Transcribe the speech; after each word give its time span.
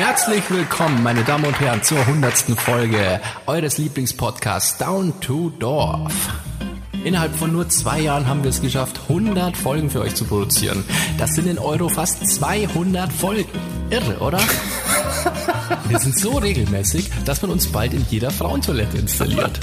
Herzlich 0.00 0.50
willkommen, 0.50 1.02
meine 1.02 1.24
Damen 1.24 1.44
und 1.44 1.60
Herren, 1.60 1.82
zur 1.82 2.06
hundertsten 2.06 2.56
Folge 2.56 3.20
eures 3.44 3.76
Lieblingspodcasts 3.76 4.78
Down 4.78 5.12
to 5.20 5.50
Dorf. 5.58 6.14
Innerhalb 7.04 7.36
von 7.36 7.52
nur 7.52 7.68
zwei 7.68 8.00
Jahren 8.00 8.26
haben 8.26 8.42
wir 8.42 8.48
es 8.48 8.62
geschafft, 8.62 8.98
100 9.10 9.54
Folgen 9.54 9.90
für 9.90 10.00
euch 10.00 10.14
zu 10.14 10.24
produzieren. 10.24 10.84
Das 11.18 11.34
sind 11.34 11.46
in 11.46 11.58
Euro 11.58 11.90
fast 11.90 12.26
200 12.26 13.12
Folgen. 13.12 13.50
Irre, 13.90 14.18
oder? 14.20 14.40
Wir 15.88 15.98
sind 15.98 16.18
so 16.18 16.38
regelmäßig, 16.38 17.10
dass 17.26 17.42
man 17.42 17.50
uns 17.50 17.66
bald 17.66 17.92
in 17.92 18.06
jeder 18.08 18.30
Frauentoilette 18.30 18.96
installiert. 18.96 19.60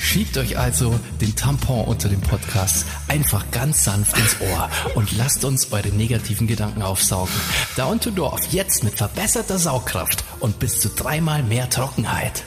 Schiebt 0.00 0.36
euch 0.38 0.58
also 0.58 0.98
den 1.20 1.36
Tampon 1.36 1.84
unter 1.84 2.08
dem 2.08 2.20
Podcast 2.20 2.86
einfach 3.08 3.44
ganz 3.50 3.84
sanft 3.84 4.16
ins 4.16 4.40
Ohr 4.40 4.70
und 4.94 5.16
lasst 5.16 5.44
uns 5.44 5.72
eure 5.72 5.88
negativen 5.88 6.46
Gedanken 6.46 6.82
aufsaugen. 6.82 7.34
Down 7.76 8.00
to 8.00 8.10
Dorf, 8.10 8.40
jetzt 8.50 8.84
mit 8.84 8.96
verbesserter 8.96 9.58
Saugkraft 9.58 10.24
und 10.40 10.58
bis 10.58 10.80
zu 10.80 10.88
dreimal 10.88 11.42
mehr 11.42 11.68
Trockenheit. 11.68 12.42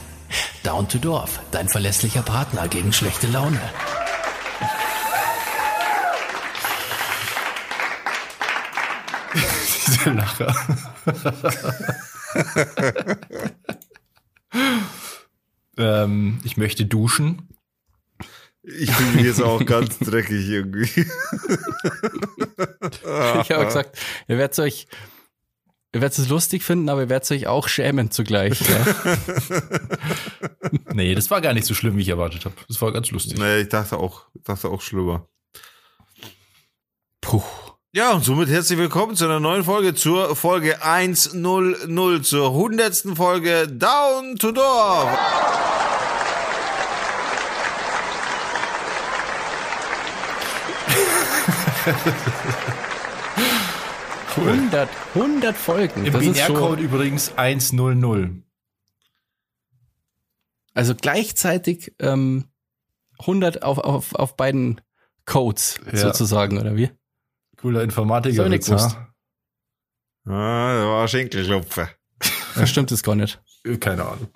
Down 0.63 0.87
to 0.87 0.97
Dorf, 0.97 1.39
dein 1.51 1.69
verlässlicher 1.69 2.21
Partner 2.21 2.67
gegen 2.67 2.93
schlechte 2.93 3.27
Laune. 3.27 3.59
Diese 9.87 10.09
Lacher. 10.11 10.55
ähm, 15.77 16.39
ich 16.43 16.57
möchte 16.57 16.85
duschen. 16.85 17.47
Ich 18.63 18.91
fühle 18.91 19.11
mich 19.15 19.25
jetzt 19.25 19.41
auch 19.41 19.65
ganz 19.65 19.97
dreckig 19.99 20.47
irgendwie. 20.47 21.05
Ich 23.41 23.51
habe 23.51 23.65
gesagt, 23.65 23.97
ihr 24.27 24.37
werdet 24.37 24.59
euch, 24.59 24.87
ihr 25.93 26.01
werdet 26.01 26.17
es 26.17 26.29
lustig 26.29 26.63
finden, 26.63 26.89
aber 26.89 27.01
ihr 27.01 27.09
werdet 27.09 27.31
euch 27.31 27.47
auch 27.47 27.67
schämen 27.67 28.11
zugleich. 28.11 28.61
Ja? 28.61 29.17
Nee, 30.93 31.15
das 31.15 31.29
war 31.29 31.41
gar 31.41 31.53
nicht 31.53 31.65
so 31.65 31.73
schlimm, 31.73 31.97
wie 31.97 32.01
ich 32.01 32.09
erwartet 32.09 32.45
habe. 32.45 32.55
Das 32.67 32.81
war 32.81 32.91
ganz 32.93 33.11
lustig. 33.11 33.37
naja, 33.37 33.57
ich 33.57 33.69
dachte 33.69 33.97
auch, 33.97 34.25
ich 34.33 34.43
dachte 34.43 34.69
auch 34.69 34.81
schlimmer. 34.81 35.27
Puh. 37.19 37.43
Ja, 37.93 38.13
und 38.13 38.23
somit 38.23 38.47
herzlich 38.47 38.79
willkommen 38.79 39.17
zu 39.17 39.25
einer 39.25 39.41
neuen 39.41 39.65
Folge, 39.65 39.93
zur 39.93 40.33
Folge 40.37 40.81
100, 40.81 42.25
zur 42.25 42.47
100. 42.47 43.17
Folge 43.17 43.67
Down 43.67 44.37
to 44.37 44.53
Dorf. 44.53 45.09
Cool. 54.37 54.47
100, 54.49 54.89
100 55.15 55.57
Folgen. 55.57 56.05
Im 56.05 56.13
Binärcode 56.13 56.79
übrigens 56.79 57.33
100. 57.35 58.31
also 60.73 60.95
gleichzeitig 60.95 61.93
ähm, 61.99 62.45
100 63.19 63.63
auf, 63.63 63.77
auf, 63.79 64.15
auf 64.15 64.37
beiden 64.37 64.79
Codes 65.25 65.79
Ja. 65.91 65.97
sozusagen, 65.97 66.57
oder 66.59 66.77
wie? 66.77 66.89
Cooler 67.61 67.83
Informatiker. 67.83 68.49
nix 68.49 68.69
Witz, 68.69 68.77
gewusst. 68.77 68.97
Ah, 70.25 70.73
da 70.75 70.85
war 70.87 71.07
Schenkelklopfer. 71.07 71.89
Das 72.55 72.69
stimmt 72.69 72.91
es 72.91 73.01
gar 73.03 73.15
nicht. 73.15 73.39
ha? 73.67 73.75
Keine 73.77 74.05
Ahnung. 74.05 74.27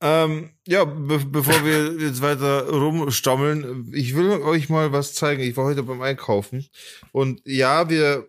Ähm, 0.00 0.50
ja, 0.66 0.84
be 0.84 1.18
bevor 1.18 1.64
wir 1.64 1.94
jetzt 1.98 2.20
weiter 2.20 2.68
rumstammeln, 2.68 3.90
ich 3.94 4.14
will 4.14 4.30
euch 4.42 4.68
mal 4.68 4.92
was 4.92 5.14
zeigen. 5.14 5.42
Ich 5.42 5.56
war 5.56 5.64
heute 5.64 5.82
beim 5.82 6.02
Einkaufen 6.02 6.66
und 7.12 7.40
ja, 7.46 7.88
wir 7.88 8.26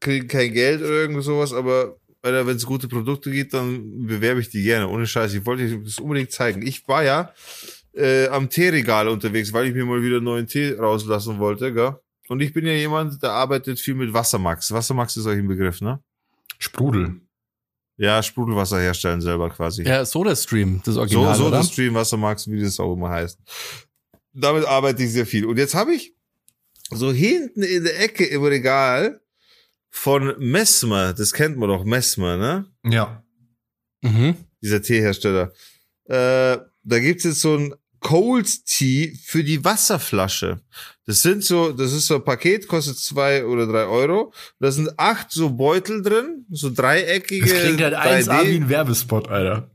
kriegen 0.00 0.26
kein 0.26 0.52
Geld 0.52 0.80
oder 0.80 0.90
irgend 0.90 1.22
sowas, 1.22 1.52
aber 1.52 1.96
wenn 2.22 2.48
es 2.56 2.64
gute 2.64 2.88
Produkte 2.88 3.30
gibt, 3.30 3.52
dann 3.52 4.06
bewerbe 4.06 4.40
ich 4.40 4.48
die 4.48 4.62
gerne. 4.62 4.88
Ohne 4.88 5.06
Scheiß. 5.06 5.34
Ich 5.34 5.44
wollte 5.44 5.64
euch 5.64 5.84
das 5.84 5.98
unbedingt 5.98 6.30
zeigen. 6.30 6.62
Ich 6.62 6.86
war 6.86 7.02
ja 7.02 7.34
äh, 7.94 8.28
am 8.28 8.48
Teeregal 8.48 9.08
unterwegs, 9.08 9.52
weil 9.52 9.66
ich 9.66 9.74
mir 9.74 9.84
mal 9.84 10.02
wieder 10.02 10.16
einen 10.16 10.24
neuen 10.24 10.46
Tee 10.46 10.72
rauslassen 10.72 11.38
wollte, 11.40 11.74
gell? 11.74 11.96
Und 12.28 12.40
ich 12.40 12.52
bin 12.52 12.66
ja 12.66 12.72
jemand, 12.72 13.22
der 13.22 13.32
arbeitet 13.32 13.80
viel 13.80 13.94
mit 13.94 14.12
Wassermax. 14.12 14.72
Wassermax 14.72 15.16
ist 15.16 15.26
euch 15.26 15.38
ein 15.38 15.48
Begriff, 15.48 15.80
ne? 15.80 16.00
Sprudel. 16.58 17.20
Ja, 17.96 18.22
Sprudelwasser 18.22 18.80
herstellen 18.80 19.20
selber 19.20 19.50
quasi. 19.50 19.82
Ja, 19.82 20.04
SodaStream, 20.04 20.80
das 20.84 20.96
Original, 20.96 21.34
so 21.34 21.46
oder? 21.46 21.58
das 21.58 21.72
Stream, 21.72 21.94
Wassermax, 21.94 22.48
wie 22.50 22.60
das 22.60 22.80
auch 22.80 22.94
immer 22.94 23.10
heißt. 23.10 23.38
Damit 24.32 24.64
arbeite 24.64 25.02
ich 25.02 25.12
sehr 25.12 25.26
viel. 25.26 25.44
Und 25.44 25.58
jetzt 25.58 25.74
habe 25.74 25.94
ich 25.94 26.14
so 26.90 27.12
hinten 27.12 27.62
in 27.62 27.84
der 27.84 28.00
Ecke 28.00 28.24
im 28.24 28.42
Regal 28.44 29.20
von 29.90 30.34
Messmer, 30.38 31.12
das 31.12 31.32
kennt 31.32 31.58
man 31.58 31.68
doch, 31.68 31.84
Messmer, 31.84 32.36
ne? 32.36 32.66
Ja. 32.82 33.22
Mhm. 34.00 34.36
Dieser 34.62 34.80
Teehersteller. 34.80 35.52
Äh, 36.06 36.58
da 36.84 36.98
gibt's 36.98 37.24
jetzt 37.24 37.40
so 37.40 37.56
ein 37.56 37.74
Cold 38.02 38.66
Tea 38.66 39.16
für 39.24 39.42
die 39.42 39.64
Wasserflasche. 39.64 40.60
Das 41.06 41.22
sind 41.22 41.42
so, 41.44 41.72
das 41.72 41.92
ist 41.92 42.06
so 42.06 42.16
ein 42.16 42.24
Paket, 42.24 42.68
kostet 42.68 42.98
zwei 42.98 43.44
oder 43.46 43.66
drei 43.66 43.84
Euro. 43.86 44.32
Da 44.60 44.70
sind 44.70 44.90
acht 44.98 45.30
so 45.30 45.50
Beutel 45.50 46.02
drin, 46.02 46.44
so 46.50 46.70
dreieckige. 46.70 47.46
Das 47.50 47.60
klingt 47.62 47.80
halt 47.80 47.94
1A 47.94 48.28
3D 48.40 48.48
wie 48.50 48.56
ein 48.56 48.68
Werbespot, 48.68 49.28
Alter. 49.28 49.70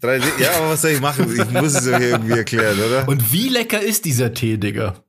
3D, 0.00 0.24
ja, 0.40 0.52
aber 0.58 0.70
was 0.70 0.82
soll 0.82 0.90
ich 0.92 1.00
machen? 1.00 1.24
Ich 1.34 1.50
muss 1.50 1.74
es 1.74 1.86
ja 1.86 1.98
irgendwie 1.98 2.32
erklären, 2.38 2.78
oder? 2.78 3.08
Und 3.08 3.32
wie 3.32 3.48
lecker 3.48 3.80
ist 3.80 4.04
dieser 4.04 4.32
Tee, 4.34 4.58
Digga? 4.58 5.02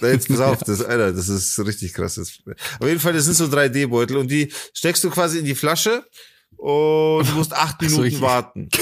Jetzt 0.00 0.28
pass 0.28 0.40
auf, 0.40 0.62
das, 0.62 0.82
Alter, 0.84 1.12
das 1.12 1.28
ist 1.28 1.58
richtig 1.60 1.92
krass. 1.92 2.14
Das- 2.14 2.38
Auf 2.78 2.86
jeden 2.86 3.00
Fall, 3.00 3.14
das 3.14 3.24
sind 3.24 3.34
so 3.34 3.46
3D-Beutel 3.46 4.16
und 4.16 4.30
die 4.30 4.52
steckst 4.72 5.02
du 5.02 5.10
quasi 5.10 5.38
in 5.40 5.44
die 5.44 5.56
Flasche 5.56 6.04
und 6.56 7.26
du 7.28 7.32
musst 7.34 7.52
acht 7.52 7.78
so, 7.80 7.86
Minuten 7.86 8.06
ich- 8.16 8.20
warten. 8.20 8.68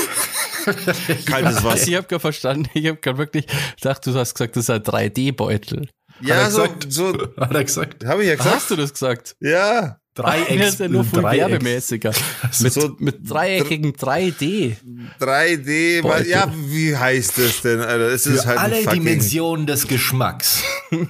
Kaltes 1.26 1.62
Wasser. 1.64 1.88
Ich 1.88 1.94
habe 1.94 2.06
gerade 2.06 2.20
verstanden, 2.20 2.68
ich 2.74 2.86
habe 2.86 2.98
gerade 2.98 3.18
wirklich 3.18 3.46
gedacht, 3.80 4.06
du 4.06 4.14
hast 4.14 4.34
gesagt, 4.34 4.56
das 4.56 4.64
ist 4.64 4.70
ein 4.70 4.80
3D-Beutel. 4.82 5.88
Ja, 6.22 6.36
er 6.36 6.50
so, 6.50 6.62
gesagt? 6.62 6.86
so, 6.92 7.12
Hat 7.38 7.54
er 7.54 7.64
gesagt. 7.64 8.04
habe 8.06 8.22
ich 8.22 8.28
ja 8.28 8.36
gesagt. 8.36 8.54
Hast 8.56 8.70
du 8.70 8.76
das 8.76 8.92
gesagt? 8.92 9.36
Ja, 9.40 9.98
Dreieck. 10.14 10.58
Das 10.58 10.68
ist 10.70 10.80
ja 10.80 10.88
nur 10.88 11.04
Dreieck. 11.04 11.40
werbemäßiger. 11.50 12.12
Mit, 12.60 12.72
So- 12.72 12.96
mit 12.98 13.18
dreieckigen 13.28 13.92
3D. 13.92 14.76
3D, 15.20 16.02
weil, 16.02 16.02
Beutel. 16.02 16.28
ja, 16.28 16.50
wie 16.68 16.96
heißt 16.96 17.36
das 17.36 17.60
denn, 17.60 17.80
Alter? 17.80 18.06
Es 18.08 18.26
ist 18.26 18.42
Für 18.44 18.48
halt 18.48 18.58
ein 18.60 18.72
alle 18.72 18.86
Dimensionen 18.94 19.66
des 19.66 19.86
Geschmacks. 19.86 20.62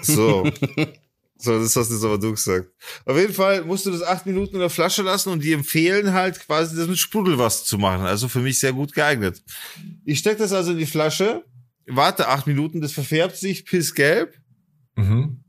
So. 0.03 0.51
So, 1.39 1.59
das 1.59 1.77
hast 1.77 1.91
jetzt 1.91 2.03
aber 2.05 2.19
du 2.19 2.31
gesagt. 2.33 2.71
Auf 3.05 3.17
jeden 3.17 3.35
Fall 3.35 3.65
musst 3.65 3.85
du 3.85 3.91
das 3.91 4.03
acht 4.03 4.25
Minuten 4.27 4.55
in 4.55 4.61
der 4.61 4.71
Flasche 4.71 5.03
lassen 5.03 5.31
und 5.31 5.43
die 5.45 5.53
empfehlen 5.53 6.13
halt 6.13 6.41
quasi 6.41 6.75
das 6.77 6.89
mit 6.89 6.99
Sprudelwasser 6.99 7.65
zu 7.65 7.79
machen. 7.79 8.07
Also 8.07 8.29
für 8.29 8.41
mich 8.41 8.59
sehr 8.59 8.73
gut 8.73 8.95
geeignet. 8.95 9.43
Ich 10.05 10.19
steck 10.19 10.39
das 10.39 10.53
also 10.53 10.73
in 10.73 10.79
die 10.79 10.87
Flasche, 10.87 11.45
warte 11.87 12.29
acht 12.29 12.47
Minuten, 12.47 12.81
das 12.81 12.93
verfärbt 12.93 13.37
sich 13.37 13.65
pissgelb 13.67 14.35
Mhm. 14.97 15.45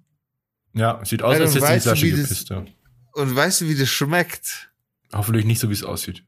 Ja, 0.74 1.04
sieht 1.04 1.24
aus, 1.24 1.40
als 1.40 1.56
hätte 1.56 1.66
die 1.66 1.74
du, 1.74 1.82
Flasche 1.82 2.12
gepisst. 2.12 2.50
Ja. 2.50 2.66
und 3.14 3.36
weißt 3.36 3.62
du, 3.62 3.70
wie 3.70 3.76
das 3.76 3.90
schmeckt? 3.90 4.70
Hoffentlich 5.14 5.46
nicht 5.46 5.60
so, 5.60 5.70
wie 5.70 5.74
es 5.74 5.84
aussieht. 5.84 6.24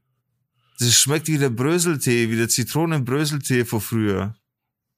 Das 0.78 0.94
schmeckt 0.98 1.28
wie 1.28 1.38
der 1.38 1.50
Bröseltee, 1.50 2.30
wie 2.30 2.36
der 2.36 2.48
Zitronenbröseltee 2.48 3.66
von 3.66 3.80
früher. 3.80 4.34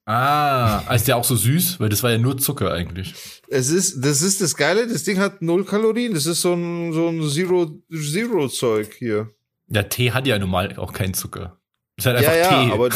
Ah, 0.05 0.83
ist 0.93 1.07
der 1.07 1.15
auch 1.15 1.23
so 1.23 1.35
süß? 1.35 1.79
Weil 1.79 1.89
das 1.89 2.03
war 2.03 2.11
ja 2.11 2.17
nur 2.17 2.37
Zucker 2.37 2.71
eigentlich. 2.73 3.13
Es 3.47 3.69
ist, 3.69 4.03
das 4.03 4.21
ist 4.21 4.41
das 4.41 4.55
Geile, 4.55 4.85
das 4.87 5.03
Ding 5.03 5.17
hat 5.17 5.41
null 5.41 5.63
Kalorien, 5.63 6.13
das 6.13 6.25
ist 6.25 6.41
so 6.41 6.53
ein, 6.53 6.91
so 6.91 7.07
ein 7.07 7.29
Zero, 7.29 7.79
Zero 7.89 8.49
Zeug 8.49 8.93
hier. 8.97 9.29
Der 9.67 9.87
Tee 9.87 10.11
hat 10.11 10.27
ja 10.27 10.37
normal 10.37 10.75
auch 10.77 10.91
keinen 10.91 11.13
Zucker. 11.13 11.57
Ist 11.95 12.05
halt 12.05 12.21
Ja, 12.21 12.31
einfach 12.31 12.51
ja, 12.51 12.65
Tee. 12.65 12.71
aber 12.73 12.89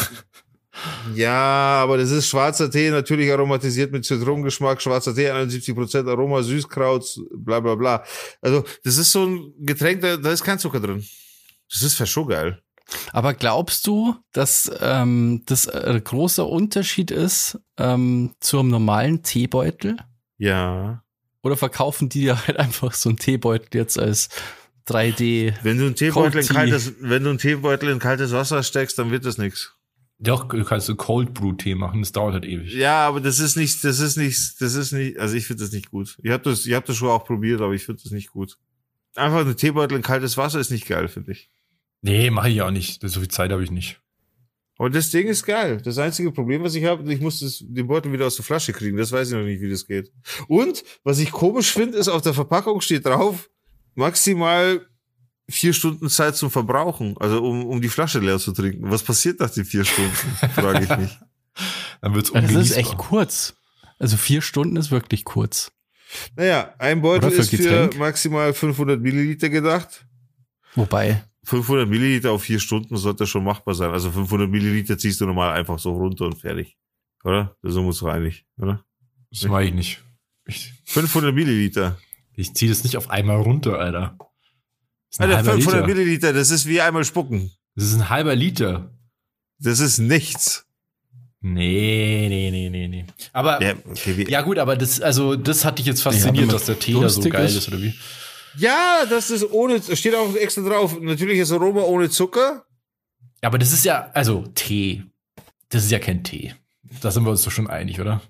ja, 1.14 1.82
aber 1.82 1.96
das 1.96 2.10
ist 2.10 2.28
schwarzer 2.28 2.70
Tee, 2.70 2.90
natürlich 2.90 3.32
aromatisiert 3.32 3.90
mit 3.90 4.04
Zitronengeschmack, 4.04 4.82
schwarzer 4.82 5.14
Tee, 5.14 5.30
71% 5.30 6.08
Aroma, 6.10 6.42
Süßkraut, 6.42 7.20
bla 7.36 7.60
bla 7.60 7.74
bla. 7.74 8.04
Also, 8.42 8.64
das 8.84 8.98
ist 8.98 9.12
so 9.12 9.24
ein 9.24 9.54
Getränk, 9.60 10.02
da, 10.02 10.18
da 10.18 10.30
ist 10.30 10.44
kein 10.44 10.58
Zucker 10.58 10.80
drin. 10.80 11.02
Das 11.72 11.82
ist 11.82 11.94
fast 11.94 12.12
schon 12.12 12.28
geil. 12.28 12.62
Aber 13.12 13.34
glaubst 13.34 13.86
du, 13.86 14.16
dass 14.32 14.70
ähm, 14.80 15.42
das 15.46 15.68
ein 15.68 16.02
großer 16.02 16.46
Unterschied 16.46 17.10
ist 17.10 17.58
ähm, 17.76 18.34
zum 18.40 18.68
normalen 18.68 19.22
Teebeutel? 19.22 19.96
Ja. 20.38 21.02
Oder 21.42 21.56
verkaufen 21.56 22.08
die 22.08 22.24
ja 22.24 22.46
halt 22.46 22.58
einfach 22.58 22.94
so 22.94 23.10
einen 23.10 23.18
Teebeutel 23.18 23.68
jetzt 23.72 23.98
als 23.98 24.28
3D? 24.88 25.54
Wenn 25.62 25.78
du 25.78 25.86
einen 25.86 25.94
Teebeutel 25.94 26.40
in 26.40 26.46
Cold 26.46 26.46
Tea. 26.46 26.54
kaltes, 26.54 26.94
wenn 27.00 27.24
du 27.24 27.30
einen 27.30 27.38
Teebeutel 27.38 27.90
in 27.90 27.98
kaltes 27.98 28.32
Wasser 28.32 28.62
steckst, 28.62 28.98
dann 28.98 29.10
wird 29.10 29.24
das 29.24 29.38
nix. 29.38 29.74
Doch, 30.20 30.48
du 30.48 30.64
kannst 30.64 30.86
so 30.86 30.96
Cold 30.96 31.32
Brew 31.32 31.52
Tee 31.52 31.76
machen, 31.76 32.00
das 32.00 32.10
dauert 32.10 32.34
halt 32.34 32.44
ewig. 32.44 32.74
Ja, 32.74 33.06
aber 33.06 33.20
das 33.20 33.38
ist 33.38 33.56
nicht, 33.56 33.84
das 33.84 34.00
ist 34.00 34.16
nicht, 34.16 34.60
das 34.60 34.74
ist 34.74 34.90
nicht, 34.90 35.18
also 35.18 35.36
ich 35.36 35.46
finde 35.46 35.62
das 35.62 35.72
nicht 35.72 35.92
gut. 35.92 36.18
Ihr 36.22 36.32
habt 36.32 36.44
das, 36.44 36.66
ihr 36.66 36.74
habt 36.74 36.88
das 36.88 36.96
schon 36.96 37.08
auch 37.08 37.24
probiert, 37.24 37.60
aber 37.60 37.72
ich 37.72 37.84
finde 37.84 38.02
das 38.02 38.10
nicht 38.10 38.32
gut. 38.32 38.58
Einfach 39.14 39.46
ein 39.46 39.56
Teebeutel 39.56 39.96
in 39.96 40.02
kaltes 40.02 40.36
Wasser 40.36 40.58
ist 40.58 40.70
nicht 40.70 40.88
geil, 40.88 41.06
finde 41.06 41.32
ich. 41.32 41.50
Nee, 42.02 42.30
mache 42.30 42.50
ich 42.50 42.62
auch 42.62 42.70
nicht. 42.70 43.00
So 43.02 43.20
viel 43.20 43.28
Zeit 43.28 43.50
habe 43.50 43.64
ich 43.64 43.70
nicht. 43.70 44.00
Aber 44.78 44.90
das 44.90 45.10
Ding 45.10 45.26
ist 45.26 45.44
geil. 45.44 45.80
Das 45.82 45.98
einzige 45.98 46.30
Problem, 46.30 46.62
was 46.62 46.76
ich 46.76 46.84
habe, 46.84 47.12
ich 47.12 47.20
muss 47.20 47.40
das, 47.40 47.64
den 47.66 47.88
Beutel 47.88 48.12
wieder 48.12 48.26
aus 48.26 48.36
der 48.36 48.44
Flasche 48.44 48.72
kriegen. 48.72 48.96
Das 48.96 49.10
weiß 49.10 49.28
ich 49.28 49.34
noch 49.34 49.42
nicht, 49.42 49.60
wie 49.60 49.70
das 49.70 49.86
geht. 49.86 50.12
Und 50.46 50.84
was 51.02 51.18
ich 51.18 51.32
komisch 51.32 51.72
finde, 51.72 51.98
ist, 51.98 52.06
auf 52.08 52.22
der 52.22 52.32
Verpackung 52.32 52.80
steht 52.80 53.04
drauf, 53.04 53.50
maximal 53.96 54.86
vier 55.50 55.72
Stunden 55.72 56.08
Zeit 56.08 56.36
zum 56.36 56.50
Verbrauchen, 56.50 57.16
also 57.18 57.42
um, 57.42 57.66
um 57.66 57.80
die 57.80 57.88
Flasche 57.88 58.20
leer 58.20 58.38
zu 58.38 58.52
trinken. 58.52 58.88
Was 58.90 59.02
passiert 59.02 59.40
nach 59.40 59.50
den 59.50 59.64
vier 59.64 59.84
Stunden, 59.84 60.12
frage 60.54 60.84
ich 60.84 60.96
mich. 60.96 61.18
Dann 62.00 62.14
wird's 62.14 62.30
Das 62.30 62.52
ist 62.52 62.76
echt 62.76 62.96
kurz. 62.96 63.54
Also 63.98 64.16
vier 64.16 64.42
Stunden 64.42 64.76
ist 64.76 64.92
wirklich 64.92 65.24
kurz. 65.24 65.72
Naja, 66.36 66.74
ein 66.78 67.02
Beutel 67.02 67.30
für 67.30 67.40
ist 67.40 67.50
für 67.50 67.56
Getränk? 67.56 67.98
maximal 67.98 68.54
500 68.54 69.00
Milliliter 69.00 69.48
gedacht. 69.48 70.06
Wobei, 70.74 71.24
500 71.48 71.88
Milliliter 71.88 72.30
auf 72.32 72.42
vier 72.42 72.60
Stunden 72.60 72.98
sollte 72.98 73.26
schon 73.26 73.42
machbar 73.42 73.74
sein. 73.74 73.90
Also 73.90 74.10
500 74.10 74.50
Milliliter 74.50 74.98
ziehst 74.98 75.18
du 75.22 75.24
normal 75.26 75.54
einfach 75.54 75.78
so 75.78 75.92
runter 75.92 76.26
und 76.26 76.34
fertig. 76.38 76.76
Oder? 77.24 77.56
So 77.62 77.82
muss 77.82 78.02
eigentlich, 78.04 78.44
oder? 78.58 78.84
Das 79.30 79.44
mache 79.44 79.64
ich 79.64 79.72
nicht. 79.72 80.02
Ich, 80.46 80.74
500 80.84 81.34
Milliliter. 81.34 81.98
ich 82.34 82.52
ziehe 82.54 82.70
das 82.70 82.84
nicht 82.84 82.98
auf 82.98 83.08
einmal 83.08 83.40
runter, 83.40 83.78
Alter. 83.78 84.16
Das 84.18 84.28
ist 85.10 85.20
ein 85.20 85.24
Alter, 85.24 85.36
halber 85.36 85.52
500 85.52 85.86
Liter. 85.86 85.86
Milliliter, 85.86 86.32
das 86.34 86.50
ist 86.50 86.66
wie 86.66 86.82
einmal 86.82 87.04
spucken. 87.06 87.50
Das 87.76 87.84
ist 87.86 87.94
ein 87.94 88.10
halber 88.10 88.34
Liter. 88.34 88.92
Das 89.58 89.80
ist 89.80 89.98
nichts. 89.98 90.66
Nee, 91.40 92.26
nee, 92.28 92.50
nee, 92.50 92.68
nee, 92.68 92.88
nee. 92.88 93.06
Aber 93.32 93.62
Ja, 93.62 93.72
okay, 93.88 94.26
Ja, 94.28 94.42
gut, 94.42 94.58
aber 94.58 94.76
das, 94.76 95.00
also, 95.00 95.34
das 95.34 95.64
hat 95.64 95.78
dich 95.78 95.86
jetzt 95.86 96.04
Ja, 96.04 96.10
fasziniert, 96.10 96.46
man 96.46 96.54
dass 96.54 96.66
der 96.66 96.78
Tee 96.78 96.92
da 97.00 97.08
so 97.08 97.22
geil 97.22 97.46
ist. 97.46 97.54
ist, 97.56 97.68
oder 97.68 97.80
wie? 97.80 97.94
Ja, 98.58 99.04
das 99.08 99.30
ist 99.30 99.50
ohne, 99.50 99.80
steht 99.96 100.14
auch 100.14 100.34
extra 100.34 100.62
drauf. 100.62 100.98
Natürliches 101.00 101.52
Aroma 101.52 101.82
ohne 101.82 102.10
Zucker. 102.10 102.64
Aber 103.40 103.58
das 103.58 103.72
ist 103.72 103.84
ja, 103.84 104.10
also, 104.14 104.44
Tee. 104.54 105.04
Das 105.68 105.84
ist 105.84 105.90
ja 105.90 105.98
kein 105.98 106.24
Tee. 106.24 106.54
Da 107.00 107.10
sind 107.10 107.24
wir 107.24 107.30
uns 107.30 107.42
doch 107.42 107.50
schon 107.52 107.68
einig, 107.68 108.00
oder? 108.00 108.20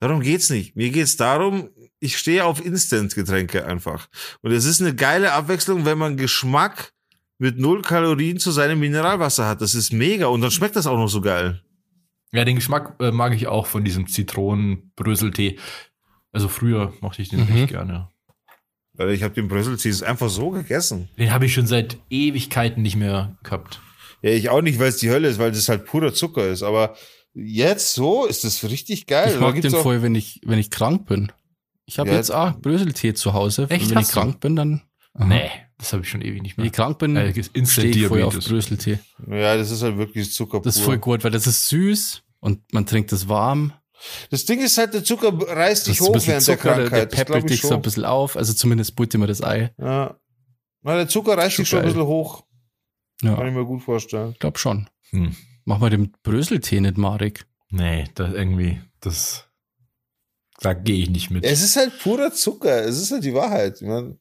Darum 0.00 0.20
geht's 0.20 0.48
nicht. 0.48 0.76
Mir 0.76 0.90
geht's 0.90 1.16
darum, 1.16 1.68
ich 2.00 2.16
stehe 2.16 2.44
auf 2.44 2.64
Instant-Getränke 2.64 3.66
einfach. 3.66 4.08
Und 4.42 4.52
es 4.52 4.64
ist 4.64 4.80
eine 4.80 4.94
geile 4.94 5.32
Abwechslung, 5.32 5.84
wenn 5.84 5.98
man 5.98 6.16
Geschmack 6.16 6.92
mit 7.38 7.58
null 7.58 7.82
Kalorien 7.82 8.38
zu 8.38 8.50
seinem 8.52 8.80
Mineralwasser 8.80 9.46
hat. 9.46 9.60
Das 9.60 9.74
ist 9.74 9.92
mega. 9.92 10.26
Und 10.28 10.40
dann 10.40 10.50
schmeckt 10.50 10.76
das 10.76 10.86
auch 10.86 10.96
noch 10.96 11.08
so 11.08 11.20
geil. 11.20 11.62
Ja, 12.32 12.44
den 12.44 12.56
Geschmack 12.56 12.94
äh, 13.00 13.10
mag 13.10 13.34
ich 13.34 13.46
auch 13.48 13.66
von 13.66 13.84
diesem 13.84 14.06
Zitronenbröseltee. 14.06 15.58
Also 16.32 16.48
früher 16.48 16.92
mochte 17.00 17.22
ich 17.22 17.28
den 17.28 17.40
Mhm. 17.40 17.56
echt 17.56 17.68
gerne. 17.68 18.10
Weil 18.96 19.10
ich 19.10 19.22
habe 19.22 19.34
den 19.34 19.48
Bröselcheese 19.48 20.06
einfach 20.06 20.30
so 20.30 20.50
gegessen. 20.50 21.08
Den 21.18 21.32
habe 21.32 21.46
ich 21.46 21.54
schon 21.54 21.66
seit 21.66 21.98
Ewigkeiten 22.10 22.82
nicht 22.82 22.96
mehr 22.96 23.36
gehabt. 23.42 23.80
Ja, 24.22 24.30
ich 24.30 24.48
auch 24.48 24.62
nicht, 24.62 24.78
weil 24.78 24.88
es 24.88 24.96
die 24.96 25.10
Hölle 25.10 25.28
ist, 25.28 25.38
weil 25.38 25.52
das 25.52 25.68
halt 25.68 25.84
purer 25.84 26.14
Zucker 26.14 26.48
ist. 26.48 26.62
Aber 26.62 26.96
jetzt 27.34 27.94
so 27.94 28.24
ist 28.26 28.44
das 28.44 28.64
richtig 28.64 29.06
geil. 29.06 29.32
ich 29.34 29.40
mag 29.40 29.60
den 29.60 29.70
voll, 29.70 30.02
wenn 30.02 30.14
ich, 30.14 30.40
wenn 30.44 30.58
ich 30.58 30.70
krank 30.70 31.06
bin. 31.06 31.30
Ich 31.84 31.98
habe 31.98 32.10
Ja. 32.10 32.16
jetzt 32.16 32.30
auch 32.30 32.58
Bröseltee 32.58 33.14
zu 33.14 33.32
Hause. 33.34 33.66
Echt, 33.68 33.84
wenn 33.90 33.90
ich 33.90 33.96
hast 33.96 34.16
du? 34.16 34.20
krank 34.20 34.40
bin, 34.40 34.56
dann. 34.56 34.82
Aha. 35.14 35.24
Nee, 35.26 35.50
das 35.78 35.92
habe 35.92 36.02
ich 36.02 36.08
schon 36.08 36.22
ewig 36.22 36.42
nicht 36.42 36.56
Wenn 36.56 36.62
mehr. 36.64 36.70
ich 36.70 36.76
krank 36.76 36.98
bin, 36.98 37.16
Äh, 37.16 37.28
Instant 37.30 37.68
stehe 37.68 37.90
ich 37.90 38.06
voll 38.06 38.22
auf. 38.22 38.38
Bröseltee. 38.38 38.98
Ja, 39.30 39.56
das 39.56 39.70
ist 39.70 39.82
halt 39.82 39.96
wirklich 39.98 40.32
Zucker 40.32 40.60
Das 40.60 40.76
ist 40.76 40.82
voll 40.82 40.98
gut, 40.98 41.22
weil 41.22 41.30
das 41.30 41.46
ist 41.46 41.68
süß 41.68 42.22
und 42.40 42.60
man 42.72 42.86
trinkt 42.86 43.12
es 43.12 43.28
warm. 43.28 43.72
Das 44.30 44.44
Ding 44.44 44.60
ist 44.60 44.76
halt, 44.78 44.94
der 44.94 45.04
Zucker 45.04 45.32
reißt 45.32 45.86
dich 45.86 46.00
hoch 46.00 46.14
während 46.14 46.26
der 46.28 46.40
Zucker, 46.40 46.56
der, 46.56 46.76
der 46.76 46.88
Krankheit. 46.88 47.12
Das 47.12 47.16
peppelt 47.18 47.26
glaub 47.42 47.50
ich 47.50 47.60
dich 47.60 47.68
so 47.68 47.74
ein 47.74 47.82
bisschen 47.82 48.04
auf. 48.04 48.36
Also 48.36 48.52
zumindest 48.52 48.94
butti 48.96 49.18
mir 49.18 49.26
das 49.26 49.42
Ei. 49.42 49.72
Ja. 49.78 50.18
Na, 50.82 50.94
der 50.96 51.08
Zucker 51.08 51.36
reißt 51.36 51.54
Schon 51.56 51.62
dich 51.64 51.68
schon 51.70 51.78
ein 51.80 51.84
bisschen 51.86 52.06
hoch. 52.06 52.44
Ja, 53.22 53.34
Kann 53.34 53.48
ich 53.48 53.54
mir 53.54 53.64
gut 53.64 53.82
vorstellen. 53.82 54.32
ich 54.32 54.38
glaube 54.38 54.58
schon. 54.58 54.88
Hm. 55.10 55.34
Mach 55.64 55.78
mal 55.78 55.90
den 55.90 56.12
Bröseltee 56.22 56.80
nicht, 56.80 56.98
Marek. 56.98 57.46
Nee, 57.70 58.04
das 58.14 58.32
irgendwie, 58.32 58.80
das, 59.00 59.48
da 60.60 60.74
gehe 60.74 61.02
ich 61.02 61.10
nicht 61.10 61.30
mit. 61.30 61.44
Es 61.44 61.62
ist 61.62 61.76
halt 61.76 61.98
purer 62.00 62.32
Zucker. 62.32 62.84
Es 62.84 63.00
ist 63.00 63.10
halt 63.10 63.24
die 63.24 63.34
Wahrheit. 63.34 63.80
Ich 63.80 63.88
mein, 63.88 64.18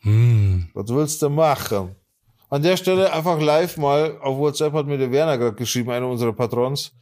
Hm. 0.00 0.68
was 0.74 0.88
willst 0.88 1.22
du 1.22 1.30
machen? 1.30 1.94
An 2.50 2.62
der 2.62 2.76
Stelle 2.76 3.12
einfach 3.12 3.40
live 3.40 3.78
mal 3.78 4.18
auf 4.20 4.36
WhatsApp 4.38 4.72
hat 4.74 4.86
mir 4.86 4.98
der 4.98 5.10
Werner 5.10 5.38
gerade 5.38 5.56
geschrieben, 5.56 5.90
einer 5.90 6.08
unserer 6.08 6.32
Patrons. 6.34 6.92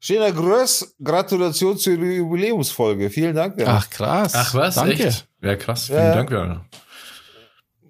Schöner 0.00 0.32
Grüß, 0.32 0.96
Gratulation 1.02 1.76
zur 1.76 1.94
Jubiläumsfolge. 1.94 3.10
Vielen 3.10 3.34
Dank, 3.34 3.56
Werner. 3.56 3.80
Ach, 3.82 3.90
krass. 3.90 4.32
Ach 4.34 4.54
was, 4.54 4.76
Danke. 4.76 5.04
echt? 5.04 5.28
Ja, 5.42 5.56
krass. 5.56 5.88
Ja, 5.88 5.96
Vielen 5.96 6.06
ja. 6.08 6.14
Dank, 6.14 6.30
Werner. 6.30 6.64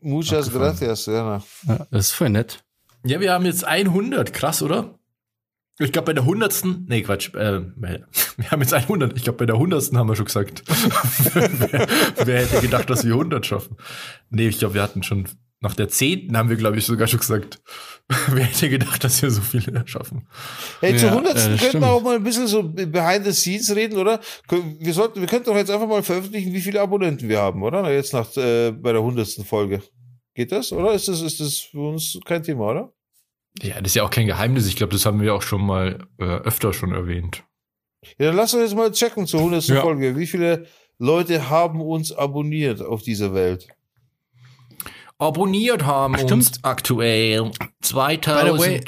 Muchas 0.00 0.50
gracias, 0.50 1.06
Werner. 1.08 1.42
Ja, 1.66 1.86
das 1.90 2.06
ist 2.06 2.12
voll 2.12 2.30
nett. 2.30 2.64
Ja, 3.04 3.20
wir 3.20 3.32
haben 3.32 3.44
jetzt 3.44 3.64
100, 3.64 4.32
krass, 4.32 4.62
oder? 4.62 4.98
Ich 5.80 5.92
glaube, 5.92 6.06
bei 6.06 6.12
der 6.12 6.24
100. 6.24 6.64
Nee, 6.88 7.02
Quatsch. 7.02 7.34
Äh, 7.34 7.60
wir 7.76 8.50
haben 8.50 8.60
jetzt 8.60 8.74
100. 8.74 9.16
Ich 9.16 9.22
glaube, 9.24 9.38
bei 9.38 9.46
der 9.46 9.54
100. 9.56 9.92
haben 9.94 10.08
wir 10.08 10.16
schon 10.16 10.24
gesagt. 10.26 10.64
wer, 11.34 11.86
wer 12.26 12.40
hätte 12.40 12.60
gedacht, 12.60 12.90
dass 12.90 13.04
wir 13.04 13.12
100 13.12 13.46
schaffen? 13.46 13.76
Nee, 14.30 14.48
ich 14.48 14.58
glaube, 14.58 14.74
wir 14.74 14.82
hatten 14.82 15.02
schon, 15.02 15.28
nach 15.60 15.74
der 15.74 15.88
10. 15.88 16.36
haben 16.36 16.48
wir, 16.48 16.56
glaube 16.56 16.78
ich, 16.78 16.84
sogar 16.86 17.08
schon 17.08 17.20
gesagt, 17.20 17.60
wer 18.28 18.44
hätte 18.44 18.68
gedacht, 18.68 19.02
dass 19.04 19.20
wir 19.22 19.30
so 19.30 19.40
viele 19.40 19.86
schaffen? 19.86 20.28
Hey, 20.80 20.92
Ja, 20.92 20.98
zur 20.98 21.10
100. 21.10 21.36
äh, 21.36 21.56
könnten 21.56 21.80
wir 21.80 21.88
auch 21.88 22.02
mal 22.02 22.16
ein 22.16 22.22
bisschen 22.22 22.46
so 22.46 22.62
behind 22.62 23.24
the 23.24 23.32
scenes 23.32 23.74
reden, 23.74 23.98
oder? 23.98 24.20
Wir 24.78 24.94
sollten, 24.94 25.20
wir 25.20 25.26
könnten 25.28 25.46
doch 25.46 25.56
jetzt 25.56 25.70
einfach 25.70 25.88
mal 25.88 26.02
veröffentlichen, 26.02 26.52
wie 26.52 26.60
viele 26.60 26.80
Abonnenten 26.80 27.28
wir 27.28 27.40
haben, 27.40 27.62
oder? 27.62 27.92
Jetzt 27.92 28.12
nach, 28.12 28.34
äh, 28.36 28.70
bei 28.72 28.92
der 28.92 29.00
100. 29.02 29.28
Folge. 29.44 29.82
Geht 30.34 30.52
das, 30.52 30.72
oder? 30.72 30.92
Ist 30.92 31.08
das, 31.08 31.20
ist 31.20 31.40
das 31.40 31.58
für 31.58 31.88
uns 31.88 32.18
kein 32.24 32.42
Thema, 32.42 32.68
oder? 32.70 32.92
Ja, 33.60 33.80
das 33.80 33.90
ist 33.90 33.94
ja 33.96 34.04
auch 34.04 34.10
kein 34.10 34.28
Geheimnis. 34.28 34.68
Ich 34.68 34.76
glaube, 34.76 34.92
das 34.92 35.04
haben 35.04 35.20
wir 35.20 35.34
auch 35.34 35.42
schon 35.42 35.66
mal 35.66 36.06
äh, 36.18 36.24
öfter 36.24 36.72
schon 36.72 36.92
erwähnt. 36.92 37.42
Ja, 38.18 38.26
dann 38.26 38.36
lass 38.36 38.54
uns 38.54 38.62
jetzt 38.62 38.76
mal 38.76 38.92
checken 38.92 39.26
zur 39.26 39.40
100. 39.40 39.66
Ja. 39.66 39.80
Folge. 39.80 40.16
Wie 40.16 40.28
viele 40.28 40.66
Leute 40.98 41.50
haben 41.50 41.80
uns 41.80 42.12
abonniert 42.12 42.80
auf 42.80 43.02
dieser 43.02 43.34
Welt? 43.34 43.66
Abonniert 45.18 45.84
haben 45.84 46.14
Ach, 46.16 46.22
uns 46.30 46.48
stimmt. 46.48 46.64
aktuell 46.64 47.50
By 47.50 47.66
2000. 47.82 48.52
the 48.52 48.58
way, 48.58 48.80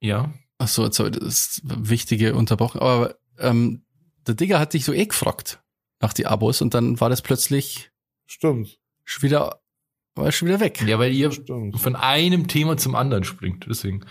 ja. 0.00 0.32
ach 0.58 0.68
so, 0.68 0.84
jetzt 0.84 0.98
habe 1.00 1.10
ich 1.10 1.18
das 1.18 1.60
Wichtige 1.64 2.34
unterbrochen. 2.34 2.80
Aber 2.80 3.16
ähm, 3.38 3.82
der 4.26 4.34
Digger 4.34 4.58
hat 4.60 4.74
dich 4.74 4.84
so 4.84 4.92
eh 4.92 5.06
gefragt 5.06 5.60
nach 6.00 6.12
die 6.12 6.26
Abos 6.26 6.60
und 6.62 6.74
dann 6.74 7.00
war 7.00 7.08
das 7.10 7.22
plötzlich 7.22 7.90
Stimmt, 8.26 8.78
schon 9.04 9.22
wieder, 9.22 9.60
war 10.14 10.30
schon 10.30 10.48
wieder 10.48 10.60
weg. 10.60 10.82
Ja, 10.86 10.98
weil 10.98 11.12
ihr 11.12 11.32
stimmt. 11.32 11.80
von 11.80 11.96
einem 11.96 12.46
Thema 12.46 12.76
zum 12.76 12.94
anderen 12.94 13.24
springt. 13.24 13.66
Deswegen. 13.68 14.04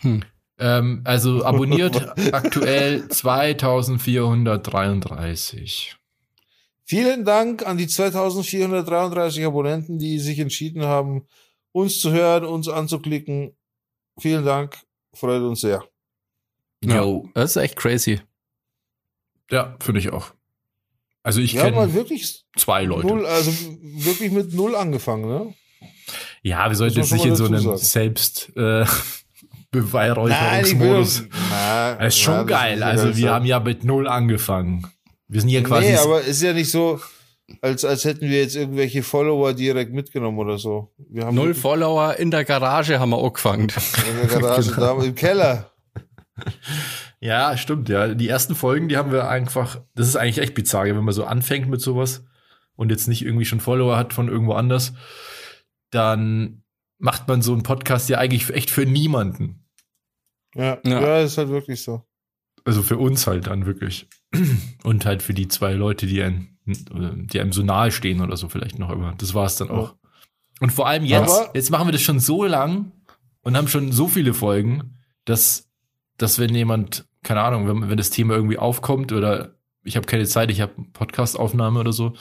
Hm. 0.00 0.24
Ähm, 0.60 1.02
also 1.04 1.44
abonniert 1.44 2.18
aktuell 2.34 3.06
2433. 3.08 5.96
Vielen 6.88 7.26
Dank 7.26 7.66
an 7.66 7.76
die 7.76 7.86
2433 7.86 9.44
Abonnenten, 9.44 9.98
die 9.98 10.18
sich 10.18 10.38
entschieden 10.38 10.84
haben, 10.84 11.26
uns 11.72 12.00
zu 12.00 12.12
hören, 12.12 12.44
uns 12.46 12.66
anzuklicken. 12.66 13.54
Vielen 14.18 14.44
Dank, 14.46 14.78
freut 15.12 15.42
uns 15.42 15.60
sehr. 15.60 15.84
Ja. 16.82 16.96
Jo. 17.02 17.28
Das 17.34 17.50
ist 17.50 17.56
echt 17.62 17.76
crazy. 17.76 18.20
Ja, 19.50 19.76
finde 19.80 20.00
ich 20.00 20.10
auch. 20.12 20.32
Also 21.22 21.40
ich 21.40 21.52
Wir 21.52 21.60
haben 21.60 21.66
kenne 21.74 21.76
mal 21.88 21.92
wirklich 21.94 22.44
zwei 22.56 22.84
Leute. 22.84 23.06
null, 23.06 23.26
also 23.26 23.50
wirklich 23.82 24.30
mit 24.32 24.54
null 24.54 24.74
angefangen, 24.74 25.28
ne? 25.28 25.54
Ja, 26.42 26.68
wir 26.70 26.74
sollten 26.76 26.96
jetzt 26.98 27.12
nicht 27.12 27.26
in 27.26 27.36
so 27.36 27.44
einem 27.44 27.54
dazu 27.56 27.66
sagen. 27.68 27.78
Selbst 27.78 28.56
äh, 28.56 28.86
Beweihräucherungsmodus. 29.70 31.24
na, 31.50 31.94
Das 31.96 32.14
ist 32.14 32.20
schon 32.20 32.34
na, 32.34 32.42
geil. 32.44 32.74
ist 32.74 32.80
ja 32.80 32.86
Also 32.86 33.16
wir 33.16 33.30
haben 33.32 33.44
ja 33.44 33.60
mit 33.60 33.84
null 33.84 34.08
angefangen. 34.08 34.86
Wir 35.28 35.40
sind 35.40 35.50
hier 35.50 35.62
quasi 35.62 35.88
Nee, 35.88 35.96
aber 35.96 36.22
ist 36.22 36.42
ja 36.42 36.52
nicht 36.52 36.70
so, 36.70 37.00
als, 37.60 37.84
als 37.84 38.04
hätten 38.04 38.28
wir 38.28 38.40
jetzt 38.40 38.56
irgendwelche 38.56 39.02
Follower 39.02 39.52
direkt 39.52 39.92
mitgenommen 39.92 40.38
oder 40.38 40.58
so. 40.58 40.92
Wir 40.96 41.26
haben 41.26 41.34
Null 41.34 41.54
Follower 41.54 42.16
in 42.16 42.30
der 42.30 42.44
Garage 42.44 42.98
haben 42.98 43.10
wir 43.10 43.22
angefangen. 43.22 43.68
in 43.68 44.28
der 44.28 44.40
Garage 44.40 44.70
da 44.76 44.92
im 45.02 45.14
Keller. 45.14 45.70
Ja, 47.20 47.56
stimmt, 47.56 47.88
ja. 47.88 48.14
Die 48.14 48.28
ersten 48.28 48.54
Folgen, 48.54 48.88
die 48.88 48.96
haben 48.96 49.12
wir 49.12 49.28
einfach, 49.28 49.80
das 49.94 50.08
ist 50.08 50.16
eigentlich 50.16 50.38
echt 50.38 50.54
bizarr, 50.54 50.84
wenn 50.84 51.04
man 51.04 51.14
so 51.14 51.24
anfängt 51.24 51.68
mit 51.68 51.80
sowas 51.80 52.24
und 52.76 52.90
jetzt 52.90 53.08
nicht 53.08 53.22
irgendwie 53.24 53.44
schon 53.44 53.60
Follower 53.60 53.96
hat 53.96 54.12
von 54.12 54.28
irgendwo 54.28 54.52
anders, 54.52 54.92
dann 55.90 56.62
macht 56.98 57.28
man 57.28 57.42
so 57.42 57.52
einen 57.52 57.64
Podcast 57.64 58.08
ja 58.08 58.18
eigentlich 58.18 58.46
für, 58.46 58.54
echt 58.54 58.70
für 58.70 58.86
niemanden. 58.86 59.64
Ja, 60.54 60.78
Ja. 60.84 61.00
ja. 61.00 61.18
ist 61.20 61.38
halt 61.38 61.48
wirklich 61.48 61.82
so. 61.82 62.02
Also 62.64 62.82
für 62.82 62.98
uns 62.98 63.26
halt 63.26 63.46
dann 63.46 63.66
wirklich. 63.66 64.08
Und 64.84 65.06
halt 65.06 65.22
für 65.22 65.34
die 65.34 65.48
zwei 65.48 65.72
Leute, 65.72 66.06
die 66.06 66.22
einem, 66.22 66.48
die 66.66 67.40
einem 67.40 67.52
so 67.52 67.62
nahe 67.62 67.90
stehen 67.90 68.20
oder 68.20 68.36
so 68.36 68.48
vielleicht 68.48 68.78
noch, 68.78 68.90
aber 68.90 69.14
das 69.18 69.34
war 69.34 69.46
es 69.46 69.56
dann 69.56 69.70
auch. 69.70 69.94
Und 70.60 70.70
vor 70.70 70.86
allem 70.86 71.04
jetzt, 71.04 71.30
Aber- 71.30 71.50
jetzt 71.54 71.70
machen 71.70 71.88
wir 71.88 71.92
das 71.92 72.02
schon 72.02 72.20
so 72.20 72.44
lang 72.44 72.92
und 73.42 73.56
haben 73.56 73.68
schon 73.68 73.92
so 73.92 74.08
viele 74.08 74.34
Folgen, 74.34 74.98
dass, 75.24 75.68
dass 76.18 76.38
wenn 76.38 76.54
jemand, 76.54 77.06
keine 77.22 77.40
Ahnung, 77.42 77.68
wenn, 77.68 77.88
wenn 77.90 77.96
das 77.96 78.10
Thema 78.10 78.34
irgendwie 78.34 78.58
aufkommt 78.58 79.12
oder 79.12 79.54
ich 79.84 79.96
habe 79.96 80.06
keine 80.06 80.26
Zeit, 80.26 80.50
ich 80.50 80.60
habe 80.60 80.72
Podcast-Aufnahme 80.92 81.80
oder 81.80 81.92
so, 81.92 82.14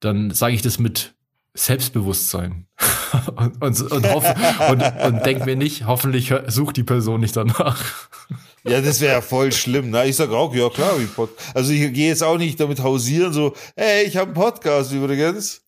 dann 0.00 0.30
sage 0.30 0.54
ich 0.54 0.62
das 0.62 0.78
mit 0.78 1.14
Selbstbewusstsein 1.54 2.66
und, 3.36 3.60
und, 3.62 3.80
und, 3.92 4.06
und, 4.06 4.82
und 4.82 5.26
denk 5.26 5.44
mir 5.44 5.56
nicht, 5.56 5.86
hoffentlich 5.86 6.32
sucht 6.46 6.76
die 6.76 6.84
Person 6.84 7.20
nicht 7.20 7.36
danach. 7.36 7.82
Ja, 8.64 8.80
das 8.80 9.00
wäre 9.00 9.14
ja 9.14 9.20
voll 9.20 9.52
schlimm. 9.52 9.90
Ne? 9.90 10.06
Ich 10.06 10.16
sag 10.16 10.30
auch, 10.30 10.54
ja 10.54 10.68
klar, 10.68 10.98
wie 10.98 11.06
Pod 11.06 11.30
Also 11.54 11.72
ich 11.72 11.92
gehe 11.92 12.08
jetzt 12.08 12.22
auch 12.22 12.38
nicht 12.38 12.60
damit 12.60 12.82
hausieren, 12.82 13.32
so, 13.32 13.54
hey, 13.76 14.04
ich 14.04 14.16
habe 14.16 14.26
einen 14.26 14.34
Podcast 14.34 14.92
übrigens. 14.92 15.62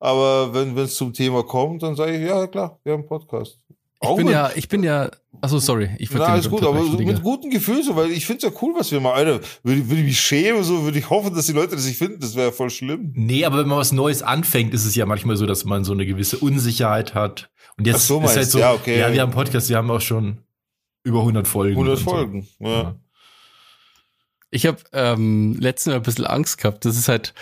Aber 0.00 0.54
wenn 0.54 0.76
es 0.78 0.94
zum 0.94 1.12
Thema 1.12 1.42
kommt, 1.42 1.82
dann 1.82 1.94
sage 1.94 2.16
ich, 2.16 2.26
ja 2.26 2.46
klar, 2.46 2.80
wir 2.82 2.94
haben 2.94 3.00
einen 3.00 3.08
Podcast. 3.08 3.58
Ich 4.02 4.16
bin 4.16 4.28
ja, 4.28 4.50
ich 4.54 4.66
bin 4.66 4.82
ja, 4.82 5.10
also 5.42 5.58
sorry, 5.58 5.90
ich 5.98 6.10
würde 6.10 6.26
alles 6.26 6.48
gut, 6.48 6.62
aber 6.62 6.82
so 6.82 6.96
mit 6.96 7.22
gutem 7.22 7.50
Gefühl 7.50 7.82
so, 7.82 7.96
weil 7.96 8.10
ich 8.10 8.24
finde 8.24 8.46
es 8.46 8.50
ja 8.50 8.58
cool, 8.62 8.72
was 8.74 8.90
wir 8.90 8.98
mal, 8.98 9.12
Alter, 9.12 9.40
würde, 9.62 9.90
würde 9.90 10.00
ich 10.00 10.06
mich 10.06 10.20
schämen, 10.20 10.64
so 10.64 10.84
würde 10.84 10.98
ich 10.98 11.10
hoffen, 11.10 11.34
dass 11.34 11.44
die 11.44 11.52
Leute 11.52 11.76
das 11.76 11.84
nicht 11.84 11.98
finden, 11.98 12.18
das 12.18 12.34
wäre 12.34 12.50
voll 12.50 12.70
schlimm. 12.70 13.12
Nee, 13.14 13.44
aber 13.44 13.58
wenn 13.58 13.68
man 13.68 13.76
was 13.76 13.92
Neues 13.92 14.22
anfängt, 14.22 14.72
ist 14.72 14.86
es 14.86 14.94
ja 14.94 15.04
manchmal 15.04 15.36
so, 15.36 15.44
dass 15.44 15.66
man 15.66 15.84
so 15.84 15.92
eine 15.92 16.06
gewisse 16.06 16.38
Unsicherheit 16.38 17.14
hat. 17.14 17.50
Und 17.76 17.86
jetzt 17.86 17.96
Ach 17.96 18.00
so, 18.00 18.22
ist 18.22 18.36
halt 18.36 18.50
so, 18.50 18.58
ja, 18.58 18.72
okay. 18.72 18.98
ja, 18.98 19.12
wir 19.12 19.20
haben 19.20 19.32
Podcast, 19.32 19.68
wir 19.68 19.76
haben 19.76 19.90
auch 19.90 20.00
schon 20.00 20.38
über 21.02 21.20
100 21.20 21.46
Folgen. 21.46 21.76
100 21.76 21.98
Folgen, 21.98 22.48
so. 22.58 22.64
ja. 22.64 22.82
ja. 22.82 22.94
Ich 24.50 24.66
habe 24.66 24.78
ähm, 24.92 25.56
letztens 25.60 25.94
ein 25.94 26.02
bisschen 26.02 26.26
Angst 26.26 26.58
gehabt. 26.58 26.84
Das 26.84 26.96
ist 26.96 27.08
halt, 27.08 27.34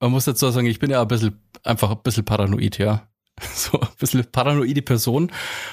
man 0.00 0.10
muss 0.10 0.26
dazu 0.26 0.50
sagen, 0.50 0.66
ich 0.66 0.78
bin 0.78 0.90
ja 0.90 1.00
ein 1.00 1.08
bisschen, 1.08 1.40
einfach 1.62 1.90
ein 1.90 2.02
bisschen 2.02 2.24
paranoid, 2.24 2.78
ja. 2.78 3.08
So 3.54 3.80
ein 3.80 3.88
bisschen 3.98 4.24
paranoide 4.30 4.82
Person. 4.82 5.30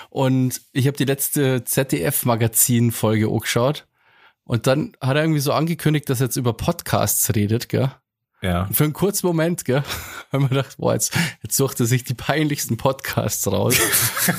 Und 0.10 0.62
ich 0.72 0.88
habe 0.88 0.98
die 0.98 1.05
letzte 1.05 1.63
ZDF-Magazin-Folge 1.63 3.27
auch 3.27 3.41
geschaut. 3.41 3.88
Und 4.46 4.67
dann 4.67 4.93
hat 5.00 5.15
er 5.15 5.24
irgendwie 5.24 5.39
so 5.39 5.53
angekündigt, 5.53 6.10
dass 6.10 6.20
er 6.20 6.27
jetzt 6.27 6.36
über 6.36 6.53
Podcasts 6.53 7.34
redet, 7.34 7.70
gell? 7.70 7.91
Ja. 8.41 8.63
Und 8.63 8.75
für 8.75 8.84
einen 8.84 8.91
kurzen 8.91 9.25
Moment, 9.25 9.63
gell, 9.63 9.84
haben 10.32 10.43
wir 10.43 10.50
gedacht, 10.50 10.75
boah, 10.77 10.93
jetzt, 10.93 11.17
jetzt 11.41 11.55
sucht 11.55 11.79
er 11.79 11.86
sich 11.86 12.03
die 12.03 12.13
peinlichsten 12.13 12.75
Podcasts 12.75 13.48
raus. 13.48 13.77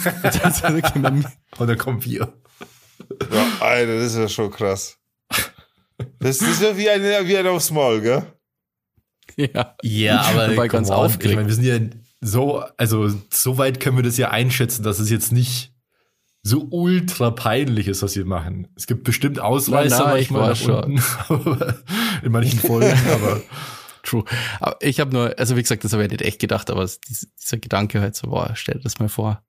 Und 1.59 1.67
dann 1.67 1.79
kommt 1.79 2.05
wir. 2.05 2.35
Ja, 3.33 3.47
Alter, 3.61 3.97
das 3.97 4.13
ist 4.13 4.19
ja 4.19 4.29
schon 4.29 4.51
krass. 4.51 4.99
Das, 6.19 6.39
das 6.39 6.49
ist 6.49 6.63
ja 6.63 6.77
wie 6.77 6.89
ein, 6.89 7.03
wie 7.03 7.37
ein 7.37 7.47
aufs 7.47 7.71
Maul, 7.71 8.01
gell? 8.01 8.23
Ja. 9.37 9.77
Ja, 9.83 10.21
aber 10.23 10.49
Dabei 10.49 10.69
ganz 10.69 10.91
aufgeregt. 10.91 11.31
Ich 11.31 11.37
meine, 11.37 11.49
wir 11.49 11.55
sind 11.55 11.65
ja 11.65 11.79
so, 12.21 12.65
also 12.77 13.13
so 13.31 13.59
weit 13.59 13.81
können 13.81 13.97
wir 13.97 14.03
das 14.03 14.17
ja 14.17 14.31
einschätzen, 14.31 14.83
dass 14.83 14.99
es 14.99 15.11
jetzt 15.11 15.33
nicht 15.33 15.73
so 16.43 16.67
ultra 16.71 17.31
peinlich 17.31 17.89
ist, 17.89 18.03
was 18.03 18.17
wir 18.17 18.27
machen. 18.27 18.69
Es 18.77 18.87
gibt 18.87 19.05
bestimmt 19.05 19.41
Ausreißer 19.41 20.05
nein, 20.05 20.07
nein, 20.07 20.27
manchmal 20.31 20.57
schon. 20.57 21.03
in 22.23 22.33
manchen 22.33 22.59
Folgen, 22.59 22.99
aber 23.13 23.43
True. 24.05 24.25
Aber 24.61 24.77
ich 24.81 25.01
habe 25.01 25.13
nur, 25.13 25.39
also 25.39 25.57
wie 25.57 25.63
gesagt, 25.63 25.83
das 25.83 25.93
habe 25.93 26.05
ich 26.05 26.11
nicht 26.11 26.23
echt 26.23 26.39
gedacht, 26.39 26.71
aber 26.71 26.89
dieser 27.09 27.57
Gedanke 27.57 28.01
halt 28.01 28.15
so, 28.15 28.29
boah, 28.29 28.53
stell 28.55 28.77
dir 28.77 28.83
das 28.83 28.99
mal 28.99 29.09
vor. 29.09 29.43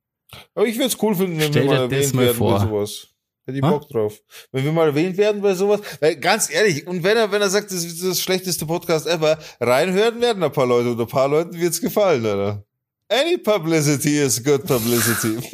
Aber 0.54 0.66
ich 0.66 0.76
würde 0.76 0.86
es 0.86 1.02
cool 1.02 1.14
finden, 1.14 1.38
wenn 1.38 1.48
stell 1.48 1.64
wir 1.64 1.70
mal 1.70 1.80
erwähnt 1.82 2.14
mal 2.14 2.24
werden 2.24 2.36
vor. 2.36 2.60
sowas. 2.60 3.08
Hätte 3.46 3.58
ich 3.58 3.64
ha? 3.64 3.70
Bock 3.70 3.88
drauf. 3.88 4.20
Wenn 4.50 4.64
wir 4.64 4.72
mal 4.72 4.88
erwähnt 4.88 5.16
werden 5.16 5.40
bei 5.40 5.54
sowas, 5.54 5.80
weil 6.00 6.16
ganz 6.16 6.52
ehrlich, 6.52 6.86
und 6.86 7.04
wenn 7.04 7.16
er, 7.16 7.30
wenn 7.30 7.40
er 7.40 7.48
sagt, 7.48 7.70
das 7.70 7.84
ist 7.84 8.04
das 8.04 8.20
schlechteste 8.20 8.66
Podcast 8.66 9.06
ever, 9.06 9.38
reinhören 9.60 10.20
werden 10.20 10.42
ein 10.42 10.52
paar 10.52 10.66
Leute 10.66 10.90
und 10.90 11.00
ein 11.00 11.06
paar 11.06 11.28
Leuten 11.28 11.58
wird's 11.58 11.80
gefallen, 11.80 12.26
oder? 12.26 12.64
Any 13.08 13.38
publicity 13.38 14.18
is 14.18 14.42
good 14.42 14.66
publicity. 14.66 15.38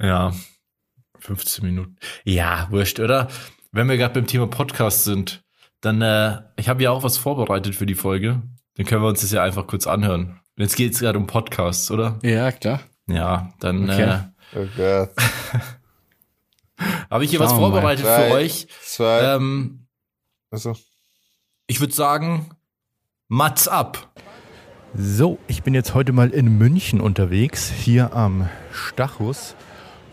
ja. 0.00 0.34
15 1.20 1.64
Minuten. 1.64 1.96
Ja, 2.24 2.68
wurscht, 2.70 3.00
oder? 3.00 3.28
Wenn 3.72 3.88
wir 3.88 3.96
gerade 3.96 4.12
beim 4.12 4.26
Thema 4.26 4.46
Podcast 4.46 5.04
sind, 5.04 5.42
dann, 5.80 6.02
äh, 6.02 6.42
ich 6.56 6.68
habe 6.68 6.82
ja 6.82 6.90
auch 6.90 7.02
was 7.02 7.16
vorbereitet 7.16 7.74
für 7.74 7.86
die 7.86 7.94
Folge. 7.94 8.42
Dann 8.76 8.84
können 8.84 9.02
wir 9.02 9.08
uns 9.08 9.22
das 9.22 9.32
ja 9.32 9.42
einfach 9.42 9.66
kurz 9.66 9.86
anhören. 9.86 10.38
Jetzt 10.56 10.76
geht 10.76 10.92
es 10.92 11.00
gerade 11.00 11.18
um 11.18 11.26
Podcasts, 11.26 11.90
oder? 11.90 12.18
Ja, 12.22 12.52
klar. 12.52 12.80
Ja, 13.06 13.54
dann 13.60 13.88
okay. 13.88 14.20
äh, 14.52 14.58
oh 14.58 14.66
Gott. 14.76 15.10
habe 17.10 17.24
ich 17.24 17.30
hier 17.30 17.38
Schauen 17.38 17.50
was 17.50 17.58
vorbereitet 17.58 18.04
drei, 18.04 18.28
für 18.28 18.34
euch. 18.34 18.68
Zwei. 18.82 19.34
Ähm, 19.34 19.86
also. 20.50 20.74
Ich 21.66 21.80
würde 21.80 21.94
sagen, 21.94 22.50
Mats 23.28 23.68
ab. 23.68 24.12
So, 24.96 25.38
ich 25.48 25.62
bin 25.62 25.74
jetzt 25.74 25.94
heute 25.94 26.12
mal 26.12 26.30
in 26.30 26.56
München 26.56 27.00
unterwegs, 27.00 27.68
hier 27.68 28.14
am 28.14 28.48
Stachus 28.70 29.56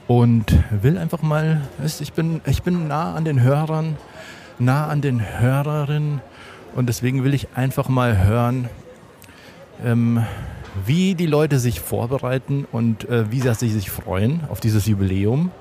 und 0.08 0.58
will 0.72 0.98
einfach 0.98 1.22
mal, 1.22 1.62
ich 1.84 2.14
bin, 2.14 2.42
ich 2.46 2.64
bin 2.64 2.88
nah 2.88 3.14
an 3.14 3.24
den 3.24 3.42
Hörern, 3.42 3.98
nah 4.58 4.88
an 4.88 5.02
den 5.02 5.22
Hörerinnen 5.40 6.22
und 6.74 6.88
deswegen 6.88 7.24
will 7.24 7.34
ich 7.34 7.50
einfach 7.56 7.90
mal 7.90 8.26
hören, 8.26 8.70
ähm, 9.84 10.26
wie 10.86 11.16
die 11.16 11.28
Leute 11.28 11.60
sich 11.60 11.80
vorbereiten 11.80 12.66
und 12.72 13.08
äh, 13.08 13.32
wie 13.32 13.42
sie 13.42 13.70
sich 13.70 13.92
freuen 13.92 14.42
auf 14.50 14.60
dieses 14.62 14.86
Jubiläum, 14.86 15.52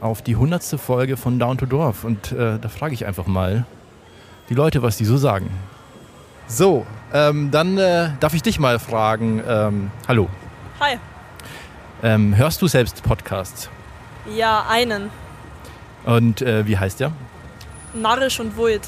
auf 0.00 0.22
die 0.22 0.36
hundertste 0.36 0.78
Folge 0.78 1.16
von 1.16 1.38
Down 1.38 1.58
to 1.58 1.66
Dorf. 1.66 2.04
Und 2.04 2.32
äh, 2.32 2.58
da 2.58 2.68
frage 2.68 2.94
ich 2.94 3.06
einfach 3.06 3.26
mal 3.26 3.66
die 4.48 4.54
Leute, 4.54 4.82
was 4.82 4.96
die 4.96 5.04
so 5.04 5.16
sagen. 5.16 5.50
So, 6.46 6.86
ähm, 7.12 7.50
dann 7.50 7.78
äh, 7.78 8.10
darf 8.20 8.34
ich 8.34 8.42
dich 8.42 8.58
mal 8.58 8.78
fragen. 8.78 9.42
Ähm, 9.46 9.90
hallo. 10.06 10.28
Hi. 10.80 10.98
Ähm, 12.02 12.36
hörst 12.36 12.60
du 12.60 12.66
selbst 12.66 13.02
Podcasts? 13.02 13.70
Ja, 14.36 14.66
einen. 14.68 15.10
Und 16.04 16.42
äh, 16.42 16.66
wie 16.66 16.76
heißt 16.76 17.00
der? 17.00 17.12
Narrisch 17.94 18.40
und 18.40 18.56
Wult. 18.56 18.82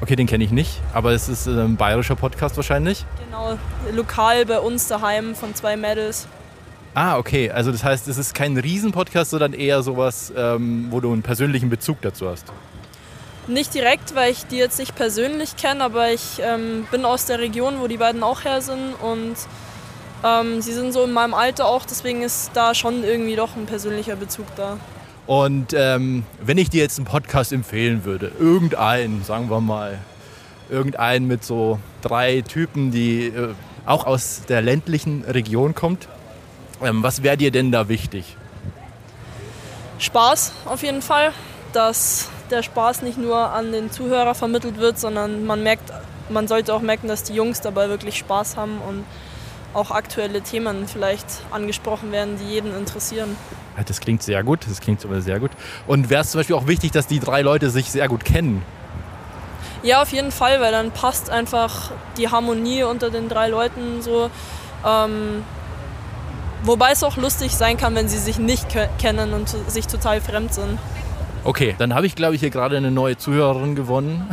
Okay, 0.00 0.16
den 0.16 0.26
kenne 0.26 0.44
ich 0.44 0.50
nicht, 0.50 0.82
aber 0.92 1.12
es 1.12 1.28
ist 1.28 1.46
ein 1.46 1.76
bayerischer 1.76 2.16
Podcast 2.16 2.56
wahrscheinlich. 2.56 3.06
Genau, 3.24 3.56
lokal 3.92 4.44
bei 4.44 4.58
uns 4.58 4.88
daheim 4.88 5.34
von 5.34 5.54
zwei 5.54 5.76
Mädels. 5.76 6.28
Ah, 6.94 7.18
okay. 7.18 7.50
Also 7.50 7.72
das 7.72 7.82
heißt, 7.82 8.06
es 8.08 8.18
ist 8.18 8.34
kein 8.34 8.56
Riesenpodcast, 8.56 9.30
sondern 9.30 9.52
eher 9.52 9.82
sowas, 9.82 10.32
ähm, 10.36 10.86
wo 10.90 11.00
du 11.00 11.12
einen 11.12 11.22
persönlichen 11.22 11.68
Bezug 11.68 12.00
dazu 12.02 12.28
hast. 12.28 12.46
Nicht 13.46 13.74
direkt, 13.74 14.14
weil 14.14 14.32
ich 14.32 14.46
die 14.46 14.56
jetzt 14.56 14.78
nicht 14.78 14.94
persönlich 14.94 15.56
kenne, 15.56 15.84
aber 15.84 16.12
ich 16.12 16.40
ähm, 16.40 16.86
bin 16.90 17.04
aus 17.04 17.26
der 17.26 17.40
Region, 17.40 17.80
wo 17.80 17.88
die 17.88 17.98
beiden 17.98 18.22
auch 18.22 18.44
her 18.44 18.62
sind 18.62 18.94
und 19.02 19.34
ähm, 20.24 20.62
sie 20.62 20.72
sind 20.72 20.92
so 20.92 21.04
in 21.04 21.12
meinem 21.12 21.34
Alter 21.34 21.66
auch, 21.66 21.84
deswegen 21.84 22.22
ist 22.22 22.52
da 22.54 22.74
schon 22.74 23.04
irgendwie 23.04 23.36
doch 23.36 23.54
ein 23.56 23.66
persönlicher 23.66 24.16
Bezug 24.16 24.46
da. 24.56 24.78
Und 25.26 25.74
ähm, 25.74 26.24
wenn 26.42 26.56
ich 26.56 26.70
dir 26.70 26.82
jetzt 26.82 26.98
einen 26.98 27.06
Podcast 27.06 27.52
empfehlen 27.52 28.04
würde, 28.04 28.32
irgendeinen, 28.38 29.22
sagen 29.24 29.50
wir 29.50 29.60
mal, 29.60 29.98
irgendeinen 30.70 31.26
mit 31.26 31.44
so 31.44 31.78
drei 32.00 32.42
Typen, 32.42 32.90
die 32.90 33.26
äh, 33.26 33.54
auch 33.84 34.06
aus 34.06 34.42
der 34.48 34.62
ländlichen 34.62 35.24
Region 35.24 35.74
kommt, 35.74 36.08
was 37.02 37.22
wäre 37.22 37.36
dir 37.36 37.50
denn 37.50 37.72
da 37.72 37.88
wichtig? 37.88 38.36
Spaß 39.98 40.52
auf 40.66 40.82
jeden 40.82 41.02
Fall, 41.02 41.32
dass 41.72 42.28
der 42.50 42.62
Spaß 42.62 43.02
nicht 43.02 43.18
nur 43.18 43.36
an 43.36 43.72
den 43.72 43.90
Zuhörer 43.90 44.34
vermittelt 44.34 44.78
wird, 44.78 44.98
sondern 44.98 45.46
man 45.46 45.62
merkt, 45.62 45.92
man 46.28 46.48
sollte 46.48 46.74
auch 46.74 46.80
merken, 46.82 47.08
dass 47.08 47.22
die 47.22 47.34
Jungs 47.34 47.60
dabei 47.60 47.88
wirklich 47.88 48.18
Spaß 48.18 48.56
haben 48.56 48.80
und 48.86 49.04
auch 49.72 49.90
aktuelle 49.90 50.40
Themen 50.40 50.86
vielleicht 50.86 51.26
angesprochen 51.50 52.12
werden, 52.12 52.36
die 52.38 52.44
jeden 52.44 52.76
interessieren. 52.76 53.36
Das 53.86 54.00
klingt 54.00 54.22
sehr 54.22 54.44
gut, 54.44 54.60
das 54.68 54.80
klingt 54.80 55.04
aber 55.04 55.20
sehr 55.20 55.40
gut. 55.40 55.50
Und 55.86 56.10
wäre 56.10 56.22
es 56.22 56.30
zum 56.30 56.40
Beispiel 56.40 56.54
auch 56.54 56.68
wichtig, 56.68 56.92
dass 56.92 57.06
die 57.06 57.18
drei 57.18 57.42
Leute 57.42 57.70
sich 57.70 57.90
sehr 57.90 58.08
gut 58.08 58.24
kennen? 58.24 58.62
Ja, 59.82 60.00
auf 60.00 60.12
jeden 60.12 60.30
Fall, 60.30 60.60
weil 60.60 60.72
dann 60.72 60.92
passt 60.92 61.28
einfach 61.28 61.90
die 62.16 62.28
Harmonie 62.28 62.84
unter 62.84 63.10
den 63.10 63.28
drei 63.28 63.48
Leuten 63.48 64.00
so. 64.00 64.30
Ähm, 64.86 65.42
wobei 66.64 66.92
es 66.92 67.02
auch 67.02 67.16
lustig 67.16 67.54
sein 67.54 67.76
kann, 67.76 67.94
wenn 67.94 68.08
sie 68.08 68.18
sich 68.18 68.38
nicht 68.38 68.66
kennen 68.98 69.32
und 69.32 69.48
sich 69.68 69.86
total 69.86 70.20
fremd 70.20 70.54
sind. 70.54 70.78
Okay, 71.44 71.74
dann 71.76 71.94
habe 71.94 72.06
ich, 72.06 72.14
glaube 72.14 72.34
ich, 72.34 72.40
hier 72.40 72.50
gerade 72.50 72.76
eine 72.76 72.90
neue 72.90 73.18
Zuhörerin 73.18 73.74
gewonnen. 73.74 74.26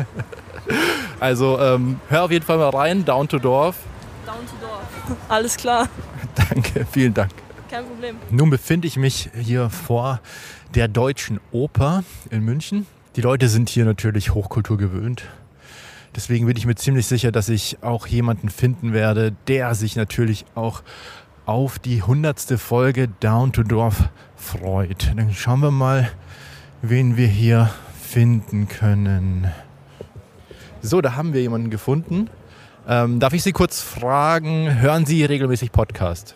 also 1.20 1.58
ähm, 1.58 2.00
hör 2.08 2.24
auf 2.24 2.30
jeden 2.30 2.44
Fall 2.44 2.56
mal 2.56 2.70
rein, 2.70 3.04
Down 3.04 3.28
to 3.28 3.38
Dorf. 3.38 3.76
Down 4.24 4.36
to 4.46 4.66
Dorf. 4.66 5.18
Alles 5.28 5.56
klar. 5.56 5.88
Danke, 6.34 6.86
vielen 6.90 7.12
Dank. 7.12 7.32
Kein 7.70 7.84
Problem. 7.84 8.16
Nun 8.30 8.48
befinde 8.48 8.88
ich 8.88 8.96
mich 8.96 9.30
hier 9.38 9.68
vor 9.68 10.20
der 10.74 10.88
Deutschen 10.88 11.38
Oper 11.52 12.02
in 12.30 12.44
München. 12.44 12.86
Die 13.16 13.20
Leute 13.20 13.48
sind 13.48 13.68
hier 13.68 13.84
natürlich 13.84 14.34
Hochkultur 14.34 14.78
gewöhnt. 14.78 15.24
Deswegen 16.16 16.46
bin 16.46 16.56
ich 16.56 16.66
mir 16.66 16.74
ziemlich 16.74 17.06
sicher, 17.06 17.30
dass 17.30 17.48
ich 17.48 17.82
auch 17.82 18.06
jemanden 18.06 18.48
finden 18.48 18.92
werde, 18.92 19.32
der 19.46 19.74
sich 19.74 19.94
natürlich 19.96 20.44
auch 20.54 20.82
auf 21.46 21.78
die 21.78 22.02
hundertste 22.02 22.58
Folge 22.58 23.08
Down 23.20 23.52
to 23.52 23.62
Dorf 23.62 24.08
freut. 24.36 25.12
Dann 25.16 25.32
schauen 25.32 25.60
wir 25.60 25.70
mal, 25.70 26.10
wen 26.82 27.16
wir 27.16 27.28
hier 27.28 27.70
finden 28.00 28.68
können. 28.68 29.50
So, 30.82 31.00
da 31.00 31.14
haben 31.14 31.32
wir 31.32 31.42
jemanden 31.42 31.70
gefunden. 31.70 32.28
Ähm, 32.88 33.20
darf 33.20 33.32
ich 33.32 33.42
Sie 33.42 33.52
kurz 33.52 33.80
fragen, 33.80 34.80
hören 34.80 35.06
Sie 35.06 35.24
regelmäßig 35.24 35.70
Podcast? 35.70 36.34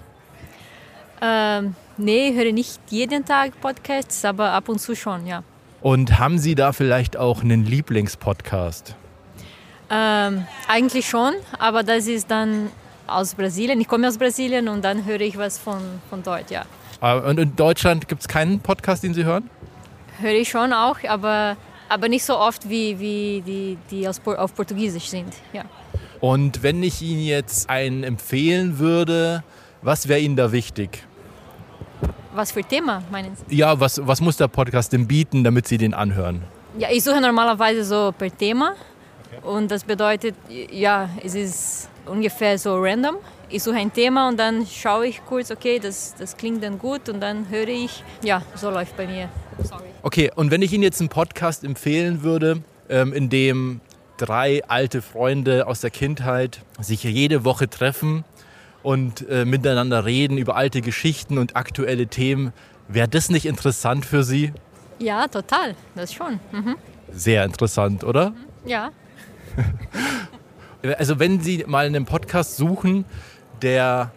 Ähm, 1.20 1.74
nee, 1.96 2.28
ich 2.28 2.36
höre 2.36 2.52
nicht 2.52 2.80
jeden 2.90 3.24
Tag 3.24 3.60
Podcasts, 3.60 4.24
aber 4.24 4.52
ab 4.52 4.68
und 4.68 4.78
zu 4.78 4.94
schon, 4.94 5.26
ja. 5.26 5.42
Und 5.80 6.18
haben 6.18 6.38
Sie 6.38 6.54
da 6.54 6.72
vielleicht 6.72 7.16
auch 7.16 7.42
einen 7.42 7.64
Lieblingspodcast? 7.64 8.96
Ähm, 9.94 10.46
eigentlich 10.66 11.08
schon, 11.08 11.34
aber 11.58 11.84
das 11.84 12.08
ist 12.08 12.28
dann 12.28 12.70
aus 13.06 13.34
Brasilien. 13.34 13.80
Ich 13.80 13.86
komme 13.86 14.08
aus 14.08 14.18
Brasilien 14.18 14.66
und 14.68 14.84
dann 14.84 15.04
höre 15.04 15.20
ich 15.20 15.38
was 15.38 15.58
von, 15.58 15.80
von 16.10 16.22
dort, 16.22 16.50
ja. 16.50 16.64
Ah, 17.00 17.18
und 17.18 17.38
in 17.38 17.54
Deutschland 17.54 18.08
gibt 18.08 18.22
es 18.22 18.28
keinen 18.28 18.58
Podcast, 18.58 19.04
den 19.04 19.14
Sie 19.14 19.24
hören? 19.24 19.48
Höre 20.20 20.32
ich 20.32 20.48
schon 20.48 20.72
auch, 20.72 20.96
aber 21.06 21.56
aber 21.88 22.08
nicht 22.08 22.24
so 22.24 22.36
oft 22.38 22.68
wie, 22.68 22.98
wie 22.98 23.42
die, 23.46 23.78
die 23.90 24.08
aus, 24.08 24.20
auf 24.24 24.54
Portugiesisch 24.54 25.08
sind. 25.08 25.32
Ja. 25.52 25.62
Und 26.20 26.62
wenn 26.62 26.82
ich 26.82 27.02
Ihnen 27.02 27.22
jetzt 27.22 27.68
einen 27.68 28.02
empfehlen 28.02 28.78
würde, 28.78 29.44
was 29.82 30.08
wäre 30.08 30.18
Ihnen 30.18 30.34
da 30.34 30.50
wichtig? 30.50 31.06
Was 32.34 32.50
für 32.50 32.62
Thema 32.64 33.02
meinen 33.12 33.36
Sie? 33.36 33.56
Ja, 33.56 33.78
was, 33.78 34.00
was 34.04 34.20
muss 34.20 34.36
der 34.36 34.48
Podcast 34.48 34.92
denn 34.92 35.06
bieten, 35.06 35.44
damit 35.44 35.68
Sie 35.68 35.78
den 35.78 35.94
anhören? 35.94 36.42
Ja, 36.78 36.88
ich 36.90 37.04
suche 37.04 37.20
normalerweise 37.20 37.84
so 37.84 38.12
per 38.16 38.36
Thema 38.36 38.74
und 39.42 39.70
das 39.70 39.84
bedeutet, 39.84 40.34
ja, 40.70 41.08
es 41.22 41.34
ist 41.34 41.88
ungefähr 42.06 42.58
so 42.58 42.76
random. 42.78 43.16
Ich 43.48 43.62
suche 43.62 43.76
ein 43.76 43.92
Thema 43.92 44.28
und 44.28 44.38
dann 44.38 44.66
schaue 44.66 45.06
ich 45.06 45.24
kurz, 45.26 45.50
okay, 45.50 45.78
das, 45.78 46.14
das 46.18 46.36
klingt 46.36 46.62
dann 46.62 46.78
gut 46.78 47.08
und 47.08 47.20
dann 47.20 47.48
höre 47.50 47.68
ich, 47.68 48.02
ja, 48.22 48.42
so 48.54 48.70
läuft 48.70 48.96
bei 48.96 49.06
mir. 49.06 49.28
Sorry. 49.62 49.84
Okay, 50.02 50.30
und 50.34 50.50
wenn 50.50 50.62
ich 50.62 50.72
Ihnen 50.72 50.82
jetzt 50.82 51.00
einen 51.00 51.08
Podcast 51.08 51.64
empfehlen 51.64 52.22
würde, 52.22 52.62
ähm, 52.88 53.12
in 53.12 53.28
dem 53.28 53.80
drei 54.16 54.62
alte 54.66 55.02
Freunde 55.02 55.66
aus 55.66 55.80
der 55.80 55.90
Kindheit 55.90 56.60
sich 56.80 57.04
jede 57.04 57.44
Woche 57.44 57.68
treffen 57.68 58.24
und 58.82 59.28
äh, 59.28 59.44
miteinander 59.44 60.04
reden 60.04 60.38
über 60.38 60.56
alte 60.56 60.80
Geschichten 60.80 61.38
und 61.38 61.56
aktuelle 61.56 62.06
Themen, 62.06 62.52
wäre 62.88 63.08
das 63.08 63.30
nicht 63.30 63.46
interessant 63.46 64.04
für 64.04 64.24
Sie? 64.24 64.52
Ja, 64.98 65.26
total, 65.28 65.74
das 65.94 66.12
schon. 66.12 66.38
Mhm. 66.52 66.76
Sehr 67.12 67.44
interessant, 67.44 68.04
oder? 68.04 68.34
Ja, 68.64 68.90
Also 70.98 71.18
wenn 71.18 71.40
Sie 71.40 71.64
mal 71.66 71.86
einen 71.86 72.04
Podcast 72.04 72.56
suchen, 72.58 73.06
der 73.62 74.12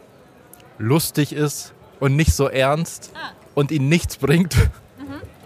lustig 0.78 1.32
ist 1.32 1.74
und 2.02 2.18
nicht 2.18 2.34
so 2.34 2.48
ernst 2.50 3.14
und 3.56 3.72
Ihnen 3.72 3.88
nichts 3.88 4.18
bringt, 4.18 4.56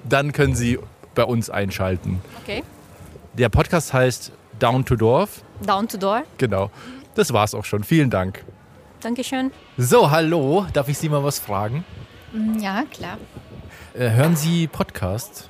dann 0.10 0.32
können 0.32 0.56
Sie 0.56 0.80
bei 1.14 1.24
uns 1.24 1.50
einschalten. 1.52 2.22
okay. 2.42 2.64
Der 3.34 3.50
Podcast 3.50 3.94
heißt 3.94 4.32
Down 4.60 4.84
to 4.84 4.96
Dorf. 4.96 5.44
Down 5.66 5.88
to 5.88 5.98
door. 5.98 6.24
Genau. 6.38 6.70
Das 7.16 7.32
war's 7.32 7.54
auch 7.54 7.66
schon. 7.66 7.84
Vielen 7.84 8.10
Dank. 8.10 8.44
Dankeschön. 9.00 9.52
So, 9.78 10.10
hallo. 10.12 10.66
Darf 10.74 10.90
ich 10.90 10.98
Sie 10.98 11.08
mal 11.08 11.24
was 11.24 11.40
fragen? 11.40 11.86
Ja, 12.60 12.84
klar. 12.92 13.18
Äh, 13.94 14.10
hören 14.10 14.36
Sie 14.36 14.68
Podcasts? 14.68 15.50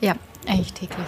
Ja, 0.00 0.14
eigentlich 0.46 0.72
täglich. 0.74 1.06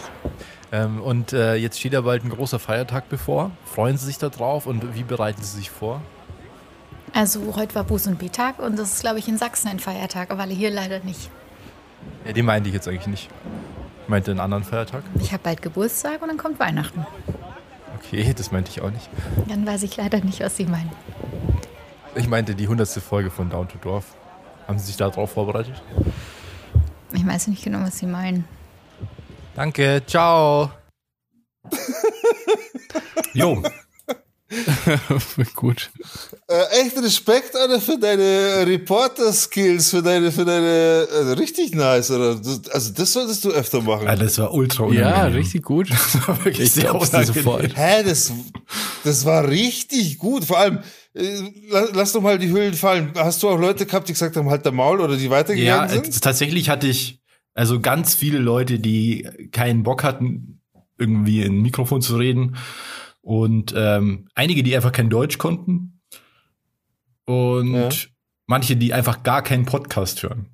Ähm, 0.72 1.00
und 1.00 1.32
äh, 1.32 1.54
jetzt 1.54 1.78
steht 1.78 1.92
ja 1.92 2.00
bald 2.00 2.24
ein 2.24 2.30
großer 2.30 2.58
Feiertag 2.58 3.08
bevor. 3.08 3.50
Freuen 3.64 3.96
Sie 3.96 4.06
sich 4.06 4.18
da 4.18 4.28
drauf 4.28 4.66
und 4.66 4.94
wie 4.94 5.04
bereiten 5.04 5.42
Sie 5.42 5.56
sich 5.56 5.70
vor? 5.70 6.00
Also 7.12 7.54
heute 7.56 7.74
war 7.74 7.84
Buß- 7.84 8.08
und 8.08 8.18
B-Tag 8.18 8.58
und 8.58 8.78
das 8.78 8.92
ist, 8.94 9.00
glaube 9.00 9.18
ich, 9.18 9.28
in 9.28 9.38
Sachsen 9.38 9.68
ein 9.68 9.78
Feiertag, 9.78 10.30
aber 10.30 10.44
hier 10.44 10.70
leider 10.70 11.00
nicht. 11.00 11.30
Ja, 12.26 12.32
den 12.32 12.44
meinte 12.44 12.68
ich 12.68 12.74
jetzt 12.74 12.88
eigentlich 12.88 13.06
nicht. 13.06 13.30
Ich 14.02 14.08
meinte 14.08 14.30
einen 14.30 14.40
anderen 14.40 14.64
Feiertag. 14.64 15.02
Ich 15.20 15.32
habe 15.32 15.42
bald 15.42 15.62
Geburtstag 15.62 16.20
und 16.22 16.28
dann 16.28 16.36
kommt 16.36 16.60
Weihnachten. 16.60 17.06
Okay, 17.96 18.34
das 18.36 18.52
meinte 18.52 18.70
ich 18.70 18.82
auch 18.82 18.90
nicht. 18.90 19.08
Dann 19.48 19.66
weiß 19.66 19.82
ich 19.84 19.96
leider 19.96 20.20
nicht, 20.20 20.40
was 20.40 20.56
Sie 20.56 20.66
meinen. 20.66 20.92
Ich 22.14 22.28
meinte 22.28 22.54
die 22.54 22.68
hundertste 22.68 23.00
Folge 23.00 23.30
von 23.30 23.50
Down 23.50 23.68
to 23.68 23.78
Dorf. 23.78 24.14
Haben 24.68 24.78
Sie 24.78 24.86
sich 24.86 24.96
darauf 24.96 25.32
vorbereitet? 25.32 25.82
Ich 27.12 27.26
weiß 27.26 27.46
nicht 27.48 27.64
genau, 27.64 27.80
was 27.80 27.98
Sie 27.98 28.06
meinen. 28.06 28.44
Danke, 29.56 30.02
ciao. 30.06 30.70
Jo, 33.34 33.62
Gut. 35.56 35.90
Äh, 36.48 36.80
echt 36.86 36.96
Respekt, 37.02 37.56
Alter, 37.56 37.80
für 37.80 37.98
deine 37.98 38.64
Reporter-Skills, 38.66 39.90
für 39.90 40.02
deine, 40.02 40.30
für 40.30 40.44
deine, 40.44 41.06
also 41.12 41.32
richtig 41.32 41.74
nice, 41.74 42.10
oder? 42.12 42.40
Also 42.72 42.92
das 42.92 43.12
solltest 43.12 43.44
du 43.44 43.50
öfter 43.50 43.80
machen. 43.82 44.06
ja, 44.06 44.14
das 44.14 44.38
war 44.38 44.54
ultra 44.54 44.84
unangenehm. 44.84 45.08
Ja, 45.10 45.24
richtig 45.26 45.62
gut. 45.64 45.88
Das 46.14 46.28
war 46.28 46.38
wirklich 46.44 46.68
Ich 46.68 46.72
sehr 46.72 46.94
unangenehm. 46.94 47.24
sofort. 47.34 47.76
Hä, 47.76 48.04
das, 48.04 48.32
das 49.04 49.24
war 49.24 49.48
richtig 49.48 50.18
gut. 50.18 50.44
Vor 50.44 50.58
allem, 50.58 50.78
äh, 51.14 51.40
la- 51.68 51.88
lass 51.92 52.12
doch 52.12 52.20
mal 52.22 52.38
die 52.38 52.50
Hüllen 52.52 52.74
fallen. 52.74 53.12
Hast 53.16 53.42
du 53.42 53.48
auch 53.48 53.58
Leute 53.58 53.84
gehabt, 53.84 54.08
die 54.08 54.12
gesagt 54.12 54.36
haben, 54.36 54.48
halt 54.48 54.64
der 54.64 54.72
Maul 54.72 55.00
oder 55.00 55.16
die 55.16 55.28
weitergegangen 55.28 55.88
Ja, 55.90 56.02
sind? 56.02 56.06
äh, 56.16 56.20
tatsächlich 56.20 56.68
hatte 56.70 56.86
ich 56.86 57.18
also 57.56 57.80
ganz 57.80 58.14
viele 58.14 58.38
Leute, 58.38 58.78
die 58.78 59.26
keinen 59.50 59.82
Bock 59.82 60.04
hatten, 60.04 60.60
irgendwie 60.98 61.42
in 61.42 61.58
ein 61.58 61.62
Mikrofon 61.62 62.00
zu 62.02 62.16
reden. 62.16 62.56
Und 63.22 63.74
ähm, 63.76 64.28
einige, 64.34 64.62
die 64.62 64.76
einfach 64.76 64.92
kein 64.92 65.10
Deutsch 65.10 65.38
konnten. 65.38 66.00
Und 67.24 67.72
Ja. 67.74 67.88
manche, 68.46 68.76
die 68.76 68.92
einfach 68.92 69.22
gar 69.22 69.42
keinen 69.42 69.64
Podcast 69.64 70.22
hören. 70.22 70.46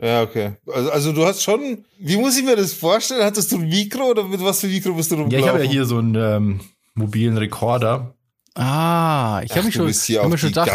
Ja, 0.00 0.22
okay. 0.22 0.56
Also, 0.70 0.90
also 0.90 1.12
du 1.12 1.24
hast 1.24 1.42
schon, 1.42 1.84
wie 1.98 2.16
muss 2.16 2.36
ich 2.36 2.44
mir 2.44 2.56
das 2.56 2.72
vorstellen? 2.72 3.22
Hattest 3.24 3.52
du 3.52 3.56
ein 3.58 3.68
Mikro 3.68 4.10
oder 4.10 4.24
mit 4.24 4.42
was 4.42 4.60
für 4.60 4.66
Mikro 4.66 4.92
bist 4.94 5.10
du 5.12 5.14
Ja, 5.16 5.20
rumgelaufen? 5.22 5.46
ich 5.48 5.54
habe 5.54 5.64
ja 5.64 5.70
hier 5.70 5.84
so 5.86 5.98
einen 5.98 6.14
ähm, 6.16 6.60
mobilen 6.94 7.38
Rekorder. 7.38 8.14
Ah, 8.54 9.40
ich 9.44 9.52
habe 9.52 9.62
du 9.70 9.72
schon, 9.72 9.88
hab 9.90 10.28
mir 10.28 10.38
schon 10.38 10.50
gedacht, 10.50 10.70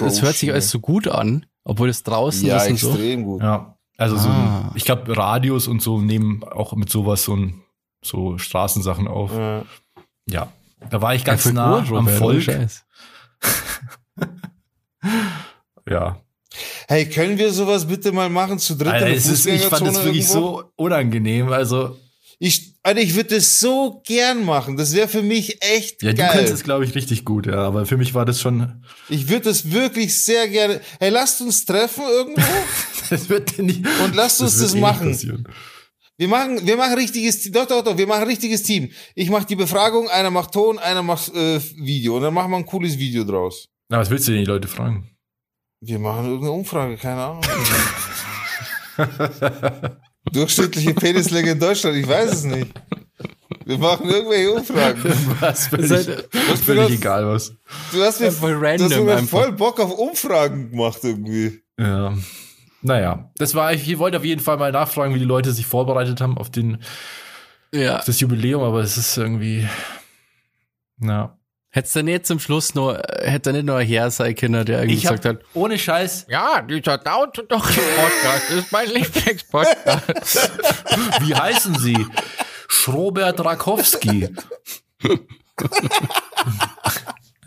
das 0.00 0.22
hört 0.22 0.36
sich 0.36 0.52
alles 0.52 0.68
so 0.70 0.80
gut 0.80 1.06
an, 1.08 1.46
obwohl 1.64 1.88
es 1.88 2.02
draußen 2.02 2.46
Ja, 2.46 2.58
ist 2.58 2.70
und 2.70 2.78
so. 2.78 2.88
extrem 2.90 3.24
gut. 3.24 3.42
Ja. 3.42 3.75
Also 3.98 4.16
so, 4.16 4.28
Ah. 4.28 4.68
ein, 4.70 4.72
ich 4.76 4.84
glaube, 4.84 5.16
Radios 5.16 5.68
und 5.68 5.80
so 5.82 6.00
nehmen 6.00 6.44
auch 6.44 6.74
mit 6.74 6.90
sowas 6.90 7.22
so, 7.24 7.34
ein, 7.36 7.62
so 8.02 8.36
Straßensachen 8.38 9.08
auf. 9.08 9.32
Ja. 9.32 9.64
Ja. 10.28 10.52
Da 10.90 11.00
war 11.00 11.14
ich 11.14 11.24
ganz 11.24 11.42
voll 11.44 11.52
nah 11.52 11.80
gut, 11.80 11.96
am 11.96 12.08
Volk. 12.08 12.44
Ja. 15.88 16.20
Hey, 16.88 17.08
können 17.08 17.38
wir 17.38 17.52
sowas 17.52 17.86
bitte 17.86 18.12
mal 18.12 18.28
machen 18.30 18.58
zu 18.58 18.76
dritt 18.76 18.88
Alter, 18.94 19.08
es 19.08 19.26
ist, 19.26 19.46
ich 19.46 19.60
fand 19.62 19.72
Fußgängerzone 19.86 20.04
wirklich 20.04 20.28
irgendwo? 20.28 20.58
so 20.58 20.64
unangenehm. 20.76 21.48
Also, 21.52 21.96
Ich, 22.38 22.74
Alter, 22.82 23.00
ich 23.00 23.14
würde 23.14 23.34
das 23.36 23.60
so 23.60 24.02
gern 24.04 24.44
machen. 24.44 24.76
Das 24.76 24.94
wäre 24.94 25.06
für 25.08 25.22
mich 25.22 25.62
echt 25.62 26.02
ja, 26.02 26.10
du 26.12 26.16
geil. 26.18 26.30
kannst 26.32 26.52
es, 26.52 26.62
glaube 26.64 26.84
ich, 26.84 26.94
richtig 26.94 27.24
gut, 27.24 27.46
ja. 27.46 27.58
Aber 27.58 27.86
für 27.86 27.96
mich 27.96 28.14
war 28.14 28.24
das 28.24 28.40
schon, 28.40 28.84
Ich 29.08 29.28
würde 29.28 29.44
das 29.46 29.70
wirklich 29.70 30.18
sehr 30.20 30.48
gerne. 30.48 30.80
Hey, 30.98 31.10
lasst 31.10 31.40
uns 31.40 31.64
treffen 31.64 32.04
irgendwo 32.04 32.42
das 33.10 33.28
wird 33.28 33.58
nicht. 33.58 33.84
und 34.04 34.14
lasst 34.14 34.40
uns 34.40 34.54
wird 34.58 34.64
das, 34.70 34.74
eh 34.74 34.80
machen. 34.80 35.10
passieren. 35.10 35.48
Wir 36.18 36.28
machen, 36.28 36.66
wir 36.66 36.76
machen 36.78 36.94
richtiges 36.94 37.40
Team. 37.42 37.52
Doch, 37.52 37.66
doch, 37.66 37.82
doch, 37.84 37.98
wir 37.98 38.06
machen 38.06 38.24
richtiges 38.26 38.62
Team. 38.62 38.90
Ich 39.14 39.28
mache 39.28 39.44
die 39.46 39.56
Befragung, 39.56 40.08
einer 40.08 40.30
macht 40.30 40.52
Ton, 40.52 40.78
einer 40.78 41.02
macht 41.02 41.34
äh, 41.34 41.60
Video 41.76 42.16
und 42.16 42.22
dann 42.22 42.32
machen 42.32 42.50
wir 42.50 42.56
ein 42.56 42.64
cooles 42.66 42.98
Video 42.98 43.22
draus. 43.24 43.68
Na, 43.90 43.98
was 43.98 44.08
willst 44.08 44.26
du 44.26 44.32
denn 44.32 44.40
die 44.40 44.46
Leute 44.46 44.66
fragen? 44.66 45.10
Wir 45.82 45.98
machen 45.98 46.24
irgendeine 46.24 46.52
Umfrage, 46.52 46.96
keine 46.96 47.20
Ahnung. 47.22 47.42
Durchschnittliche 50.32 50.94
Penislänge 50.94 51.52
in 51.52 51.60
Deutschland, 51.60 51.96
ich 51.96 52.08
weiß 52.08 52.32
es 52.32 52.44
nicht. 52.44 52.68
Wir 53.64 53.78
machen 53.78 54.08
irgendwelche 54.08 54.52
Umfragen. 54.52 55.02
Was 55.40 55.66
völlig, 55.68 55.88
Seid- 55.88 56.28
Was 56.48 56.60
völlig 56.60 56.84
benutzt- 56.86 56.92
egal 56.94 57.26
was. 57.26 57.52
Du 57.92 58.02
hast 58.02 58.20
mir, 58.20 58.32
Voll 58.32 58.52
du 58.54 58.60
random 58.60 58.90
hast 59.10 59.22
mir 59.22 59.28
voll 59.28 59.52
Bock 59.52 59.80
auf 59.80 59.92
Umfragen 59.98 60.70
gemacht 60.70 60.98
irgendwie. 61.02 61.60
Ja. 61.78 62.16
Naja, 62.86 63.30
das 63.36 63.54
war, 63.56 63.72
ich 63.72 63.98
wollte 63.98 64.18
auf 64.18 64.24
jeden 64.24 64.40
Fall 64.40 64.58
mal 64.58 64.70
nachfragen, 64.70 65.12
wie 65.12 65.18
die 65.18 65.24
Leute 65.24 65.50
sich 65.52 65.66
vorbereitet 65.66 66.20
haben 66.20 66.38
auf 66.38 66.50
den, 66.50 66.78
Ja. 67.74 67.98
auf 67.98 68.04
das 68.04 68.20
Jubiläum, 68.20 68.62
aber 68.62 68.78
es 68.80 68.96
ist 68.96 69.16
irgendwie, 69.16 69.68
na. 70.98 71.36
Hättest 71.70 71.96
du 71.96 72.02
nicht 72.04 72.24
zum 72.26 72.38
Schluss 72.38 72.74
noch, 72.76 72.94
äh, 72.94 73.28
hätte 73.28 73.52
nicht 73.52 73.64
noch 73.64 73.74
ein 73.74 73.86
Herr 73.86 74.10
sein 74.12 74.36
können, 74.36 74.64
der 74.64 74.78
irgendwie 74.82 74.96
Ich 74.98 75.06
hab, 75.06 75.16
gesagt 75.20 75.40
hat, 75.40 75.44
ohne 75.52 75.76
Scheiß, 75.78 76.26
ja, 76.30 76.62
dieser 76.62 76.96
Down 76.98 77.32
to 77.32 77.42
Doch 77.42 77.66
Podcast 77.66 78.50
ist 78.56 78.70
mein 78.72 78.88
Lieblingspodcast. 78.88 80.50
wie 81.22 81.34
heißen 81.34 81.74
sie? 81.78 82.06
Schrobert 82.68 83.44
Rakowski. 83.44 84.28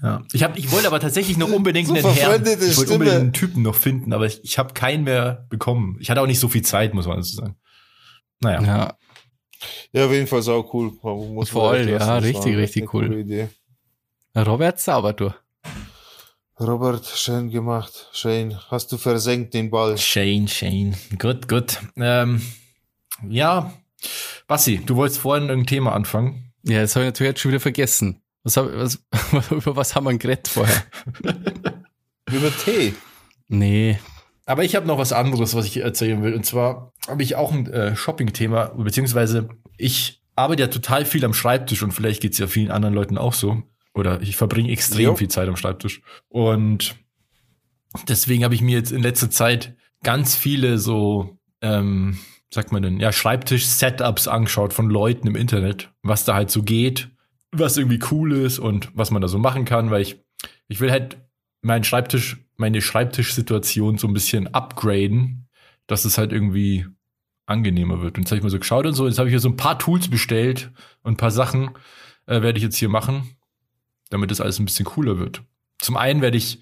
ja. 0.01 0.21
Ich, 0.33 0.43
hab, 0.43 0.57
ich 0.57 0.71
wollte 0.71 0.87
aber 0.87 0.99
tatsächlich 0.99 1.37
noch 1.37 1.51
unbedingt 1.51 1.87
So 1.87 1.93
einen 1.93 2.03
Herrn. 2.05 2.43
Ich 2.45 2.77
wollte 2.77 2.93
unbedingt 2.93 3.17
einen 3.17 3.33
Typen 3.33 3.63
noch 3.63 3.75
finden, 3.75 4.13
aber 4.13 4.25
ich, 4.25 4.43
ich 4.43 4.57
habe 4.57 4.73
keinen 4.73 5.03
mehr 5.03 5.45
bekommen. 5.49 5.97
Ich 5.99 6.09
hatte 6.09 6.21
auch 6.21 6.27
nicht 6.27 6.39
so 6.39 6.47
viel 6.47 6.61
Zeit, 6.61 6.93
muss 6.93 7.07
man 7.07 7.17
dazu 7.17 7.35
sagen. 7.35 7.55
Naja. 8.41 8.61
ja, 8.61 8.97
Ja, 9.91 10.05
auf 10.05 10.11
jeden 10.11 10.27
Fall 10.27 10.41
sau 10.41 10.69
cool. 10.73 10.91
Muss 11.33 11.49
Voll, 11.49 11.83
lassen. 11.83 12.07
ja, 12.07 12.17
richtig, 12.17 12.55
richtig 12.55 12.93
cool. 12.93 13.13
Idee. 13.19 13.49
Robert 14.35 14.79
sauber 14.79 15.13
du. 15.13 15.33
Robert, 16.59 17.05
schön 17.05 17.49
gemacht. 17.49 18.09
Schön. 18.11 18.57
Hast 18.69 18.91
du 18.91 18.97
versenkt 18.97 19.53
den 19.53 19.69
Ball. 19.69 19.97
Shane, 19.97 20.47
Shane. 20.47 20.95
Gut, 21.17 21.47
gut. 21.47 21.79
Ähm, 21.95 22.41
ja, 23.27 23.73
Bassi, 24.47 24.81
du 24.85 24.95
wolltest 24.95 25.21
vorhin 25.21 25.49
irgendein 25.49 25.67
Thema 25.67 25.93
anfangen. 25.93 26.51
Ja, 26.63 26.81
das 26.81 26.95
habe 26.95 27.05
ich 27.05 27.09
natürlich 27.09 27.31
jetzt 27.31 27.39
schon 27.41 27.51
wieder 27.51 27.61
vergessen. 27.61 28.21
Was 28.49 28.57
hab, 28.57 28.73
was, 28.73 28.99
über 29.51 29.75
was 29.75 29.93
haben 29.93 30.05
wir 30.05 30.17
geredet 30.17 30.47
vorher? 30.47 30.83
Über 32.31 32.51
Tee. 32.65 32.95
Nee. 33.47 33.99
Aber 34.47 34.63
ich 34.63 34.75
habe 34.75 34.87
noch 34.87 34.97
was 34.97 35.13
anderes, 35.13 35.53
was 35.53 35.67
ich 35.67 35.77
erzählen 35.77 36.23
will. 36.23 36.33
Und 36.33 36.47
zwar 36.47 36.91
habe 37.07 37.21
ich 37.21 37.35
auch 37.35 37.51
ein 37.51 37.67
äh, 37.67 37.95
Shopping-Thema, 37.95 38.69
beziehungsweise 38.75 39.49
ich 39.77 40.23
arbeite 40.35 40.63
ja 40.63 40.67
total 40.67 41.05
viel 41.05 41.23
am 41.25 41.35
Schreibtisch 41.35 41.83
und 41.83 41.91
vielleicht 41.91 42.23
geht's 42.23 42.39
ja 42.39 42.47
vielen 42.47 42.71
anderen 42.71 42.95
Leuten 42.95 43.19
auch 43.19 43.33
so. 43.33 43.61
Oder 43.93 44.19
ich 44.21 44.35
verbringe 44.35 44.71
extrem 44.71 45.05
Jo. 45.05 45.15
viel 45.15 45.27
Zeit 45.27 45.47
am 45.47 45.55
Schreibtisch. 45.55 46.01
Und 46.27 46.95
deswegen 48.07 48.43
habe 48.43 48.55
ich 48.55 48.61
mir 48.61 48.77
jetzt 48.77 48.91
in 48.91 49.03
letzter 49.03 49.29
Zeit 49.29 49.75
ganz 50.01 50.35
viele 50.35 50.79
so 50.79 51.37
ähm, 51.61 52.17
sagt 52.51 52.71
man 52.71 52.81
denn, 52.81 52.99
ja, 52.99 53.11
Schreibtisch-Setups 53.11 54.27
angeschaut 54.27 54.73
von 54.73 54.89
Leuten 54.89 55.27
im 55.27 55.35
Internet, 55.35 55.91
was 56.01 56.25
da 56.25 56.33
halt 56.33 56.49
so 56.49 56.63
geht, 56.63 57.11
was 57.51 57.77
irgendwie 57.77 57.99
cool 58.11 58.33
ist 58.33 58.59
und 58.59 58.89
was 58.93 59.11
man 59.11 59.21
da 59.21 59.27
so 59.27 59.39
machen 59.39 59.65
kann, 59.65 59.91
weil 59.91 60.01
ich, 60.01 60.21
ich 60.67 60.79
will 60.79 60.91
halt 60.91 61.17
meinen 61.61 61.83
Schreibtisch, 61.83 62.37
meine 62.57 62.81
Schreibtischsituation 62.81 63.97
so 63.97 64.07
ein 64.07 64.13
bisschen 64.13 64.47
upgraden, 64.53 65.47
dass 65.87 66.05
es 66.05 66.17
halt 66.17 66.31
irgendwie 66.31 66.85
angenehmer 67.45 68.01
wird. 68.01 68.17
Und 68.17 68.23
jetzt 68.23 68.31
habe 68.31 68.37
ich 68.37 68.43
mal 68.43 68.49
so 68.49 68.59
geschaut 68.59 68.85
und 68.85 68.93
so, 68.93 69.07
jetzt 69.07 69.17
habe 69.17 69.27
ich 69.27 69.33
hier 69.33 69.39
so 69.39 69.49
ein 69.49 69.57
paar 69.57 69.79
Tools 69.79 70.07
bestellt 70.09 70.71
und 71.01 71.13
ein 71.13 71.17
paar 71.17 71.31
Sachen 71.31 71.71
äh, 72.27 72.41
werde 72.41 72.57
ich 72.57 72.63
jetzt 72.63 72.77
hier 72.77 72.89
machen, 72.89 73.35
damit 74.09 74.29
das 74.29 74.41
alles 74.41 74.59
ein 74.59 74.65
bisschen 74.65 74.85
cooler 74.85 75.17
wird. 75.17 75.41
Zum 75.79 75.97
einen 75.97 76.21
werde 76.21 76.37
ich 76.37 76.59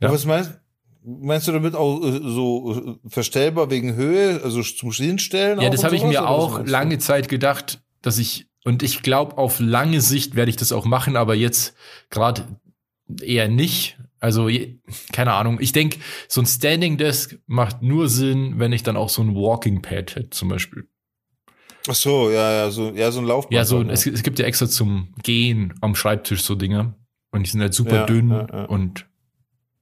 Ja. 0.00 0.10
Was 0.12 0.24
meinst, 0.26 0.60
meinst 1.02 1.48
du 1.48 1.52
damit 1.52 1.74
auch 1.74 2.02
äh, 2.02 2.20
so 2.22 2.98
äh, 3.04 3.08
verstellbar 3.08 3.70
wegen 3.70 3.94
Höhe, 3.94 4.40
also 4.42 4.62
zum 4.62 4.92
Hinstellen? 4.92 5.60
Ja, 5.60 5.70
das 5.70 5.84
habe 5.84 5.96
ich 5.96 6.04
mir 6.04 6.28
auch 6.28 6.64
lange 6.66 6.98
Zeit 6.98 7.28
gedacht, 7.28 7.80
dass 8.02 8.18
ich, 8.18 8.45
und 8.66 8.82
ich 8.82 9.02
glaube, 9.02 9.38
auf 9.38 9.60
lange 9.60 10.00
Sicht 10.00 10.34
werde 10.34 10.50
ich 10.50 10.56
das 10.56 10.72
auch 10.72 10.86
machen, 10.86 11.14
aber 11.14 11.36
jetzt 11.36 11.76
gerade 12.10 12.58
eher 13.22 13.46
nicht. 13.46 13.96
Also, 14.18 14.50
keine 15.12 15.34
Ahnung. 15.34 15.58
Ich 15.60 15.70
denke, 15.70 16.00
so 16.26 16.40
ein 16.40 16.46
Standing 16.46 16.96
Desk 16.96 17.38
macht 17.46 17.82
nur 17.82 18.08
Sinn, 18.08 18.58
wenn 18.58 18.72
ich 18.72 18.82
dann 18.82 18.96
auch 18.96 19.08
so 19.08 19.22
ein 19.22 19.36
Walking 19.36 19.82
Pad 19.82 20.16
hätte, 20.16 20.30
zum 20.30 20.48
Beispiel. 20.48 20.88
Ach 21.86 21.94
so, 21.94 22.28
ja, 22.28 22.50
ja, 22.50 22.70
so, 22.72 22.90
ja, 22.90 23.12
so 23.12 23.20
ein 23.20 23.26
Laufband. 23.26 23.54
Ja, 23.54 23.64
so, 23.64 23.80
es, 23.82 24.04
es 24.04 24.24
gibt 24.24 24.40
ja 24.40 24.46
extra 24.46 24.66
zum 24.66 25.14
Gehen 25.22 25.74
am 25.80 25.94
Schreibtisch 25.94 26.42
so 26.42 26.56
Dinge. 26.56 26.96
Und 27.30 27.46
die 27.46 27.50
sind 27.50 27.60
halt 27.60 27.72
super 27.72 27.98
Ja, 27.98 28.06
dünn 28.06 28.30
ja, 28.30 28.48
ja. 28.52 28.64
und 28.64 29.06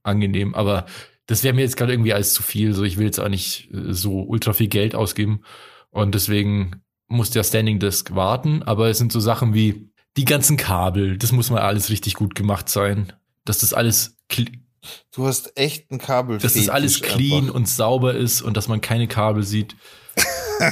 angenehm. 0.03 0.53
Aber 0.53 0.85
das 1.25 1.43
wäre 1.43 1.55
mir 1.55 1.61
jetzt 1.61 1.75
gerade 1.75 1.91
irgendwie 1.91 2.13
alles 2.13 2.35
zu 2.35 2.43
viel. 2.43 2.73
So, 2.73 2.83
ich 2.83 2.97
will 2.97 3.05
jetzt 3.07 3.19
auch 3.19 3.29
nicht 3.29 3.73
äh, 3.73 3.93
so 3.93 4.21
ultra 4.21 4.53
viel 4.53 4.67
Geld 4.67 4.93
ausgeben. 4.93 5.41
Und 5.89 6.13
deswegen 6.13 6.84
muss 7.07 7.29
der 7.31 7.43
Standing 7.43 7.79
Desk 7.79 8.13
warten. 8.15 8.63
Aber 8.63 8.89
es 8.89 8.97
sind 8.97 9.11
so 9.11 9.19
Sachen 9.19 9.53
wie 9.53 9.89
die 10.17 10.25
ganzen 10.25 10.57
Kabel. 10.57 11.17
Das 11.17 11.31
muss 11.31 11.49
mal 11.49 11.61
alles 11.61 11.89
richtig 11.89 12.13
gut 12.15 12.35
gemacht 12.35 12.69
sein. 12.69 13.13
Dass 13.45 13.59
das 13.59 13.73
alles, 13.73 14.17
Du 15.11 15.25
hast 15.27 15.57
echt 15.57 15.91
ein 15.91 15.97
Kabel. 15.97 16.37
dass 16.37 16.53
das 16.53 16.69
alles 16.69 17.01
clean 17.01 17.49
und 17.49 17.67
sauber 17.67 18.13
ist 18.13 18.41
und 18.41 18.55
dass 18.55 18.67
man 18.67 18.81
keine 18.81 19.07
Kabel 19.07 19.43
sieht. 19.43 19.75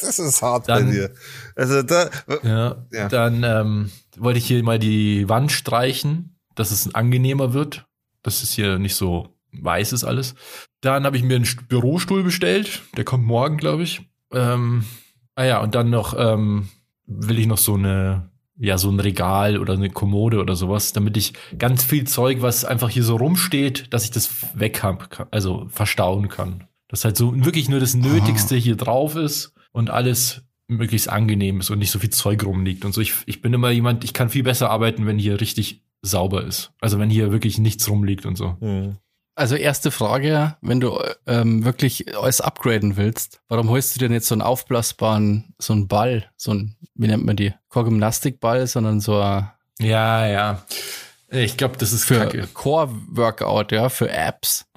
Das 0.00 0.18
ist 0.18 0.42
hart 0.42 0.68
Dann- 0.68 0.86
bei 0.86 0.92
dir. 0.92 1.14
Also 1.54 1.82
da, 1.82 2.10
Ja, 2.42 2.86
Ja. 2.92 3.08
dann 3.08 3.42
ähm, 3.44 3.90
wollte 4.18 4.38
ich 4.38 4.46
hier 4.46 4.62
mal 4.62 4.78
die 4.78 5.28
Wand 5.28 5.52
streichen, 5.52 6.36
dass 6.54 6.70
es 6.70 6.94
angenehmer 6.94 7.52
wird, 7.52 7.86
dass 8.22 8.42
es 8.42 8.50
hier 8.52 8.78
nicht 8.78 8.94
so 8.96 9.28
weiß 9.52 9.92
ist 9.92 10.04
alles. 10.04 10.34
Dann 10.80 11.04
habe 11.04 11.16
ich 11.16 11.22
mir 11.22 11.36
einen 11.36 11.44
St- 11.44 11.66
Bürostuhl 11.68 12.22
bestellt, 12.22 12.82
der 12.96 13.04
kommt 13.04 13.24
morgen, 13.24 13.56
glaube 13.56 13.82
ich. 13.82 14.02
Ähm, 14.32 14.84
ah 15.40 15.44
ja, 15.46 15.60
und 15.60 15.74
dann 15.74 15.88
noch 15.88 16.14
ähm, 16.18 16.68
will 17.06 17.38
ich 17.38 17.46
noch 17.46 17.58
so 17.58 17.74
eine, 17.74 18.30
ja, 18.58 18.76
so 18.76 18.90
ein 18.90 19.00
Regal 19.00 19.58
oder 19.58 19.72
eine 19.72 19.88
Kommode 19.88 20.38
oder 20.38 20.54
sowas, 20.54 20.92
damit 20.92 21.16
ich 21.16 21.32
ganz 21.58 21.82
viel 21.82 22.06
Zeug, 22.06 22.42
was 22.42 22.66
einfach 22.66 22.90
hier 22.90 23.04
so 23.04 23.16
rumsteht, 23.16 23.92
dass 23.94 24.04
ich 24.04 24.10
das 24.10 24.30
weg 24.58 24.82
hab, 24.82 25.28
also 25.30 25.66
verstauen 25.70 26.28
kann. 26.28 26.64
Dass 26.88 27.04
halt 27.04 27.16
so 27.16 27.32
wirklich 27.44 27.70
nur 27.70 27.80
das 27.80 27.94
Nötigste 27.94 28.54
hier 28.56 28.76
drauf 28.76 29.16
ist 29.16 29.54
und 29.72 29.88
alles 29.88 30.42
möglichst 30.68 31.08
angenehm 31.08 31.60
ist 31.60 31.70
und 31.70 31.78
nicht 31.78 31.90
so 31.90 31.98
viel 31.98 32.10
Zeug 32.10 32.44
rumliegt 32.44 32.84
und 32.84 32.92
so. 32.92 33.00
Ich, 33.00 33.14
ich 33.24 33.40
bin 33.40 33.54
immer 33.54 33.70
jemand, 33.70 34.04
ich 34.04 34.12
kann 34.12 34.28
viel 34.28 34.42
besser 34.42 34.70
arbeiten, 34.70 35.06
wenn 35.06 35.18
hier 35.18 35.40
richtig 35.40 35.82
sauber 36.02 36.44
ist. 36.44 36.72
Also 36.80 36.98
wenn 36.98 37.08
hier 37.08 37.32
wirklich 37.32 37.58
nichts 37.58 37.88
rumliegt 37.88 38.26
und 38.26 38.36
so. 38.36 38.56
Hm. 38.60 38.96
Also 39.40 39.56
erste 39.56 39.90
Frage, 39.90 40.58
wenn 40.60 40.80
du 40.80 41.02
ähm, 41.26 41.64
wirklich 41.64 42.14
alles 42.14 42.42
upgraden 42.42 42.98
willst, 42.98 43.40
warum 43.48 43.70
holst 43.70 43.96
du 43.96 43.98
denn 43.98 44.12
jetzt 44.12 44.26
so 44.26 44.34
einen 44.34 44.42
aufblasbaren, 44.42 45.54
so 45.58 45.72
einen 45.72 45.88
Ball, 45.88 46.30
so 46.36 46.52
ein, 46.52 46.76
wie 46.94 47.06
nennt 47.06 47.24
man 47.24 47.36
die? 47.36 47.54
Kein 47.70 47.84
Gymnastikball, 47.84 48.66
sondern 48.66 49.00
so 49.00 49.18
ein 49.18 49.50
Ja, 49.78 50.26
ja. 50.26 50.62
Ich 51.30 51.56
glaube, 51.56 51.78
das 51.78 51.94
ist 51.94 52.04
für. 52.04 52.28
Core-Workout, 52.52 53.72
ja, 53.72 53.88
für 53.88 54.10
Apps. 54.10 54.66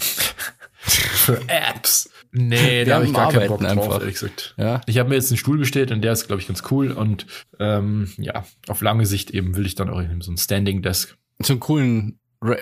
Für 0.85 1.41
Apps. 1.47 2.09
Nee, 2.31 2.83
da 2.85 2.95
habe 2.95 3.05
ich 3.05 3.13
gar 3.13 3.31
keinen 3.31 3.47
Bock 3.47 3.61
Arbeiten 3.61 3.77
drauf, 3.77 3.85
einfach. 3.85 4.01
ehrlich 4.01 4.15
gesagt. 4.15 4.53
Ja. 4.57 4.81
Ich 4.85 4.97
habe 4.97 5.09
mir 5.09 5.15
jetzt 5.15 5.29
einen 5.31 5.37
Stuhl 5.37 5.57
bestellt 5.57 5.91
und 5.91 6.01
der 6.01 6.11
ist, 6.11 6.27
glaube 6.27 6.41
ich, 6.41 6.47
ganz 6.47 6.63
cool. 6.71 6.91
Und 6.91 7.25
ähm, 7.59 8.11
ja, 8.17 8.45
auf 8.67 8.81
lange 8.81 9.05
Sicht 9.05 9.31
eben 9.31 9.55
will 9.55 9.65
ich 9.65 9.75
dann 9.75 9.89
auch 9.89 10.01
so 10.19 10.31
ein 10.31 10.37
Standing 10.37 10.81
Desk. 10.81 11.15
So 11.41 11.53
einen 11.53 11.59
coolen 11.61 12.19
Ra 12.41 12.57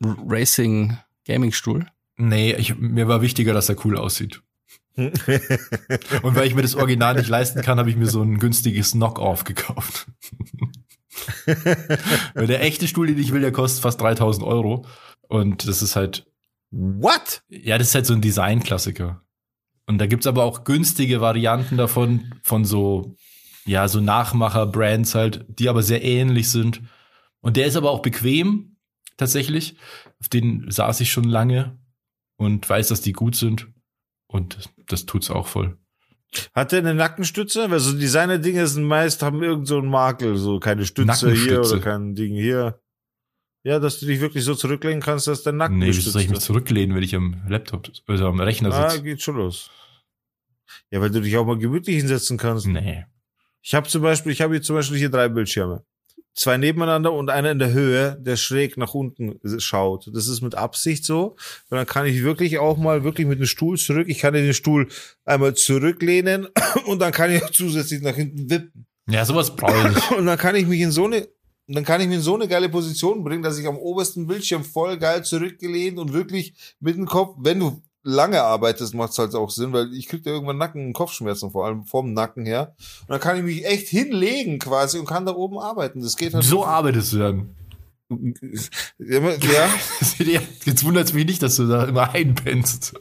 Racing 0.00 0.96
Gaming 1.24 1.52
Stuhl. 1.52 1.86
Nee, 2.16 2.52
ich, 2.52 2.76
mir 2.78 3.08
war 3.08 3.22
wichtiger, 3.22 3.52
dass 3.52 3.68
er 3.68 3.84
cool 3.84 3.96
aussieht. 3.96 4.42
Und 4.96 6.36
weil 6.36 6.46
ich 6.46 6.54
mir 6.54 6.62
das 6.62 6.76
Original 6.76 7.14
nicht 7.14 7.28
leisten 7.28 7.62
kann, 7.62 7.78
habe 7.78 7.90
ich 7.90 7.96
mir 7.96 8.06
so 8.06 8.22
ein 8.22 8.38
günstiges 8.38 8.92
Knock-Off 8.92 9.44
gekauft. 9.44 10.06
weil 12.34 12.46
der 12.46 12.62
echte 12.62 12.86
Stuhl, 12.86 13.08
den 13.08 13.18
ich 13.18 13.32
will, 13.32 13.40
der 13.40 13.52
kostet 13.52 13.82
fast 13.82 14.00
3000 14.00 14.46
Euro. 14.46 14.86
Und 15.28 15.66
das 15.66 15.82
ist 15.82 15.96
halt, 15.96 16.26
What? 16.70 17.42
ja, 17.48 17.78
das 17.78 17.88
ist 17.88 17.94
halt 17.94 18.06
so 18.06 18.14
ein 18.14 18.20
Design-Klassiker. 18.20 19.22
Und 19.86 19.98
da 19.98 20.06
gibt's 20.06 20.26
aber 20.26 20.44
auch 20.44 20.64
günstige 20.64 21.20
Varianten 21.20 21.76
davon, 21.76 22.34
von 22.42 22.64
so, 22.64 23.16
ja, 23.64 23.86
so 23.88 24.00
Nachmacher-Brands 24.00 25.14
halt, 25.14 25.44
die 25.48 25.68
aber 25.68 25.82
sehr 25.82 26.02
ähnlich 26.02 26.50
sind. 26.50 26.82
Und 27.40 27.56
der 27.56 27.66
ist 27.66 27.76
aber 27.76 27.90
auch 27.90 28.00
bequem, 28.00 28.76
tatsächlich. 29.16 29.76
Auf 30.24 30.28
den 30.30 30.70
saß 30.70 31.00
ich 31.00 31.12
schon 31.12 31.24
lange 31.24 31.78
und 32.36 32.66
weiß, 32.66 32.88
dass 32.88 33.02
die 33.02 33.12
gut 33.12 33.36
sind. 33.36 33.68
Und 34.26 34.56
das, 34.56 34.70
das 34.86 35.04
tut's 35.04 35.28
auch 35.28 35.46
voll. 35.46 35.76
Hat 36.54 36.72
der 36.72 36.78
eine 36.78 36.94
Nackenstütze? 36.94 37.70
Weil 37.70 37.78
so 37.78 37.92
Designer-Dinge 37.96 38.66
sind 38.66 38.84
meist, 38.84 39.22
haben 39.22 39.42
irgend 39.42 39.68
so 39.68 39.76
einen 39.78 39.90
Makel, 39.90 40.38
so 40.38 40.58
keine 40.60 40.86
Stütze 40.86 41.30
hier 41.32 41.60
oder 41.60 41.78
kein 41.78 42.14
Ding 42.14 42.32
hier. 42.34 42.80
Ja, 43.64 43.78
dass 43.78 44.00
du 44.00 44.06
dich 44.06 44.20
wirklich 44.20 44.44
so 44.44 44.54
zurücklehnen 44.54 45.02
kannst, 45.02 45.26
dass 45.26 45.42
dein 45.42 45.58
Nacken 45.58 45.76
Nee, 45.78 45.88
wieso 45.88 46.10
soll 46.10 46.22
ich 46.22 46.30
mich 46.30 46.40
zurücklehnen, 46.40 46.96
wenn 46.96 47.02
ich 47.02 47.14
am 47.14 47.42
Laptop, 47.46 47.90
also 48.06 48.26
am 48.26 48.40
Rechner 48.40 48.72
Ah, 48.72 48.88
sitze? 48.90 49.02
geht 49.02 49.20
schon 49.20 49.36
los. 49.36 49.70
Ja, 50.90 51.02
weil 51.02 51.10
du 51.10 51.20
dich 51.20 51.36
auch 51.36 51.44
mal 51.44 51.58
gemütlich 51.58 51.96
hinsetzen 51.96 52.38
kannst. 52.38 52.66
Nee. 52.66 53.04
Ich 53.60 53.74
habe 53.74 53.86
zum 53.88 54.00
Beispiel, 54.00 54.32
ich 54.32 54.40
habe 54.40 54.54
hier 54.54 54.62
zum 54.62 54.76
Beispiel 54.76 54.96
hier 54.98 55.10
drei 55.10 55.28
Bildschirme. 55.28 55.84
Zwei 56.34 56.56
nebeneinander 56.56 57.12
und 57.12 57.30
einer 57.30 57.52
in 57.52 57.60
der 57.60 57.72
Höhe, 57.72 58.18
der 58.20 58.36
schräg 58.36 58.76
nach 58.76 58.92
unten 58.92 59.38
schaut. 59.60 60.10
Das 60.12 60.26
ist 60.26 60.40
mit 60.40 60.56
Absicht 60.56 61.04
so. 61.04 61.36
Und 61.70 61.76
dann 61.76 61.86
kann 61.86 62.06
ich 62.06 62.24
wirklich 62.24 62.58
auch 62.58 62.76
mal 62.76 63.04
wirklich 63.04 63.26
mit 63.28 63.38
dem 63.38 63.46
Stuhl 63.46 63.78
zurück. 63.78 64.08
Ich 64.08 64.18
kann 64.18 64.34
den 64.34 64.52
Stuhl 64.52 64.88
einmal 65.24 65.54
zurücklehnen 65.54 66.48
und 66.86 66.98
dann 66.98 67.12
kann 67.12 67.30
ich 67.30 67.42
auch 67.42 67.50
zusätzlich 67.52 68.02
nach 68.02 68.16
hinten 68.16 68.50
wippen. 68.50 68.86
Ja, 69.08 69.24
sowas 69.24 69.54
brauche 69.54 69.92
ich. 69.96 70.10
Und 70.18 70.26
dann 70.26 70.38
kann 70.38 70.56
ich 70.56 70.66
mich 70.66 70.80
in 70.80 70.90
so 70.90 71.04
eine, 71.04 71.28
dann 71.66 71.84
kann 71.84 72.00
ich 72.00 72.08
mich 72.08 72.16
in 72.16 72.22
so 72.22 72.34
eine 72.34 72.48
geile 72.48 72.70
Position 72.70 73.22
bringen, 73.22 73.42
dass 73.42 73.58
ich 73.58 73.66
am 73.66 73.76
obersten 73.76 74.26
Bildschirm 74.26 74.64
voll 74.64 74.96
geil 74.96 75.22
zurückgelehnt 75.24 75.98
und 75.98 76.14
wirklich 76.14 76.54
mit 76.80 76.96
dem 76.96 77.04
Kopf, 77.06 77.36
wenn 77.38 77.60
du 77.60 77.82
lange 78.04 78.42
arbeitest, 78.42 78.94
macht 78.94 79.12
es 79.12 79.18
halt 79.18 79.34
auch 79.34 79.50
Sinn, 79.50 79.72
weil 79.72 79.92
ich 79.94 80.06
krieg 80.08 80.22
da 80.22 80.30
irgendwann 80.30 80.58
Nacken- 80.58 80.86
und 80.86 80.92
Kopfschmerzen, 80.92 81.50
vor 81.50 81.66
allem 81.66 81.84
vom 81.84 82.12
Nacken 82.12 82.44
her. 82.46 82.74
Und 83.02 83.10
dann 83.10 83.20
kann 83.20 83.36
ich 83.38 83.42
mich 83.42 83.64
echt 83.66 83.88
hinlegen 83.88 84.58
quasi 84.58 84.98
und 84.98 85.06
kann 85.06 85.26
da 85.26 85.34
oben 85.34 85.58
arbeiten. 85.58 86.00
Das 86.02 86.16
geht 86.16 86.34
halt. 86.34 86.44
So 86.44 86.64
arbeitest 86.64 87.12
du 87.14 87.18
dann. 87.18 87.54
Ja, 88.98 89.68
Jetzt 90.64 90.84
wundert 90.84 91.06
es 91.06 91.12
mich 91.14 91.26
nicht, 91.26 91.42
dass 91.42 91.56
du 91.56 91.66
da 91.66 91.84
immer 91.84 92.10
einpennst. 92.12 92.94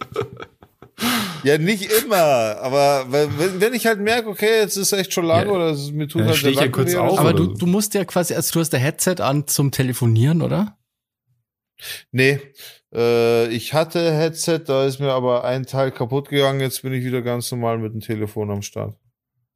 ja, 1.43 1.57
nicht 1.57 1.91
immer, 1.91 2.15
aber 2.61 3.05
wenn, 3.11 3.59
wenn 3.59 3.73
ich 3.73 3.85
halt 3.85 3.99
merke, 3.99 4.29
okay, 4.29 4.59
jetzt 4.61 4.77
ist 4.77 4.93
echt 4.93 5.13
schon 5.13 5.25
lange 5.25 5.47
Ja. 5.47 5.51
oder 5.51 5.69
es, 5.71 5.91
mir 5.91 6.07
tut 6.07 6.21
Ja, 6.21 6.27
halt 6.27 6.43
ich 6.43 6.55
ja 6.59 6.67
kurz 6.69 6.95
auf. 6.95 7.19
Aber 7.19 7.33
du, 7.33 7.47
du 7.47 7.65
musst 7.65 7.93
ja 7.93 8.05
quasi, 8.05 8.33
also 8.33 8.53
du 8.53 8.59
hast 8.61 8.69
der 8.71 8.79
Headset 8.79 9.15
an 9.19 9.47
zum 9.47 9.71
Telefonieren, 9.71 10.41
oder? 10.41 10.77
Nee, 12.11 12.39
äh, 12.93 13.47
ich 13.47 13.73
hatte 13.73 14.13
Headset, 14.13 14.61
da 14.65 14.85
ist 14.85 14.99
mir 14.99 15.11
aber 15.11 15.43
ein 15.43 15.65
Teil 15.65 15.91
kaputt 15.91 16.29
gegangen. 16.29 16.59
Jetzt 16.59 16.81
bin 16.81 16.93
ich 16.93 17.03
wieder 17.03 17.21
ganz 17.21 17.51
normal 17.51 17.79
mit 17.79 17.93
dem 17.93 18.01
Telefon 18.01 18.51
am 18.51 18.61
Start. 18.61 18.95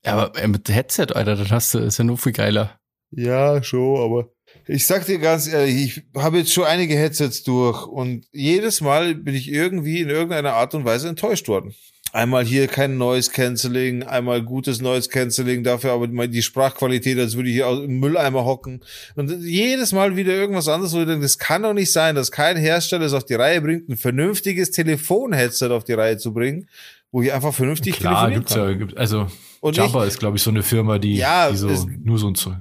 Ja, 0.05 0.13
aber 0.13 0.41
äh, 0.41 0.47
mit 0.47 0.67
Headset, 0.69 1.07
Alter, 1.13 1.35
dann 1.35 1.49
hast 1.49 1.73
du, 1.73 1.79
ist 1.79 1.97
ja 1.97 2.03
nur 2.03 2.17
viel 2.17 2.31
geiler. 2.31 2.79
Ja, 3.11 3.63
schon, 3.63 4.03
aber 4.03 4.29
ich 4.65 4.85
sag 4.85 5.05
dir 5.05 5.19
ganz 5.19 5.47
ehrlich, 5.47 5.75
ich 5.75 6.21
habe 6.21 6.39
jetzt 6.39 6.53
schon 6.53 6.65
einige 6.65 6.95
Headsets 6.95 7.43
durch 7.43 7.85
und 7.87 8.25
jedes 8.31 8.81
Mal 8.81 9.15
bin 9.15 9.35
ich 9.35 9.51
irgendwie 9.51 10.01
in 10.01 10.09
irgendeiner 10.09 10.53
Art 10.53 10.73
und 10.73 10.85
Weise 10.85 11.07
enttäuscht 11.07 11.47
worden. 11.47 11.73
Einmal 12.17 12.45
hier 12.45 12.67
kein 12.67 12.97
Noise 12.97 13.29
Cancelling, 13.31 14.01
einmal 14.01 14.41
gutes 14.41 14.81
Noise 14.81 15.07
Cancelling, 15.09 15.63
dafür 15.63 15.91
aber 15.91 16.07
die 16.27 16.41
Sprachqualität, 16.41 17.19
als 17.19 17.35
würde 17.35 17.49
ich 17.49 17.55
hier 17.55 17.67
im 17.69 17.99
Mülleimer 17.99 18.43
hocken. 18.43 18.81
Und 19.15 19.43
jedes 19.43 19.91
Mal 19.91 20.15
wieder 20.15 20.33
irgendwas 20.33 20.67
anderes, 20.67 20.93
wo 20.93 20.99
ich 21.01 21.05
denke, 21.05 21.21
das 21.21 21.37
kann 21.37 21.61
doch 21.61 21.73
nicht 21.73 21.91
sein, 21.91 22.15
dass 22.15 22.31
kein 22.31 22.57
Hersteller 22.57 23.05
es 23.05 23.13
auf 23.13 23.23
die 23.25 23.35
Reihe 23.35 23.61
bringt, 23.61 23.87
ein 23.87 23.97
vernünftiges 23.97 24.71
Telefon-Headset 24.71 25.69
auf 25.69 25.83
die 25.83 25.93
Reihe 25.93 26.17
zu 26.17 26.33
bringen, 26.33 26.67
wo 27.11 27.21
ich 27.21 27.31
einfach 27.31 27.53
vernünftig 27.53 27.97
Klar, 27.97 28.13
telefonieren 28.13 28.39
gibt's 28.41 28.53
kann. 28.55 28.63
ja, 28.69 28.73
gibt, 28.73 28.97
also 28.97 29.27
Und 29.59 29.77
Jabba 29.77 30.05
ist, 30.05 30.17
glaube 30.17 30.37
ich, 30.37 30.43
so 30.43 30.49
eine 30.49 30.63
Firma, 30.63 30.97
die, 30.97 31.17
Ja, 31.17 31.51
die 31.51 31.57
so 31.57 31.69
es- 31.69 31.85
nur 32.03 32.17
so 32.17 32.27
ein 32.29 32.35
Zeug. 32.35 32.55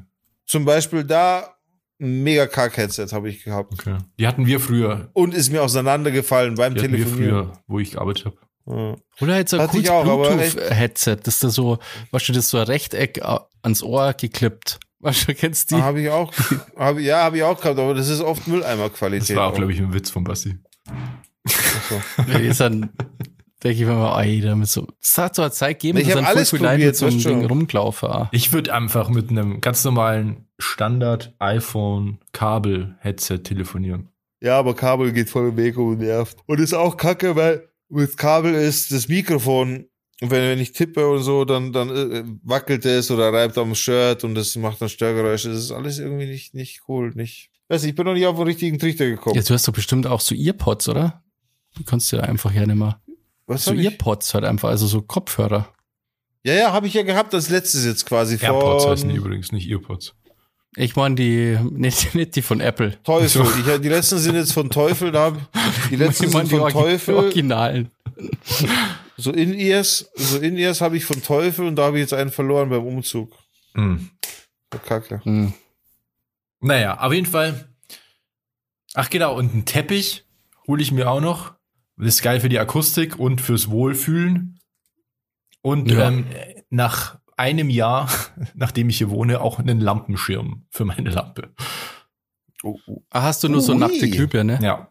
Zum 0.45 0.67
Beispiel 0.67 1.03
da 1.03 1.55
ein 1.99 2.23
mega 2.23 2.47
Kack-Headset 2.47 3.07
habe 3.13 3.31
ich 3.31 3.43
gehabt. 3.43 3.73
Okay. 3.73 3.97
Die 4.21 4.27
hatten 4.27 4.47
wir 4.47 4.61
früher. 4.61 5.09
Und 5.15 5.33
ist 5.33 5.51
mir 5.51 5.63
auseinandergefallen 5.63 6.57
beim 6.57 6.75
Die 6.75 6.81
hatten 6.83 6.93
wir 6.93 6.99
Telefonieren. 7.05 7.45
früher, 7.47 7.53
wo 7.67 7.79
ich 7.81 7.93
gearbeitet 7.93 8.27
habe. 8.27 8.37
Ja. 8.67 8.97
Oder 9.21 9.35
halt 9.35 9.49
so 9.49 9.59
ein 9.59 9.69
cooles 9.69 9.89
Bluetooth-Headset, 9.89 11.17
das 11.23 11.39
da 11.41 11.51
so, 11.51 11.79
weißt 12.11 12.29
du, 12.29 12.33
das 12.33 12.49
so 12.49 12.59
ein 12.59 12.65
Rechteck 12.65 13.21
ans 13.63 13.83
Ohr 13.83 14.13
geklippt. 14.15 14.81
Weißt 14.99 15.29
du, 15.29 15.35
kennst 15.35 15.71
die? 15.71 15.77
Habe 15.77 16.01
ich 16.01 16.11
auch, 16.11 16.33
hab, 16.77 16.99
ja, 16.99 17.25
habe 17.25 17.37
ich 17.37 17.43
auch 17.45 17.61
gehabt, 17.61 17.79
aber 17.79 17.95
das 17.95 18.09
ist 18.09 18.21
oft 18.21 18.41
Das 18.41 18.47
Mülleimer-Qualität. 18.49 19.37
war 19.37 19.49
auch, 19.49 19.55
glaube 19.55 19.73
ich, 19.73 19.79
ein 19.79 19.93
Witz 19.93 20.11
von 20.11 20.25
Basti. 20.25 20.59
Ist 22.41 22.61
dann, 22.61 22.91
denke 23.63 23.83
ich 23.83 23.87
mir 23.87 23.95
mal, 23.95 24.21
ey, 24.23 24.41
damit 24.41 24.69
so, 24.69 24.89
das 25.01 25.19
hat 25.19 25.37
so 25.37 25.43
eine 25.43 25.53
Zeit 25.53 25.81
gegeben, 25.81 25.99
Ich 25.99 26.07
dass 26.07 26.15
dann 26.15 26.25
alles 26.25 26.51
probiert, 26.51 26.79
mit 26.79 26.97
so 26.97 27.07
einem. 27.07 27.23
Ding 27.23 27.45
rumgelaufen. 27.45 28.29
Ich 28.33 28.53
würde 28.53 28.75
einfach 28.75 29.09
mit 29.11 29.31
einem 29.31 29.61
ganz 29.61 29.85
normalen 29.85 30.49
Standard-iPhone-Kabel-Headset 30.59 33.39
telefonieren. 33.39 34.09
Ja, 34.41 34.59
aber 34.59 34.75
Kabel 34.75 35.13
geht 35.13 35.31
voll 35.31 35.51
im 35.51 35.57
Weg 35.57 35.77
und 35.77 35.99
nervt. 35.99 36.39
Und 36.47 36.59
ist 36.61 36.75
auch 36.75 36.97
kacke, 36.97 37.37
weil 37.37 37.69
mit 37.89 38.17
Kabel 38.17 38.55
ist 38.55 38.93
das 38.93 39.09
Mikrofon, 39.09 39.89
und 40.23 40.31
wenn, 40.31 40.49
wenn 40.49 40.59
ich 40.59 40.73
tippe 40.73 41.07
und 41.09 41.23
so, 41.23 41.45
dann, 41.45 41.73
dann 41.73 41.91
äh, 41.91 42.25
wackelt 42.43 42.87
es 42.87 43.11
oder 43.11 43.33
reibt 43.33 43.59
am 43.59 43.75
Shirt 43.75 44.25
und 44.25 44.35
das 44.35 44.57
macht 44.57 44.81
dann 44.81 44.89
Störgeräusche. 44.89 45.51
Das 45.51 45.59
ist 45.59 45.73
alles 45.73 45.99
irgendwie 45.99 46.27
nicht, 46.27 46.55
nicht 46.55 46.83
cool, 46.89 47.13
nicht. 47.15 47.51
Weiß 47.69 47.83
nicht, 47.83 47.91
ich 47.91 47.97
bin 47.97 48.07
noch 48.07 48.15
nicht 48.15 48.27
auf 48.27 48.37
den 48.37 48.47
richtigen 48.47 48.79
Trichter 48.79 49.07
gekommen. 49.07 49.37
Ja, 49.37 49.43
du 49.43 49.53
hast 49.53 49.69
doch 49.69 49.75
bestimmt 49.75 50.07
auch 50.07 50.21
so 50.21 50.35
Earpods, 50.35 50.89
oder? 50.89 51.23
Die 51.79 51.85
kannst 51.85 52.11
du 52.11 52.17
ja 52.17 52.23
einfach 52.23 52.53
ja 52.53 52.65
nicht 52.65 52.77
mehr. 52.77 53.01
Was 53.47 53.65
So? 53.65 53.75
Earpods 53.75 54.33
halt 54.33 54.45
einfach, 54.45 54.71
also 54.71 54.87
so 54.87 55.03
Kopfhörer. 55.03 55.75
Ja, 56.45 56.55
ja, 56.55 56.73
habe 56.73 56.87
ich 56.87 56.95
ja 56.95 57.03
gehabt, 57.03 57.35
das 57.35 57.51
letztes 57.51 57.85
jetzt 57.85 58.07
quasi 58.07 58.39
AirPods 58.41 58.87
heißen 58.87 59.09
die 59.09 59.17
übrigens, 59.17 59.53
nicht 59.53 59.69
Earpods. 59.69 60.15
Ich 60.77 60.95
meine 60.95 61.15
die, 61.15 61.59
nicht, 61.73 62.15
nicht 62.15 62.37
die 62.37 62.43
von 62.43 62.61
Apple. 62.61 63.03
Teufel. 63.03 63.43
Ich, 63.67 63.81
die 63.81 63.89
letzten 63.89 64.19
sind 64.19 64.35
jetzt 64.37 64.53
von 64.53 64.71
Teufel, 64.71 65.11
da 65.11 65.25
hab, 65.33 65.53
die 65.91 65.97
letzten 65.97 66.25
ich 66.25 66.33
meine 66.33 66.47
sind 66.47 66.59
die 66.59 66.61
von 66.61 66.71
Orgi- 66.71 66.73
Teufel. 66.85 67.15
Originalen. 67.15 67.91
So 69.17 69.33
In-Ears, 69.33 70.11
so 70.15 70.39
In-Ears 70.39 70.81
habe 70.83 70.97
ich 70.97 71.05
von 71.05 71.23
Teufel 71.23 71.67
und 71.67 71.77
da 71.77 71.85
habe 71.85 71.97
ich 71.99 72.03
jetzt 72.03 72.13
einen 72.13 72.31
verloren 72.31 72.69
beim 72.69 72.85
Umzug. 72.87 73.33
Hm. 73.75 74.11
Kacke. 74.85 75.21
Hm. 75.25 75.55
Naja, 76.61 77.01
auf 77.01 77.13
jeden 77.13 77.27
Fall. 77.27 77.69
Ach 78.95 79.09
genau, 79.11 79.37
und 79.37 79.53
einen 79.53 79.65
Teppich 79.65 80.25
hole 80.67 80.83
ich 80.83 80.93
mir 80.93 81.11
auch 81.11 81.21
noch. 81.21 81.55
Das 81.97 82.09
ist 82.09 82.23
geil 82.23 82.41
für 82.41 82.49
die 82.51 82.59
Akustik 82.59 83.19
und 83.19 83.41
fürs 83.41 83.71
Wohlfühlen. 83.71 84.59
Und 85.63 85.91
Ja. 85.91 86.09
ähm, 86.09 86.27
nach 86.69 87.19
einem 87.37 87.71
Jahr, 87.71 88.09
nachdem 88.55 88.89
ich 88.89 88.99
hier 88.99 89.11
wohne, 89.11 89.41
auch 89.41 89.59
einen 89.59 89.81
Lampenschirm 89.81 90.67
für 90.71 90.85
meine 90.85 91.11
Lampe. 91.11 91.55
Ah, 93.11 93.23
hast 93.23 93.45
du 93.45 93.49
nur 93.49 93.61
so 93.61 93.73
Ui. 93.73 93.79
nackte 93.79 94.09
Glühbirne? 94.09 94.59
Ja. 94.63 94.91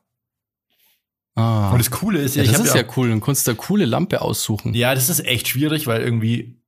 Ah. 1.35 1.71
Und 1.71 1.79
das 1.79 1.91
Coole 1.91 2.19
ist, 2.19 2.35
ja, 2.35 2.43
ich 2.43 2.49
das 2.49 2.59
hab 2.59 2.65
ist 2.65 2.75
ja, 2.75 2.81
ja 2.81 2.87
cool. 2.95 3.09
Dann 3.09 3.19
kannst 3.19 3.45
du 3.45 3.51
eine 3.51 3.57
coole 3.57 3.85
Lampe 3.85 4.21
aussuchen. 4.21 4.73
ja, 4.73 4.95
das 4.95 5.09
ist 5.09 5.25
echt 5.25 5.49
schwierig, 5.49 5.85
weil 5.87 6.01
irgendwie 6.01 6.61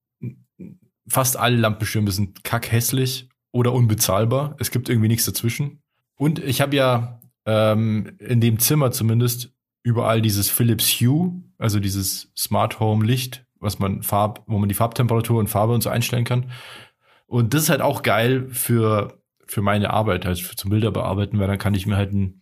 fast 1.08 1.38
alle 1.38 1.56
Lampenschirme 1.56 2.12
sind 2.12 2.44
kackhässlich 2.44 3.30
oder 3.52 3.72
unbezahlbar. 3.74 4.56
Es 4.60 4.72
gibt 4.72 4.90
irgendwie 4.90 5.08
nichts 5.08 5.26
dazwischen. 5.26 5.82
Und 6.16 6.40
ich 6.40 6.60
habe 6.60 6.76
ja 6.76 7.22
ähm, 7.46 8.18
in 8.20 8.42
dem 8.42 8.60
Zimmer 8.60 8.92
zumindest 8.92 9.54
überall 9.84 10.22
dieses 10.22 10.50
Philips 10.50 11.00
Hue, 11.00 11.42
also 11.58 11.80
dieses 11.80 12.32
Smart 12.36 12.82
Home 12.82 13.06
Licht, 13.06 13.47
was 13.60 13.80
man 13.80 14.04
Farb, 14.04 14.44
wo 14.48 14.58
man 14.58 14.70
die 14.70 14.76
Farbtemperatur 14.76 15.40
und 15.40 15.50
Farbe 15.50 15.74
und 15.74 15.82
so 15.82 15.90
einstellen 15.90 16.26
kann. 16.26 16.52
Und 17.26 17.54
das 17.54 17.64
ist 17.64 17.70
halt 17.70 17.82
auch 17.82 18.04
geil 18.04 18.48
für, 18.50 19.22
für 19.46 19.62
meine 19.62 19.92
Arbeit, 19.92 20.26
halt 20.26 20.40
für 20.40 20.56
zum 20.56 20.70
Bilder 20.70 20.92
bearbeiten, 20.92 21.40
weil 21.40 21.48
dann 21.48 21.58
kann 21.58 21.76
ich 21.76 21.86
mir 21.86 21.98
halt 21.98 22.14
ein 22.14 22.42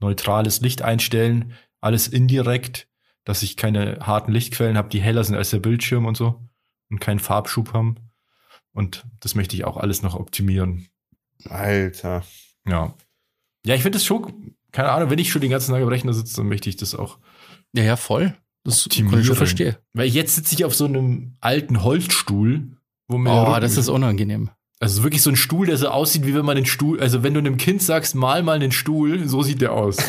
neutrales 0.00 0.60
Licht 0.60 0.82
einstellen, 0.82 1.54
alles 1.80 2.08
indirekt, 2.08 2.88
dass 3.24 3.42
ich 3.42 3.56
keine 3.56 3.98
harten 4.00 4.32
Lichtquellen 4.32 4.76
habe, 4.76 4.88
die 4.88 5.00
heller 5.00 5.24
sind 5.24 5.36
als 5.36 5.50
der 5.50 5.58
Bildschirm 5.58 6.04
und 6.04 6.16
so 6.16 6.48
und 6.90 7.00
keinen 7.00 7.18
Farbschub 7.18 7.72
haben. 7.72 7.96
Und 8.72 9.06
das 9.20 9.34
möchte 9.34 9.56
ich 9.56 9.64
auch 9.64 9.78
alles 9.78 10.02
noch 10.02 10.14
optimieren. 10.14 10.88
Alter. 11.44 12.24
Ja. 12.68 12.94
Ja, 13.64 13.74
ich 13.74 13.82
finde 13.82 13.96
das 13.96 14.04
schon, 14.04 14.54
keine 14.70 14.90
Ahnung, 14.90 15.10
wenn 15.10 15.18
ich 15.18 15.32
schon 15.32 15.40
den 15.40 15.50
ganzen 15.50 15.72
Tag 15.72 15.82
am 15.82 15.88
Rechner 15.88 16.12
sitze, 16.12 16.36
dann 16.36 16.48
möchte 16.48 16.68
ich 16.68 16.76
das 16.76 16.94
auch. 16.94 17.18
Ja, 17.72 17.82
ja, 17.82 17.96
voll. 17.96 18.36
Das 18.66 18.88
kann 18.88 19.20
ich 19.20 19.26
schon 19.26 19.36
verstehen. 19.36 19.76
Weil 19.94 20.08
jetzt 20.08 20.34
sitze 20.34 20.54
ich 20.54 20.64
auf 20.64 20.74
so 20.74 20.84
einem 20.84 21.36
alten 21.40 21.82
Holzstuhl, 21.82 22.76
wo 23.08 23.16
mir 23.18 23.30
Oh, 23.30 23.58
das 23.60 23.76
ist 23.76 23.88
unangenehm. 23.88 24.50
also 24.80 25.02
wirklich 25.02 25.22
so 25.22 25.30
ein 25.30 25.36
Stuhl, 25.36 25.66
der 25.66 25.76
so 25.76 25.88
aussieht, 25.88 26.26
wie 26.26 26.34
wenn 26.34 26.44
man 26.44 26.56
den 26.56 26.66
Stuhl, 26.66 27.00
also 27.00 27.22
wenn 27.22 27.32
du 27.34 27.40
einem 27.40 27.56
Kind 27.56 27.82
sagst, 27.82 28.14
mal 28.14 28.42
mal 28.42 28.58
den 28.58 28.72
Stuhl, 28.72 29.28
so 29.28 29.42
sieht 29.42 29.60
der 29.62 29.72
aus. 29.72 29.96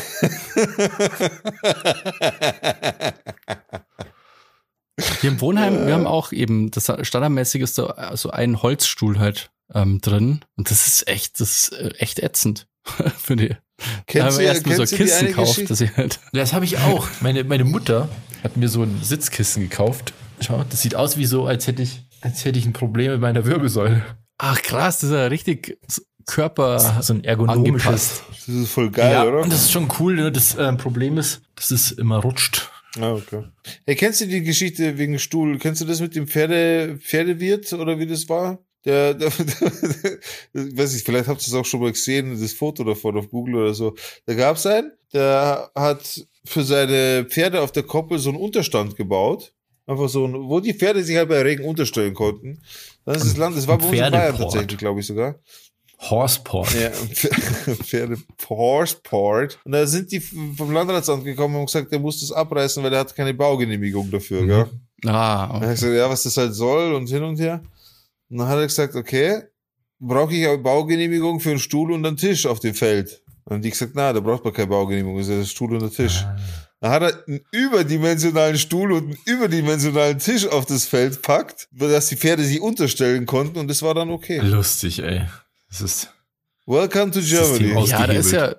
Hier 5.20 5.30
im 5.30 5.40
Wohnheim, 5.40 5.86
wir 5.86 5.94
haben 5.94 6.06
auch 6.06 6.32
eben, 6.32 6.70
das 6.70 6.90
standardmäßig 7.02 7.62
ist 7.62 7.78
da 7.78 8.16
so 8.16 8.30
ein 8.30 8.62
Holzstuhl 8.62 9.18
halt 9.20 9.50
ähm, 9.72 10.00
drin. 10.00 10.40
Und 10.56 10.70
das 10.70 10.86
ist 10.88 11.06
echt, 11.08 11.40
das 11.40 11.50
ist 11.70 11.72
äh, 11.72 11.90
echt 11.98 12.18
ätzend. 12.18 12.66
Für 13.18 13.36
die. 13.36 13.48
Da 13.48 13.54
haben 13.54 14.02
Kennst 14.06 14.38
wir 14.38 14.46
du, 14.46 14.52
erstmal 14.54 14.74
so 14.76 14.82
kennst 14.82 14.96
Kisten 14.96 15.26
gekauft, 15.26 15.70
dass 15.70 15.80
ich 15.80 15.96
halt. 15.96 16.18
Das 16.32 16.52
habe 16.52 16.64
ich 16.64 16.78
auch. 16.78 17.06
Meine, 17.20 17.44
meine 17.44 17.64
Mutter 17.64 18.08
hat 18.42 18.56
mir 18.56 18.68
so 18.68 18.82
ein 18.82 19.00
Sitzkissen 19.02 19.62
gekauft. 19.62 20.12
Schau, 20.40 20.64
das 20.68 20.82
sieht 20.82 20.94
aus 20.94 21.16
wie 21.16 21.26
so, 21.26 21.46
als 21.46 21.66
hätte 21.66 21.82
ich, 21.82 22.02
als 22.20 22.44
hätte 22.44 22.58
ich 22.58 22.66
ein 22.66 22.72
Problem 22.72 23.12
mit 23.12 23.20
meiner 23.20 23.44
Wirbelsäule. 23.44 24.02
Ach 24.38 24.60
krass, 24.62 25.00
das 25.00 25.10
ist 25.10 25.16
ja 25.16 25.26
richtig 25.26 25.78
Körper 26.26 26.78
So 27.02 27.14
ein 27.14 27.24
ergonomisches. 27.24 27.86
angepasst. 27.86 28.22
Das 28.46 28.48
ist 28.48 28.70
voll 28.70 28.90
geil, 28.90 29.12
ja, 29.12 29.24
oder? 29.24 29.40
und 29.40 29.52
das 29.52 29.62
ist 29.64 29.72
schon 29.72 29.88
cool. 29.98 30.14
Nur 30.14 30.30
das 30.30 30.56
ähm, 30.58 30.76
Problem 30.76 31.18
ist, 31.18 31.40
dass 31.56 31.70
es 31.70 31.90
immer 31.90 32.18
rutscht. 32.18 32.70
Ah, 33.00 33.12
okay. 33.12 33.44
Hey, 33.86 33.96
kennst 33.96 34.20
du 34.20 34.26
die 34.26 34.42
Geschichte 34.42 34.98
wegen 34.98 35.18
Stuhl? 35.18 35.58
Kennst 35.58 35.80
du 35.80 35.84
das 35.84 36.00
mit 36.00 36.14
dem 36.14 36.26
Pferde, 36.26 36.98
Pferdewirt 37.00 37.72
oder 37.72 37.98
wie 37.98 38.06
das 38.06 38.28
war? 38.28 38.58
Der, 38.84 39.14
der, 39.14 39.30
der, 40.54 40.76
weiß 40.76 40.94
ich, 40.94 41.04
vielleicht 41.04 41.28
habt 41.28 41.42
ihr 41.42 41.48
es 41.48 41.54
auch 41.54 41.64
schon 41.64 41.80
mal 41.80 41.92
gesehen, 41.92 42.40
das 42.40 42.52
Foto 42.52 42.84
davon 42.84 43.18
auf 43.18 43.28
Google 43.28 43.56
oder 43.56 43.74
so. 43.74 43.94
Da 44.26 44.34
gab's 44.34 44.66
einen, 44.66 44.92
der 45.12 45.70
hat 45.74 46.26
für 46.48 46.64
seine 46.64 47.24
Pferde 47.28 47.60
auf 47.60 47.72
der 47.72 47.82
Koppel 47.82 48.18
so 48.18 48.30
einen 48.30 48.38
Unterstand 48.38 48.96
gebaut. 48.96 49.52
Einfach 49.86 50.08
so 50.08 50.26
ein, 50.26 50.34
wo 50.34 50.60
die 50.60 50.74
Pferde 50.74 51.02
sich 51.02 51.16
halt 51.16 51.28
bei 51.28 51.40
Regen 51.40 51.64
unterstellen 51.64 52.12
konnten. 52.12 52.60
Das 53.04 53.18
ist 53.18 53.32
das 53.32 53.36
Land, 53.38 53.56
das 53.56 53.66
war 53.66 53.78
bei 53.78 53.86
uns 53.86 53.98
in 53.98 54.10
Bayern 54.10 54.36
tatsächlich, 54.36 54.78
glaube 54.78 55.00
ich 55.00 55.06
sogar. 55.06 55.36
Horseport. 56.00 56.74
Ja, 56.74 56.90
Pferde 57.82 58.18
Horseport. 58.48 59.58
Und 59.64 59.72
da 59.72 59.86
sind 59.86 60.12
die 60.12 60.20
vom 60.20 60.72
Landratsamt 60.72 61.24
gekommen 61.24 61.54
und 61.54 61.60
haben 61.60 61.66
gesagt, 61.66 61.92
er 61.92 61.98
muss 61.98 62.20
das 62.20 62.32
abreißen, 62.32 62.82
weil 62.82 62.92
er 62.92 63.00
hat 63.00 63.16
keine 63.16 63.34
Baugenehmigung 63.34 64.10
dafür, 64.10 64.46
gell? 64.46 64.66
Ah, 65.04 65.46
Dann 65.46 65.54
hat 65.54 65.56
okay. 65.56 65.70
gesagt, 65.70 65.94
ja, 65.94 66.10
was 66.10 66.22
das 66.22 66.36
halt 66.36 66.54
soll 66.54 66.94
und 66.94 67.08
hin 67.08 67.22
und 67.22 67.40
her. 67.40 67.62
Und 68.30 68.38
dann 68.38 68.48
hat 68.48 68.58
er 68.58 68.66
gesagt, 68.66 68.94
okay, 68.94 69.42
brauche 69.98 70.34
ich 70.34 70.46
eine 70.46 70.58
Baugenehmigung 70.58 71.40
für 71.40 71.50
einen 71.50 71.58
Stuhl 71.58 71.92
und 71.92 72.04
einen 72.06 72.16
Tisch 72.16 72.46
auf 72.46 72.60
dem 72.60 72.74
Feld. 72.74 73.22
Und 73.50 73.62
die 73.62 73.70
gesagt, 73.70 73.92
na, 73.94 74.12
da 74.12 74.20
braucht 74.20 74.44
man 74.44 74.52
keine 74.52 74.68
Baugenehmigung, 74.68 75.16
das 75.18 75.26
ist 75.28 75.32
ja 75.32 75.38
der 75.38 75.44
Stuhl 75.46 75.72
und 75.74 75.80
der 75.82 75.90
Tisch. 75.90 76.24
Dann 76.80 76.90
hat 76.92 77.02
er 77.02 77.24
einen 77.26 77.40
überdimensionalen 77.50 78.58
Stuhl 78.58 78.92
und 78.92 79.04
einen 79.04 79.18
überdimensionalen 79.24 80.18
Tisch 80.18 80.46
auf 80.46 80.66
das 80.66 80.84
Feld 80.84 81.22
packt, 81.22 81.66
dass 81.72 82.08
die 82.08 82.16
Pferde 82.16 82.44
sich 82.44 82.60
unterstellen 82.60 83.26
konnten 83.26 83.58
und 83.58 83.68
das 83.68 83.82
war 83.82 83.94
dann 83.94 84.10
okay. 84.10 84.38
Lustig, 84.40 85.02
ey. 85.02 85.22
Das 85.68 85.80
ist. 85.80 86.12
Welcome 86.66 87.10
to 87.12 87.20
Germany. 87.20 87.74
aus- 87.74 87.90
Ja, 87.90 88.06
da 88.06 88.12
ist 88.12 88.30
ja. 88.32 88.48
äh, 88.50 88.56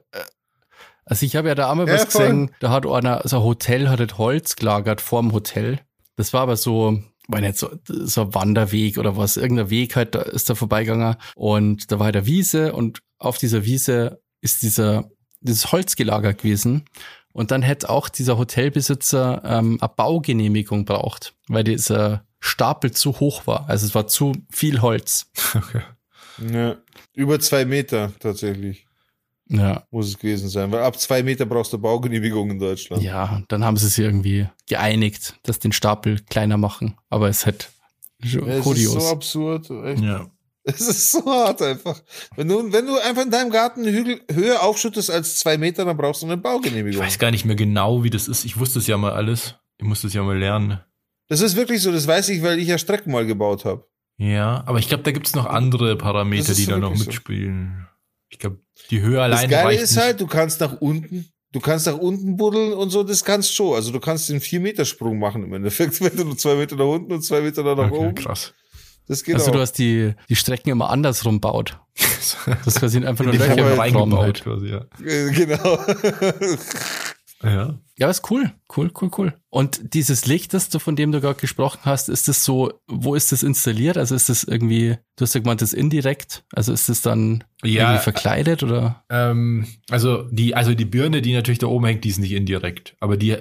Also 1.06 1.25
ich 1.25 1.36
habe 1.36 1.47
ja 1.49 1.56
da 1.56 1.69
einmal 1.71 1.88
Ja, 1.88 1.93
was 1.93 2.06
voll. 2.06 2.21
gesehen, 2.21 2.52
da 2.60 2.71
hat 2.71 2.86
einer, 2.88 3.21
so 3.25 3.38
ein 3.38 3.43
Hotel 3.43 3.89
hat 3.89 3.99
das 3.99 4.17
Holz 4.17 4.56
gelagert 4.56 5.02
vorm 5.02 5.32
Hotel. 5.32 5.80
Das 6.15 6.34
war 6.34 6.41
aber 6.41 6.58
so, 6.58 7.02
war 7.28 7.41
nicht 7.41 7.58
so, 7.58 7.69
so 7.88 8.21
ein 8.23 8.34
Wanderweg 8.34 8.97
oder 8.97 9.15
was, 9.15 9.38
irgendein 9.38 9.69
Weg 9.69 9.95
halt, 9.95 10.15
da 10.15 10.21
ist 10.23 10.49
da 10.49 10.56
vorbeigegangen 10.56 11.15
und 11.36 11.91
da 11.91 11.99
war 11.99 12.06
halt 12.06 12.17
eine 12.17 12.25
Wiese 12.25 12.73
und 12.73 12.99
auf 13.19 13.38
dieser 13.38 13.63
Wiese 13.65 14.19
ist 14.41 14.62
dieser, 14.63 15.10
dieses 15.41 15.71
Holz 15.71 15.95
gelagert 15.95 16.39
gewesen. 16.39 16.86
Und 17.32 17.52
dann 17.52 17.62
hätte 17.62 17.89
auch 17.89 18.10
dieser 18.10 18.38
Hotelbesitzer 18.38 19.41
ähm, 19.45 19.78
eine 19.80 19.91
Baugenehmigung 19.95 20.86
braucht, 20.86 21.36
weil 21.47 21.63
dieser 21.63 22.25
Stapel 22.39 22.91
zu 22.91 23.19
hoch 23.19 23.45
war. 23.47 23.69
Also 23.69 23.86
es 23.86 23.93
war 23.95 24.08
zu 24.08 24.34
viel 24.49 24.82
Holz. 24.82 25.28
Okay. 25.54 25.82
Ja. 26.54 26.78
Über 27.13 27.39
zwei 27.39 27.65
Meter 27.65 28.13
tatsächlich 28.19 28.88
Ja. 29.47 29.84
muss 29.91 30.08
es 30.08 30.17
gewesen 30.17 30.47
sein, 30.49 30.71
weil 30.71 30.84
ab 30.84 30.97
zwei 30.99 31.21
Meter 31.21 31.45
brauchst 31.45 31.73
du 31.73 31.78
Baugenehmigung 31.78 32.49
in 32.52 32.60
Deutschland. 32.60 33.04
Ja, 33.04 33.43
dann 33.49 33.63
haben 33.65 33.75
sie 33.78 33.88
sich 33.89 34.04
irgendwie 34.06 34.47
geeinigt, 34.67 35.36
dass 35.43 35.60
den 35.60 35.71
Stapel 35.73 36.19
kleiner 36.30 36.56
machen. 36.58 36.95
Aber 37.10 37.28
es 37.30 37.45
hat 37.45 37.71
schon 38.23 38.47
Ja, 38.47 38.54
es 38.56 38.63
kurios. 38.63 38.95
ist 38.95 39.04
so 39.04 39.10
absurd. 39.10 39.69
Echt. 39.86 40.02
Ja. 40.02 40.28
Es 40.63 40.81
ist 40.81 41.11
so 41.11 41.25
hart 41.25 41.61
einfach. 41.61 42.01
Wenn 42.35 42.47
du, 42.47 42.71
wenn 42.71 42.85
du 42.85 42.97
einfach 42.97 43.23
in 43.23 43.31
deinem 43.31 43.49
Garten 43.49 43.85
Hügel 43.85 44.21
höher 44.31 44.61
aufschüttest 44.61 45.09
als 45.09 45.37
zwei 45.37 45.57
Meter, 45.57 45.85
dann 45.85 45.97
brauchst 45.97 46.21
du 46.21 46.25
eine 46.27 46.35
Ich 46.35 46.41
Baugenehmigung. 46.41 47.01
weiß 47.01 47.17
gar 47.17 47.31
nicht 47.31 47.45
mehr 47.45 47.55
genau, 47.55 48.03
wie 48.03 48.09
das 48.09 48.27
ist. 48.27 48.43
Ich 48.45 48.59
wusste 48.59 48.79
es 48.79 48.87
ja 48.87 48.97
mal 48.97 49.13
alles. 49.13 49.55
Ich 49.77 49.85
musste 49.85 50.07
es 50.07 50.13
ja 50.13 50.21
mal 50.21 50.37
lernen. 50.37 50.79
Das 51.29 51.41
ist 51.41 51.55
wirklich 51.55 51.81
so, 51.81 51.91
das 51.91 52.07
weiß 52.07 52.29
ich, 52.29 52.41
weil 52.43 52.59
ich 52.59 52.67
ja 52.67 52.77
Strecken 52.77 53.11
mal 53.11 53.25
gebaut 53.25 53.63
habe. 53.65 53.87
Ja, 54.17 54.63
aber 54.65 54.79
ich 54.79 54.89
glaube, 54.89 55.03
da 55.03 55.11
gibt 55.11 55.27
es 55.27 55.35
noch 55.35 55.45
andere 55.45 55.95
Parameter, 55.95 56.47
Das 56.49 56.57
die 56.57 56.63
so 56.65 56.71
da 56.71 56.77
noch 56.77 56.89
wirklich 56.89 57.03
so. 57.05 57.09
mitspielen. 57.11 57.87
Ich 58.29 58.37
glaube, 58.39 58.59
die 58.91 58.99
Höhe 59.01 59.15
Das 59.15 59.23
alleine 59.23 59.47
Geile 59.47 59.67
reicht 59.69 59.81
ist 59.81 59.95
nicht. 59.95 60.03
halt, 60.03 60.19
du 60.21 60.27
kannst 60.27 60.59
nach 60.59 60.81
unten 60.81 61.29
du 61.51 61.59
kannst 61.61 61.87
nach 61.87 61.97
unten 61.97 62.37
buddeln 62.37 62.73
und 62.73 62.89
so, 62.91 63.01
das 63.01 63.23
kannst 63.23 63.55
schon. 63.55 63.73
Also 63.73 63.91
du 63.91 63.99
kannst 63.99 64.29
den 64.29 64.39
4-Meter-Sprung 64.39 65.17
machen 65.17 65.43
im 65.43 65.53
Endeffekt, 65.53 65.99
wenn 66.01 66.15
du 66.15 66.25
nur 66.25 66.37
zwei 66.37 66.55
Meter 66.55 66.75
nach 66.75 66.85
unten 66.85 67.11
und 67.11 67.23
zwei 67.23 67.41
Meter 67.41 67.63
nach 67.63 67.77
Okay, 67.91 67.95
oben. 67.97 68.15
krass. 68.15 68.53
Das 69.09 69.23
geht 69.25 69.35
Also 69.35 69.49
auch. 69.49 69.55
du 69.55 69.59
hast 69.59 69.73
die, 69.73 70.13
die 70.29 70.35
Strecken 70.37 70.69
immer 70.69 70.89
andersrum 70.89 71.41
baut. 71.41 71.77
Das 72.63 72.75
quasi 72.79 73.03
einfach 73.05 73.25
nur 73.25 73.33
Löcher 73.33 73.49
halt 73.65 73.77
reingebaut 73.77 74.19
halt. 74.21 74.43
quasi, 74.43 74.67
ja. 74.67 74.85
Äh, 75.05 75.31
genau. 75.31 75.79
Ja. 77.41 77.79
Ja, 77.97 78.09
ist 78.09 78.29
cool. 78.31 78.51
Cool, 78.75 78.91
cool, 79.01 79.09
cool. 79.17 79.33
Und 79.49 79.93
dieses 79.93 80.25
Licht, 80.25 80.53
das 80.53 80.67
du, 80.69 80.77
von 80.79 80.97
dem 80.97 81.13
du 81.13 81.21
gerade 81.21 81.39
gesprochen 81.39 81.79
hast, 81.85 82.09
ist 82.09 82.27
das 82.27 82.43
so, 82.43 82.73
wo 82.87 83.15
ist 83.15 83.31
das 83.31 83.43
installiert? 83.43 83.97
Also 83.97 84.13
ist 84.13 84.27
das 84.27 84.43
irgendwie, 84.43 84.97
du 85.15 85.21
hast 85.23 85.35
ja 85.35 85.39
gemeint, 85.39 85.61
das 85.61 85.71
ist 85.71 85.79
indirekt? 85.79 86.43
Also 86.53 86.73
ist 86.73 86.89
das 86.89 87.01
dann 87.01 87.45
Ja, 87.63 87.83
irgendwie 87.91 88.03
verkleidet 88.03 88.63
oder? 88.63 89.05
Ähm, 89.09 89.67
also 89.89 90.23
die, 90.31 90.53
also 90.53 90.73
die 90.73 90.83
Birne, 90.85 91.21
die 91.21 91.33
natürlich 91.33 91.59
da 91.59 91.67
oben 91.67 91.85
hängt, 91.85 92.03
die 92.03 92.09
ist 92.09 92.19
nicht 92.19 92.33
indirekt. 92.33 92.95
Aber 92.99 93.15
die, 93.15 93.37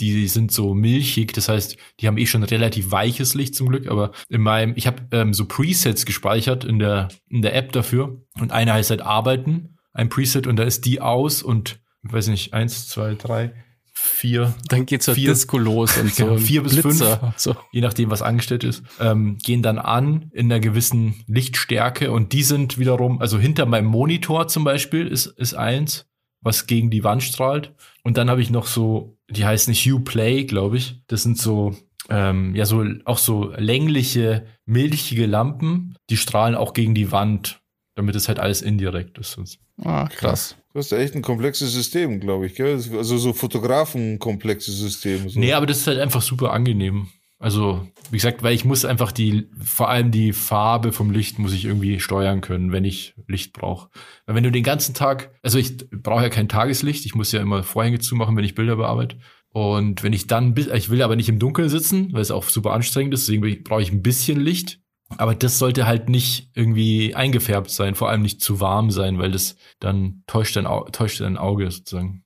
die 0.00 0.26
sind 0.28 0.50
so 0.52 0.74
milchig, 0.74 1.32
das 1.34 1.48
heißt, 1.48 1.76
die 2.00 2.06
haben 2.06 2.18
eh 2.18 2.26
schon 2.26 2.42
relativ 2.42 2.90
weiches 2.90 3.34
Licht 3.34 3.54
zum 3.54 3.68
Glück. 3.68 3.88
Aber 3.88 4.12
in 4.28 4.40
meinem, 4.40 4.72
ich 4.76 4.86
habe 4.86 5.02
ähm, 5.12 5.34
so 5.34 5.44
Presets 5.46 6.06
gespeichert 6.06 6.64
in 6.64 6.78
der 6.78 7.08
in 7.28 7.42
der 7.42 7.54
App 7.54 7.72
dafür. 7.72 8.22
Und 8.40 8.52
einer 8.52 8.72
heißt 8.74 8.90
halt 8.90 9.02
Arbeiten, 9.02 9.76
ein 9.92 10.08
Preset 10.08 10.46
und 10.46 10.56
da 10.56 10.62
ist 10.64 10.84
die 10.86 11.00
aus 11.00 11.42
und 11.42 11.80
ich 12.04 12.12
weiß 12.12 12.28
nicht 12.28 12.54
eins, 12.54 12.88
zwei, 12.88 13.14
drei, 13.14 13.52
vier, 13.92 14.54
Dann 14.68 14.86
geht's 14.86 15.04
so 15.06 15.14
Vier- 15.14 15.30
Disco 15.30 15.58
los 15.58 15.98
und 15.98 16.14
so. 16.14 16.36
Vier 16.38 16.62
bis 16.62 16.80
Blitzer. 16.80 17.34
So. 17.36 17.54
je 17.72 17.80
nachdem, 17.82 18.10
was 18.10 18.22
angestellt 18.22 18.64
ist, 18.64 18.82
ähm, 18.98 19.36
gehen 19.42 19.62
dann 19.62 19.78
an 19.78 20.30
in 20.32 20.46
einer 20.50 20.60
gewissen 20.60 21.22
Lichtstärke 21.26 22.10
und 22.10 22.32
die 22.32 22.42
sind 22.42 22.78
wiederum, 22.78 23.20
also 23.20 23.38
hinter 23.38 23.66
meinem 23.66 23.86
Monitor 23.86 24.48
zum 24.48 24.64
Beispiel 24.64 25.06
ist, 25.06 25.26
ist 25.26 25.54
eins, 25.54 26.06
was 26.40 26.66
gegen 26.66 26.88
die 26.90 27.04
Wand 27.04 27.22
strahlt. 27.22 27.74
Und 28.02 28.16
dann 28.16 28.30
habe 28.30 28.40
ich 28.40 28.48
noch 28.48 28.66
so, 28.66 29.18
die 29.30 29.44
heißen 29.44 29.74
Hue 29.74 30.00
Play, 30.00 30.44
glaube 30.44 30.76
ich. 30.76 31.02
Das 31.06 31.22
sind 31.22 31.38
so, 31.38 31.76
ähm, 32.08 32.54
ja, 32.54 32.66
so 32.66 32.84
auch 33.04 33.18
so 33.18 33.52
längliche, 33.56 34.46
milchige 34.66 35.26
Lampen, 35.26 35.94
die 36.10 36.16
strahlen 36.16 36.54
auch 36.54 36.72
gegen 36.72 36.94
die 36.94 37.12
Wand, 37.12 37.60
damit 37.94 38.14
es 38.16 38.28
halt 38.28 38.38
alles 38.38 38.62
indirekt 38.62 39.18
ist. 39.18 39.38
Ah, 39.82 40.08
krass. 40.08 40.56
Du 40.72 40.78
hast 40.78 40.92
ja 40.92 40.98
echt 40.98 41.16
ein 41.16 41.22
komplexes 41.22 41.72
System, 41.72 42.20
glaube 42.20 42.46
ich, 42.46 42.54
gell? 42.54 42.74
Also 42.74 43.18
so 43.18 43.32
Fotografen-komplexes 43.32 44.78
System. 44.78 45.28
So. 45.28 45.40
Nee, 45.40 45.52
aber 45.52 45.66
das 45.66 45.78
ist 45.78 45.86
halt 45.86 45.98
einfach 45.98 46.22
super 46.22 46.52
angenehm. 46.52 47.08
Also, 47.42 47.88
wie 48.10 48.18
gesagt, 48.18 48.42
weil 48.42 48.54
ich 48.54 48.66
muss 48.66 48.84
einfach 48.84 49.12
die, 49.12 49.48
vor 49.62 49.88
allem 49.88 50.10
die 50.10 50.34
Farbe 50.34 50.92
vom 50.92 51.10
Licht 51.10 51.38
muss 51.38 51.54
ich 51.54 51.64
irgendwie 51.64 51.98
steuern 51.98 52.42
können, 52.42 52.70
wenn 52.70 52.84
ich 52.84 53.14
Licht 53.26 53.54
brauche. 53.54 53.88
Weil 54.26 54.34
wenn 54.34 54.44
du 54.44 54.52
den 54.52 54.62
ganzen 54.62 54.94
Tag, 54.94 55.30
also 55.42 55.56
ich 55.56 55.88
brauche 55.90 56.22
ja 56.22 56.28
kein 56.28 56.50
Tageslicht, 56.50 57.06
ich 57.06 57.14
muss 57.14 57.32
ja 57.32 57.40
immer 57.40 57.62
Vorhänge 57.62 57.98
zumachen, 57.98 58.36
wenn 58.36 58.44
ich 58.44 58.54
Bilder 58.54 58.76
bearbeite. 58.76 59.16
Und 59.48 60.02
wenn 60.02 60.12
ich 60.12 60.26
dann, 60.26 60.54
ich 60.54 60.90
will 60.90 61.00
aber 61.00 61.16
nicht 61.16 61.30
im 61.30 61.38
Dunkeln 61.38 61.70
sitzen, 61.70 62.12
weil 62.12 62.20
es 62.20 62.30
auch 62.30 62.44
super 62.44 62.72
anstrengend 62.72 63.14
ist, 63.14 63.26
deswegen 63.26 63.64
brauche 63.64 63.82
ich 63.82 63.90
ein 63.90 64.02
bisschen 64.02 64.38
Licht. 64.38 64.78
Aber 65.16 65.34
das 65.34 65.58
sollte 65.58 65.86
halt 65.86 66.10
nicht 66.10 66.50
irgendwie 66.54 67.14
eingefärbt 67.14 67.70
sein, 67.70 67.94
vor 67.94 68.10
allem 68.10 68.22
nicht 68.22 68.42
zu 68.42 68.60
warm 68.60 68.90
sein, 68.90 69.18
weil 69.18 69.32
das 69.32 69.56
dann 69.80 70.24
täuscht 70.26 70.56
dein, 70.56 70.66
Au 70.66 70.84
täuscht 70.90 71.20
dein 71.20 71.38
Auge 71.38 71.70
sozusagen. 71.70 72.22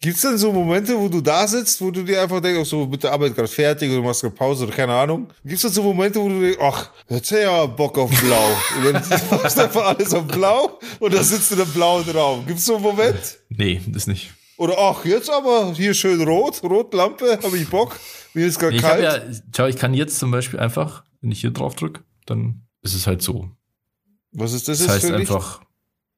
Gibt's 0.00 0.20
denn 0.22 0.38
so 0.38 0.52
Momente, 0.52 0.96
wo 0.96 1.08
du 1.08 1.20
da 1.20 1.46
sitzt, 1.48 1.80
wo 1.80 1.90
du 1.90 2.04
dir 2.04 2.22
einfach 2.22 2.40
denkst, 2.40 2.60
ach 2.62 2.66
so, 2.66 2.86
mit 2.86 3.02
der 3.02 3.12
Arbeit 3.12 3.34
gerade 3.34 3.48
fertig 3.48 3.88
oder 3.90 3.98
du 4.00 4.04
machst 4.06 4.20
gerade 4.22 4.34
Pause 4.34 4.64
oder 4.66 4.72
keine 4.74 4.94
Ahnung? 4.94 5.28
Gibt's 5.44 5.62
denn 5.62 5.72
so 5.72 5.82
Momente, 5.82 6.20
wo 6.20 6.28
du 6.28 6.40
denkst, 6.40 6.58
ach, 6.62 6.90
jetzt 7.08 7.30
ja 7.30 7.66
Bock 7.66 7.98
auf 7.98 8.08
Blau. 8.20 8.48
Und 8.78 8.84
dann 8.94 9.02
machst 9.30 9.58
du 9.58 9.62
einfach 9.62 9.86
alles 9.86 10.14
auf 10.14 10.26
Blau 10.28 10.78
und 11.00 11.12
dann 11.12 11.24
sitzt 11.24 11.50
du 11.50 11.56
in 11.56 11.62
einem 11.62 11.72
blauen 11.72 12.08
Raum. 12.10 12.46
Gibt's 12.46 12.66
so 12.66 12.74
einen 12.76 12.84
Moment? 12.84 13.38
Nee, 13.48 13.80
das 13.88 14.06
nicht. 14.06 14.30
Oder 14.58 14.76
ach, 14.78 15.04
jetzt 15.04 15.28
aber 15.30 15.72
hier 15.74 15.92
schön 15.94 16.20
rot, 16.22 16.62
Rotlampe, 16.62 17.38
habe 17.42 17.56
ich 17.58 17.68
Bock. 17.68 17.98
Mir 18.34 18.46
ist 18.46 18.58
gerade 18.60 18.76
Nee, 18.76 18.80
kalt. 18.82 19.02
ja, 19.02 19.18
schau, 19.56 19.66
ich 19.66 19.76
kann 19.76 19.94
jetzt 19.94 20.18
zum 20.18 20.30
Beispiel 20.30 20.60
einfach, 20.60 21.02
wenn 21.20 21.32
ich 21.32 21.40
hier 21.40 21.50
drauf 21.50 21.74
drücke, 21.74 22.02
dann 22.26 22.62
ist 22.82 22.94
es 22.94 23.06
halt 23.08 23.22
so. 23.22 23.50
Was 24.32 24.52
ist 24.52 24.68
das, 24.68 24.78
Das 24.78 24.88
heißt 24.88 25.06
für 25.06 25.16
Licht? 25.16 25.30
einfach 25.32 25.62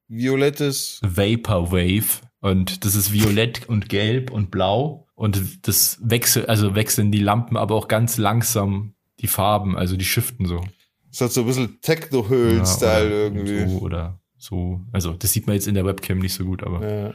Violettes. 0.07 0.99
Vaporwave 1.03 2.21
und 2.41 2.83
das 2.85 2.95
ist 2.95 3.13
violett 3.13 3.67
und 3.69 3.89
gelb 3.89 4.31
und 4.31 4.51
blau 4.51 5.07
und 5.15 5.67
das 5.67 5.97
wechselt, 6.01 6.49
also 6.49 6.75
wechseln 6.75 7.11
die 7.11 7.19
Lampen 7.19 7.55
aber 7.55 7.75
auch 7.75 7.87
ganz 7.87 8.17
langsam 8.17 8.93
die 9.19 9.27
Farben, 9.27 9.77
also 9.77 9.95
die 9.95 10.05
shiften 10.05 10.45
so. 10.45 10.63
Das 11.09 11.21
hat 11.21 11.31
so 11.31 11.41
ein 11.41 11.47
bisschen 11.47 11.79
Techno-Höhlen-Style 11.81 13.09
Ja, 13.09 13.15
irgendwie. 13.15 13.69
So 13.69 13.79
oder 13.79 14.19
so. 14.37 14.81
Also 14.91 15.13
das 15.13 15.31
sieht 15.31 15.45
man 15.45 15.55
jetzt 15.55 15.67
in 15.67 15.75
der 15.75 15.85
Webcam 15.85 16.19
nicht 16.19 16.33
so 16.33 16.45
gut, 16.45 16.63
aber 16.63 16.87
Ja. 16.87 17.13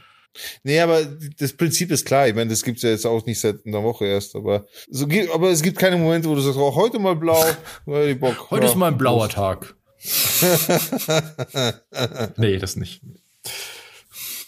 Nee, 0.63 0.79
aber 0.81 1.03
das 1.39 1.55
Prinzip 1.55 1.91
ist 1.91 2.05
klar. 2.05 2.29
Ich 2.29 2.35
meine, 2.35 2.51
das 2.51 2.63
gibt's 2.63 2.83
ja 2.83 2.91
jetzt 2.91 3.07
auch 3.07 3.25
nicht 3.25 3.41
seit 3.41 3.65
einer 3.67 3.83
Woche 3.83 4.05
erst, 4.05 4.37
aber 4.37 4.67
so 4.91 5.09
aber 5.33 5.51
es 5.51 5.63
gibt 5.63 5.79
keine 5.79 5.97
Momente, 5.97 6.29
wo 6.29 6.35
du 6.35 6.43
sagst, 6.43 6.59
oh, 6.59 6.75
heute 6.75 6.99
mal 6.99 7.17
blau, 7.17 7.43
weil 7.87 8.11
ich 8.11 8.21
Bock. 8.21 8.51
heute 8.51 8.67
ist 8.67 8.77
mal 8.77 8.89
ein 8.89 8.99
blauer. 8.99 9.31
Tag. 9.31 9.75
nee, 12.37 12.59
das 12.59 12.77
nicht. 12.77 13.01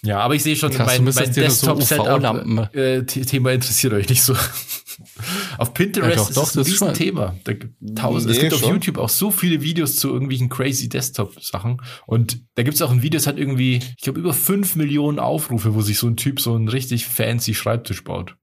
Ja, 0.03 0.21
aber 0.21 0.35
ich 0.37 0.43
sehe 0.45 0.55
schon, 0.55 0.71
Krass, 0.71 0.87
mein, 0.87 1.05
mein 1.05 1.13
UV-Lampen. 1.13 2.69
Desktop-Thema 2.73 3.53
interessiert 3.53 3.93
euch 3.93 4.09
nicht 4.09 4.23
so. 4.23 4.35
auf 5.59 5.75
Pinterest 5.75 6.11
Ja, 6.11 6.17
doch, 6.23 6.29
ist 6.29 6.37
doch, 6.37 6.43
es 6.45 6.55
ein 6.55 6.59
das 6.61 6.69
ist 6.69 6.77
schon- 6.79 6.89
Riesenthema. 6.89 7.35
Da 7.45 7.53
gibt 7.53 7.75
tausend, 7.99 8.31
es 8.31 8.37
Nee, 8.37 8.43
gibt 8.45 8.55
auf 8.55 8.61
schon. 8.61 8.71
YouTube 8.75 8.99
auch 8.99 9.09
so 9.09 9.31
viele 9.31 9.63
Videos 9.63 9.97
zu 9.97 10.09
irgendwelchen 10.09 10.49
crazy 10.49 10.89
Desktop-Sachen. 10.89 11.83
Und 12.07 12.41
da 12.55 12.63
gibt 12.63 12.77
es 12.77 12.83
auch 12.83 12.91
ein 12.91 13.03
Video, 13.03 13.19
das 13.19 13.27
hat 13.27 13.39
irgendwie, 13.39 13.81
ich 13.97 14.03
glaube, 14.03 14.21
über 14.21 14.33
fünf 14.33 14.77
Millionen 14.77 15.19
Aufrufe, 15.19 15.75
wo 15.75 15.83
sich 15.83 15.99
so 15.99 16.07
ein 16.07 16.17
Typ 16.17 16.41
so 16.41 16.55
einen 16.55 16.69
richtig 16.69 17.07
fancy 17.07 17.55
Schreibtisch 17.55 18.05
baut. 18.05 18.37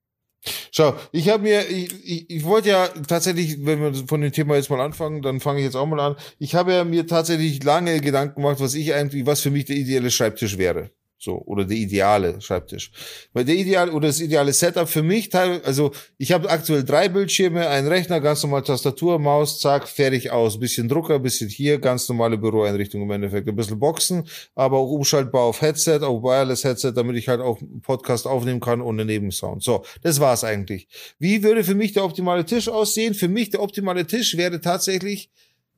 Schau, 0.72 0.96
ich 1.12 1.30
habe 1.30 1.42
mir, 1.44 1.68
ich, 1.70 1.90
ich, 2.04 2.30
ich 2.30 2.44
wollte 2.44 2.70
ja 2.70 2.88
tatsächlich, 3.08 3.66
wenn 3.66 3.82
wir 3.82 3.94
von 4.08 4.22
dem 4.22 4.32
Thema 4.32 4.56
jetzt 4.56 4.70
mal 4.70 4.80
anfangen, 4.82 5.22
dann 5.24 5.40
fange 5.40 5.60
ich 5.60 5.66
jetzt 5.66 5.76
auch 5.76 5.88
mal 5.88 6.00
an. 6.00 6.16
Ich 6.38 6.54
habe 6.54 6.74
ja 6.74 6.84
mir 6.84 7.08
tatsächlich 7.08 7.64
lange 7.64 8.00
Gedanken 8.00 8.42
gemacht, 8.42 8.60
was 8.60 8.76
ich 8.76 8.94
eigentlich, 8.94 9.26
was 9.26 9.42
für 9.42 9.50
mich 9.50 9.66
der 9.66 9.76
ideale 9.78 10.12
Schreibtisch 10.12 10.58
wäre. 10.60 10.92
So, 11.18 11.42
oder 11.46 11.64
der 11.64 11.78
ideale 11.78 12.42
Schreibtisch. 12.42 12.92
Weil 13.34 13.46
der 13.46 13.56
ideale 13.56 13.92
oder 13.94 14.08
das 14.08 14.20
ideale 14.20 14.52
Setup 14.52 14.88
für 14.88 15.02
mich, 15.02 15.34
also 15.34 15.92
ich 16.18 16.34
habe 16.34 16.50
aktuell 16.50 16.84
drei 16.84 17.08
Bildschirme, 17.08 17.68
einen 17.68 17.88
Rechner, 17.88 18.20
ganz 18.20 18.44
normal 18.44 18.64
Tastatur, 18.64 19.18
Maus, 19.18 19.60
zack, 19.62 19.88
fertig 19.88 20.32
aus. 20.32 20.60
Bisschen 20.60 20.90
Drucker, 20.90 21.20
bisschen 21.20 21.50
hier, 21.50 21.80
ganz 21.80 22.10
normale 22.10 22.38
Büroeinrichtung 22.38 23.02
im 23.02 23.12
Endeffekt. 23.12 23.48
Ein 23.48 23.56
bisschen 23.56 23.80
Boxen, 23.80 24.28
aber 24.56 24.78
auch 24.78 24.92
umschaltbar 24.92 25.44
auf 25.44 25.62
Headset, 25.62 26.00
auf 26.02 26.22
Wireless-Headset, 26.22 26.92
damit 26.94 27.16
ich 27.16 27.30
halt 27.30 27.40
auch 27.40 27.62
einen 27.62 27.82
Podcast 27.82 28.28
aufnehmen 28.28 28.60
kann 28.60 28.82
ohne 28.82 29.06
Nebensound. 29.06 29.64
So, 29.64 29.86
das 30.02 30.20
war's 30.20 30.44
eigentlich. 30.44 30.88
Wie 31.18 31.44
würde 31.44 31.64
für 31.64 31.76
mich 31.76 31.94
der 31.94 32.04
optimale 32.04 32.46
Tisch 32.46 32.68
aussehen? 32.68 33.14
Für 33.14 33.30
mich 33.30 33.50
der 33.50 33.62
optimale 33.62 34.06
Tisch 34.06 34.36
wäre 34.36 34.60
tatsächlich, 34.60 35.30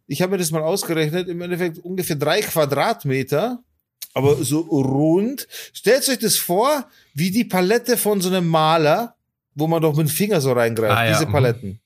ich 0.07 0.21
habe 0.21 0.31
mir 0.31 0.37
das 0.39 0.51
mal 0.51 0.63
ausgerechnet, 0.63 1.27
im 1.27 1.41
Endeffekt 1.41 1.79
ungefähr 1.79 2.15
drei 2.15 2.41
Quadratmeter, 2.41 3.63
aber 4.13 4.43
so 4.43 4.59
rund. 4.61 5.47
Stellt 5.73 6.07
euch 6.09 6.19
das 6.19 6.37
vor, 6.37 6.85
wie 7.13 7.31
die 7.31 7.45
Palette 7.45 7.97
von 7.97 8.21
so 8.21 8.29
einem 8.29 8.47
Maler, 8.47 9.15
wo 9.55 9.67
man 9.67 9.81
doch 9.81 9.95
mit 9.95 10.07
dem 10.07 10.09
Finger 10.09 10.41
so 10.41 10.51
reingreift, 10.53 10.95
Ah, 10.95 11.05
ja, 11.05 11.13
diese 11.13 11.27
mhm. 11.27 11.31
Paletten. 11.31 11.79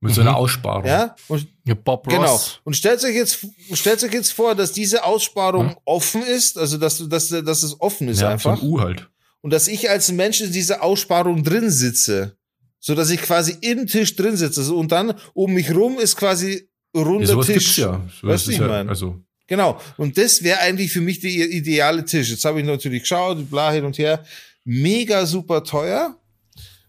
Mit 0.00 0.14
so 0.14 0.20
einer 0.22 0.34
Aussparung. 0.36 0.84
Ja? 0.84 1.14
Und 1.28 1.46
Ja, 1.64 1.74
Bob 1.74 2.08
Genau. 2.08 2.22
Ross. 2.32 2.60
Und 2.64 2.74
stellt 2.76 3.04
euch 3.04 3.14
jetzt, 3.14 3.46
stellt 3.72 4.02
euch 4.02 4.12
jetzt 4.12 4.32
vor, 4.32 4.54
dass 4.56 4.72
diese 4.72 5.04
Aussparung 5.04 5.68
Hm? 5.70 5.76
offen 5.84 6.22
ist, 6.24 6.58
also 6.58 6.76
dass, 6.76 7.06
dass, 7.08 7.28
dass 7.28 7.62
es 7.62 7.80
offen 7.80 8.08
ist 8.08 8.20
ja, 8.20 8.30
einfach. 8.30 8.56
so 8.58 8.62
ein 8.64 8.68
U 8.68 8.80
halt. 8.80 9.08
und 9.42 9.52
dass 9.52 9.68
ich 9.68 9.88
als 9.88 10.10
Mensch 10.10 10.40
in 10.40 10.50
dieser 10.52 10.82
Aussparung 10.82 11.44
drin 11.44 11.70
sitze. 11.70 12.36
So 12.80 12.96
dass 12.96 13.10
ich 13.10 13.22
quasi 13.22 13.56
im 13.60 13.86
Tisch 13.86 14.16
drin 14.16 14.36
sitze. 14.36 14.64
So, 14.64 14.76
und 14.76 14.90
dann 14.90 15.14
um 15.34 15.52
mich 15.54 15.72
rum 15.72 16.00
ist 16.00 16.16
quasi 16.16 16.68
runder 16.96 17.20
Ja, 17.20 17.26
sowas 17.34 17.46
Tisch. 17.46 17.54
gibt's 17.58 17.76
ja. 17.76 18.00
So, 18.20 18.26
Weißt 18.26 18.48
du, 18.48 18.50
ich 18.50 18.58
ja 18.58 18.66
mein? 18.66 18.88
Also, 18.88 19.20
Genau. 19.52 19.78
Und 19.98 20.16
das 20.16 20.42
wäre 20.42 20.60
eigentlich 20.60 20.90
für 20.90 21.02
mich 21.02 21.20
der 21.20 21.30
ideale 21.30 22.06
Tisch. 22.06 22.30
Jetzt 22.30 22.46
habe 22.46 22.60
ich 22.60 22.66
natürlich 22.66 23.02
geschaut, 23.02 23.50
bla 23.50 23.70
hin 23.70 23.84
und 23.84 23.98
her. 23.98 24.24
Mega 24.64 25.26
super 25.26 25.62
teuer. 25.62 26.16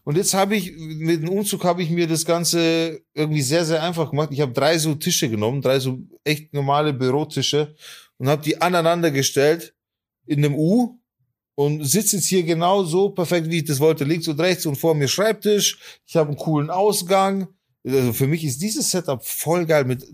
Und 0.05 0.15
jetzt 0.15 0.33
habe 0.33 0.55
ich, 0.55 0.71
mit 0.77 1.23
dem 1.23 1.27
Umzug 1.27 1.65
habe 1.65 1.83
ich 1.83 1.89
mir 1.89 2.07
das 2.07 2.23
Ganze 2.23 3.01
irgendwie 3.13 3.41
sehr, 3.41 3.65
sehr 3.65 3.83
einfach 3.83 4.11
gemacht. 4.11 4.29
Ich 4.31 4.39
habe 4.39 4.53
drei 4.53 4.77
so 4.77 4.95
Tische 4.95 5.29
genommen, 5.29 5.61
drei 5.61 5.77
so 5.77 5.99
echt 6.23 6.53
normale 6.53 6.93
Bürotische 6.93 7.75
und 8.17 8.29
habe 8.29 8.41
die 8.41 8.61
aneinander 8.61 9.11
gestellt 9.11 9.73
in 10.25 10.45
einem 10.45 10.55
U 10.55 10.99
und 11.55 11.83
sitze 11.83 12.15
jetzt 12.15 12.27
hier 12.27 12.43
genau 12.43 12.85
so 12.85 13.09
perfekt, 13.09 13.49
wie 13.49 13.57
ich 13.57 13.65
das 13.65 13.81
wollte. 13.81 14.05
Links 14.05 14.29
und 14.29 14.39
rechts 14.39 14.65
und 14.65 14.77
vor 14.77 14.95
mir 14.95 15.09
Schreibtisch. 15.09 15.99
Ich 16.05 16.15
habe 16.15 16.29
einen 16.29 16.37
coolen 16.37 16.69
Ausgang. 16.69 17.49
Also 17.85 18.13
für 18.13 18.27
mich 18.27 18.43
ist 18.45 18.61
dieses 18.61 18.91
Setup 18.91 19.25
voll 19.25 19.65
geil. 19.65 19.83
Mit, 19.85 20.05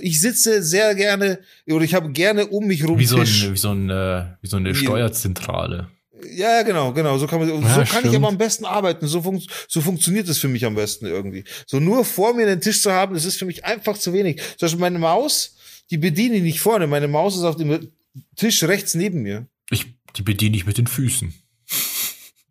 ich 0.00 0.20
sitze 0.20 0.62
sehr 0.62 0.94
gerne 0.94 1.38
oder 1.68 1.84
ich 1.84 1.94
habe 1.94 2.10
gerne 2.10 2.46
um 2.46 2.66
mich 2.66 2.86
rum 2.86 2.98
wie, 2.98 3.06
so 3.06 3.18
ein, 3.18 3.26
wie, 3.26 3.56
so 3.56 3.70
ein, 3.70 3.90
äh, 3.90 4.24
wie 4.40 4.48
so 4.48 4.56
eine 4.56 4.74
Steuerzentrale. 4.74 5.88
Ja, 6.30 6.62
genau, 6.62 6.92
genau. 6.92 7.18
So 7.18 7.26
kann 7.26 7.40
man, 7.40 7.62
Ja, 7.62 7.84
so 7.84 7.92
kann 7.92 8.08
ich 8.08 8.16
aber 8.16 8.28
am 8.28 8.38
besten 8.38 8.64
arbeiten. 8.64 9.06
So, 9.06 9.22
funkt, 9.22 9.46
so 9.68 9.80
funktioniert 9.80 10.28
es 10.28 10.38
für 10.38 10.48
mich 10.48 10.64
am 10.64 10.74
besten 10.74 11.06
irgendwie. 11.06 11.44
So 11.66 11.80
nur 11.80 12.04
vor 12.04 12.34
mir 12.34 12.46
den 12.46 12.60
Tisch 12.60 12.82
zu 12.82 12.92
haben, 12.92 13.14
das 13.14 13.24
ist 13.24 13.38
für 13.38 13.44
mich 13.44 13.64
einfach 13.64 13.98
zu 13.98 14.12
wenig. 14.12 14.40
Zum 14.56 14.66
Beispiel 14.66 14.80
meine 14.80 14.98
Maus, 14.98 15.56
die 15.90 15.98
bediene 15.98 16.36
ich 16.36 16.42
nicht 16.42 16.60
vorne. 16.60 16.86
Meine 16.86 17.08
Maus 17.08 17.36
ist 17.36 17.42
auf 17.42 17.56
dem 17.56 17.88
Tisch 18.36 18.62
rechts 18.64 18.94
neben 18.94 19.22
mir. 19.22 19.46
Ich, 19.70 19.86
die 20.16 20.22
bediene 20.22 20.56
ich 20.56 20.66
mit 20.66 20.78
den 20.78 20.86
Füßen. 20.86 21.34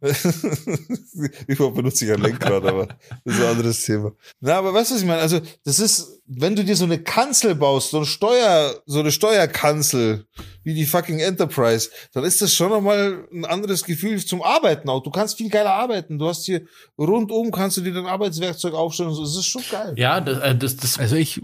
Überhaupt 1.48 1.76
benutze 1.76 2.06
ich 2.06 2.12
ein 2.12 2.22
Lenkrad, 2.22 2.66
aber 2.66 2.88
das 3.24 3.36
ist 3.36 3.42
ein 3.42 3.48
anderes 3.48 3.86
Thema. 3.86 4.12
Na, 4.40 4.58
aber 4.58 4.74
weißt 4.74 4.90
du, 4.90 4.96
was 4.96 5.02
ich 5.02 5.08
meine? 5.08 5.22
Also, 5.22 5.42
das 5.64 5.80
ist, 5.80 6.22
wenn 6.26 6.56
du 6.56 6.64
dir 6.64 6.76
so 6.76 6.86
eine 6.86 7.04
Kanzel 7.04 7.54
baust, 7.54 7.92
so 7.92 7.98
eine 7.98 8.08
Steuer, 8.08 8.82
so 8.88 9.00
eine 9.00 9.12
Steuerkanzel, 9.12 10.26
wie 10.64 10.74
die 10.74 10.86
fucking 10.86 11.20
Enterprise, 11.20 11.92
dann 12.14 12.24
ist 12.24 12.42
das 12.42 12.54
schon 12.54 12.70
nochmal 12.70 13.28
ein 13.32 13.46
anderes 13.46 13.84
Gefühl 13.84 14.24
zum 14.26 14.42
Arbeiten 14.42 14.90
auch. 14.90 15.04
Du 15.04 15.12
kannst 15.12 15.38
viel 15.38 15.50
geiler 15.50 15.74
arbeiten. 15.74 16.18
Du 16.18 16.28
hast 16.28 16.46
hier 16.46 16.66
rundum 16.98 17.52
kannst 17.52 17.78
du 17.78 17.82
dir 17.82 17.94
dein 17.94 18.08
Arbeitswerkzeug 18.08 18.74
aufstellen 18.74 19.10
und 19.10 19.16
so. 19.16 19.24
Das 19.24 19.36
ist 19.36 19.46
schon 19.46 19.64
geil. 19.70 19.94
Ja, 19.98 20.20
das, 20.20 20.40
äh, 20.40 20.56
das, 20.56 20.78
das 20.78 20.98
Also 20.98 21.16
ich, 21.16 21.38
äh, 21.38 21.42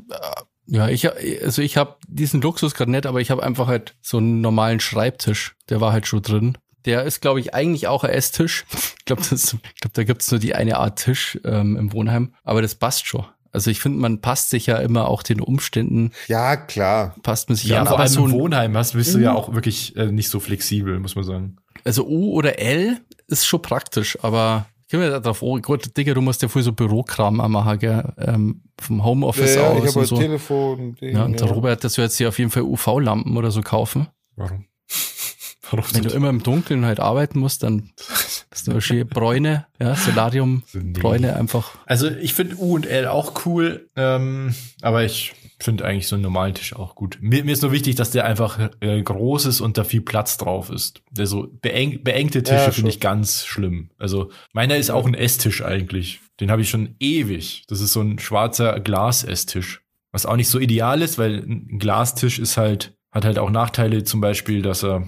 ja, 0.65 0.89
ich, 0.89 1.07
also 1.43 1.61
ich 1.61 1.77
habe 1.77 1.97
diesen 2.07 2.41
Luxus 2.41 2.73
gerade 2.73 2.91
nicht, 2.91 3.05
aber 3.05 3.21
ich 3.21 3.29
habe 3.29 3.43
einfach 3.43 3.67
halt 3.67 3.95
so 4.01 4.17
einen 4.17 4.41
normalen 4.41 4.79
Schreibtisch. 4.79 5.55
Der 5.69 5.79
war 5.79 5.93
halt 5.93 6.07
schon 6.07 6.23
drin. 6.23 6.57
Der 6.87 7.03
ist, 7.03 7.21
glaube 7.21 7.39
ich, 7.39 7.53
eigentlich 7.53 7.87
auch 7.87 8.03
ein 8.03 8.09
Esstisch. 8.09 8.65
Ich 8.73 9.05
glaube, 9.05 9.21
glaub, 9.21 9.93
da 9.93 10.03
gibt's 10.03 10.31
nur 10.31 10.39
die 10.39 10.55
eine 10.55 10.77
Art 10.77 10.99
Tisch 10.99 11.39
ähm, 11.45 11.77
im 11.77 11.93
Wohnheim. 11.93 12.33
Aber 12.43 12.61
das 12.61 12.75
passt 12.75 13.05
schon. 13.05 13.25
Also 13.51 13.71
ich 13.71 13.79
finde, 13.79 13.99
man 13.99 14.19
passt 14.21 14.49
sich 14.49 14.65
ja 14.67 14.77
immer 14.77 15.07
auch 15.07 15.23
den 15.23 15.39
Umständen, 15.41 16.11
Ja, 16.27 16.57
klar. 16.57 17.15
passt 17.23 17.49
man 17.49 17.55
sich 17.55 17.69
ja, 17.69 17.79
an. 17.79 17.85
vor 17.87 17.93
Aber 17.95 18.03
allem 18.03 18.11
so 18.13 18.25
im 18.25 18.31
ein, 18.31 18.39
Wohnheim 18.39 18.77
hast, 18.77 18.93
bist 18.93 19.13
du 19.15 19.19
ja 19.19 19.33
auch 19.33 19.53
wirklich 19.53 19.95
äh, 19.95 20.11
nicht 20.11 20.29
so 20.29 20.39
flexibel, 20.39 20.99
muss 20.99 21.15
man 21.15 21.23
sagen. 21.23 21.55
also 21.83 22.05
U 22.07 22.33
oder 22.33 22.59
L 22.59 22.97
ist 23.27 23.45
schon 23.47 23.61
praktisch, 23.61 24.17
aber 24.21 24.67
ich 24.85 24.91
komme 24.91 25.05
ja 25.05 25.19
darauf, 25.19 25.41
oh 25.41 25.57
Gott, 25.59 25.97
Digga, 25.97 26.13
du 26.13 26.21
musst 26.21 26.41
ja 26.41 26.47
voll 26.49 26.61
so 26.63 26.71
Bürokram 26.71 27.35
machen, 27.37 27.79
gell? 27.79 28.13
Ähm, 28.19 28.61
vom 28.79 29.03
Homeoffice 29.03 29.55
Ja, 29.55 29.69
aus 29.69 29.77
ich 29.83 29.87
habe 29.87 29.99
und 29.99 30.03
ein 30.03 30.05
so. 30.05 30.17
Telefon. 30.17 30.95
Ding, 30.95 31.15
Ja, 31.15 31.25
und 31.25 31.39
der 31.39 31.47
ja. 31.47 31.53
Robert, 31.53 31.83
das 31.83 31.97
wird 31.97 32.11
hier 32.11 32.29
auf 32.29 32.37
jeden 32.39 32.51
Fall 32.51 32.63
UV-Lampen 32.63 33.35
oder 33.37 33.51
so 33.51 33.61
kaufen. 33.61 34.07
Warum? 34.35 34.65
Warum 35.71 35.85
Wenn 35.91 36.03
du 36.03 36.09
immer 36.09 36.29
im 36.29 36.43
Dunkeln 36.43 36.85
halt 36.85 36.99
arbeiten 36.99 37.39
musst, 37.39 37.63
dann 37.63 37.91
ist 38.51 38.67
du 38.67 38.79
schön 38.81 39.07
Bräune, 39.09 39.65
ja, 39.79 39.95
Solarium. 39.95 40.63
Bräune 40.73 41.35
einfach. 41.35 41.75
Also 41.85 42.09
ich 42.09 42.33
finde 42.33 42.57
U 42.57 42.75
und 42.75 42.85
L 42.85 43.07
auch 43.07 43.45
cool, 43.45 43.89
ähm, 43.95 44.55
aber 44.81 45.03
ich 45.03 45.33
finde 45.59 45.85
eigentlich 45.85 46.07
so 46.07 46.15
einen 46.15 46.23
normalen 46.23 46.53
Tisch 46.53 46.75
auch 46.75 46.95
gut. 46.95 47.17
Mir, 47.19 47.43
mir 47.43 47.51
ist 47.51 47.63
nur 47.63 47.71
wichtig, 47.71 47.95
dass 47.95 48.11
der 48.11 48.25
einfach 48.25 48.69
äh, 48.79 49.01
groß 49.01 49.45
ist 49.45 49.61
und 49.61 49.77
da 49.77 49.83
viel 49.83 50.01
Platz 50.01 50.37
drauf 50.37 50.69
ist. 50.69 51.01
Der 51.11 51.25
so 51.25 51.47
beeng, 51.61 52.03
beengte 52.03 52.43
Tische 52.43 52.55
Ja, 52.55 52.71
finde 52.71 52.91
ich 52.91 52.99
ganz 52.99 53.45
schlimm. 53.45 53.89
Also 53.97 54.29
meiner 54.53 54.77
ist 54.77 54.91
auch 54.91 55.05
ein 55.05 55.15
Esstisch 55.15 55.63
eigentlich. 55.63 56.19
Den 56.39 56.51
habe 56.51 56.61
ich 56.61 56.69
schon 56.69 56.95
ewig. 56.99 57.63
Das 57.67 57.81
ist 57.81 57.93
so 57.93 58.01
ein 58.01 58.19
schwarzer 58.19 58.79
Glas-Esstisch. 58.79 59.81
Was 60.11 60.25
auch 60.25 60.35
nicht 60.35 60.49
so 60.49 60.59
ideal 60.59 61.01
ist, 61.01 61.17
weil 61.17 61.37
ein 61.39 61.79
Glastisch 61.79 62.39
ist 62.39 62.57
halt, 62.57 62.95
hat 63.11 63.25
halt 63.25 63.39
auch 63.39 63.49
Nachteile, 63.49 64.03
zum 64.03 64.21
Beispiel, 64.21 64.61
dass 64.61 64.83
er 64.83 65.07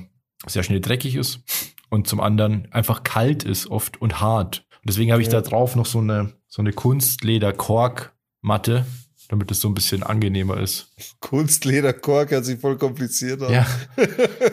sehr 0.49 0.63
schnell 0.63 0.81
dreckig 0.81 1.15
ist 1.15 1.41
und 1.89 2.07
zum 2.07 2.19
anderen 2.19 2.67
einfach 2.71 3.03
kalt 3.03 3.43
ist 3.43 3.67
oft 3.67 4.01
und 4.01 4.19
hart. 4.21 4.65
Und 4.81 4.89
deswegen 4.89 5.11
habe 5.11 5.21
ich 5.21 5.27
Ja. 5.27 5.41
da 5.41 5.49
drauf 5.49 5.75
noch 5.75 5.85
so 5.85 5.99
eine, 5.99 6.33
so 6.47 6.61
eine 6.61 6.73
Kunstleder-Kork-Matte, 6.73 8.85
damit 9.29 9.51
es 9.51 9.61
so 9.61 9.67
ein 9.67 9.73
bisschen 9.75 10.01
angenehmer 10.03 10.57
ist. 10.57 10.91
Kunstleder, 11.19 11.93
Kork 11.93 12.31
hört 12.31 12.45
sich 12.45 12.59
voll 12.59 12.77
kompliziert 12.77 13.41
an. 13.43 13.53
Ja. 13.53 13.65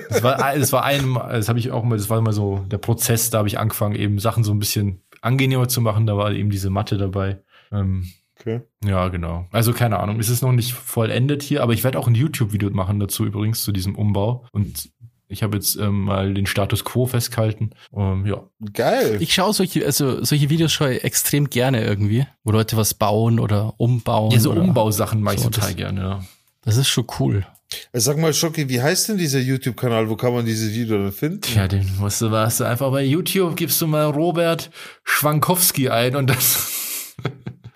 Das 0.09 0.23
war, 0.23 0.37
das 0.57 0.73
war 0.73 0.85
ein, 0.85 1.15
das 1.15 1.49
habe 1.49 1.59
ich 1.59 1.71
auch 1.73 1.83
mal, 1.85 1.97
das 1.99 2.09
war 2.09 2.21
mal 2.23 2.33
so 2.33 2.65
der 2.71 2.79
Prozess, 2.79 3.29
da 3.31 3.39
habe 3.39 3.49
ich 3.49 3.59
angefangen, 3.59 3.95
eben 3.97 4.19
Sachen 4.19 4.45
so 4.45 4.53
ein 4.53 4.59
bisschen 4.59 5.03
angenehmer 5.21 5.69
zu 5.69 5.81
machen. 5.81 6.07
Da 6.07 6.17
war 6.17 6.33
eben 6.33 6.49
diese 6.51 6.71
Matte 6.71 6.97
dabei. 6.97 7.43
Ähm, 7.73 8.07
Okay. 8.39 8.61
ja, 8.85 9.09
genau. 9.09 9.49
Also 9.51 9.73
keine 9.73 9.99
Ahnung, 9.99 10.21
es 10.21 10.29
ist 10.29 10.43
noch 10.43 10.53
nicht 10.53 10.75
vollendet 10.75 11.43
hier, 11.43 11.63
aber 11.63 11.73
ich 11.73 11.83
werde 11.85 11.99
auch 11.99 12.07
ein 12.07 12.15
YouTube-Video 12.15 12.69
machen 12.71 13.01
dazu 13.01 13.25
übrigens, 13.25 13.63
zu 13.65 13.73
diesem 13.73 13.97
Umbau. 13.97 14.45
Und 14.53 14.91
ich 15.29 15.43
habe 15.43 15.57
jetzt 15.57 15.77
ähm, 15.77 16.05
mal 16.05 16.33
den 16.35 16.47
Status 16.47 16.85
quo 16.85 17.07
festgehalten. 17.07 17.71
Ähm, 17.95 18.27
ja. 18.27 18.45
Geil. 18.73 19.17
Ich 19.21 19.35
schaue 19.35 19.53
solche, 19.53 19.85
also 19.85 20.23
solche 20.25 20.51
Videos 20.51 20.73
schaue 20.73 20.95
ich 20.95 21.05
extrem 21.05 21.51
gerne 21.51 21.85
irgendwie, 21.85 22.27
wo 22.45 22.53
Leute 22.53 22.77
was 22.77 22.95
bauen 22.95 23.41
oder 23.41 23.75
umbauen. 23.79 24.31
Ja, 24.31 24.39
so 24.41 24.53
oder, 24.53 24.63
Umbausachen 24.63 25.21
mache 25.23 25.37
ich 25.37 25.41
so, 25.43 25.51
total 25.51 25.69
das- 25.71 25.77
gerne, 25.77 26.01
ja. 26.01 26.25
Das 26.63 26.77
ist 26.77 26.89
schon 26.89 27.07
cool. 27.21 27.47
Äh, 27.93 28.01
Sag 28.01 28.19
mal, 28.19 28.33
Schocki, 28.35 28.69
wie 28.69 28.81
heißt 28.81 29.09
denn 29.09 29.19
dieser 29.19 29.41
YouTube-Kanal? 29.41 30.09
Wo 30.09 30.17
kann 30.17 30.33
man 30.33 30.45
dieses 30.45 30.73
Video 30.73 30.99
dann 30.99 31.13
finden? 31.13 31.41
Tja, 31.43 31.69
den 31.69 31.97
musst 31.99 32.21
du, 32.21 32.31
was 32.31 32.59
du 32.59 32.65
einfach 32.65 32.91
bei 32.91 33.05
YouTube 33.05 33.57
gibst 33.57 33.81
du 33.81 33.87
mal 33.87 34.07
Robert 34.07 34.71
Schwankowski 35.05 35.89
ein 35.91 36.17
und 36.17 36.29
das. 36.29 37.15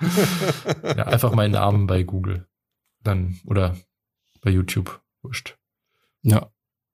ja, 0.84 1.07
einfach 1.07 1.32
meinen 1.34 1.53
Namen 1.53 1.86
bei 1.86 2.03
Google. 2.03 2.46
Dann, 3.03 3.40
oder 3.46 3.76
bei 4.42 4.51
YouTube. 4.51 5.01
Wurscht. 5.22 5.57
Ja. 6.22 6.51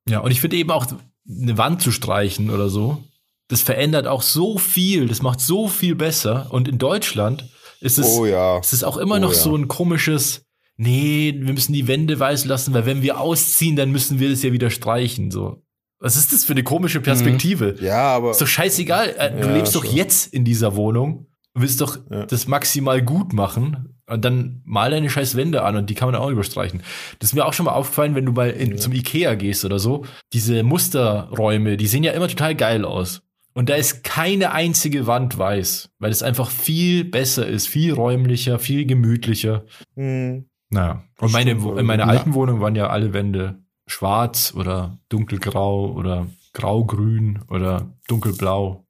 Ja, 0.09 0.21
und 0.21 0.31
ich 0.31 0.41
finde 0.41 0.57
eben 0.57 0.71
auch, 0.71 0.87
eine 1.29 1.59
Wand 1.59 1.83
zu 1.83 1.91
streichen 1.91 2.51
oder 2.51 2.69
so, 2.69 3.03
das 3.49 3.61
verändert 3.63 4.07
auch 4.07 4.23
so 4.23 4.59
viel, 4.59 5.09
das 5.09 5.23
macht 5.23 5.41
so 5.41 5.69
viel 5.69 5.95
besser. 5.97 6.47
Und 6.51 6.69
in 6.69 6.79
Deutschland 6.79 7.49
ist 7.81 7.99
es, 7.99 8.07
oh 8.17 8.27
ja. 8.27 8.59
es 8.59 8.73
ist 8.73 8.85
auch 8.85 8.97
immer 8.97 9.17
Oh 9.17 9.21
noch 9.21 9.33
ja. 9.33 9.39
so 9.39 9.57
ein 9.57 9.67
komisches, 9.69 10.43
nee, 10.77 11.35
wir 11.37 11.53
müssen 11.53 11.73
die 11.73 11.89
Wände 11.89 12.19
weiß 12.19 12.45
lassen, 12.45 12.75
weil 12.75 12.87
wenn 12.87 13.03
wir 13.03 13.21
ausziehen, 13.21 13.75
dann 13.77 13.91
müssen 13.91 14.21
wir 14.21 14.31
das 14.31 14.43
ja 14.43 14.53
wieder 14.53 14.71
streichen. 14.71 15.31
So. 15.31 15.63
Was 15.99 16.17
ist 16.17 16.33
das 16.33 16.45
für 16.45 16.53
eine 16.53 16.63
komische 16.63 17.01
Perspektive? 17.01 17.77
Ja, 17.81 18.15
aber 18.15 18.31
Ist 18.33 18.41
doch 18.41 18.47
scheißegal. 18.47 19.15
Äh, 19.19 19.41
Du 19.41 19.49
Ja, 19.49 19.55
lebst 19.55 19.75
doch 19.75 19.85
schon. 19.85 19.95
jetzt 19.97 20.33
in 20.33 20.45
dieser 20.45 20.77
Wohnung 20.77 21.27
und 21.55 21.63
willst 21.63 21.81
doch 21.81 21.99
das 22.29 22.47
maximal 22.47 23.03
gut 23.03 23.33
machen. 23.33 23.96
Und 24.09 24.25
dann 24.25 24.63
mal 24.65 24.91
deine 24.91 25.11
scheiß 25.11 25.37
Wände 25.37 25.63
an 25.63 25.77
und 25.77 25.91
die 25.91 25.95
kann 25.95 26.11
man 26.11 26.21
auch 26.21 26.31
überstreichen. 26.31 26.83
Das 27.19 27.31
ist 27.31 27.35
mir 27.35 27.45
auch 27.45 27.53
schon 27.53 27.67
mal 27.67 27.73
aufgefallen, 27.73 28.15
wenn 28.15 28.25
du 28.25 28.33
mal 28.33 28.51
in, 28.51 28.79
zum 28.79 28.93
Ikea 28.93 29.35
gehst 29.35 29.65
oder 29.65 29.81
so. 29.81 30.05
Diese 30.33 30.63
Musterräume, 30.63 31.77
die 31.77 31.89
sehen 31.89 32.05
ja 32.05 32.13
immer 32.13 32.29
total 32.29 32.55
geil 32.55 32.85
aus. 32.85 33.23
Und 33.53 33.69
da 33.69 33.75
ist 33.75 34.05
keine 34.05 34.53
einzige 34.53 35.07
Wand 35.07 35.39
weiß, 35.39 35.89
weil 35.99 36.11
es 36.13 36.23
einfach 36.23 36.51
viel 36.51 37.05
besser 37.05 37.47
ist, 37.47 37.69
viel 37.69 37.95
räumlicher, 37.95 38.59
viel 38.59 38.87
gemütlicher. 38.87 39.65
hm, 39.97 40.45
Naja. 40.71 41.03
Und 41.19 41.33
meine, 41.33 41.53
in 41.53 41.87
meiner 41.87 42.05
ja. 42.05 42.11
alten 42.11 42.35
Wohnung 42.35 42.61
waren 42.61 42.77
ja 42.77 42.89
alle 42.89 43.13
Wände 43.13 43.59
schwarz 43.89 44.53
oder 44.55 44.99
dunkelgrau 45.09 45.93
oder 45.93 46.27
graugrün 46.53 47.41
oder 47.49 47.93
dunkelblau. 48.09 48.86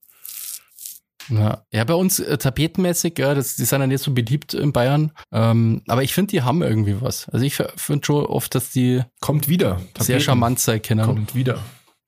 Ja, 1.28 1.62
ja 1.72 1.84
bei 1.84 1.94
uns 1.94 2.20
äh, 2.20 2.38
tapetenmäßig, 2.38 3.18
ja, 3.18 3.34
das, 3.34 3.56
die 3.56 3.64
sind 3.64 3.80
ja 3.80 3.86
nicht 3.86 4.02
so 4.02 4.12
beliebt 4.12 4.54
in 4.54 4.72
Bayern. 4.72 5.12
Ähm, 5.32 5.82
aber 5.88 6.02
ich 6.02 6.14
finde, 6.14 6.30
die 6.30 6.42
haben 6.42 6.62
irgendwie 6.62 7.00
was. 7.00 7.28
Also 7.28 7.44
ich 7.44 7.56
finde 7.76 8.04
schon 8.04 8.26
oft, 8.26 8.54
dass 8.54 8.70
die 8.70 9.02
Kommt 9.20 9.48
wieder. 9.48 9.78
sehr 9.78 9.94
Tapeten 9.94 10.20
charmant 10.20 10.60
sein 10.60 10.82
können. 10.82 11.04
Kommt 11.04 11.34
wieder. 11.34 11.60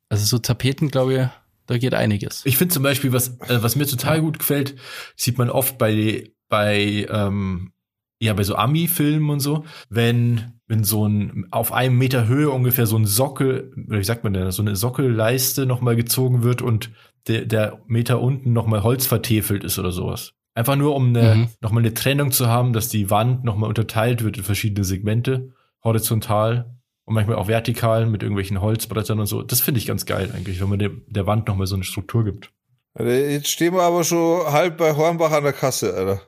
Also 0.09 0.25
so 0.25 0.39
Tapeten, 0.39 0.91
glaube 0.91 1.15
ich, 1.15 1.29
da 1.67 1.79
geht 1.79 1.95
einiges. 1.95 2.43
Ich 2.45 2.57
finde 2.57 2.73
zum 2.73 2.83
Beispiel, 2.83 3.13
was, 3.13 3.39
äh, 3.49 3.63
was 3.63 3.77
mir 3.77 3.87
total 3.87 4.21
gut 4.21 4.39
gefällt, 4.39 4.77
sieht 5.17 5.39
man 5.39 5.51
oft 5.51 5.79
bei, 5.79 6.33
bei, 6.49 7.07
ähm, 7.11 7.73
ja, 8.21 8.33
bei 8.33 8.43
so 8.43 8.57
Ami-Filmen 8.57 9.31
und 9.31 9.41
so, 9.41 9.65
wenn, 9.91 10.61
wenn 10.67 10.83
so 10.83 11.07
ein, 11.07 11.47
auf 11.51 11.73
einem 11.73 11.99
Meter 11.99 12.27
Höhe 12.27 12.51
ungefähr 12.51 12.87
so 12.87 12.97
ein 12.97 13.05
Sockel, 13.05 13.73
oder 13.87 13.99
wie 13.99 14.05
sagt 14.05 14.25
man 14.25 14.33
denn, 14.33 14.51
so 14.51 14.63
eine 14.63 14.77
Sockelleiste 14.77 15.67
nochmal 15.67 15.95
gezogen 15.95 16.43
wird 16.43 16.63
und 16.63 16.91
der, 17.27 17.45
der 17.45 17.81
Meter 17.87 18.21
unten 18.21 18.53
nochmal 18.53 18.83
Holz 18.83 19.07
vertefelt 19.07 19.65
ist 19.65 19.79
oder 19.79 19.91
sowas. 19.91 20.33
Einfach 20.55 20.77
nur, 20.77 20.95
um 20.95 21.09
eine, 21.09 21.35
Mhm. 21.35 21.49
nochmal 21.61 21.83
eine 21.83 21.95
Trennung 21.95 22.33
zu 22.33 22.49
haben, 22.49 22.73
dass 22.73 22.89
die 22.89 23.11
Wand 23.11 23.45
nochmal 23.45 23.69
unterteilt 23.69 24.25
wird 24.25 24.37
in 24.39 24.45
verschiedene 24.45 24.85
Segmente, 24.85 25.53
horizontal 25.85 26.75
und 27.05 27.15
manchmal 27.15 27.37
auch 27.37 27.49
vertikal 27.49 28.07
mit 28.07 28.23
irgendwelchen 28.23 28.61
Holzbrettern 28.61 29.21
und 29.21 29.27
so. 29.27 29.43
Das 29.43 29.61
finde 29.61 29.79
ich 29.79 29.87
ganz 29.87 30.05
geil 30.07 30.31
eigentlich, 30.35 30.61
wenn 30.61 30.69
man 30.69 30.79
der, 30.79 30.91
der 31.07 31.27
Wand 31.27 31.47
nochmal 31.49 31.67
so 31.67 31.75
eine 31.75 31.85
Struktur 31.85 32.25
gibt. 32.25 32.51
Alter, 32.95 33.13
Jetzt 33.31 33.49
stehen 33.49 33.75
wir 33.75 33.83
aber 33.83 34.03
schon 34.05 34.47
halb 34.51 34.77
bei 34.79 34.95
Hornbach 34.95 35.31
an 35.31 35.45
der 35.45 35.53
Kasse, 35.53 35.95
Alter. 35.95 36.21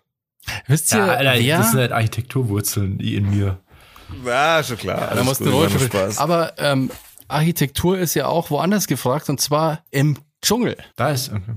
Wisst 0.68 0.92
ihr, 0.92 0.98
Ja, 0.98 1.06
Alter, 1.08 1.34
wer? 1.40 1.58
das 1.58 1.70
sind 1.72 1.80
halt 1.80 1.92
Architekturwurzeln 1.92 2.98
die 2.98 3.16
in 3.16 3.30
mir. 3.30 3.58
Ja, 4.24 4.62
schon 4.62 4.76
klar. 4.78 5.00
da 5.00 5.06
Alles 5.08 5.24
musst 5.24 5.40
du 5.40 5.68
Spaß. 5.78 6.18
Aber 6.18 6.52
ähm, 6.58 6.90
Architektur 7.28 7.98
ist 7.98 8.14
ja 8.14 8.26
auch 8.26 8.50
woanders 8.50 8.86
gefragt 8.86 9.28
und 9.28 9.40
zwar 9.40 9.84
im 9.90 10.16
Dschungel. 10.42 10.76
Da 10.96 11.10
ist. 11.10 11.30
Okay. 11.30 11.56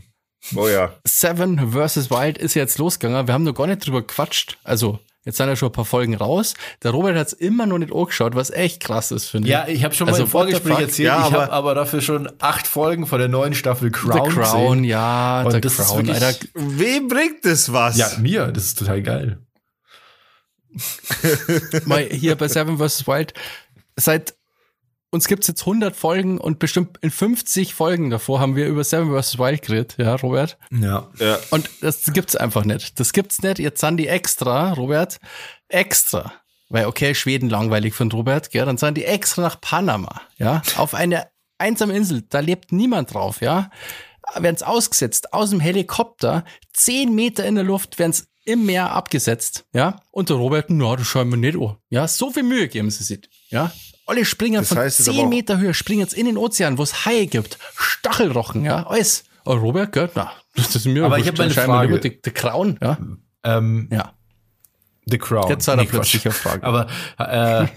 Oh 0.56 0.68
ja. 0.68 0.94
Seven 1.06 1.72
vs. 1.72 2.10
Wild 2.12 2.38
ist 2.38 2.54
jetzt 2.54 2.78
losgegangen. 2.78 3.28
Wir 3.28 3.34
haben 3.34 3.44
noch 3.44 3.54
gar 3.54 3.68
nicht 3.68 3.86
drüber 3.86 4.02
gequatscht. 4.02 4.58
Also, 4.66 5.00
jetzt 5.24 5.38
sind 5.38 5.48
ja 5.48 5.56
schon 5.56 5.70
ein 5.70 5.72
paar 5.72 5.86
Folgen 5.86 6.16
raus. 6.16 6.54
Der 6.84 6.92
Robert 6.92 7.16
hat 7.16 7.28
es 7.28 7.34
immer 7.34 7.66
noch 7.66 7.78
nicht 7.78 7.94
angeschaut, 7.94 8.36
was 8.36 8.50
echt 8.50 8.82
krass 8.82 9.12
ist, 9.12 9.30
finde 9.30 9.48
Ja, 9.48 9.68
ich 9.70 9.86
habe 9.86 9.96
schon 9.96 10.08
Also, 10.10 10.20
mal 10.22 10.26
im 10.26 10.30
Vorgespräch 10.32 10.80
erzählt, 10.80 11.08
Ja, 11.08 11.20
ich 11.20 11.26
aber- 11.34 11.44
habe 11.44 11.54
aber 11.54 11.76
dafür 11.76 12.02
schon 12.02 12.30
acht 12.40 12.68
Folgen 12.68 13.08
von 13.08 13.20
der 13.20 13.30
neuen 13.30 13.54
Staffel 13.54 13.88
ich. 13.88 13.94
Crown, 13.94 14.12
The 14.32 14.38
Crown, 14.42 14.70
gesehen. 14.80 14.84
ja, 14.84 15.44
Und 15.44 15.52
The 15.54 15.62
das 15.62 15.80
ist 15.80 15.88
Crown, 15.88 16.08
wirklich- 16.08 16.22
Alter. 16.24 16.46
Wem 16.56 17.08
bringt 17.08 17.46
das 17.46 17.72
was? 17.72 17.98
Ja, 17.98 18.12
mir, 18.20 18.48
das 18.52 18.66
ist 18.66 18.80
total 18.80 19.02
geil. 19.02 19.40
Mal 21.86 22.04
hier 22.12 22.36
bei 22.36 22.48
Seven 22.48 22.78
vs. 22.78 23.08
Wild. 23.08 23.34
Seit 23.96 24.34
uns 25.14 25.28
gibt's 25.28 25.48
jetzt 25.48 25.62
100 25.62 25.96
Folgen 25.96 26.40
und 26.40 26.58
bestimmt 26.58 26.98
in 27.02 27.12
50 27.12 27.76
Folgen 27.76 28.10
davor 28.10 28.40
haben 28.40 28.56
wir 28.56 28.68
über 28.68 28.84
Seven 28.84 29.16
vs. 29.16 29.38
Wild 29.38 29.62
geredet, 29.62 29.96
ja, 30.00 30.16
Robert? 30.16 30.58
Ja. 30.72 31.08
ja. 31.20 31.38
Und 31.52 31.70
das 31.82 32.12
gibt's 32.14 32.36
einfach 32.36 32.66
nicht. 32.66 33.00
Das 33.00 33.14
gibt's 33.14 33.44
nicht. 33.44 33.60
Jetzt 33.60 33.80
sind 33.80 33.98
die 33.98 34.08
extra, 34.08 34.74
Robert, 34.74 35.20
extra. 35.68 36.34
Weil, 36.70 36.88
okay, 36.88 37.14
Schweden 37.14 37.48
langweilig 37.50 37.94
von 37.94 38.12
Robert, 38.12 38.50
gell, 38.50 38.66
dann 38.66 38.80
sind 38.80 38.98
die 38.98 39.06
extra 39.06 39.44
nach 39.44 39.62
Panama, 39.62 40.22
ja, 40.38 40.64
auf 40.78 40.96
eine 40.96 41.28
einsame 41.60 41.94
Insel. 41.94 42.24
Da 42.28 42.40
lebt 42.40 42.72
niemand 42.72 43.14
drauf, 43.14 43.42
ja. 43.42 43.70
werden 44.36 44.56
es 44.56 44.64
ausgesetzt 44.64 45.32
aus 45.32 45.52
dem 45.52 45.60
Helikopter, 45.60 46.44
zehn 46.74 47.14
Meter 47.14 47.46
in 47.46 47.54
der 47.54 47.64
Luft 47.64 48.00
werden 48.00 48.12
es 48.12 48.28
im 48.46 48.66
Meer 48.66 48.92
abgesetzt, 48.92 49.66
ja. 49.74 50.02
Und 50.10 50.30
der 50.30 50.38
Robert, 50.38 50.72
na, 50.72 50.96
das 50.96 51.06
schauen 51.06 51.30
wir 51.30 51.38
nicht 51.38 51.56
an. 51.56 51.78
Ja, 51.90 52.08
so 52.08 52.32
viel 52.32 52.44
Mühe 52.44 52.68
geben 52.68 52.90
sie 52.90 53.04
sich, 53.04 53.30
ja. 53.50 53.72
Alle 54.06 54.26
springen 54.26 54.56
Das 54.62 54.70
von 54.70 54.78
heißt 54.80 55.04
zehn 55.06 55.20
auch- 55.26 55.30
Meter 55.30 55.58
Höhe, 55.60 55.74
springen 55.74 56.02
jetzt 56.02 56.14
in 56.14 56.26
den 56.26 56.38
Ozean, 56.38 56.78
wo 56.78 56.84
es 56.84 57.06
Haie 57.06 57.28
gibt, 57.28 57.58
Stachelrochen, 57.78 58.66
ja, 58.66 58.86
alles. 58.88 59.24
Aber 59.46 59.56
Robert, 59.56 59.92
gell, 59.92 60.10
na, 60.16 60.32
das 60.56 60.76
ist 60.76 60.86
mir 60.86 61.06
Aber 61.06 61.18
ich 61.18 61.26
wurscht, 61.26 61.32
hab 61.34 61.38
mal 61.38 61.44
eine 61.46 61.54
scheinbar 61.54 61.88
Frage. 61.88 62.00
die 62.00 62.32
Krauen, 62.32 62.80
ja. 62.82 62.98
Ähm, 63.44 63.88
Ja. 63.92 64.14
The 65.06 65.18
Crown. 65.18 65.50
Jetzt 65.50 65.68
hat 65.68 65.78
er 65.78 65.84
Nee, 65.84 65.90
plötzlich 65.90 66.24
eine 66.26 66.34
Frage. 66.34 66.64
Aber 66.64 66.88
äh, 67.18 67.68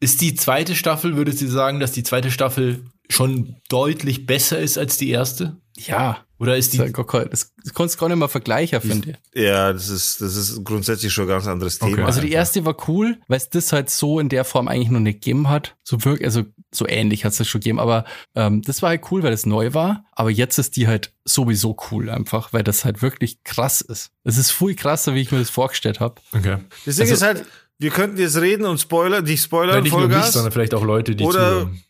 ist 0.00 0.20
die 0.20 0.34
zweite 0.34 0.74
Staffel, 0.74 1.16
würdest 1.16 1.40
du 1.40 1.46
sagen, 1.48 1.80
dass 1.80 1.92
die 1.92 2.02
zweite 2.02 2.30
Staffel 2.30 2.84
schon 3.08 3.56
deutlich 3.70 4.26
besser 4.26 4.58
ist 4.58 4.76
als 4.76 4.98
die 4.98 5.08
erste? 5.08 5.56
Ja. 5.78 6.18
Oder 6.38 6.56
ist 6.58 6.78
Das, 6.78 6.86
die 6.86 6.92
das, 7.30 7.54
das 7.64 7.74
kannst 7.74 7.94
du 7.94 7.98
gar 8.00 8.08
nicht 8.08 8.18
mal 8.18 8.28
vergleichen, 8.28 8.80
finde 8.82 9.10
ich. 9.32 9.42
Ja, 9.42 9.72
das 9.72 9.88
ist, 9.88 10.20
das 10.20 10.36
ist 10.36 10.62
grundsätzlich 10.64 11.10
schon 11.12 11.24
ein 11.24 11.28
ganz 11.28 11.46
anderes 11.46 11.80
Okay. 11.80 11.94
Thema. 11.94 12.06
Also 12.06 12.20
die 12.20 12.32
erste 12.32 12.64
war 12.66 12.76
cool, 12.88 13.18
weil 13.28 13.38
es 13.38 13.48
das 13.48 13.72
halt 13.72 13.88
so 13.88 14.20
in 14.20 14.28
der 14.28 14.44
Form 14.44 14.68
eigentlich 14.68 14.90
noch 14.90 15.00
nicht 15.00 15.22
gegeben 15.22 15.48
hat. 15.48 15.76
So 15.82 16.04
wirklich, 16.04 16.26
also 16.26 16.44
so 16.74 16.86
ähnlich 16.86 17.24
hat 17.24 17.32
es 17.32 17.38
das 17.38 17.48
schon 17.48 17.60
gegeben, 17.62 17.80
aber 17.80 18.04
ähm, 18.34 18.60
das 18.60 18.82
war 18.82 18.90
halt 18.90 19.02
cool, 19.10 19.22
weil 19.22 19.32
es 19.32 19.46
neu 19.46 19.72
war. 19.72 20.04
Aber 20.12 20.30
jetzt 20.30 20.58
ist 20.58 20.76
die 20.76 20.86
halt 20.88 21.14
sowieso 21.24 21.74
cool 21.90 22.10
einfach, 22.10 22.52
weil 22.52 22.62
das 22.64 22.84
halt 22.84 23.00
wirklich 23.00 23.42
krass 23.42 23.80
ist. 23.80 24.10
Es 24.24 24.36
ist 24.36 24.50
viel 24.50 24.74
krasser, 24.74 25.14
wie 25.14 25.22
ich 25.22 25.32
mir 25.32 25.38
das 25.38 25.48
vorgestellt 25.50 26.00
habe. 26.00 26.16
Okay. 26.32 26.58
Das 26.84 26.96
Ding 26.96 27.02
Also- 27.04 27.14
ist 27.14 27.22
halt, 27.22 27.46
wir 27.78 27.90
könnten 27.90 28.18
jetzt 28.18 28.36
reden 28.36 28.66
und 28.66 28.78
spoilern, 28.78 29.24
nicht 29.24 29.40
Ja, 29.40 29.44
spoilern, 29.44 29.82
nicht 29.82 29.92
nur 29.92 30.02
mich, 30.02 30.12
Vollgas. 30.12 30.32
sondern 30.34 30.52
vielleicht 30.52 30.74
auch 30.74 30.84
Leute, 30.84 31.14
die 31.16 31.24
Oder- 31.24 31.38
zuhören. 31.38 31.82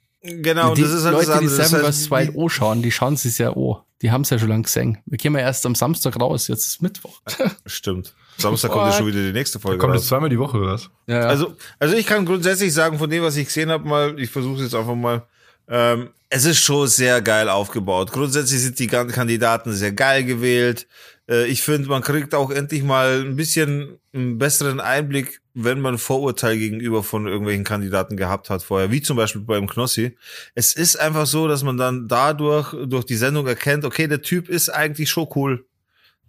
Genau, 0.43 0.71
und 0.71 0.79
die 0.79 0.83
das 0.83 0.93
ist 0.93 1.05
halt 1.05 1.15
Leute, 1.15 1.27
das 1.27 1.39
die 1.39 1.45
andere. 1.45 1.57
Das 1.57 1.71
Seven 1.71 1.87
heißt, 1.87 2.03
vs. 2.05 2.11
Wild 2.11 2.31
O 2.35 2.49
schauen, 2.49 2.83
die 2.83 2.93
schauen 2.93 3.17
sich 3.17 3.39
ja 3.39 3.51
oh. 3.51 3.83
Die 4.03 4.11
haben 4.11 4.23
es 4.23 4.31
ja 4.31 4.39
schon 4.39 4.49
lang 4.49 4.63
gesehen. 4.63 4.99
Wir 5.07 5.17
gehen 5.17 5.33
ja 5.35 5.41
erst 5.41 5.65
am 5.65 5.75
Samstag 5.75 6.21
raus, 6.21 6.49
jetzt 6.49 6.67
ist 6.67 6.83
Mittwoch. 6.83 7.23
Stimmt. 7.67 8.15
Samstag 8.37 8.71
kommt 8.71 8.93
ja 8.93 8.93
schon 8.93 9.07
wieder 9.07 9.23
die 9.23 9.33
nächste 9.33 9.59
Folge 9.59 9.79
Kommt 9.79 9.95
raus. 9.95 10.03
jetzt 10.03 10.09
zweimal 10.09 10.29
die 10.29 10.39
Woche, 10.39 10.59
oder 10.59 10.73
was? 10.73 10.91
Ja, 11.07 11.21
ja. 11.21 11.27
Also, 11.27 11.57
also 11.79 11.97
ich 11.97 12.07
kann 12.07 12.27
grundsätzlich 12.27 12.75
sagen, 12.75 12.99
von 12.99 13.09
dem, 13.09 13.23
was 13.23 13.37
ich 13.37 13.47
gesehen 13.47 13.71
habe, 13.71 13.89
mal, 13.89 14.21
ich 14.21 14.29
versuche 14.29 14.63
jetzt 14.63 14.75
einfach 14.75 14.95
mal, 14.95 15.27
ähm, 15.69 16.11
es 16.29 16.45
ist 16.45 16.59
schon 16.59 16.87
sehr 16.89 17.23
geil 17.23 17.49
aufgebaut. 17.49 18.13
Grundsätzlich 18.13 18.61
sind 18.61 18.79
die 18.79 18.87
ganzen 18.87 19.15
Kandidaten 19.15 19.73
sehr 19.73 19.93
geil 19.93 20.25
gewählt. 20.25 20.87
Äh, 21.29 21.47
ich 21.47 21.63
finde, 21.63 21.89
man 21.89 22.03
kriegt 22.03 22.35
auch 22.35 22.51
endlich 22.51 22.83
mal 22.83 23.21
ein 23.21 23.37
bisschen 23.37 23.99
einen 24.13 24.37
besseren 24.37 24.81
Einblick, 24.81 25.41
wenn 25.59 25.81
man 25.81 25.97
Vorurteil 25.97 26.59
gegenüber 26.59 27.03
von 27.03 27.27
irgendwelchen 27.27 27.65
Kandidaten 27.65 28.19
gehabt 28.19 28.51
hat 28.51 28.63
vorher, 28.63 28.91
wie 28.91 29.01
zum 29.01 29.17
Beispiel 29.17 29.41
beim 29.41 29.67
Knossi. 29.67 30.15
Es 30.55 30.75
ist 30.75 30.97
einfach 31.01 31.25
so, 31.27 31.49
dass 31.49 31.63
man 31.63 31.79
dann 31.79 32.09
dadurch, 32.09 32.75
durch 32.87 33.05
die 33.07 33.17
Sendung 33.17 33.47
erkennt, 33.47 33.87
okay, 33.87 34.07
der 34.07 34.21
Typ 34.21 34.51
ist 34.51 34.69
eigentlich 34.69 35.09
schon 35.09 35.29
cool. 35.35 35.65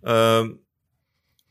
Ähm, 0.06 0.60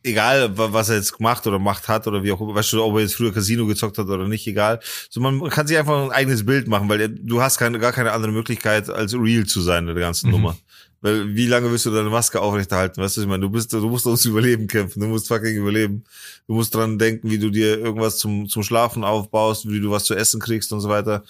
egal 0.02 0.56
wa- 0.56 0.72
was 0.72 0.88
er 0.88 0.96
jetzt 0.96 1.16
gemacht 1.18 1.46
oder 1.46 1.58
gemacht 1.58 1.86
hat 1.88 2.06
oder 2.06 2.22
wie 2.22 2.32
auch 2.32 2.40
immer, 2.40 2.54
weißt 2.54 2.72
du, 2.72 2.82
ob 2.82 2.94
er 2.94 3.00
jetzt 3.02 3.16
früher 3.16 3.34
Casino 3.34 3.66
gezockt 3.66 3.98
hat 3.98 4.06
oder 4.06 4.26
nicht, 4.26 4.46
egal. 4.46 4.80
So 5.10 5.20
man 5.20 5.48
kann 5.50 5.66
sich 5.66 5.76
einfach 5.76 6.02
ein 6.04 6.12
eigenes 6.12 6.46
Bild 6.46 6.68
machen, 6.68 6.88
weil 6.88 7.08
du 7.08 7.42
hast 7.42 7.58
keine, 7.58 7.78
gar 7.78 7.92
keine 7.92 8.12
andere 8.12 8.32
Möglichkeit, 8.32 8.88
als 8.88 9.14
real 9.14 9.44
zu 9.46 9.60
sein 9.60 9.88
in 9.88 9.94
der 9.94 10.04
ganzen 10.04 10.28
Mhm. 10.28 10.32
Nummer. 10.32 10.56
Weil 11.00 11.34
wie 11.34 11.46
lange 11.46 11.70
willst 11.70 11.86
du 11.86 11.90
deine 11.90 12.08
Maske 12.08 12.40
aufrechterhalten? 12.40 13.00
Weißt 13.00 13.16
du, 13.16 13.20
ich 13.20 13.26
meine, 13.26 13.42
du 13.42 13.50
bist, 13.50 13.72
du 13.72 13.88
musst 13.88 14.06
ums 14.06 14.24
Überleben 14.24 14.66
kämpfen, 14.66 15.00
du 15.00 15.06
musst 15.06 15.28
fucking 15.28 15.56
überleben. 15.56 16.04
Du 16.46 16.54
musst 16.54 16.74
dran 16.74 16.98
denken, 16.98 17.30
wie 17.30 17.38
du 17.38 17.50
dir 17.50 17.78
irgendwas 17.78 18.18
zum, 18.18 18.48
zum 18.48 18.62
Schlafen 18.62 19.04
aufbaust, 19.04 19.68
wie 19.68 19.80
du 19.80 19.90
was 19.90 20.04
zu 20.04 20.14
essen 20.14 20.40
kriegst 20.40 20.72
und 20.72 20.80
so 20.80 20.88
weiter. 20.88 21.22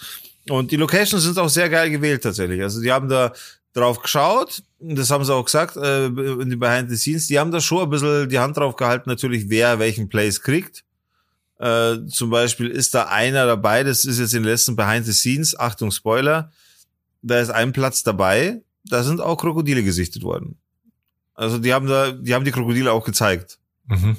Und 0.49 0.71
die 0.71 0.77
Locations 0.77 1.23
sind 1.23 1.39
auch 1.39 1.49
sehr 1.49 1.69
geil 1.69 1.91
gewählt 1.91 2.23
tatsächlich. 2.23 2.63
Also 2.63 2.81
die 2.81 2.93
haben 2.93 3.09
da 3.09 3.33
drauf 3.77 4.01
geschaut, 4.01 4.63
das 4.79 5.11
haben 5.11 5.25
sie 5.25 5.35
auch 5.35 5.45
gesagt, 5.45 5.77
äh, 5.77 6.07
in 6.07 6.49
den 6.49 6.59
Behind 6.59 6.89
the 6.89 6.97
Scenes, 6.97 7.27
die 7.27 7.39
haben 7.39 7.51
da 7.51 7.61
schon 7.61 7.83
ein 7.83 7.91
bisschen 7.91 8.29
die 8.29 8.39
Hand 8.39 8.57
drauf 8.57 8.77
gehalten, 8.77 9.11
natürlich, 9.11 9.51
wer 9.51 9.79
welchen 9.79 10.09
Place 10.09 10.41
kriegt. 10.41 10.83
Äh, 11.59 12.07
zum 12.09 12.31
Beispiel 12.31 12.69
ist 12.69 12.95
da 12.95 13.05
einer 13.05 13.47
dabei, 13.47 13.83
das 13.83 14.05
ist 14.05 14.19
jetzt 14.19 14.35
in 14.35 14.43
den 14.43 14.51
letzten 14.51 14.77
Behind 14.77 15.05
the 15.05 15.13
Scenes, 15.13 15.59
Achtung 15.59 15.91
Spoiler, 15.91 16.51
da 17.23 17.39
ist 17.41 17.51
ein 17.51 17.73
Platz 17.73 18.03
dabei, 18.03 18.63
da 18.89 19.03
sind 19.03 19.21
auch 19.21 19.37
Krokodile 19.37 19.83
gesichtet 19.83 20.23
worden. 20.23 20.57
Also 21.35 21.59
die 21.59 21.73
haben 21.75 21.87
da, 21.87 22.13
die 22.13 22.35
haben 22.35 22.45
die 22.45 22.53
Krokodile 22.53 22.93
auch 22.93 23.05
gezeigt. 23.05 23.59
Mhm. 23.87 24.17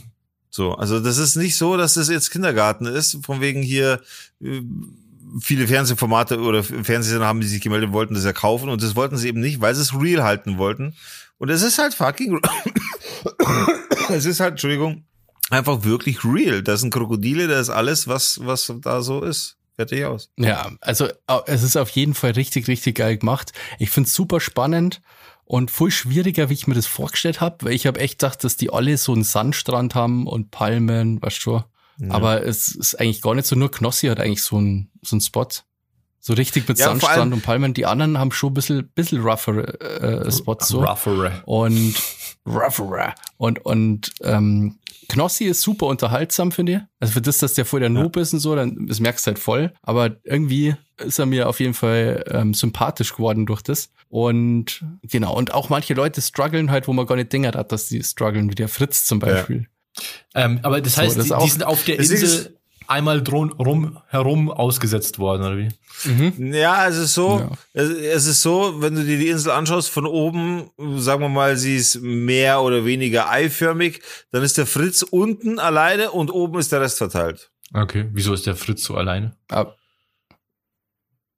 So, 0.49 0.73
also 0.73 0.99
das 0.99 1.17
ist 1.17 1.35
nicht 1.35 1.57
so, 1.57 1.77
dass 1.77 1.95
das 1.95 2.09
jetzt 2.09 2.31
Kindergarten 2.31 2.85
ist, 2.85 3.25
von 3.25 3.41
wegen 3.41 3.61
hier 3.61 4.01
äh, 4.41 4.61
viele 5.41 5.67
Fernsehformate 5.67 6.39
oder 6.39 6.63
Fernsehsender 6.63 7.25
haben 7.25 7.41
die 7.41 7.47
sich 7.47 7.61
gemeldet, 7.61 7.91
wollten 7.91 8.13
das 8.13 8.23
ja 8.23 8.33
kaufen 8.33 8.69
und 8.69 8.81
das 8.81 8.95
wollten 8.95 9.17
sie 9.17 9.27
eben 9.27 9.41
nicht, 9.41 9.61
weil 9.61 9.75
sie 9.75 9.81
es 9.81 9.93
real 9.93 10.23
halten 10.23 10.57
wollten. 10.57 10.95
Und 11.37 11.49
es 11.49 11.61
ist 11.61 11.77
halt 11.77 11.93
fucking, 11.93 12.39
es 14.09 14.25
ist 14.25 14.39
halt, 14.39 14.51
Entschuldigung, 14.51 15.03
einfach 15.49 15.83
wirklich 15.83 16.23
real. 16.23 16.63
Das 16.63 16.81
sind 16.81 16.93
Krokodile, 16.93 17.47
das 17.47 17.63
ist 17.63 17.69
alles, 17.69 18.07
was, 18.07 18.39
was 18.43 18.73
da 18.81 19.01
so 19.01 19.21
ist. 19.23 19.56
Fertig 19.77 20.05
aus. 20.05 20.31
Ja, 20.37 20.71
also 20.81 21.07
es 21.45 21.61
ist 21.61 21.77
auf 21.77 21.89
jeden 21.91 22.15
Fall 22.15 22.31
richtig, 22.31 22.67
richtig 22.67 22.95
geil 22.95 23.17
gemacht. 23.17 23.53
Ich 23.77 23.91
find's 23.91 24.13
super 24.13 24.39
spannend 24.39 25.01
und 25.45 25.69
voll 25.69 25.91
schwieriger, 25.91 26.49
wie 26.49 26.55
ich 26.55 26.65
mir 26.65 26.73
das 26.73 26.87
vorgestellt 26.87 27.41
habe, 27.41 27.65
weil 27.65 27.73
ich 27.73 27.85
habe 27.85 27.99
echt 27.99 28.17
gedacht, 28.19 28.43
dass 28.43 28.57
die 28.57 28.71
alle 28.71 28.97
so 28.97 29.13
einen 29.13 29.23
Sandstrand 29.23 29.93
haben 29.93 30.25
und 30.25 30.49
Palmen, 30.49 31.21
weißt 31.21 31.45
du. 31.45 31.63
Ja. 31.99 32.09
Aber 32.09 32.43
es 32.43 32.75
ist 32.75 32.99
eigentlich 32.99 33.21
gar 33.21 33.35
nicht 33.35 33.47
so, 33.47 33.55
nur 33.55 33.69
Knossi 33.69 34.07
hat 34.07 34.19
eigentlich 34.19 34.43
so 34.43 34.57
einen 34.57 34.89
so 35.03 35.15
einen 35.15 35.21
Spot. 35.21 35.47
So 36.27 36.33
richtig 36.33 36.67
mit 36.67 36.77
Ja, 36.77 36.87
Sandstrand 36.87 37.19
allem- 37.19 37.31
und 37.31 37.41
Palmen. 37.41 37.73
Die 37.73 37.85
anderen 37.85 38.17
haben 38.19 38.33
schon 38.33 38.51
ein 38.51 38.53
bisschen, 38.53 38.89
bisschen 38.93 39.21
rougher 39.21 40.25
äh, 40.25 40.29
Spots 40.29 40.67
so. 40.67 40.83
Rougher. 40.83 41.41
Und 41.45 41.95
rougher. 42.45 43.15
Und, 43.37 43.63
und 43.63 44.11
ähm, 44.23 44.77
Knossi 45.07 45.45
ist 45.45 45.61
super 45.61 45.85
unterhaltsam, 45.85 46.51
finde 46.51 46.71
ich. 46.73 46.79
Also 46.99 47.13
für 47.13 47.21
das, 47.21 47.37
dass 47.37 47.53
der 47.53 47.63
voll 47.63 47.79
der 47.79 47.87
Noob 47.87 48.17
ist 48.17 48.33
und 48.33 48.41
so, 48.41 48.57
dann 48.57 48.87
das 48.87 48.99
merkst 48.99 49.25
du 49.25 49.29
halt 49.29 49.39
voll. 49.39 49.71
Aber 49.83 50.17
irgendwie 50.25 50.75
ist 50.97 51.17
er 51.17 51.27
mir 51.27 51.47
auf 51.47 51.61
jeden 51.61 51.73
Fall 51.73 52.25
ähm, 52.29 52.53
sympathisch 52.53 53.13
geworden 53.15 53.45
durch 53.45 53.61
das. 53.61 53.89
Und 54.09 54.83
genau, 55.03 55.33
und 55.33 55.53
auch 55.53 55.69
manche 55.69 55.93
Leute 55.93 56.21
strugglen 56.21 56.71
halt, 56.71 56.89
wo 56.89 56.91
man 56.93 57.05
gar 57.05 57.15
nicht 57.15 57.31
denkt 57.31 57.55
hat, 57.55 57.71
dass 57.71 57.87
die 57.87 58.03
strugglen, 58.03 58.51
wie 58.51 58.55
der 58.55 58.67
Fritz 58.67 59.05
zum 59.05 59.19
Beispiel. 59.19 59.67
Ähm, 60.35 60.59
aber 60.63 60.81
das 60.81 60.95
So, 60.95 61.03
heißt, 61.03 61.17
das 61.17 61.27
die, 61.27 61.35
die 61.41 61.49
sind 61.51 61.63
auf 61.63 61.85
der 61.85 61.99
Insel 61.99 62.56
einmal 62.89 63.21
drum, 63.23 63.51
rum, 63.53 63.97
herum 64.07 64.49
ausgesetzt 64.51 65.19
worden, 65.19 65.43
oder 65.43 65.57
wie? 65.57 65.69
Mhm. 66.09 66.53
Ja, 66.53 66.87
es 66.87 66.97
ist 66.97 67.13
so, 67.13 67.39
Ja. 67.39 67.51
es, 67.73 68.25
ist 68.25 68.41
so, 68.41 68.81
wenn 68.81 68.95
du 68.95 69.03
dir 69.03 69.17
die 69.17 69.29
Insel 69.29 69.51
anschaust, 69.51 69.89
von 69.89 70.05
oben, 70.05 70.69
sagen 70.97 71.21
wir 71.21 71.29
mal, 71.29 71.57
sie 71.57 71.75
ist 71.75 72.01
mehr 72.01 72.61
oder 72.61 72.85
weniger 72.85 73.29
eiförmig, 73.29 74.01
dann 74.31 74.43
ist 74.43 74.57
der 74.57 74.65
Fritz 74.67 75.01
unten 75.01 75.59
alleine 75.59 76.11
und 76.11 76.29
oben 76.31 76.59
ist 76.59 76.71
der 76.71 76.81
Rest 76.81 76.97
verteilt. 76.99 77.51
Okay. 77.73 78.05
Wieso 78.13 78.33
ist 78.33 78.45
der 78.45 78.55
Fritz 78.55 78.83
so 78.83 78.95
alleine? 78.95 79.35
Aber, 79.49 79.75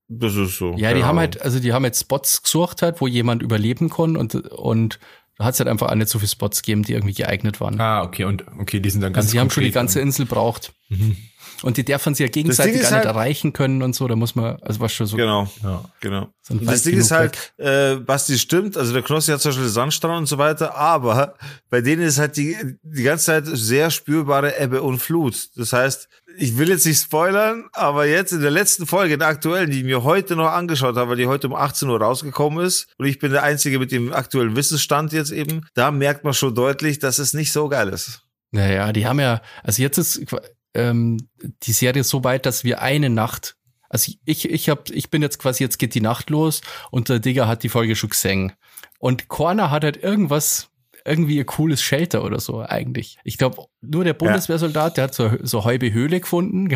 Das 0.07 0.35
ist 0.35 0.57
so. 0.57 0.71
ja, 0.77 0.89
die 0.89 0.99
Keine 1.01 1.05
haben 1.05 1.19
halt, 1.19 1.41
also 1.41 1.59
die 1.59 1.71
haben 1.73 1.85
jetzt 1.85 2.01
Spots 2.01 2.41
gesucht 2.43 2.81
halt, 2.81 2.99
wo 3.01 3.07
jemand 3.07 3.41
überleben 3.41 3.89
kann 3.89 4.17
und, 4.17 4.35
und 4.35 4.99
da 5.37 5.45
hat 5.45 5.53
es 5.53 5.59
halt 5.61 5.69
einfach 5.69 5.89
auch 5.89 5.95
nicht 5.95 6.09
so 6.09 6.19
viele 6.19 6.27
Spots 6.29 6.61
gegeben, 6.63 6.83
die 6.83 6.93
irgendwie 6.93 7.13
geeignet 7.13 7.61
waren. 7.61 7.79
Ah, 7.79 8.03
okay. 8.03 8.25
Und 8.25 8.45
okay, 8.59 8.81
die 8.81 8.89
sind 8.89 8.99
dann 9.01 9.13
ganz 9.13 9.27
also 9.27 9.31
die 9.33 9.39
haben 9.39 9.49
schon 9.49 9.63
die 9.63 9.71
ganze. 9.71 10.01
Insel 10.01 10.25
braucht. 10.25 10.73
Mhm. 10.89 11.15
Und 11.63 11.77
die 11.77 11.83
dürfen 11.85 12.13
sie 12.15 12.23
ja 12.23 12.29
gegenseitig 12.29 12.73
gar 12.73 12.81
nicht 12.81 12.91
halt- 12.91 13.05
erreichen 13.05 13.53
können 13.53 13.81
und 13.83 13.93
so. 13.95 14.07
Da 14.07 14.15
muss 14.15 14.35
man, 14.35 14.57
also 14.61 14.79
was 14.79 14.93
schon 14.93 15.07
so. 15.07 15.17
Genau, 15.17 15.47
Ja. 15.63 15.83
genau. 15.99 16.29
weit 16.49 16.67
das 16.67 16.83
Ding 16.83 16.97
ist 16.97 17.11
halt, 17.11 17.53
äh, 17.57 17.95
Basti 17.95 18.37
stimmt, 18.39 18.75
also 18.77 18.93
der 18.93 19.01
Knossi 19.03 19.31
hat 19.31 19.41
zum 19.41 19.51
Beispiel 19.51 19.67
Sandstrand 19.67 20.17
und 20.19 20.25
so 20.25 20.37
weiter, 20.37 20.75
aber 20.75 21.35
bei 21.69 21.81
denen 21.81 22.01
ist 22.01 22.17
halt 22.17 22.37
die, 22.37 22.55
die 22.81 23.03
ganze 23.03 23.25
Zeit 23.25 23.43
sehr 23.45 23.91
spürbare 23.91 24.57
Ebbe 24.59 24.81
und 24.81 24.99
Flut. 24.99 25.49
Das 25.55 25.73
heißt, 25.73 26.07
ich 26.37 26.57
will 26.57 26.69
jetzt 26.69 26.85
nicht 26.85 27.01
spoilern, 27.01 27.65
aber 27.73 28.05
jetzt 28.05 28.31
in 28.31 28.41
der 28.41 28.51
letzten 28.51 28.85
Folge, 28.87 29.13
in 29.15 29.19
der 29.19 29.27
aktuellen, 29.27 29.69
die 29.71 29.79
ich 29.79 29.83
mir 29.83 30.03
heute 30.03 30.35
noch 30.35 30.47
angeschaut 30.51 30.95
habe, 30.95 31.11
weil 31.11 31.17
die 31.17 31.27
heute 31.27 31.47
um 31.47 31.55
18 31.55 31.89
Uhr 31.89 31.99
rausgekommen 32.01 32.63
ist 32.65 32.87
und 32.97 33.05
ich 33.07 33.19
bin 33.19 33.31
der 33.31 33.43
Einzige 33.43 33.77
mit 33.79 33.91
dem 33.91 34.13
aktuellen 34.13 34.55
Wissensstand 34.55 35.11
jetzt 35.13 35.31
eben, 35.31 35.65
da 35.73 35.91
merkt 35.91 36.23
man 36.23 36.33
schon 36.33 36.55
deutlich, 36.55 36.99
dass 36.99 37.19
es 37.19 37.33
nicht 37.33 37.51
so 37.51 37.67
geil 37.67 37.89
ist. 37.89 38.21
Naja, 38.51 38.91
die 38.93 39.05
haben 39.05 39.19
ja, 39.19 39.41
also 39.63 39.81
jetzt 39.83 39.97
ist 39.99 40.25
ähm, 40.73 41.29
die 41.63 41.71
Serie 41.71 42.03
so 42.03 42.23
weit, 42.23 42.45
dass 42.45 42.63
wir 42.63 42.81
eine 42.81 43.09
Nacht, 43.09 43.55
also 43.89 44.11
ich, 44.25 44.49
ich 44.49 44.69
hab, 44.69 44.89
ich 44.89 45.09
bin 45.09 45.21
jetzt 45.21 45.39
quasi, 45.39 45.63
jetzt 45.63 45.79
geht 45.79 45.95
die 45.95 46.01
Nacht 46.01 46.29
los 46.29 46.61
und 46.91 47.09
der 47.09 47.19
Digger 47.19 47.47
hat 47.47 47.63
die 47.63 47.69
Folge 47.69 47.95
schon 47.95 48.09
gesehen. 48.09 48.53
Und 48.99 49.27
Corner 49.27 49.71
hat 49.71 49.83
halt 49.83 49.97
irgendwas, 49.97 50.69
irgendwie 51.05 51.39
ein 51.39 51.45
cooles 51.45 51.81
Shelter 51.81 52.23
oder 52.23 52.39
so 52.39 52.59
eigentlich. 52.59 53.17
Ich 53.23 53.37
glaube, 53.37 53.65
nur 53.81 54.03
der 54.03 54.13
Bundeswehrsoldat, 54.13 54.97
der 54.97 55.05
hat 55.05 55.15
so, 55.15 55.31
so 55.41 55.63
halbe 55.63 55.91
Höhle 55.91 56.19
gefunden, 56.19 56.69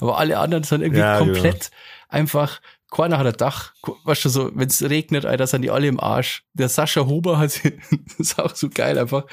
aber 0.00 0.18
alle 0.18 0.38
anderen 0.38 0.64
sind 0.64 0.80
irgendwie 0.80 1.00
Ja, 1.00 1.18
komplett 1.18 1.70
einfach 2.08 2.60
Corner 2.94 3.18
hat 3.18 3.26
ein 3.26 3.36
Dach, 3.36 3.74
weißt 4.04 4.24
du, 4.26 4.28
so, 4.28 4.50
wenn 4.54 4.68
es 4.68 4.80
regnet, 4.88 5.26
Alter, 5.26 5.48
sind 5.48 5.62
die 5.62 5.72
alle 5.72 5.88
im 5.88 5.98
Arsch. 5.98 6.44
Der 6.52 6.68
Sascha 6.68 7.06
Huber 7.06 7.38
hat, 7.38 7.60
das 7.64 7.72
ist 8.18 8.38
auch 8.38 8.54
so 8.54 8.68
geil 8.70 8.98
einfach. 8.98 9.26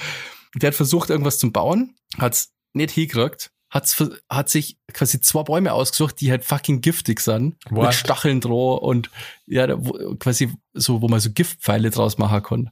Der 0.55 0.69
hat 0.69 0.75
versucht, 0.75 1.11
irgendwas 1.11 1.37
zu 1.37 1.51
bauen, 1.51 1.95
hat's 2.17 2.55
nicht 2.73 2.89
hingekriegt, 2.89 3.51
hat's, 3.71 3.93
ver- 3.93 4.17
hat 4.29 4.49
sich 4.49 4.77
quasi 4.93 5.21
zwei 5.21 5.43
Bäume 5.43 5.73
ausgesucht, 5.73 6.21
die 6.21 6.29
halt 6.29 6.43
fucking 6.45 6.81
giftig 6.81 7.21
sind. 7.21 7.55
What? 7.69 7.85
Mit 7.87 7.93
Stacheln 7.95 8.41
droh 8.41 8.75
und 8.75 9.09
ja, 9.47 9.67
wo, 9.83 10.15
quasi 10.15 10.53
so, 10.73 11.01
wo 11.01 11.07
man 11.07 11.19
so 11.19 11.31
Giftpfeile 11.31 11.89
draus 11.89 12.17
machen 12.17 12.43
kann. 12.43 12.71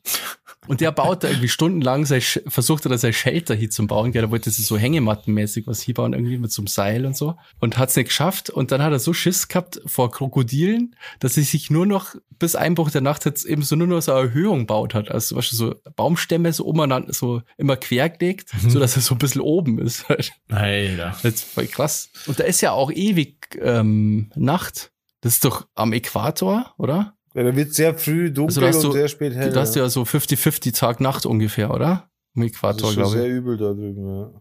Und 0.69 0.81
der 0.81 0.91
baut 0.91 1.23
da 1.23 1.29
irgendwie 1.29 1.47
stundenlang, 1.47 2.05
sein, 2.05 2.21
versucht 2.21 2.85
er 2.85 2.89
da 2.89 2.97
sein 2.99 3.11
Shelter 3.11 3.55
hier 3.55 3.71
zum 3.71 3.87
Bauen, 3.87 4.11
gell, 4.11 4.21
da 4.21 4.29
wollte 4.29 4.51
sie 4.51 4.61
so 4.61 4.77
hängemattenmäßig 4.77 5.65
was 5.65 5.81
hinbauen, 5.81 6.13
irgendwie 6.13 6.37
mit 6.37 6.51
so 6.51 6.61
einem 6.61 6.67
Seil 6.67 7.07
und 7.07 7.17
so. 7.17 7.37
Und 7.59 7.79
hat's 7.79 7.95
nicht 7.95 8.09
geschafft. 8.09 8.51
Und 8.51 8.71
dann 8.71 8.83
hat 8.83 8.91
er 8.91 8.99
so 8.99 9.11
Schiss 9.11 9.47
gehabt 9.47 9.81
vor 9.87 10.11
Krokodilen, 10.11 10.95
dass 11.21 11.37
er 11.37 11.43
sich 11.43 11.71
nur 11.71 11.87
noch 11.87 12.13
bis 12.37 12.53
Einbruch 12.53 12.91
der 12.91 13.01
Nacht 13.01 13.25
jetzt 13.25 13.45
eben 13.45 13.63
so 13.63 13.75
nur 13.75 13.87
noch 13.87 13.99
so 13.99 14.11
eine 14.11 14.27
Erhöhung 14.27 14.67
baut 14.67 14.93
hat. 14.93 15.09
Also 15.09 15.29
zum 15.29 15.37
Beispiel 15.37 15.57
so 15.57 15.75
Baumstämme 15.95 16.53
so 16.53 16.65
umeinander, 16.65 17.13
so 17.13 17.41
immer 17.57 17.75
quergelegt, 17.75 18.51
so 18.67 18.79
dass 18.79 18.95
er 18.95 19.01
so 19.01 19.15
ein 19.15 19.17
bisschen 19.17 19.41
oben 19.41 19.79
ist. 19.79 20.05
Alter. 20.49 21.17
Das 21.23 21.33
ist 21.33 21.45
voll 21.45 21.65
krass. 21.65 22.11
Und 22.27 22.39
da 22.39 22.43
ist 22.43 22.61
ja 22.61 22.73
auch 22.73 22.91
ewig 22.91 23.57
ähm, 23.59 24.29
Nacht. 24.35 24.91
Das 25.21 25.33
ist 25.33 25.45
doch 25.45 25.67
am 25.73 25.93
Äquator, 25.93 26.75
oder? 26.77 27.15
Ja, 27.35 27.43
da 27.43 27.55
wird 27.55 27.73
sehr 27.73 27.95
früh 27.97 28.31
dunkel 28.31 28.63
Also 28.63 28.79
und 28.79 28.83
du- 28.85 28.91
sehr 28.93 29.07
spät 29.07 29.35
hell. 29.35 29.51
da 29.51 29.61
hast 29.61 29.75
du 29.75 29.79
ja 29.79 29.89
so 29.89 30.03
50-50 30.03 30.73
Tag-Nacht 30.73 31.25
ungefähr, 31.25 31.71
oder? 31.73 32.09
Das 32.35 32.45
Äquator, 32.45 32.89
ist 32.89 32.93
schon 32.95 33.03
glaube 33.03 33.17
sehr 33.17 33.25
ich. 33.27 33.31
übel 33.33 33.57
da 33.57 33.73
drüben, 33.73 34.07
ja. 34.07 34.31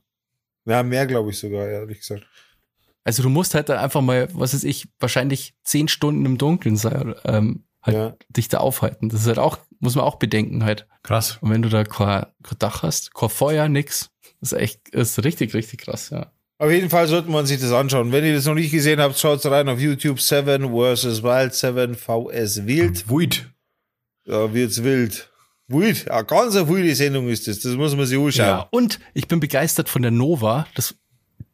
Ja, 0.77 0.83
mehr 0.83 1.07
glaube 1.07 1.31
ich 1.31 1.39
sogar, 1.39 1.67
ehrlich 1.67 2.01
gesagt. 2.01 2.27
Also 3.05 3.23
du 3.23 3.29
musst 3.31 3.55
halt 3.55 3.69
dann 3.71 3.79
einfach 3.79 4.01
mal, 4.03 4.29
was 4.35 4.53
weiß 4.55 4.65
ich, 4.65 4.89
wahrscheinlich 4.99 5.55
zehn 5.65 5.89
Stunden 5.89 6.25
im 6.27 6.37
Dunkeln 6.39 6.77
sein, 6.77 7.15
ähm, 7.25 7.65
halt 7.83 7.97
Ja. 7.97 8.17
dich 8.29 8.49
da 8.49 8.59
aufhalten. 8.59 9.09
Das 9.09 9.23
ist 9.23 9.27
halt 9.27 9.39
auch, 9.39 9.59
muss 9.81 9.95
man 9.95 10.05
auch 10.05 10.17
bedenken 10.17 10.65
halt. 10.65 10.87
Krass. 11.03 11.39
Und 11.41 11.51
wenn 11.51 11.63
du 11.63 11.69
da 11.71 11.85
kein, 11.85 12.27
kein 12.43 12.59
Dach 12.59 12.83
hast, 12.83 13.15
kein 13.15 13.31
Feuer, 13.31 13.69
nix, 13.69 14.11
das 14.41 14.53
ist 14.53 14.59
echt, 14.59 14.89
ist 14.91 15.25
richtig, 15.25 15.55
richtig 15.55 15.81
krass, 15.81 16.11
ja. 16.11 16.33
Auf 16.61 16.71
jeden 16.73 16.91
Fall 16.91 17.07
sollte 17.07 17.31
man 17.31 17.47
sich 17.47 17.61
das 17.61 17.71
anschauen. 17.73 18.11
Wenn 18.11 18.25
ihr 18.25 18.35
das 18.35 18.47
noch 18.47 18.55
nicht 18.55 18.73
gesehen 18.73 19.01
habt, 19.01 19.17
schaut 19.19 19.45
rein 19.47 19.69
auf 19.69 19.79
YouTube 19.79 20.21
7 20.21 20.65
vs. 20.69 21.23
Wild 21.23 21.55
7 21.55 21.95
VS 21.95 22.67
Wild. 22.67 23.09
Wuid. 23.09 23.47
Da 24.25 24.53
wird's 24.53 24.83
wild. 24.83 25.31
Wild. 25.69 26.11
Eine 26.11 26.25
ganz 26.25 26.55
wilde 26.55 26.95
Sendung 26.95 27.29
ist 27.29 27.47
das. 27.47 27.61
Das 27.61 27.75
muss 27.77 27.95
man 27.95 28.07
sich 28.07 28.19
anschauen. 28.19 28.47
Ja, 28.47 28.69
und 28.71 28.99
ich 29.15 29.29
bin 29.29 29.39
begeistert 29.39 29.89
von 29.89 30.03
der 30.03 30.11
Nova. 30.11 30.67
Das, 30.75 30.97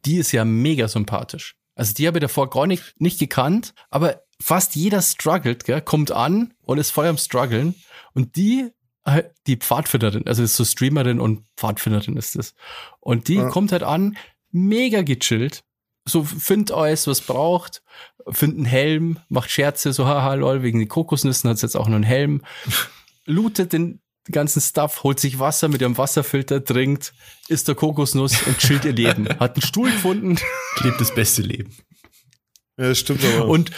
die 0.05 0.17
ist 0.17 0.31
ja 0.31 0.43
mega 0.43 0.87
sympathisch. 0.87 1.55
Also 1.75 1.93
die 1.93 2.07
habe 2.07 2.17
ich 2.17 2.21
davor 2.21 2.49
gar 2.49 2.65
nicht, 2.67 2.95
nicht 2.99 3.19
gekannt, 3.19 3.73
aber 3.89 4.21
fast 4.41 4.75
jeder 4.75 5.01
struggelt, 5.01 5.65
gell, 5.65 5.81
kommt 5.81 6.11
an 6.11 6.53
und 6.63 6.77
ist 6.77 6.91
voll 6.91 7.05
am 7.05 7.17
struggeln. 7.17 7.75
Und 8.13 8.37
die, 8.37 8.69
äh, 9.03 9.23
die 9.45 9.57
Pfadfinderin, 9.57 10.25
also 10.25 10.41
ist 10.41 10.55
so 10.55 10.63
Streamerin 10.63 11.19
und 11.19 11.43
Pfadfinderin 11.57 12.15
ist 12.17 12.35
das. 12.37 12.53
Und 13.01 13.27
die 13.27 13.35
Ja. 13.35 13.49
kommt 13.49 13.71
halt 13.73 13.83
an, 13.83 14.17
mega 14.55 15.01
gechillt. 15.01 15.63
So 16.07 16.23
findet 16.23 16.71
alles, 16.71 17.07
was 17.07 17.21
braucht, 17.21 17.81
findet 18.29 18.59
einen 18.59 18.65
Helm, 18.65 19.19
macht 19.27 19.49
Scherze, 19.49 19.91
so 19.91 20.05
haha 20.05 20.35
lol, 20.35 20.61
wegen 20.61 20.79
den 20.79 20.87
Kokosnüssen 20.87 21.49
hat 21.49 21.61
jetzt 21.61 21.75
auch 21.75 21.87
noch 21.87 21.95
einen 21.95 22.03
Helm, 22.03 22.41
lootet 23.25 23.73
den 23.73 24.01
ganzen 24.31 24.61
Stuff, 24.61 25.03
holt 25.03 25.19
sich 25.19 25.39
Wasser 25.39 25.67
mit 25.67 25.81
ihrem 25.81 25.97
Wasserfilter, 25.97 26.63
trinkt, 26.63 27.13
isst 27.47 27.67
der 27.67 27.75
Kokosnuss 27.75 28.43
und 28.45 28.57
chillt 28.59 28.85
ihr 28.85 28.93
Leben. 28.93 29.27
Hat 29.39 29.55
einen 29.55 29.61
Stuhl 29.61 29.91
gefunden 29.91 30.37
Lebt 30.83 31.01
das 31.01 31.13
beste 31.13 31.41
Leben. 31.41 31.75
Ja, 32.77 32.89
das 32.89 32.99
stimmt 32.99 33.23
aber. 33.23 33.47
und 33.47 33.71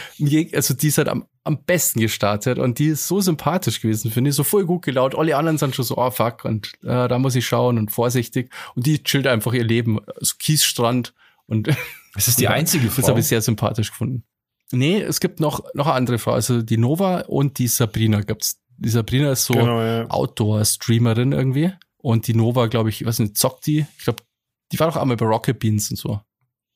also 0.54 0.74
die 0.74 0.88
ist 0.88 0.98
halt 0.98 1.08
am, 1.08 1.26
am 1.44 1.64
besten 1.64 2.00
gestartet 2.00 2.58
und 2.58 2.80
die 2.80 2.88
ist 2.88 3.08
so 3.08 3.22
sympathisch 3.22 3.82
gewesen, 3.82 4.10
finde 4.10 4.32
ich, 4.32 4.36
so 4.36 4.44
voll 4.44 4.66
gut 4.66 4.84
gelaunt. 4.84 5.16
Alle 5.16 5.38
anderen 5.38 5.58
sind 5.58 5.76
schon 5.76 5.86
so, 5.86 5.98
oh 5.98 6.10
fuck, 6.10 6.46
und 6.46 6.74
äh, 6.84 7.08
da 7.08 7.20
muss 7.20 7.36
ich 7.36 7.46
schauen 7.46 7.78
und 7.78 7.92
vorsichtig. 7.92 8.52
Und 8.76 8.86
die 8.86 9.04
chillt 9.04 9.28
einfach 9.28 9.54
ihr 9.54 9.64
Leben, 9.64 10.00
also 10.08 10.36
Kiesstrand 10.40 11.14
und 11.46 11.70
Es 12.18 12.28
ist 12.28 12.40
die 12.40 12.48
einzige 12.48 12.88
das 12.88 12.96
Frau. 12.96 13.10
habe 13.10 13.20
ich 13.20 13.28
sehr 13.28 13.42
sympathisch 13.42 13.92
gefunden. 13.92 14.24
Nee, 14.72 15.00
es 15.00 15.20
gibt 15.20 15.40
noch, 15.40 15.64
noch 15.76 15.86
eine 15.86 15.96
andere 15.96 16.18
Frau, 16.18 16.32
also 16.32 16.62
die 16.62 16.78
Nova 16.78 17.22
und 17.22 17.60
die 17.60 17.68
Sabrina 17.68 18.22
gibt's. 18.22 18.60
Die 18.80 18.90
Sabrina 18.90 19.32
ist 19.32 19.46
so 19.46 19.54
genau, 19.54 19.82
ja. 19.82 20.10
Outdoor-Streamerin 20.10 21.32
irgendwie. 21.32 21.72
Und 21.98 22.28
die 22.28 22.34
Nova, 22.34 22.68
glaube 22.68 22.90
ich, 22.90 23.06
weiß 23.06 23.20
nicht, 23.20 23.38
zockt 23.38 23.66
die? 23.66 23.86
Ich 23.98 24.04
glaube, 24.04 24.24
die 24.72 24.80
war 24.80 24.88
doch 24.88 24.98
einmal 24.98 25.18
bei 25.18 25.26
Rocket 25.26 25.60
Beans 25.60 25.90
und 25.90 25.98
so. 25.98 26.20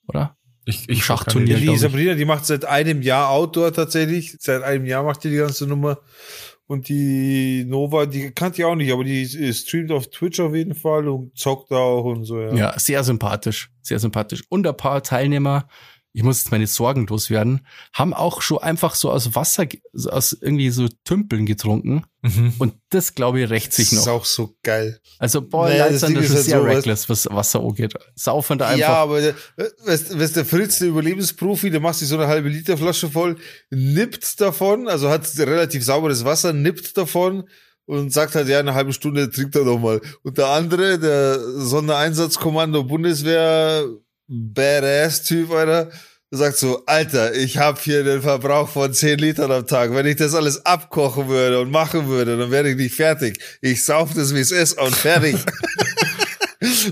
Oder? 0.07 0.35
Ich, 0.71 0.89
ich 0.89 1.05
Schachturnier, 1.05 1.57
Die. 1.57 1.77
Sabrina, 1.77 2.15
die 2.15 2.25
macht 2.25 2.45
seit 2.45 2.65
einem 2.65 3.01
Jahr 3.01 3.29
Outdoor 3.29 3.71
tatsächlich. 3.73 4.35
Seit 4.39 4.63
einem 4.63 4.85
Jahr 4.85 5.03
macht 5.03 5.23
die 5.23 5.29
die 5.29 5.37
ganze 5.37 5.67
Nummer. 5.67 5.99
Und 6.67 6.87
die 6.87 7.65
Nova, 7.67 8.05
die 8.05 8.31
kannte 8.31 8.61
ich 8.61 8.65
auch 8.65 8.75
nicht, 8.75 8.93
aber 8.93 9.03
die 9.03 9.23
äh, 9.23 9.53
streamt 9.53 9.91
auf 9.91 10.09
Twitch 10.09 10.39
auf 10.39 10.55
jeden 10.55 10.73
Fall 10.73 11.09
und 11.09 11.37
zockt 11.37 11.71
auch 11.71 12.05
und 12.05 12.23
so, 12.23 12.39
ja. 12.39 12.53
Ja. 12.53 12.79
sehr 12.79 13.03
sympathisch. 13.03 13.69
Sehr 13.81 13.99
sympathisch. 13.99 14.43
Und 14.47 14.65
ein 14.65 14.77
paar 14.77 15.03
Teilnehmer, 15.03 15.67
ich 16.13 16.23
muss 16.23 16.39
jetzt 16.39 16.51
meine 16.51 16.67
Sorgen 16.67 17.07
loswerden, 17.07 17.65
haben 17.93 18.13
auch 18.13 18.41
schon 18.41 18.57
einfach 18.57 18.95
so 18.95 19.11
aus 19.11 19.33
Wasser, 19.33 19.65
aus 20.09 20.33
irgendwie 20.33 20.69
so 20.69 20.87
Tümpeln 21.05 21.45
getrunken. 21.45 22.03
Mhm. 22.21 22.53
Und 22.59 22.73
das, 22.89 23.15
glaube 23.15 23.41
ich, 23.41 23.49
rächt 23.49 23.73
sich 23.73 23.89
Das 23.89 23.99
ist 23.99 24.05
noch. 24.05 24.13
auch 24.13 24.25
so 24.25 24.55
geil. 24.63 24.99
Also, 25.19 25.41
boah, 25.41 25.69
Naja, 25.69 25.89
das 25.89 26.01
Ding 26.01 26.17
ist 26.17 26.27
schon 26.27 26.35
halt 26.35 26.45
sehr 26.45 26.59
so, 26.59 26.65
reckless, 26.65 27.09
was 27.09 27.27
Wasser 27.31 27.61
angeht. 27.61 27.93
Saufen 28.15 28.57
da 28.57 28.67
einfach. 28.67 28.79
Ja, 28.79 28.93
aber 28.95 29.21
der, 29.21 29.35
weißt, 29.85 30.19
weißt, 30.19 30.35
der 30.35 30.45
Fritz, 30.45 30.79
der 30.79 30.89
Überlebensprofi, 30.89 31.69
der 31.69 31.79
macht 31.79 31.95
sich 31.95 32.07
so 32.07 32.15
eine 32.17 32.27
halbe 32.27 32.49
Liter 32.49 32.77
Flasche 32.77 33.09
voll, 33.09 33.37
nippt 33.69 34.39
davon, 34.41 34.87
also 34.87 35.09
hat 35.09 35.27
relativ 35.39 35.83
sauberes 35.83 36.25
Wasser, 36.25 36.53
nippt 36.53 36.97
davon 36.97 37.47
und 37.85 38.13
sagt 38.13 38.35
halt, 38.35 38.47
ja, 38.47 38.59
eine 38.59 38.73
halbe 38.73 38.93
Stunde 38.93 39.29
trinkt 39.29 39.55
er 39.55 39.65
doch 39.65 39.79
mal. 39.79 40.01
Und 40.23 40.37
der 40.37 40.47
andere, 40.47 40.99
der 40.99 41.39
Sondereinsatzkommando 41.39 42.83
Bundeswehr, 42.83 43.85
Badass-Typ, 44.31 45.51
Alter, 45.51 45.91
sagt 46.31 46.57
so, 46.57 46.85
Alter, 46.85 47.35
ich 47.35 47.57
habe 47.57 47.79
hier 47.81 48.05
den 48.05 48.21
Verbrauch 48.21 48.69
von 48.69 48.93
10 48.93 49.19
Litern 49.19 49.51
am 49.51 49.67
Tag. 49.67 49.93
Wenn 49.93 50.05
ich 50.05 50.15
das 50.15 50.33
alles 50.33 50.65
abkochen 50.65 51.27
würde 51.27 51.59
und 51.59 51.69
machen 51.69 52.07
würde, 52.07 52.37
dann 52.37 52.49
wäre 52.49 52.69
ich 52.69 52.77
nicht 52.77 52.95
fertig. 52.95 53.39
Ich 53.59 53.83
sauf 53.83 54.13
das, 54.13 54.33
wie 54.33 54.39
es 54.39 54.51
ist 54.51 54.79
und 54.79 54.95
fertig. 54.95 55.35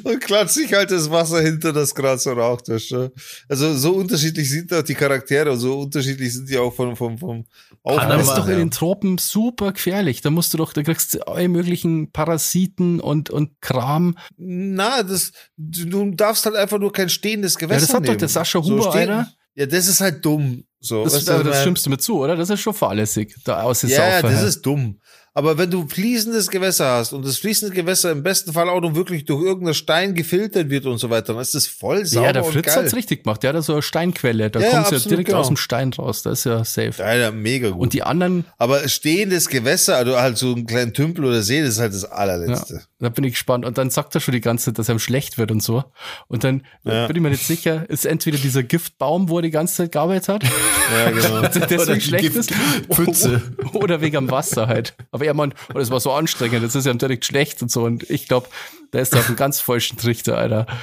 und 0.03 0.19
klatscht 0.21 0.55
sich 0.55 0.73
halt 0.73 0.89
das 0.91 1.09
Wasser 1.11 1.41
hinter 1.41 1.71
das 1.73 1.93
Gras 1.93 2.25
und 2.25 2.37
raucht 2.37 2.67
das. 2.69 2.89
Ne? 2.89 3.11
Also 3.47 3.75
so 3.75 3.93
unterschiedlich 3.93 4.49
sind 4.49 4.73
auch 4.73 4.81
die 4.81 4.95
Charaktere 4.95 5.51
und 5.51 5.59
so 5.59 5.79
unterschiedlich 5.79 6.33
sind 6.33 6.49
die 6.49 6.57
auch 6.57 6.73
vom, 6.73 6.95
vom, 6.95 7.17
vom 7.17 7.45
Aber 7.83 7.97
Panama, 7.97 8.17
das 8.17 8.27
ist 8.29 8.37
doch 8.37 8.47
in 8.47 8.57
den 8.57 8.71
Tropen 8.71 9.17
super 9.17 9.71
gefährlich. 9.73 10.21
Da 10.21 10.29
musst 10.31 10.53
du 10.53 10.57
doch, 10.57 10.73
da 10.73 10.81
kriegst 10.83 11.13
du 11.13 11.27
alle 11.27 11.47
möglichen 11.49 12.11
Parasiten 12.11 12.99
und, 12.99 13.29
und 13.29 13.61
Kram. 13.61 14.17
Na, 14.37 15.03
das, 15.03 15.31
du, 15.57 16.11
darfst 16.15 16.45
halt 16.45 16.55
einfach 16.55 16.79
nur 16.79 16.91
kein 16.91 17.09
stehendes 17.09 17.57
Gewässer 17.57 17.81
das 17.81 17.89
hat 17.93 18.01
doch 18.01 18.07
nehmen. 18.09 18.17
der 18.19 18.27
Sascha 18.29 18.59
Huber, 18.63 18.91
stehen- 18.91 19.09
Alter. 19.09 19.31
Ja, 19.55 19.65
das 19.65 19.87
ist 19.87 19.99
halt 19.99 20.23
dumm. 20.23 20.63
So, 20.79 21.03
Das, 21.03 21.13
weißt 21.15 21.27
du, 21.27 21.43
das, 21.43 21.61
stimmst 21.61 21.85
du 21.85 21.89
mir 21.89 21.97
zu, 21.97 22.19
oder? 22.19 22.37
Das 22.37 22.49
ist 22.49 22.61
schon 22.61 22.73
fahrlässig. 22.73 23.35
Da 23.43 23.63
aus 23.63 23.81
Ja, 23.81 23.89
ja, 23.89 24.21
das 24.21 24.41
ist 24.43 24.61
dumm. 24.61 25.01
Aber 25.39 25.57
wenn 25.57 25.71
du 25.71 25.87
fließendes 25.87 26.49
Gewässer 26.49 26.91
hast 26.97 27.13
und 27.13 27.25
das 27.25 27.37
fließende 27.37 27.73
Gewässer 27.73 28.11
im 28.11 28.23
besten 28.23 28.51
Fall 28.51 28.67
auch 28.67 28.81
noch 28.81 28.93
wirklich 28.93 29.23
durch 29.23 29.41
irgendeinen 29.41 29.73
Stein 29.73 30.13
gefiltert 30.13 30.69
wird 30.69 30.85
und 30.85 30.97
so 30.97 31.09
weiter, 31.09 31.31
dann 31.31 31.41
ist 31.41 31.55
das 31.55 31.65
voll 31.65 32.05
sauber 32.05 32.27
Ja, 32.27 32.33
der 32.33 32.43
Fritz 32.43 32.65
geil. 32.65 32.83
hat's 32.83 32.93
richtig 32.93 33.23
gemacht. 33.23 33.41
Der 33.41 33.53
hat 33.53 33.63
so 33.63 33.71
eine 33.71 33.81
Steinquelle. 33.81 34.49
Da 34.51 34.59
Ja, 34.59 34.65
ja, 34.65 34.71
kommst 34.73 34.91
du 34.91 34.95
ja 34.97 35.01
direkt 35.07 35.27
genau. 35.27 35.39
aus 35.39 35.47
dem 35.47 35.55
Stein 35.55 35.93
raus. 35.93 36.23
Das 36.23 36.39
ist 36.39 36.43
ja 36.43 36.65
safe. 36.65 36.91
Ja, 36.97 37.13
ja, 37.15 37.31
mega 37.31 37.69
gut. 37.69 37.79
Und 37.79 37.93
die 37.93 38.03
anderen, 38.03 38.43
Aber 38.57 38.85
stehendes 38.89 39.47
Gewässer, 39.47 39.95
also 39.95 40.19
halt 40.19 40.37
so 40.37 40.53
einen 40.53 40.67
kleinen 40.67 40.93
Tümpel 40.93 41.23
oder 41.23 41.41
See, 41.41 41.61
das 41.61 41.69
ist 41.75 41.79
halt 41.79 41.93
das 41.93 42.03
allerletzte. 42.03 42.81
da 42.99 43.07
bin 43.07 43.23
ich 43.23 43.31
gespannt. 43.35 43.63
Und 43.65 43.77
dann 43.77 43.89
sagt 43.89 44.13
er 44.15 44.19
schon 44.21 44.33
die 44.33 44.41
ganze 44.41 44.65
Zeit, 44.65 44.79
dass 44.79 44.89
er 44.89 44.95
ihm 44.95 44.99
schlecht 44.99 45.37
wird 45.37 45.51
und 45.51 45.63
so. 45.63 45.85
Und 46.27 46.43
dann 46.43 46.63
Ja. 46.83 47.07
bin 47.07 47.15
ich 47.15 47.21
mir 47.21 47.29
nicht 47.29 47.47
sicher, 47.47 47.89
ist 47.89 48.05
entweder 48.05 48.37
dieser 48.37 48.63
Giftbaum, 48.63 49.29
wo 49.29 49.37
er 49.37 49.43
die 49.43 49.51
ganze 49.51 49.75
Zeit 49.75 49.93
gearbeitet 49.93 50.27
hat, 50.27 50.43
Ja, 50.43 51.11
genau. 51.11 51.41
deswegen 51.69 52.01
schlecht 52.01 52.35
ist, 52.35 52.49
Giftpfütze. 52.49 53.41
oder 53.73 54.01
wegen 54.01 54.17
am 54.17 54.31
Wasser 54.31 54.67
halt. 54.67 54.95
Aber 55.11 55.23
meint, 55.33 55.55
oh, 55.73 55.77
das 55.77 55.89
war 55.89 55.99
so 55.99 56.11
anstrengend, 56.11 56.63
das 56.63 56.75
ist 56.75 56.85
ja 56.85 56.93
direkt 56.93 57.25
schlecht 57.25 57.61
und 57.61 57.71
so. 57.71 57.83
Und 57.83 58.09
ich 58.09 58.27
glaube, 58.27 58.47
da 58.91 58.99
ist 58.99 59.15
auf 59.15 59.27
einem 59.27 59.35
ganz 59.35 59.59
falschen 59.59 59.97
Trichter, 59.97 60.37
Alter. 60.37 60.65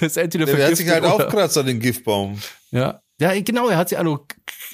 Das 0.00 0.12
ist 0.12 0.16
entweder 0.16 0.46
Der 0.46 0.68
hat 0.68 0.76
sich 0.76 0.88
halt 0.88 1.04
aufkratzt 1.04 1.58
an 1.58 1.66
den 1.66 1.78
Giftbaum. 1.78 2.40
Ja. 2.70 3.02
Ja, 3.20 3.38
genau, 3.38 3.68
er 3.68 3.76
hat 3.76 3.90
sich 3.90 3.98
auch 3.98 4.02
noch 4.02 4.26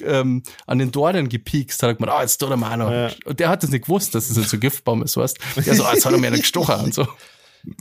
ähm, 0.03 0.41
an 0.65 0.79
den 0.79 0.91
Dornen 0.91 1.27
gepiekst, 1.27 1.83
hat 1.83 1.97
gemeint, 1.97 2.17
ah, 2.17 2.21
jetzt 2.21 2.37
tut 2.37 2.49
er 2.49 2.55
mal 2.55 2.77
noch. 2.77 2.89
Ja. 2.89 3.11
Und 3.25 3.39
der 3.41 3.49
hat 3.49 3.61
das 3.61 3.71
nicht 3.71 3.85
gewusst, 3.85 4.15
dass 4.15 4.29
das 4.29 4.37
jetzt 4.37 4.49
so 4.49 4.57
ein 4.57 4.61
Giftbaum 4.61 5.03
ist, 5.03 5.17
weißt 5.17 5.37
Der 5.57 5.75
so, 5.75 5.83
ah, 5.83 5.93
jetzt 5.93 6.05
hat 6.05 6.13
er 6.13 6.17
mir 6.17 6.31
gestochen 6.31 6.79
und 6.79 6.93
so. 6.93 7.07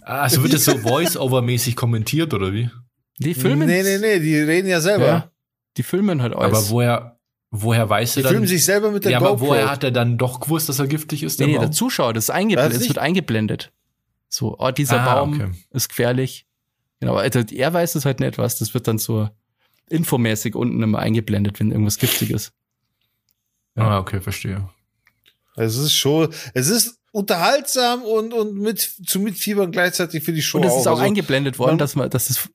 Also 0.02 0.42
wird 0.42 0.52
das 0.52 0.64
so 0.64 0.76
Voice-Over-mäßig 0.76 1.76
kommentiert, 1.76 2.34
oder 2.34 2.52
wie? 2.52 2.68
Die 3.18 3.34
filmen. 3.34 3.68
Nee, 3.68 3.82
nee, 3.82 3.98
nee, 3.98 4.18
die 4.18 4.36
reden 4.38 4.68
ja 4.68 4.80
selber. 4.80 5.06
Ja, 5.06 5.30
die 5.76 5.82
filmen 5.82 6.20
halt 6.20 6.34
alles. 6.34 6.58
Aber 6.58 6.70
woher, 6.70 7.19
woher 7.50 7.88
weiß 7.88 8.16
er 8.16 8.22
dann? 8.24 8.32
filmen 8.32 8.46
sich 8.46 8.64
selber 8.64 8.90
mit 8.90 9.04
der 9.04 9.12
ja, 9.12 9.18
aber 9.18 9.30
GoPro. 9.30 9.48
woher 9.48 9.70
hat 9.70 9.82
er 9.84 9.90
dann 9.90 10.18
doch 10.18 10.40
gewusst, 10.40 10.68
dass 10.68 10.78
er 10.78 10.86
giftig 10.86 11.22
ist? 11.22 11.40
nee, 11.40 11.46
nee, 11.46 11.52
Baum? 11.54 11.62
der 11.62 11.72
Zuschauer, 11.72 12.12
das 12.12 12.24
ist 12.24 12.30
eingeblendet, 12.30 12.74
hat's 12.74 12.82
es 12.82 12.88
wird 12.88 12.98
eingeblendet. 12.98 13.72
So, 14.28 14.56
oh, 14.58 14.70
dieser 14.70 15.00
Ah, 15.00 15.14
Baum 15.16 15.34
okay. 15.34 15.50
ist 15.70 15.88
gefährlich. 15.88 16.46
Genau, 17.00 17.16
also 17.16 17.40
er 17.40 17.72
weiß 17.72 17.94
es 17.96 18.04
halt 18.04 18.20
nicht 18.20 18.38
was, 18.38 18.58
das 18.58 18.74
wird 18.74 18.86
dann 18.86 18.98
so 18.98 19.28
infomäßig 19.88 20.54
unten 20.54 20.82
immer 20.82 20.98
eingeblendet, 21.00 21.58
wenn 21.58 21.72
irgendwas 21.72 21.98
giftig 21.98 22.30
ist. 22.30 22.52
Ah, 23.74 23.98
okay, 23.98 24.20
verstehe. 24.20 24.68
Es 25.56 25.76
ist 25.76 25.92
schon, 25.92 26.32
es 26.54 26.68
ist 26.68 26.98
unterhaltsam 27.12 28.02
und, 28.02 28.32
und 28.32 28.54
mit, 28.54 28.78
zu 28.80 29.18
mitfiebern 29.18 29.72
gleichzeitig 29.72 30.22
für 30.22 30.32
die 30.32 30.42
Show 30.42 30.58
Und 30.58 30.64
es 30.64 30.74
ist 30.76 30.86
auch 30.86 30.92
also, 30.92 31.02
eingeblendet 31.02 31.58
worden, 31.58 31.70
man- 31.72 31.78
dass 31.78 31.96
man, 31.96 32.08
dass 32.10 32.30
es 32.30 32.48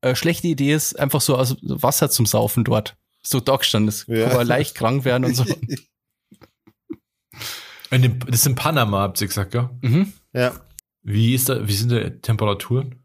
äh, 0.00 0.14
schlechte 0.14 0.46
Idee 0.48 0.72
ist, 0.72 0.98
einfach 0.98 1.20
so 1.20 1.36
aus 1.36 1.56
Wasser 1.62 2.08
zum 2.08 2.24
Saufen 2.24 2.64
dort. 2.64 2.96
So 3.30 3.40
Dogstand, 3.40 3.86
das 3.86 4.06
Ja. 4.06 4.28
kann 4.28 4.38
man 4.38 4.46
leicht 4.46 4.74
krank 4.74 5.04
werden 5.04 5.26
und 5.26 5.34
so. 5.34 5.44
In 7.90 8.02
dem, 8.02 8.18
das 8.20 8.40
ist 8.40 8.46
in 8.46 8.54
Panama, 8.54 9.00
habt 9.00 9.20
ihr 9.20 9.26
gesagt, 9.26 9.52
gell? 9.52 9.68
Mhm. 9.82 10.12
ja. 10.32 10.52
Wie 11.02 11.34
ist 11.34 11.48
da, 11.48 11.66
wie 11.66 11.72
sind 11.72 11.90
die 11.90 12.10
Temperaturen? 12.20 13.02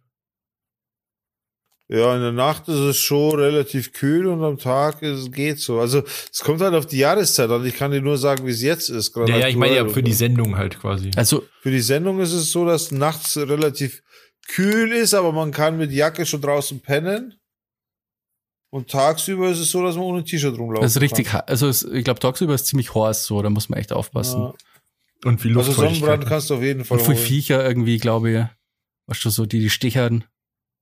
Ja, 1.90 2.16
in 2.16 2.22
der 2.22 2.32
Nacht 2.32 2.68
ist 2.68 2.80
es 2.80 2.98
schon 2.98 3.40
relativ 3.40 3.94
kühl 3.94 4.26
und 4.28 4.44
am 4.44 4.58
Tag 4.58 5.02
ist, 5.02 5.32
geht 5.32 5.60
so. 5.60 5.80
Also 5.80 6.04
es 6.32 6.40
kommt 6.40 6.62
halt 6.62 6.74
auf 6.74 6.86
die 6.86 6.98
Jahreszeit 6.98 7.50
an. 7.50 7.66
Ich 7.66 7.76
kann 7.78 7.92
dir 7.92 8.02
nur 8.02 8.18
sagen, 8.18 8.46
wie 8.48 8.52
es 8.52 8.62
jetzt 8.62 8.90
ist. 8.90 9.16
Ja, 9.16 9.38
ja, 9.38 9.48
ich 9.48 9.56
meine 9.56 9.76
ja 9.76 9.88
für 9.88 10.04
die 10.04 10.14
Sendung 10.14 10.58
halt 10.58 10.80
quasi. 10.80 11.12
Also, 11.16 11.44
Für 11.62 11.72
die 11.72 11.82
Sendung 11.82 12.20
ist 12.20 12.34
es 12.34 12.52
so, 12.52 12.66
dass 12.66 12.92
nachts 12.92 13.38
relativ 13.38 14.02
kühl 14.48 14.92
ist, 14.92 15.14
aber 15.14 15.32
man 15.32 15.52
kann 15.52 15.78
mit 15.78 15.92
Jacke 15.92 16.26
schon 16.26 16.42
draußen 16.42 16.82
pennen. 16.82 17.36
Und 18.74 18.90
tagsüber 18.90 19.52
ist 19.52 19.60
es 19.60 19.70
so, 19.70 19.84
dass 19.84 19.96
man 19.96 20.04
ohne 20.06 20.24
T-Shirt 20.24 20.58
rumlaufen 20.58 20.82
das 20.82 20.96
ist 20.96 21.02
richtig, 21.04 21.28
kann. 21.28 21.42
also 21.46 21.68
es, 21.68 21.84
ich 21.84 22.04
glaube, 22.04 22.20
tagsüber 22.20 22.56
ist 22.56 22.66
ziemlich 22.66 22.96
heiß 22.96 23.26
so, 23.28 23.40
da 23.44 23.52
muss 23.52 23.70
man 23.70 23.78
echt 23.80 23.92
aufpassen. 23.94 24.42
Ja. 24.42 24.54
Und 25.26 25.44
wie 25.44 25.50
Also 25.50 25.60
Luftfeuchtigkeit. 25.70 25.76
Sonnenbrand 26.00 26.26
kannst 26.28 26.50
du 26.50 26.56
auf 26.56 26.64
jeden 26.64 26.84
Fall 26.84 26.98
Und 26.98 27.06
viel 27.06 27.16
holen. 27.16 27.24
Viecher 27.26 27.64
irgendwie, 27.68 28.00
glaube 28.00 28.32
ich, 28.32 28.38
weißt 29.08 29.26
du, 29.26 29.30
so 29.30 29.46
die, 29.46 29.60
die 29.60 29.70
stichern, 29.70 30.24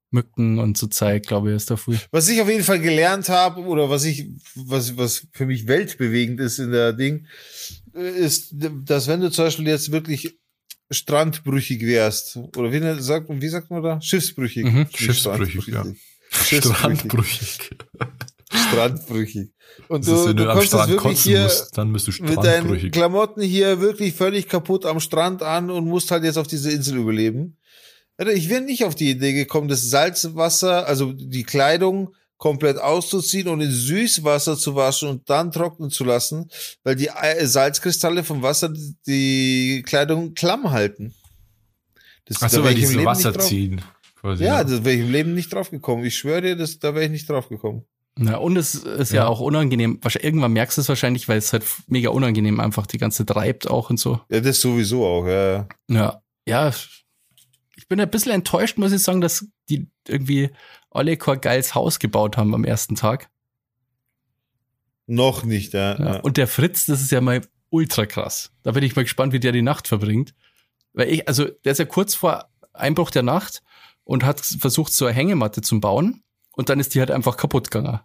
Mücken 0.10 0.60
und 0.60 0.78
so 0.78 0.88
Zeug, 0.88 1.24
glaube 1.24 1.50
ich, 1.50 1.58
ist 1.58 1.70
da 1.70 1.76
viel. 1.76 2.00
Was 2.12 2.30
ich 2.30 2.42
auf 2.42 2.48
jeden 2.50 2.64
Fall 2.64 2.80
gelernt 2.80 3.28
habe 3.28 3.60
oder 3.62 3.90
was 3.90 4.06
ich, 4.06 4.26
was, 4.56 4.96
was 4.96 5.28
für 5.34 5.46
mich 5.46 5.68
weltbewegend 5.68 6.40
ist 6.40 6.60
in 6.60 6.72
der 6.72 6.94
Ding, 6.94 7.28
ist, 7.94 8.54
dass 8.86 9.08
wenn 9.10 9.20
du 9.20 9.30
zum 9.32 9.46
Beispiel 9.46 9.68
jetzt 9.68 9.92
wirklich 9.92 10.38
strandbrüchig 10.90 11.82
wärst, 11.86 12.38
oder 12.56 12.72
wie, 12.72 12.80
nennt- 12.80 13.04
sagt, 13.04 13.28
wie 13.30 13.48
sagt 13.50 13.70
man 13.70 13.84
da? 13.84 14.02
Schiffsbrüchig. 14.02 14.66
Mhm. 14.66 14.88
Schiffsbrüchig, 14.94 15.68
ja. 15.68 15.86
Strandbrüchig. 16.32 17.72
Strandbrüchig. 18.54 19.52
Und 19.88 20.08
Das 20.08 20.14
ist, 20.14 20.24
du, 20.24 20.30
wenn 20.30 20.38
du 20.38 20.44
du 20.46 20.52
am 20.52 20.62
Strand 20.62 20.90
wirklich 20.90 21.02
kotzen 21.02 21.32
hier 21.32 21.44
musst, 21.44 21.78
dann 21.78 21.94
bist 21.94 22.08
du 22.08 22.12
mit 22.12 22.38
deinen 22.38 22.44
strandbrüchig. 22.44 22.92
Klamotten 22.92 23.42
hier 23.42 23.80
wirklich 23.82 24.14
völlig 24.14 24.48
kaputt 24.48 24.86
am 24.86 25.00
Strand 25.00 25.44
an 25.44 25.70
und 25.70 25.86
musst 25.86 26.12
halt 26.12 26.24
jetzt 26.24 26.38
auf 26.38 26.48
diese 26.48 26.72
Insel 26.72 26.98
überleben. 26.98 27.58
Ich 28.34 28.50
wäre 28.50 28.62
nicht 28.62 28.84
auf 28.84 28.96
die 28.96 29.10
Idee 29.10 29.34
gekommen, 29.34 29.68
das 29.68 29.90
Salzwasser, 29.90 30.86
also 30.88 31.12
die 31.14 31.44
Kleidung 31.44 32.14
komplett 32.38 32.78
auszuziehen 32.78 33.48
und 33.48 33.62
in 33.62 33.72
Süßwasser 33.72 34.58
zu 34.58 34.76
waschen 34.76 35.10
und 35.10 35.30
dann 35.30 35.52
trocknen 35.52 35.92
zu 35.92 36.04
lassen, 36.04 36.50
weil 36.84 36.96
die 36.96 37.08
äh, 37.08 37.46
Salzkristalle 37.46 38.24
vom 38.24 38.42
Wasser 38.42 38.74
die 39.06 39.84
Kleidung 39.86 40.34
klamm 40.34 40.72
halten. 40.72 41.14
Das, 42.26 42.42
Achso, 42.42 42.64
weil 42.64 42.76
die 42.76 42.86
so 42.86 43.04
Wasser 43.06 43.38
ziehen. 43.38 43.82
Quasi, 44.22 44.44
Ja, 44.44 44.64
das 44.64 44.84
wäre 44.86 44.96
ich 44.96 45.02
im 45.02 45.12
Leben 45.12 45.34
nicht 45.34 45.52
drauf 45.54 45.72
gekommen. 45.72 46.06
Ich 46.06 46.16
schwöre 46.18 46.42
dir, 46.42 46.56
das, 46.56 46.80
da 46.80 46.94
wäre 46.94 47.06
ich 47.06 47.12
nicht 47.12 47.30
drauf 47.30 47.50
gekommen. 47.50 47.86
Ja, 48.20 48.38
und 48.38 48.56
es 48.58 48.76
ist 48.76 49.14
ja, 49.14 49.24
Ja. 49.24 49.28
auch 49.28 49.40
unangenehm. 49.40 50.00
Irgendwann 50.22 50.54
merkst 50.54 50.78
du 50.78 50.82
es 50.82 50.90
wahrscheinlich, 50.90 51.28
weil 51.28 51.38
es 51.38 51.54
halt 51.54 51.66
mega 51.88 52.10
unangenehm 52.10 52.60
einfach 52.60 52.86
die 52.86 52.98
ganze 52.98 53.26
treibt 53.26 53.68
auch 53.70 53.90
und 53.90 53.98
so. 54.00 54.20
Ja, 54.30 54.42
das 54.42 54.62
sowieso 54.62 55.06
auch, 55.06 55.26
ja. 55.26 55.52
ja. 55.54 55.68
Ja, 55.90 56.22
ja. 56.46 56.72
Ich 57.76 57.88
bin 57.88 58.00
ein 58.00 58.10
bisschen 58.10 58.32
enttäuscht, 58.34 58.78
muss 58.78 58.92
ich 58.92 59.02
sagen, 59.02 59.22
dass 59.22 59.48
die 59.70 59.88
irgendwie 60.08 60.52
alle 60.92 61.18
kein 61.18 61.42
geiles 61.42 61.74
Haus 61.74 62.00
gebaut 62.00 62.38
haben 62.38 62.54
am 62.54 62.64
ersten 62.66 62.96
Tag. 62.96 63.30
Noch 65.08 65.44
nicht, 65.44 65.74
ja. 65.74 65.98
Ja. 65.98 66.14
ja. 66.16 66.20
Und 66.20 66.38
der 66.38 66.48
Fritz, 66.48 66.86
das 66.86 67.02
ist 67.02 67.12
ja 67.12 67.22
mal 67.22 67.42
ultra 67.70 68.06
krass. 68.06 68.52
Da 68.64 68.72
bin 68.72 68.84
ich 68.84 68.96
mal 68.96 69.04
gespannt, 69.04 69.34
wie 69.34 69.40
der 69.40 69.52
die 69.52 69.62
Nacht 69.62 69.88
verbringt. 69.88 70.34
Weil 70.94 71.10
ich, 71.10 71.28
also 71.28 71.46
der 71.46 71.72
ist 71.72 71.78
ja 71.80 71.86
kurz 71.86 72.14
vor 72.16 72.50
Einbruch 72.74 73.10
der 73.12 73.24
Nacht 73.24 73.64
und 74.04 74.24
hat 74.24 74.40
versucht, 74.40 74.94
so 74.94 75.06
eine 75.06 75.16
Hängematte 75.16 75.62
zu 75.62 75.80
bauen. 75.80 76.24
Und 76.54 76.70
dann 76.70 76.80
ist 76.80 76.94
die 76.94 77.00
halt 77.00 77.12
einfach 77.12 77.38
kaputt 77.38 77.72
gegangen. 77.72 78.02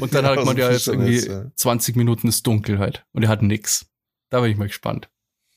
Und 0.00 0.14
dann 0.14 0.24
hat 0.26 0.38
aus 0.38 0.44
man 0.44 0.56
dem 0.56 0.62
ja 0.62 0.70
jetzt 0.70 0.86
irgendwie 0.86 1.18
Fischernetz, 1.18 1.46
ja. 1.46 1.56
20 1.56 1.96
Minuten 1.96 2.28
ist 2.28 2.46
dunkel 2.46 2.78
halt. 2.78 3.04
Und 3.12 3.22
er 3.22 3.28
hat 3.28 3.42
nix. 3.42 3.86
Da 4.28 4.40
bin 4.40 4.50
ich 4.50 4.58
mal 4.58 4.68
gespannt. 4.68 5.08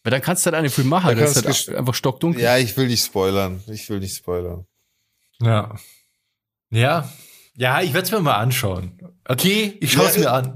Weil 0.03 0.11
dann 0.11 0.21
kannst 0.21 0.45
du 0.45 0.47
halt 0.47 0.55
eine 0.55 0.69
viel 0.69 0.83
machen. 0.83 1.09
Da 1.09 1.15
Das 1.15 1.37
ist 1.37 1.67
halt 1.67 1.77
einfach 1.77 1.93
stockdunkel. 1.93 2.41
Ja, 2.41 2.57
ich 2.57 2.75
will 2.75 2.87
nicht 2.87 3.03
spoilern. 3.03 3.63
Ich 3.67 3.89
will 3.89 3.99
nicht 3.99 4.15
spoilern. 4.15 4.65
Ja. 5.39 5.75
Ja. 6.69 7.09
Ja, 7.55 7.81
ich 7.81 7.93
werde 7.93 8.05
es 8.05 8.11
mir 8.11 8.19
mal 8.19 8.35
anschauen. 8.35 8.93
Okay, 9.25 9.77
ich 9.79 9.91
schaue 9.93 10.07
es 10.07 10.15
Ja, 10.15 10.21
mir 10.21 10.31
an. 10.31 10.55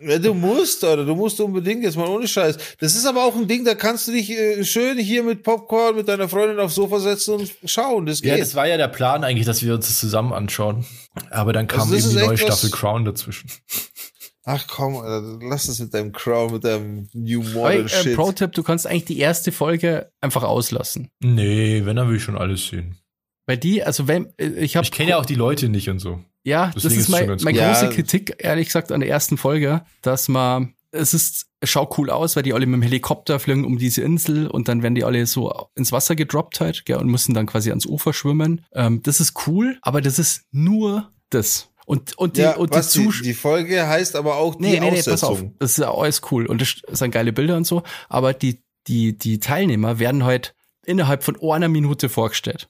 Ja, 0.00 0.18
du 0.18 0.34
musst, 0.34 0.82
oder 0.82 1.04
du 1.04 1.14
musst 1.14 1.38
unbedingt 1.40 1.84
jetzt 1.84 1.96
mal 1.96 2.08
ohne 2.08 2.26
Scheiß. 2.26 2.56
Das 2.78 2.96
ist 2.96 3.06
aber 3.06 3.24
auch 3.24 3.36
ein 3.36 3.46
Ding, 3.46 3.64
da 3.64 3.74
kannst 3.74 4.08
du 4.08 4.12
dich 4.12 4.30
äh, 4.30 4.64
schön 4.64 4.98
hier 4.98 5.22
mit 5.22 5.42
Popcorn 5.42 5.94
mit 5.94 6.08
deiner 6.08 6.28
Freundin 6.28 6.58
aufs 6.58 6.74
Sofa 6.74 6.98
setzen 6.98 7.34
und 7.34 7.52
schauen. 7.66 8.06
Das 8.06 8.22
geht. 8.22 8.30
Ja, 8.32 8.38
das 8.38 8.54
war 8.54 8.66
ja 8.66 8.78
der 8.78 8.88
Plan 8.88 9.22
eigentlich, 9.22 9.46
dass 9.46 9.62
wir 9.62 9.74
uns 9.74 9.86
das 9.86 10.00
zusammen 10.00 10.32
anschauen. 10.32 10.86
Aber 11.30 11.52
dann 11.52 11.66
kam 11.66 11.80
Also 11.82 11.94
das 11.94 12.06
eben 12.06 12.18
die 12.18 12.26
neue 12.26 12.38
Staffel 12.38 12.70
Crown 12.70 13.04
dazwischen. 13.04 13.50
Ach 14.44 14.66
komm, 14.66 14.96
Alter, 14.96 15.38
lass 15.42 15.68
es 15.68 15.78
mit 15.78 15.92
deinem 15.92 16.12
Crown, 16.12 16.52
mit 16.52 16.64
deinem 16.64 17.08
New 17.12 17.42
Modern 17.42 17.84
äh, 17.84 17.88
Shit. 17.88 18.16
Pro-Tipp, 18.16 18.52
du 18.52 18.62
kannst 18.62 18.86
eigentlich 18.86 19.04
die 19.04 19.18
erste 19.18 19.52
Folge 19.52 20.10
einfach 20.20 20.42
auslassen. 20.42 21.10
Nee, 21.20 21.82
wenn, 21.84 21.96
dann 21.96 22.08
will 22.08 22.16
ich 22.16 22.22
schon 22.22 22.38
alles 22.38 22.66
sehen. 22.66 22.96
Weil 23.46 23.58
die, 23.58 23.84
also 23.84 24.08
wenn, 24.08 24.32
äh, 24.38 24.46
ich 24.46 24.76
habe 24.76 24.84
Ich 24.84 24.90
kenne 24.90 25.10
ja 25.10 25.18
auch 25.18 25.26
die 25.26 25.34
Leute 25.34 25.68
nicht 25.68 25.90
und 25.90 25.98
so. 25.98 26.24
Ja, 26.42 26.70
das 26.74 26.82
Deswegen 26.84 27.00
ist 27.00 27.08
ist 27.08 27.12
mein, 27.12 27.26
meine 27.42 27.58
gut. 27.58 27.68
große 27.68 27.84
Ja. 27.86 27.90
Kritik, 27.90 28.34
ehrlich 28.38 28.66
gesagt, 28.66 28.92
an 28.92 29.00
der 29.00 29.08
ersten 29.10 29.36
Folge, 29.36 29.82
dass 30.02 30.28
man, 30.28 30.74
es 30.90 31.12
ist, 31.14 31.46
es 31.60 31.70
schaut 31.70 31.96
cool 31.98 32.10
aus, 32.10 32.34
weil 32.36 32.42
die 32.42 32.54
alle 32.54 32.64
mit 32.66 32.76
dem 32.76 32.82
Helikopter 32.82 33.38
fliegen 33.38 33.64
um 33.64 33.78
diese 33.78 34.02
Insel 34.02 34.46
und 34.46 34.68
dann 34.68 34.82
werden 34.82 34.94
die 34.94 35.04
alle 35.04 35.26
so 35.26 35.52
ins 35.74 35.92
Wasser 35.92 36.16
gedroppt 36.16 36.60
halt, 36.60 36.86
gell, 36.86 36.96
und 36.96 37.08
müssen 37.08 37.34
dann 37.34 37.46
quasi 37.46 37.68
ans 37.70 37.84
Ufer 37.86 38.12
schwimmen. 38.14 38.64
Ähm, 38.72 39.02
das 39.02 39.20
ist 39.20 39.46
cool, 39.46 39.78
aber 39.82 40.00
das 40.00 40.18
ist 40.18 40.44
nur 40.50 41.12
das. 41.28 41.68
Und, 41.84 42.16
und 42.18 42.36
die, 42.36 42.42
ja, 42.42 42.56
und 42.56 42.72
die 42.72 42.78
was, 42.78 42.92
die, 42.92 43.04
Zuschauer. 43.04 43.24
die 43.24 43.34
Folge 43.34 43.86
heißt 43.86 44.16
aber 44.16 44.36
auch 44.36 44.54
die 44.54 44.62
Nee, 44.62 44.80
nee, 44.80 44.90
nee, 44.92 45.02
pass 45.02 45.22
auf. 45.24 45.32
Aussetzung. 45.32 45.56
Das 45.58 45.72
ist 45.72 45.78
ja 45.78 45.92
alles 45.92 46.22
cool 46.30 46.46
und 46.46 46.60
das 46.60 46.76
sind 46.88 47.10
geile 47.10 47.32
Bilder 47.32 47.56
und 47.56 47.66
so. 47.66 47.82
Aber 48.08 48.32
die, 48.32 48.62
die, 48.86 49.18
die 49.18 49.40
Teilnehmer 49.40 49.98
werden 49.98 50.24
halt 50.24 50.54
innerhalb 50.86 51.22
von 51.22 51.36
einer 51.42 51.68
Minute 51.68 52.08
vorgestellt. 52.08 52.68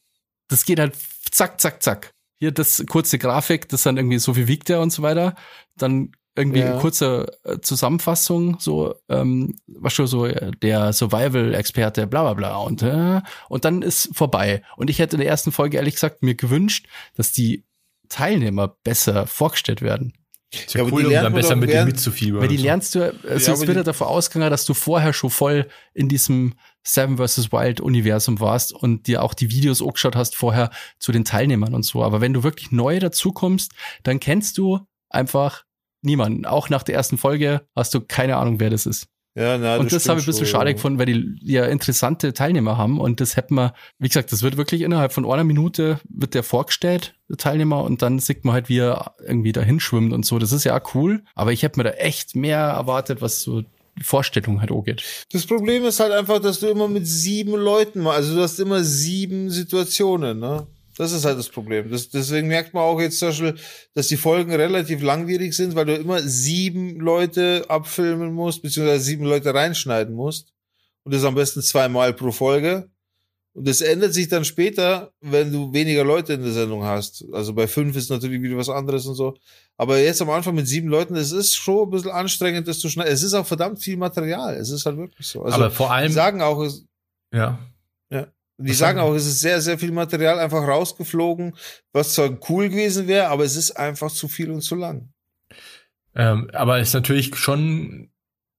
Das 0.49 0.65
geht 0.65 0.81
halt 0.81 0.95
zack, 1.31 1.61
zack, 1.61 1.83
zack. 1.83 2.13
Hier 2.41 2.51
das 2.53 2.85
kurze 2.89 3.19
Grafik, 3.19 3.69
das 3.69 3.85
dann 3.85 3.97
irgendwie 3.97 4.19
so 4.19 4.35
viel 4.35 4.49
wiegt 4.49 4.69
er 4.71 4.81
und 4.81 4.91
so 4.93 5.03
weiter. 5.03 5.35
Dann 5.77 6.11
irgendwie 6.37 6.61
Ja. 6.61 6.73
eine 6.73 6.81
kurze 6.81 7.27
äh, 7.45 7.59
Zusammenfassung, 7.61 8.57
so, 8.61 8.95
ähm, 9.09 9.57
was 9.67 9.93
schon 9.93 10.07
so, 10.07 10.25
äh, 10.27 10.51
der 10.63 10.93
Survival-Experte, 10.93 12.07
bla 12.07 12.23
bla 12.23 12.35
bla. 12.35 12.57
Und, 12.57 12.83
äh, 12.83 13.21
und 13.49 13.65
dann 13.65 13.83
ist 13.83 14.11
vorbei. 14.15 14.63
Und 14.77 14.91
ich 14.91 14.99
hätte 15.01 15.17
in 15.17 15.21
der 15.21 15.29
ersten 15.29 15.53
Folge 15.53 15.77
ehrlich 15.77 15.95
gesagt 15.95 16.23
mir 16.23 16.35
gewünscht, 16.35 16.87
dass 17.15 17.33
die 17.33 17.65
Teilnehmer 18.09 18.69
besser 18.85 19.27
vorgestellt 19.27 19.83
werden. 19.83 20.15
Ist 20.53 20.75
Ja, 20.75 20.83
ja, 20.85 20.91
cool, 20.91 21.03
die 21.03 21.07
um 21.07 21.13
lernt 21.13 21.27
dann 21.27 21.33
man 21.33 21.43
besser 21.43 21.55
mit 21.57 21.69
während- 21.71 21.93
mitzufiebern. 21.93 22.41
Weil 22.41 22.49
die 22.49 22.57
so. 22.57 22.65
lernst 22.65 22.95
du, 22.97 23.03
also 23.05 23.29
Ja, 23.29 23.35
es 23.35 23.49
aber 23.49 23.59
wird 23.61 23.69
ja 23.77 23.83
die- 23.83 23.87
davon 23.87 24.09
ausgegangen, 24.09 24.51
dass 24.51 24.65
du 24.65 24.75
vorher 24.75 25.13
schon 25.13 25.31
voll 25.31 25.69
in 25.95 26.09
diesem 26.09 26.55
Seven 26.83 27.19
vs. 27.19 27.53
Wild 27.53 27.81
Universum 27.81 28.41
warst 28.41 28.73
und 28.73 29.07
dir 29.07 29.23
auch 29.23 29.35
die 29.35 29.51
Videos 29.51 29.83
angeschaut 29.83 30.17
hast 30.17 30.37
vorher 30.37 30.71
zu 30.99 31.13
den 31.13 31.25
Teilnehmern 31.25 31.75
und 31.75 31.85
so. 31.85 32.03
Aber 32.03 32.21
wenn 32.21 32.33
du 32.33 32.43
wirklich 32.43 32.73
neu 32.73 32.99
dazukommst, 32.99 33.73
dann 34.03 34.21
kennst 34.21 34.59
du 34.59 34.81
einfach 35.09 35.65
niemanden. 36.03 36.47
Auch 36.47 36.71
nach 36.71 36.83
der 36.83 36.95
ersten 36.95 37.19
Folge 37.19 37.63
hast 37.77 37.95
du 37.95 38.01
keine 38.01 38.37
Ahnung, 38.37 38.61
wer 38.61 38.71
das 38.71 38.87
ist. 38.87 39.07
Ja, 39.37 39.59
na, 39.59 39.77
und 39.77 39.93
das 39.93 40.03
stimmt 40.03 40.11
habe 40.11 40.21
ich 40.21 40.27
ein 40.27 40.27
bisschen 40.27 40.47
schon, 40.47 40.59
schade 40.59 40.71
ja. 40.71 40.75
gefunden, 40.75 40.99
weil 40.99 41.07
die 41.07 41.37
ja 41.43 41.65
interessante 41.67 42.33
Teilnehmer 42.33 42.77
haben 42.77 42.99
und 42.99 43.21
das 43.21 43.37
hätten 43.37 43.55
wir, 43.55 43.75
wie 43.99 44.09
gesagt, 44.09 44.33
das 44.33 44.43
wird 44.43 44.57
wirklich 44.57 44.81
innerhalb 44.81 45.13
von 45.13 45.25
einer 45.25 45.45
Minute 45.45 46.01
wird 46.09 46.35
der 46.35 46.43
vorgestellt, 46.43 47.15
der 47.29 47.37
Teilnehmer, 47.37 47.85
und 47.85 48.03
dann 48.03 48.19
sieht 48.19 48.45
man 48.45 48.55
halt, 48.55 48.69
wie 48.69 48.81
er 48.81 49.15
irgendwie 49.25 49.53
dahin 49.53 49.79
schwimmt 49.79 50.13
und 50.13 50.27
so. 50.27 50.41
Das 50.41 50.51
ist 50.51 50.65
ja 50.65 50.81
cool, 50.95 51.23
aber 51.37 51.53
ich 51.53 51.63
hätte 51.63 51.79
mir 51.79 51.85
da 51.85 51.91
echt 51.91 52.35
mehr 52.35 52.59
erwartet, 52.59 53.23
was 53.23 53.43
so 53.43 53.63
Vorstellung 54.03 54.61
halt 54.61 54.71
angeht. 54.71 55.03
Das 55.33 55.47
Problem 55.47 55.85
ist 55.85 56.01
halt 56.01 56.13
einfach, 56.13 56.41
dass 56.41 56.61
du 56.61 56.69
immer 56.69 56.89
mit 56.89 57.07
sieben 57.07 57.53
Leuten, 57.53 58.07
also 58.07 58.35
du 58.35 58.43
hast 58.43 58.59
immer 58.59 58.83
sieben 58.83 59.51
Situationen, 59.51 60.39
ne? 60.39 60.67
Das 60.97 61.13
ist 61.13 61.25
halt 61.25 61.39
das 61.39 61.49
Problem. 61.49 61.91
Das, 61.91 62.11
deswegen 62.11 62.49
merkt 62.49 62.75
man 62.75 62.83
auch 62.83 63.01
jetzt 63.01 63.19
zum 63.19 63.29
Beispiel, 63.29 63.55
dass 63.95 64.09
die 64.09 64.19
Folgen 64.19 64.55
relativ 64.55 65.03
langwierig 65.03 65.55
sind, 65.55 65.75
weil 65.75 65.87
du 65.87 65.95
immer 65.95 66.21
sieben 66.21 67.01
Leute 67.01 67.65
abfilmen 67.69 68.35
musst, 68.35 68.61
beziehungsweise 68.61 69.03
sieben 69.03 69.25
Leute 69.25 69.55
reinschneiden 69.55 70.15
musst. 70.15 70.53
Und 71.03 71.15
das 71.15 71.25
am 71.25 71.35
besten 71.35 71.63
zweimal 71.63 72.13
pro 72.13 72.33
Folge. 72.33 72.90
Und 73.53 73.67
das 73.67 73.81
ändert 73.81 74.15
sich 74.15 74.29
dann 74.29 74.45
später, 74.45 75.13
wenn 75.21 75.53
du 75.53 75.73
weniger 75.73 76.05
Leute 76.05 76.35
in 76.35 76.43
der 76.43 76.53
Sendung 76.53 76.85
hast. 76.85 77.25
Also 77.33 77.53
bei 77.53 77.67
fünf 77.67 77.97
ist 77.97 78.09
natürlich 78.09 78.41
wieder 78.41 78.57
was 78.57 78.69
anderes 78.69 79.07
und 79.07 79.17
so. 79.17 79.37
Aber 79.77 79.99
jetzt 79.99 80.23
am 80.23 80.31
Anfang 80.31 80.55
mit 80.55 80.69
sieben 80.69 80.89
Leuten, 80.89 81.17
es 81.17 81.33
ist 81.33 81.57
schon 81.57 81.89
ein 81.89 81.91
bisschen 81.91 82.13
anstrengend, 82.13 82.69
das 82.69 82.79
zu 82.79 82.89
schneiden. 82.89 83.13
Es 83.13 83.25
ist 83.25 83.35
auch 83.35 83.47
verdammt 83.47 83.83
viel 83.83 83.97
Material. 83.97 84.55
Es 84.55 84.71
ist 84.71 84.87
halt 84.87 84.99
wirklich 84.99 85.27
so. 85.27 85.43
Also, 85.43 85.57
Aber 85.57 85.71
vor 85.71 85.89
die 85.89 85.93
allem, 85.95 86.13
sagen 86.13 86.43
auch, 86.43 86.61
es, 86.63 86.87
ja. 87.33 87.59
die 88.61 88.71
Was 88.71 88.79
sagen 88.79 88.99
sagen 88.99 89.09
auch, 89.09 89.15
es 89.15 89.27
ist 89.27 89.41
sehr, 89.41 89.61
sehr 89.61 89.79
viel 89.79 89.91
Material 89.91 90.39
einfach 90.39 90.67
rausgeflogen, 90.67 91.57
was 91.93 92.15
zwar 92.15 92.39
cool 92.51 92.69
gewesen 92.69 93.09
wäre, 93.09 93.29
aber 93.29 93.45
es 93.45 93.57
ist 93.57 93.73
einfach 93.73 94.13
zu 94.13 94.29
viel 94.29 94.51
und 94.51 94.61
zu 94.61 94.77
lang. 94.77 95.13
Ähm, 96.15 96.51
aber 96.53 96.79
ist 96.79 96.93
natürlich 96.93 97.35
schon 97.37 98.11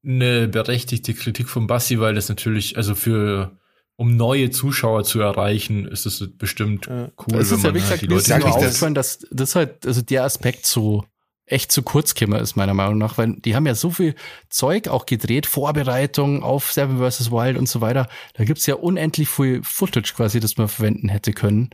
eine 0.03 0.47
berechtigte 0.47 1.13
Kritik 1.13 1.49
von 1.49 1.67
Bassi, 1.67 1.99
weil 1.99 2.15
das 2.15 2.29
natürlich, 2.29 2.77
also 2.77 2.95
für 2.95 3.60
um 4.01 4.15
neue 4.17 4.49
Zuschauer 4.49 5.03
zu 5.03 5.19
erreichen, 5.21 5.85
ist 5.87 6.05
es 6.07 6.27
bestimmt 6.37 6.87
Ja. 6.87 7.09
cool, 7.27 7.39
es 7.39 7.51
ist 7.51 7.63
ja, 7.63 7.73
wie 7.75 7.79
halt 7.81 8.01
gesagt, 8.01 8.09
nur 8.09 8.17
ich 8.19 8.25
das- 8.27 8.41
aufgefallen, 8.55 8.95
dass 8.95 9.19
das 9.29 9.55
halt, 9.55 9.85
also 9.85 10.01
der 10.01 10.23
Aspekt 10.23 10.65
so 10.65 11.05
echt 11.45 11.71
zu 11.71 11.83
kurz 11.83 12.15
gekommen 12.15 12.39
ist, 12.39 12.55
meiner 12.55 12.73
Meinung 12.73 12.97
nach, 12.97 13.17
weil 13.19 13.33
die 13.35 13.55
haben 13.55 13.67
ja 13.67 13.75
so 13.75 13.91
viel 13.91 14.15
Zeug 14.49 14.87
auch 14.87 15.05
gedreht, 15.05 15.45
Vorbereitung 15.45 16.43
auf 16.43 16.71
Seven 16.71 16.97
vs. 16.97 17.29
Wild 17.31 17.57
und 17.57 17.67
so 17.69 17.81
weiter. 17.81 18.07
Da 18.35 18.43
gibt's 18.43 18.65
ja 18.65 18.75
unendlich 18.75 19.29
viel 19.29 19.61
Footage 19.63 20.13
quasi, 20.15 20.39
das 20.39 20.57
man 20.57 20.67
verwenden 20.67 21.09
hätte 21.09 21.33
können. 21.33 21.69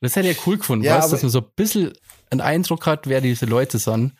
Das 0.00 0.14
hätte 0.16 0.28
ich 0.28 0.36
ja 0.36 0.42
cool 0.46 0.58
gefunden, 0.58 0.84
Ja, 0.84 0.98
weißt, 0.98 1.12
dass 1.12 1.22
man 1.22 1.30
so 1.30 1.38
ein 1.40 1.46
bisschen 1.56 1.92
einen 2.30 2.42
Eindruck 2.42 2.86
hat, 2.86 3.06
wer 3.08 3.20
diese 3.20 3.46
Leute 3.46 3.78
sind. 3.78 4.12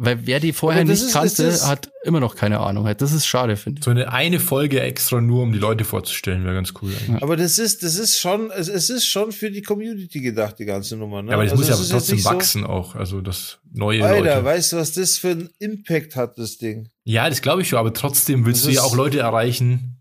Weil 0.00 0.26
wer 0.28 0.38
die 0.38 0.52
vorher 0.52 0.82
Aber 0.82 0.90
nicht 0.92 1.02
ist- 1.02 1.12
kannte, 1.12 1.42
ist 1.42 1.66
hat 1.66 1.90
immer 2.04 2.20
noch 2.20 2.36
keine 2.36 2.60
Ahnung. 2.60 2.84
Halt. 2.84 3.00
Das 3.02 3.10
ist 3.12 3.26
schade, 3.26 3.56
finde 3.56 3.80
ich. 3.80 3.84
So 3.84 3.90
eine 3.90 4.12
eine 4.12 4.38
Folge 4.38 4.80
extra 4.80 5.20
nur, 5.20 5.42
um 5.42 5.52
die 5.52 5.58
Leute 5.58 5.84
vorzustellen, 5.84 6.44
wäre 6.44 6.54
ganz 6.54 6.72
cool 6.80 6.92
eigentlich. 6.94 7.20
Aber 7.20 7.36
das 7.36 7.58
ist, 7.58 7.82
das 7.82 7.96
ist 7.96 8.16
schon, 8.20 8.52
es, 8.52 8.68
es 8.68 8.90
ist 8.90 9.06
schon 9.06 9.32
für 9.32 9.50
die 9.50 9.60
Community 9.62 10.20
gedacht, 10.20 10.60
die 10.60 10.66
ganze 10.66 10.96
Nummer. 10.96 11.20
Ne? 11.22 11.30
Ja, 11.30 11.34
aber 11.34 11.42
das 11.42 11.52
Also 11.52 11.62
muss 11.62 11.68
ja 11.68 11.74
es 11.74 11.80
ist 11.80 11.86
jetzt 11.86 11.92
trotzdem 11.98 12.14
nicht 12.14 12.24
so- 12.24 12.30
wachsen 12.30 12.64
auch, 12.64 12.94
also 12.94 13.20
das 13.20 13.58
neue 13.72 14.04
Alter, 14.04 14.20
Leute. 14.36 14.44
weißt 14.44 14.72
du, 14.72 14.76
was 14.76 14.92
das 14.92 15.16
für 15.18 15.30
einen 15.30 15.50
Impact 15.58 16.14
hat, 16.14 16.38
das 16.38 16.58
Ding? 16.58 16.88
Ja, 17.02 17.28
das 17.28 17.42
glaube 17.42 17.62
ich 17.62 17.68
schon, 17.68 17.80
aber 17.80 17.92
trotzdem 17.92 18.46
willst 18.46 18.60
Das 18.66 18.68
du 18.70 18.76
ja 18.76 18.82
auch 18.82 18.94
Leute 18.94 19.18
erreichen, 19.18 19.96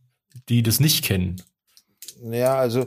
die 0.47 0.61
das 0.61 0.79
nicht 0.79 1.03
kennen. 1.03 1.41
Ja, 2.31 2.55
also 2.59 2.85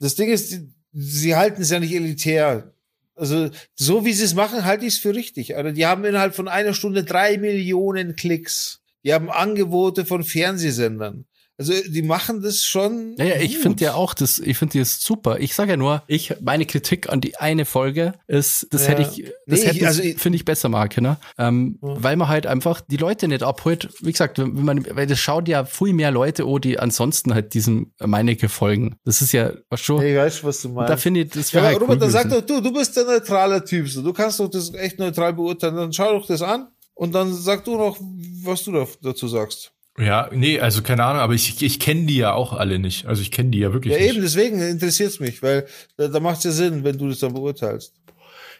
das 0.00 0.14
Ding 0.14 0.30
ist, 0.30 0.52
die, 0.52 0.72
sie 0.92 1.36
halten 1.36 1.60
es 1.60 1.68
ja 1.70 1.80
nicht 1.80 1.92
elitär. 1.94 2.72
Also 3.16 3.50
so 3.74 4.04
wie 4.04 4.12
sie 4.12 4.24
es 4.24 4.34
machen, 4.34 4.64
halte 4.64 4.84
ich 4.84 4.94
es 4.94 4.98
für 4.98 5.14
richtig. 5.14 5.56
Also 5.56 5.72
die 5.72 5.86
haben 5.86 6.04
innerhalb 6.04 6.34
von 6.34 6.48
einer 6.48 6.74
Stunde 6.74 7.02
drei 7.02 7.38
Millionen 7.38 8.14
Klicks. 8.14 8.82
Die 9.04 9.14
haben 9.14 9.30
Angebote 9.30 10.04
von 10.04 10.22
Fernsehsendern. 10.22 11.24
Also 11.58 11.72
die 11.88 12.02
machen 12.02 12.42
das 12.42 12.64
schon. 12.64 13.14
Naja, 13.14 13.36
ich 13.40 13.56
finde 13.56 13.82
ja 13.84 13.94
auch, 13.94 14.12
das, 14.12 14.38
ich 14.38 14.58
finde 14.58 14.72
die 14.72 14.80
ist 14.80 15.02
super. 15.02 15.38
Ich 15.40 15.54
sage 15.54 15.70
ja 15.70 15.76
nur, 15.78 16.02
ich, 16.06 16.34
meine 16.42 16.66
Kritik 16.66 17.08
an 17.08 17.22
die 17.22 17.36
eine 17.38 17.64
Folge 17.64 18.12
ist, 18.26 18.66
das 18.70 18.82
Ja. 18.86 18.88
hätte 18.90 19.02
ich, 19.02 19.24
das 19.46 19.60
Nee, 19.60 19.66
hätte 19.66 19.76
ich- 19.78 19.86
also 19.86 20.02
finde 20.18 20.36
ich 20.36 20.44
besser 20.44 20.68
machen 20.68 20.90
können. 20.90 21.16
Ähm, 21.38 21.78
Weil 21.80 22.16
man 22.16 22.28
halt 22.28 22.46
einfach 22.46 22.82
die 22.82 22.98
Leute 22.98 23.26
nicht 23.26 23.42
abholt. 23.42 23.88
Wie 24.00 24.12
gesagt, 24.12 24.38
wenn 24.38 24.52
man, 24.64 24.84
weil 24.94 25.06
das 25.06 25.18
schaut 25.18 25.48
ja 25.48 25.64
viel 25.64 25.94
mehr 25.94 26.10
Leute, 26.10 26.46
oh, 26.46 26.58
die 26.58 26.78
ansonsten 26.78 27.32
halt 27.32 27.54
diesem 27.54 27.92
Meinecke 28.04 28.48
folgen. 28.50 28.96
Das 29.04 29.22
ist 29.22 29.32
ja, 29.32 29.52
was 29.70 29.80
schon, 29.80 30.00
Hey, 30.00 30.16
weißt 30.16 30.44
was 30.44 30.60
du 30.60 30.68
meinst? 30.68 30.90
da 30.90 30.96
finde 30.98 31.20
ich, 31.20 31.30
das 31.30 31.52
Ja, 31.52 31.62
wäre 31.62 31.66
aber 31.66 31.72
halt 31.72 31.82
Robert, 31.82 31.94
cool 31.96 32.00
dann 32.00 32.10
sag 32.10 32.28
doch 32.28 32.40
du, 32.42 32.60
du 32.60 32.72
bist 32.72 32.94
der 32.96 33.04
neutrale 33.04 33.64
Typ. 33.64 33.88
So. 33.88 34.02
Du 34.02 34.12
kannst 34.12 34.38
doch 34.40 34.48
das 34.50 34.74
echt 34.74 34.98
neutral 34.98 35.32
beurteilen. 35.32 35.76
Dann 35.76 35.92
schau 35.92 36.12
doch 36.18 36.26
das 36.26 36.42
an 36.42 36.68
und 36.94 37.14
dann 37.14 37.32
sag 37.32 37.64
du 37.64 37.76
noch, 37.78 37.96
was 38.42 38.62
du 38.64 38.72
da, 38.72 38.86
dazu 39.00 39.26
sagst. 39.28 39.72
Ja, 39.98 40.28
nee, 40.32 40.60
also 40.60 40.82
keine 40.82 41.04
Ahnung, 41.04 41.22
aber 41.22 41.32
ich, 41.34 41.62
ich 41.62 41.80
kenne 41.80 42.04
die 42.06 42.16
ja 42.16 42.34
auch 42.34 42.52
alle 42.52 42.78
nicht. 42.78 43.06
Also 43.06 43.22
ich 43.22 43.30
kenne 43.30 43.50
die 43.50 43.58
ja 43.58 43.72
wirklich 43.72 43.94
Ja, 43.94 44.00
nicht. 44.00 44.10
eben, 44.12 44.22
deswegen 44.22 44.60
interessiert's 44.60 45.20
mich, 45.20 45.42
weil 45.42 45.66
da, 45.96 46.08
da 46.08 46.20
macht 46.20 46.38
es 46.38 46.44
ja 46.44 46.50
Sinn, 46.50 46.84
wenn 46.84 46.98
du 46.98 47.08
das 47.08 47.20
dann 47.20 47.32
beurteilst. 47.32 47.94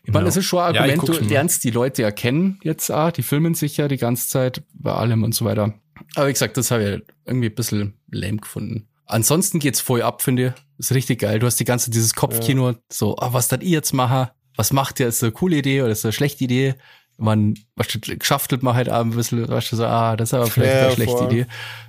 Ich 0.05 0.13
meine, 0.13 0.27
Ja. 0.29 0.33
Ja, 0.33 0.71
ich 0.71 0.79
Argument, 0.79 0.99
guck's 1.01 1.19
du 1.19 1.25
lernst 1.25 1.65
die 1.65 1.71
Leute 1.71 2.03
erkennen 2.05 2.59
jetzt 2.63 2.91
auch, 2.91 3.11
die 3.11 3.23
filmen 3.23 3.55
sich 3.55 3.77
ja 3.77 3.89
die 3.89 3.97
ganze 3.97 4.29
Zeit 4.29 4.63
bei 4.73 4.93
allem 4.93 5.25
und 5.25 5.35
so 5.35 5.45
weiter. 5.45 5.75
Aber 6.15 6.29
wie 6.29 6.33
gesagt, 6.33 6.57
das 6.57 6.71
habe 6.71 7.03
ich 7.05 7.15
irgendwie 7.27 7.49
ein 7.49 7.55
bisschen 7.55 7.95
lame 8.11 8.37
gefunden. 8.39 8.89
Ansonsten 9.07 9.59
geht's 9.59 9.81
voll 9.81 10.03
ab, 10.03 10.23
finde 10.23 10.47
ich. 10.49 10.53
Ist 10.79 10.95
richtig 10.95 11.21
geil. 11.21 11.39
Du 11.39 11.47
hast 11.47 11.59
die 11.59 11.65
ganze, 11.65 11.91
dieses 11.91 12.15
Kopfkino, 12.15 12.75
so, 12.89 13.17
ah, 13.19 13.33
was 13.33 13.49
dann 13.49 13.61
ich 13.61 13.69
jetzt 13.71 13.93
mache, 13.93 14.31
was 14.57 14.73
macht 14.73 15.01
ihr, 15.01 15.09
ist 15.09 15.23
das 15.23 15.29
eine 15.29 15.33
coole 15.33 15.57
Idee 15.57 15.83
oder 15.83 15.91
ist 15.93 16.01
das 16.01 16.07
eine 16.07 16.13
schlechte 16.13 16.45
Idee? 16.45 16.75
Man, 17.19 17.55
was 17.77 17.89
geschaftelt 18.03 18.63
man 18.63 18.75
halt 18.75 18.89
ein 18.91 19.11
bisschen, 19.11 19.49
weißt 19.49 19.73
du, 19.73 19.77
so, 19.77 19.87
ah, 19.87 20.17
das 20.17 20.31
ist 20.31 20.35
aber 20.35 20.51
vielleicht 20.51 20.75
Ja, 20.75 20.87
eine 20.87 20.95
schlechte 20.95 21.17
voll. 21.17 21.33
Idee. 21.33 21.47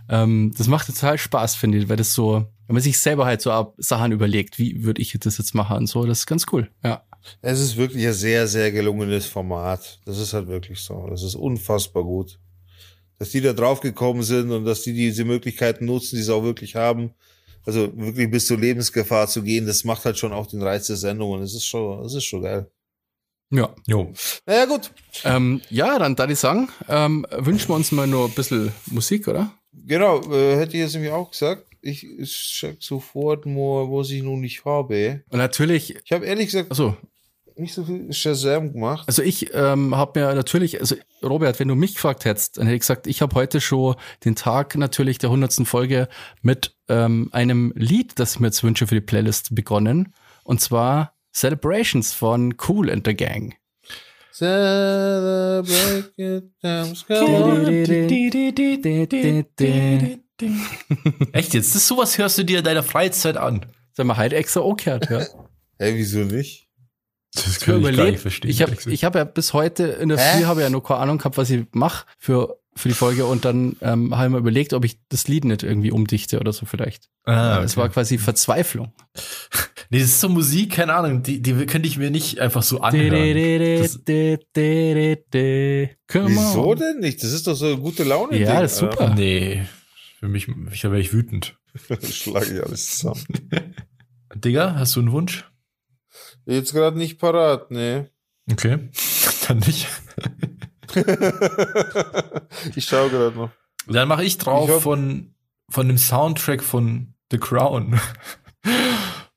Ähm, 0.10 0.54
das 0.58 0.68
macht 0.68 0.88
total 0.88 1.18
Spaß, 1.18 1.56
finde 1.56 1.80
ich, 1.80 1.90
weil 1.90 1.98
das 1.98 2.14
so, 2.14 2.46
wenn 2.68 2.74
man 2.74 2.82
sich 2.82 2.98
selber 2.98 3.26
halt 3.26 3.42
so 3.42 3.52
ab- 3.52 3.76
Sachen 3.78 4.12
überlegt, 4.14 4.58
wie 4.58 4.84
würde 4.84 5.02
ich 5.02 5.18
das 5.20 5.38
jetzt 5.38 5.54
machen 5.54 5.78
und 5.78 5.88
so, 5.88 6.06
das 6.06 6.20
ist 6.20 6.26
ganz 6.28 6.46
cool, 6.52 6.70
ja. 6.84 7.04
Es 7.42 7.60
ist 7.60 7.76
wirklich 7.76 8.08
ein 8.08 8.14
sehr, 8.14 8.48
sehr 8.48 8.72
gelungenes 8.72 9.26
Format. 9.26 10.00
Das 10.06 10.18
ist 10.18 10.32
halt 10.32 10.48
wirklich 10.48 10.80
so. 10.80 11.08
Das 11.10 11.24
ist 11.24 11.36
unfassbar 11.36 12.04
gut. 12.04 12.40
Dass 13.20 13.32
die 13.32 13.42
da 13.42 13.52
drauf 13.52 13.82
gekommen 13.82 14.24
sind 14.24 14.50
und 14.52 14.64
dass 14.64 14.84
die 14.84 14.94
diese 14.94 15.26
Möglichkeiten 15.26 15.86
nutzen, 15.86 16.16
die 16.16 16.22
sie 16.22 16.34
auch 16.34 16.44
wirklich 16.44 16.76
haben. 16.76 17.12
Also 17.66 17.92
wirklich 17.98 18.32
bis 18.32 18.48
zur 18.48 18.58
Lebensgefahr 18.58 19.28
zu 19.28 19.44
gehen, 19.44 19.66
das 19.66 19.84
macht 19.84 20.06
halt 20.06 20.18
schon 20.18 20.32
auch 20.32 20.48
den 20.48 20.62
Reiz 20.62 20.88
der 20.88 20.96
Sendung 20.96 21.32
und 21.32 21.42
es 21.42 21.54
ist 21.54 21.66
schon, 21.66 22.06
es 22.06 22.14
ist 22.14 22.24
schon 22.24 22.44
geil. 22.44 22.72
Ja. 23.50 23.74
Jo. 23.86 24.14
Naja, 24.46 24.66
gut. 24.66 24.92
Ähm, 25.24 25.62
ja, 25.70 25.98
dann 26.00 26.16
da 26.16 26.28
ich 26.28 26.40
sagen, 26.40 26.70
ähm, 26.90 27.26
wünschen 27.32 27.70
wir 27.70 27.76
uns 27.76 27.92
mal 27.92 28.08
nur 28.08 28.26
ein 28.26 28.34
bisschen 28.34 28.72
Musik, 28.88 29.28
oder? 29.28 29.52
Genau, 29.72 30.22
äh, 30.32 30.58
hätte 30.58 30.76
ich 30.76 30.84
jetzt 30.84 30.94
nämlich 30.94 31.12
auch 31.12 31.32
gesagt. 31.32 31.64
Ich 31.82 32.06
check 32.24 32.78
sofort 32.82 33.46
mal, 33.46 33.88
was 33.90 34.10
ich 34.10 34.22
nun 34.24 34.42
nicht 34.42 34.66
habe. 34.66 35.22
Und 35.30 35.38
natürlich, 35.38 35.96
Ich 36.04 36.12
habe 36.12 36.26
ehrlich 36.26 36.48
gesagt 36.48 36.72
also, 36.72 36.98
nicht 37.56 37.74
so 37.74 37.86
viel 37.86 38.12
Shazam 38.12 38.74
gemacht. 38.74 39.08
also 39.08 39.22
ich 39.22 39.54
ähm, 39.54 39.96
habe 39.96 40.20
mir 40.20 40.36
natürlich, 40.36 40.80
also 40.82 40.96
Robert, 41.24 41.60
wenn 41.60 41.68
du 41.70 41.76
mich 41.76 41.96
gefragt 41.96 42.26
hättest, 42.26 42.58
dann 42.58 42.66
hätte 42.66 42.76
ich 42.76 42.82
gesagt, 42.82 43.08
ich 43.08 43.22
habe 43.22 43.34
heute 43.36 43.62
schon 43.62 43.96
den 44.26 44.36
Tag 44.36 44.76
natürlich 44.76 45.18
der 45.20 45.30
hundertsten 45.30 45.66
Folge 45.66 46.10
mit 46.42 46.76
ähm, 46.90 47.30
einem 47.32 47.72
Lied, 47.76 48.20
das 48.20 48.34
ich 48.34 48.40
mir 48.40 48.48
jetzt 48.48 48.64
wünsche 48.64 48.88
für 48.88 48.96
die 48.96 49.02
Playlist 49.02 49.56
begonnen. 49.56 50.14
Und 50.44 50.62
zwar 50.62 51.14
Celebrations 51.38 52.14
von 52.14 52.56
Cool 52.68 52.90
and 52.90 53.06
the 53.06 53.14
Gang. 53.14 53.54
Celebrate 54.32 56.12
good 56.18 56.50
times. 56.60 57.06
Echt 61.34 61.54
jetzt? 61.54 61.76
Das 61.76 61.88
sowas 61.88 62.18
hörst 62.18 62.40
du 62.40 62.44
dir 62.44 62.58
in 62.60 62.64
deiner 62.64 62.82
Freizeit 62.82 63.38
an. 63.38 63.68
Haben 64.00 64.08
wir 64.08 64.18
halt 64.18 64.34
extra 64.34 64.62
auch 64.62 64.76
gehört, 64.78 65.12
ja. 65.12 65.20
Hä, 65.80 65.94
wieso 65.94 66.20
nicht? 66.20 66.68
Das 67.36 67.58
Ich, 67.58 67.68
überlegt, 67.68 68.26
ich 68.26 68.62
habe 68.62 68.72
ehrlich 68.72 68.78
gesagt. 68.78 68.88
ich 68.88 69.04
hab 69.04 69.16
ja 69.16 69.24
bis 69.24 69.54
heute 69.54 69.84
in 69.84 70.10
der 70.10 70.18
Hä? 70.18 70.40
Früh 70.40 70.46
habe 70.46 70.62
ja 70.62 70.72
noch 70.72 70.82
keine 70.82 71.02
Ahnung 71.02 71.20
gehabt, 71.20 71.38
was 71.38 71.52
ich 71.52 71.66
mache 71.72 72.08
für, 72.18 72.60
für 72.76 72.90
die 72.90 72.96
Folge 72.96 73.28
und 73.28 73.46
dann 73.46 73.76
ähm, 73.82 74.16
habe 74.16 74.26
ich 74.26 74.32
mir 74.32 74.38
überlegt, 74.40 74.74
ob 74.74 74.84
ich 74.86 74.98
das 75.10 75.28
Lied 75.28 75.46
nicht 75.46 75.62
irgendwie 75.62 75.92
umdichte 75.92 76.40
oder 76.40 76.52
so 76.52 76.66
vielleicht. 76.66 77.10
ah, 77.26 77.62
Es 77.64 77.74
okay. 77.74 77.82
war 77.82 77.90
quasi 77.90 78.18
Verzweiflung. 78.18 78.92
Nee, 79.90 80.00
das 80.00 80.10
ist 80.10 80.20
so 80.20 80.28
Musik, 80.28 80.74
keine 80.74 80.94
Ahnung, 80.96 81.24
die, 81.24 81.42
die 81.42 81.66
könnte 81.66 81.88
ich 81.88 81.98
mir 81.98 82.12
nicht 82.12 82.40
einfach 82.40 82.62
so 82.62 82.82
anhören. 82.82 83.82
Das, 83.82 84.00
Wieso 86.30 86.76
denn 86.76 87.00
nicht? 87.00 87.24
Das 87.24 87.32
ist 87.32 87.48
doch 87.48 87.56
so 87.56 87.68
eine 87.68 87.78
gute 87.78 88.04
Laune. 88.04 88.38
Ja, 88.38 88.62
das 88.62 88.74
ist 88.74 88.80
super. 88.80 89.14
nee, 89.16 89.66
für 90.20 90.28
mich, 90.28 90.48
ich, 90.72 90.82
da 90.82 90.92
wäre 90.92 91.00
ich 91.00 91.14
wütend. 91.14 91.58
Schlage 92.04 92.56
ich 92.58 92.64
alles 92.64 92.98
zusammen. 92.98 93.24
Digga, 94.36 94.76
hast 94.76 94.96
du 94.96 95.00
einen 95.00 95.12
Wunsch? 95.14 95.50
Jetzt 96.46 96.74
gerade 96.74 96.98
nicht 96.98 97.18
parat, 97.18 97.72
ne. 97.72 98.10
Okay, 98.52 98.90
dann 99.48 99.60
nicht. 99.60 99.88
ich 102.76 102.86
schaue 102.86 103.10
gerade 103.10 103.38
noch. 103.38 103.52
Dann 103.88 104.08
mache 104.10 104.26
ich 104.26 104.38
drauf 104.38 104.70
Ich 104.70 104.84
von, 104.84 105.34
von 105.70 105.88
dem 105.88 105.98
Soundtrack 105.98 106.62
von 106.62 107.14
The 107.32 107.38
Crown. 107.38 108.00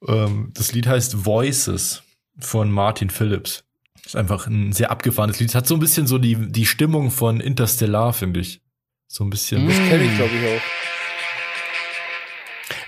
Ähm, 0.07 0.51
das 0.55 0.73
Lied 0.73 0.87
heißt 0.87 1.25
Voices 1.25 2.03
von 2.39 2.71
Martin 2.71 3.11
Phillips. 3.11 3.65
Ist 4.05 4.17
einfach 4.17 4.47
ein 4.47 4.73
sehr 4.73 4.91
abgefahrenes 4.91 5.41
Lied. 5.41 5.51
Es 5.51 5.55
hat 5.55 5.67
so 5.67 5.75
ein 5.75 5.81
bisschen 5.81 6.07
so 6.07 6.19
die, 6.19 6.37
die 6.51 6.67
Stimmung 6.67 7.11
von 7.11 7.41
Interstellar, 7.41 8.13
finde 8.13 8.41
ich. 8.41 8.61
So 9.07 9.25
ein 9.25 9.31
bisschen. 9.31 9.67
Mm. 9.67 9.71
Kenne 9.71 10.05
ich, 10.05 10.17
glaube 10.17 10.31
ich, 10.35 10.57
auch. 10.57 10.63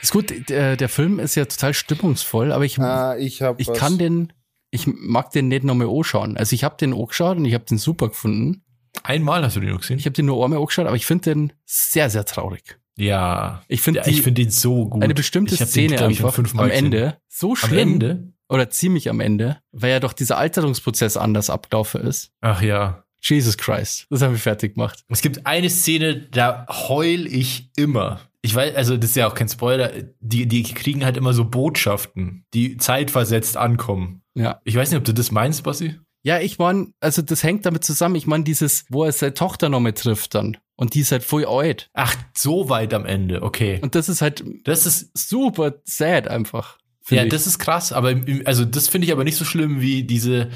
Ist 0.01 0.13
gut, 0.13 0.49
der, 0.49 0.77
der 0.77 0.89
Film 0.89 1.21
ist 1.21 1.37
ja 1.37 1.45
total 1.45 1.75
stimmungsvoll, 1.75 2.51
aber 2.51 2.65
ich, 2.65 2.79
Ah, 2.81 3.17
ich 3.17 3.41
ich 3.59 3.73
kann 3.73 3.99
den, 3.99 4.33
ich 4.71 4.87
mag 4.89 5.31
den 5.31 5.47
nicht 5.49 5.63
nochmal 5.63 5.89
anschauen. 5.89 6.37
Also 6.37 6.55
ich 6.55 6.65
habe 6.65 6.77
den 6.77 6.93
angeschaut 6.93 7.37
und 7.37 7.45
ich 7.45 7.55
habe 7.55 7.65
den 7.65 7.79
super 7.79 8.09
gefunden. 8.09 8.65
Einmal 9.05 9.45
hast 9.45 9.57
du 9.57 9.61
den 9.61 9.71
noch 9.71 9.81
gesehen? 9.81 9.99
Ich 9.99 10.07
habe 10.07 10.15
den 10.15 10.27
nur 10.27 10.45
einmal 10.45 10.59
angeschaut, 10.59 10.87
aber 10.87 10.97
ich 10.97 11.07
finde 11.07 11.31
den 11.31 11.53
sehr, 11.65 12.11
sehr 12.11 12.25
traurig. 12.25 12.79
Ja. 12.97 13.63
Ich 13.69 13.81
finde 13.81 14.01
ja, 14.01 14.07
ich 14.07 14.23
finde 14.23 14.43
den 14.43 14.51
so 14.51 14.89
gut. 14.89 15.03
eine 15.03 15.15
bestimmte 15.15 15.57
den, 15.57 15.67
Szene 15.67 15.99
schon 15.99 16.09
einfach 16.09 16.39
am. 16.59 16.71
Ende 16.71 17.19
so 17.29 17.51
Am 17.51 17.57
schlimm 17.57 17.93
Ende? 17.95 18.33
oder 18.49 18.71
ziemlich 18.71 19.09
am 19.09 19.21
Ende, 19.21 19.59
weil 19.73 19.91
ja 19.91 20.01
doch 20.01 20.13
dieser 20.13 20.39
Alterungsprozess 20.39 21.17
anders 21.17 21.51
abgelaufen 21.51 22.03
ist. 22.03 22.33
Ach 22.41 22.63
ja. 22.63 23.05
Jesus 23.25 23.57
Christ, 23.57 24.07
das 24.11 24.21
haben 24.21 24.33
wir 24.33 24.39
fertig 24.39 24.75
gemacht. 24.75 25.05
Es 25.09 25.23
gibt 25.23 25.47
eine 25.47 25.71
Szene, 25.71 26.17
da 26.17 26.67
heul 26.69 27.27
ich 27.29 27.71
immer. 27.77 28.21
Ich 28.43 28.53
weiß, 28.53 28.75
also 28.75 28.97
das 28.97 29.11
ist 29.11 29.17
ja 29.17 29.29
auch 29.29 29.35
kein 29.35 29.49
Spoiler, 29.49 29.93
die, 30.19 30.47
die 30.47 30.65
kriegen 30.65 31.05
halt 31.05 31.17
immer 31.17 31.33
so 31.33 31.45
Botschaften, 31.45 32.45
die 32.53 32.77
zeitversetzt 32.79 33.57
ankommen. 33.57 34.23
Ja. 34.35 34.61
Ich 34.65 34.75
weiß 34.75 34.91
nicht, 34.91 34.99
ob 34.99 35.05
du 35.05 35.15
das 35.15 35.31
meinst, 35.31 35.63
Bossi? 35.63 36.01
Ja, 36.25 36.41
ich 36.41 36.59
mein, 36.59 36.95
also 37.01 37.23
das 37.23 37.43
hängt 37.45 37.67
damit 37.67 37.85
zusammen. 37.85 38.17
Ich 38.17 38.27
meine, 38.27 38.45
dieses, 38.45 38.85
wo 38.89 39.05
er 39.05 39.13
seine 39.13 39.35
Tochter 39.35 39.69
noch 39.69 39.81
mit 39.81 39.99
trifft 39.99 40.35
dann. 40.35 40.57
Und 40.77 40.95
die 40.95 41.01
ist 41.01 41.13
halt 41.13 41.23
voll 41.23 41.45
alt. 41.45 41.91
Ach, 41.93 42.15
so 42.37 42.69
weit 42.69 42.95
am 42.95 43.05
Ende, 43.07 43.43
okay. 43.43 43.79
Und 43.83 43.95
das 43.95 44.09
ist 44.09 44.23
halt 44.23 44.43
Das 44.65 44.87
ist, 44.87 45.17
super 45.17 45.75
sad 45.85 46.27
einfach. 46.29 46.79
ja, 47.11 47.25
ich. 47.25 47.31
das 47.31 47.47
ist 47.47 47.59
krass, 47.59 47.93
aber 47.93 48.11
im- 48.13 48.43
also 48.47 48.65
das 48.65 48.89
finde 48.89 49.07
ich 49.07 49.13
aber 49.13 49.25
nicht 49.25 49.37
so 49.37 49.45
schlimm 49.45 49.81
wie 49.81 50.05
diese, 50.05 50.49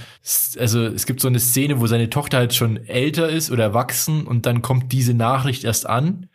also 0.58 0.84
es 0.86 1.06
gibt 1.06 1.20
so 1.20 1.28
eine 1.28 1.38
Szene, 1.40 1.80
wo 1.80 1.86
seine 1.86 2.08
Tochter 2.10 2.38
halt 2.38 2.54
schon 2.54 2.76
älter 2.86 3.28
ist 3.28 3.50
oder 3.50 3.64
erwachsen 3.64 4.26
und 4.26 4.46
dann 4.46 4.62
kommt 4.62 4.92
diese 4.92 5.12
Nachricht 5.14 5.64
erst 5.64 5.86
an 5.86 6.28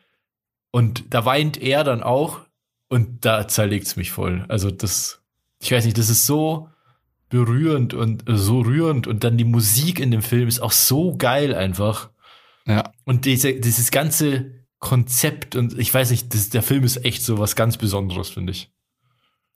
und 0.72 1.06
da 1.14 1.26
weint 1.26 1.62
er 1.62 1.84
dann 1.84 2.04
auch 2.04 2.42
Und 2.88 3.26
da 3.26 3.48
zerlegt's 3.48 3.96
mich 3.96 4.12
voll. 4.12 4.46
Also 4.50 4.70
das, 4.70 5.22
ich 5.62 5.72
weiß 5.72 5.86
nicht, 5.86 5.98
das 5.98 6.10
ist 6.10 6.26
so 6.26 6.70
berührend 7.30 7.94
und 7.94 8.30
äh, 8.30 8.36
so 8.38 8.60
rührend 8.62 9.08
und 9.08 9.24
dann 9.24 9.38
die 9.38 9.46
Musik 9.46 10.00
in 10.00 10.12
dem 10.12 10.22
Film 10.22 10.48
ist 10.48 10.60
auch 10.62 10.72
so 10.74 11.16
geil 11.18 11.56
einfach. 11.56 12.10
Ja. 12.66 12.92
Und 13.06 13.26
diese, 13.26 13.54
dieses 13.54 13.92
ganze 13.92 14.62
Konzept 14.80 15.56
und 15.56 15.78
ich 15.78 15.94
weiß 15.94 16.12
nicht, 16.12 16.34
das, 16.34 16.50
der 16.50 16.64
Film 16.64 16.84
ist 16.84 17.06
echt 17.06 17.24
so 17.24 17.38
was 17.38 17.56
ganz 17.56 17.78
Besonderes, 17.78 18.30
finde 18.30 18.52
ich. 18.52 18.72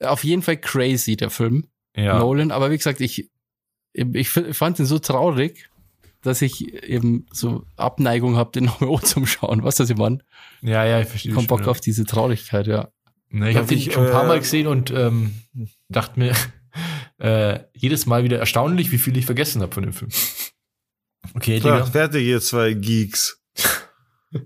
Auf 0.00 0.24
jeden 0.24 0.42
Fall 0.42 0.56
crazy, 0.56 1.16
der 1.16 1.30
Film. 1.30 1.68
Ja. 1.96 2.18
Nolan, 2.18 2.50
aber 2.50 2.70
wie 2.70 2.76
gesagt, 2.76 3.00
ich, 3.00 3.30
ich 3.92 4.30
fand 4.30 4.78
ihn 4.78 4.86
so 4.86 4.98
traurig, 4.98 5.70
dass 6.22 6.42
ich 6.42 6.84
eben 6.84 7.26
so 7.32 7.64
Abneigung 7.76 8.36
habe, 8.36 8.52
den 8.52 8.64
nochmal 8.80 9.02
zum 9.02 9.26
Schauen. 9.26 9.64
Was 9.64 9.76
das 9.76 9.90
immer? 9.90 10.18
Ja, 10.62 10.84
ja, 10.84 11.00
ich 11.00 11.08
verstehe. 11.08 11.32
Ich 11.32 11.38
hab 11.38 11.46
Bock 11.46 11.66
auf 11.66 11.80
diese 11.80 12.04
Traurigkeit, 12.04 12.66
ja. 12.66 12.88
Ne, 13.28 13.50
ich 13.50 13.56
habe 13.56 13.66
den 13.66 13.80
schon 13.80 14.06
ein 14.06 14.12
paar 14.12 14.24
äh, 14.24 14.28
Mal 14.28 14.38
gesehen 14.38 14.66
und 14.66 14.90
ähm, 14.92 15.34
dachte 15.88 16.20
mir 16.20 16.34
äh, 17.18 17.60
jedes 17.74 18.06
Mal 18.06 18.22
wieder 18.24 18.38
erstaunlich, 18.38 18.92
wie 18.92 18.98
viel 18.98 19.16
ich 19.16 19.26
vergessen 19.26 19.62
habe 19.62 19.72
von 19.72 19.82
dem 19.82 19.92
Film. 19.92 20.10
Okay, 21.34 21.60
Digga. 21.60 21.86
fertig, 21.86 22.26
ihr 22.26 22.40
zwei 22.40 22.72
Geeks. 22.72 23.40
Man 24.32 24.42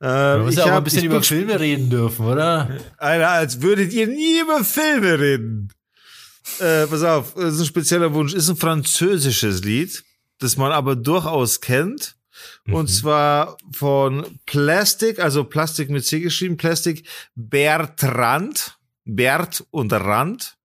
ähm, 0.00 0.42
muss 0.42 0.52
ich 0.52 0.58
ja 0.58 0.64
auch 0.64 0.70
hab, 0.70 0.78
ein 0.78 0.84
bisschen 0.84 1.04
über 1.04 1.22
Filme 1.22 1.58
reden 1.60 1.90
dürfen, 1.90 2.26
oder? 2.26 2.78
Alter, 2.96 3.30
als 3.30 3.62
würdet 3.62 3.92
ihr 3.92 4.06
nie 4.06 4.40
über 4.40 4.64
Filme 4.64 5.18
reden. 5.18 5.72
Äh, 6.58 6.86
pass 6.86 7.02
auf, 7.02 7.34
das 7.34 7.54
ist 7.54 7.60
ein 7.60 7.66
spezieller 7.66 8.12
Wunsch. 8.14 8.34
Ist 8.34 8.48
ein 8.48 8.56
französisches 8.56 9.62
Lied, 9.64 10.04
das 10.38 10.56
man 10.56 10.72
aber 10.72 10.96
durchaus 10.96 11.60
kennt. 11.60 12.16
Und 12.66 12.88
zwar 12.88 13.58
von 13.72 14.24
Plastic, 14.46 15.18
also 15.18 15.44
Plastik 15.44 15.90
mit 15.90 16.06
C 16.06 16.20
geschrieben, 16.20 16.56
Plastic 16.56 17.06
Bertrand. 17.34 18.78
Bert 19.04 19.64
und 19.70 19.92
Rand. 19.92 20.56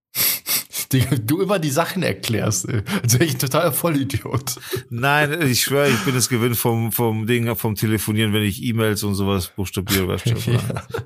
Digga, 0.91 1.15
du 1.17 1.41
immer 1.41 1.59
die 1.59 1.69
Sachen 1.71 2.03
erklärst, 2.03 2.67
ey. 2.69 2.81
Als 3.03 3.13
wäre 3.13 3.25
ich 3.25 3.33
ein 3.33 3.39
totaler 3.39 3.71
Vollidiot. 3.71 4.55
Nein, 4.89 5.41
ich 5.41 5.61
schwöre, 5.61 5.89
ich 5.89 5.99
bin 6.05 6.15
es 6.15 6.29
gewinnt 6.29 6.57
vom, 6.57 6.91
vom 6.91 7.25
Ding, 7.25 7.53
vom 7.55 7.75
Telefonieren, 7.75 8.33
wenn 8.33 8.43
ich 8.43 8.61
E-Mails 8.63 9.03
und 9.03 9.15
sowas 9.15 9.47
buchstabiere, 9.55 10.07
weißt 10.07 10.25
du, 10.27 10.51
Ja. 10.51 10.59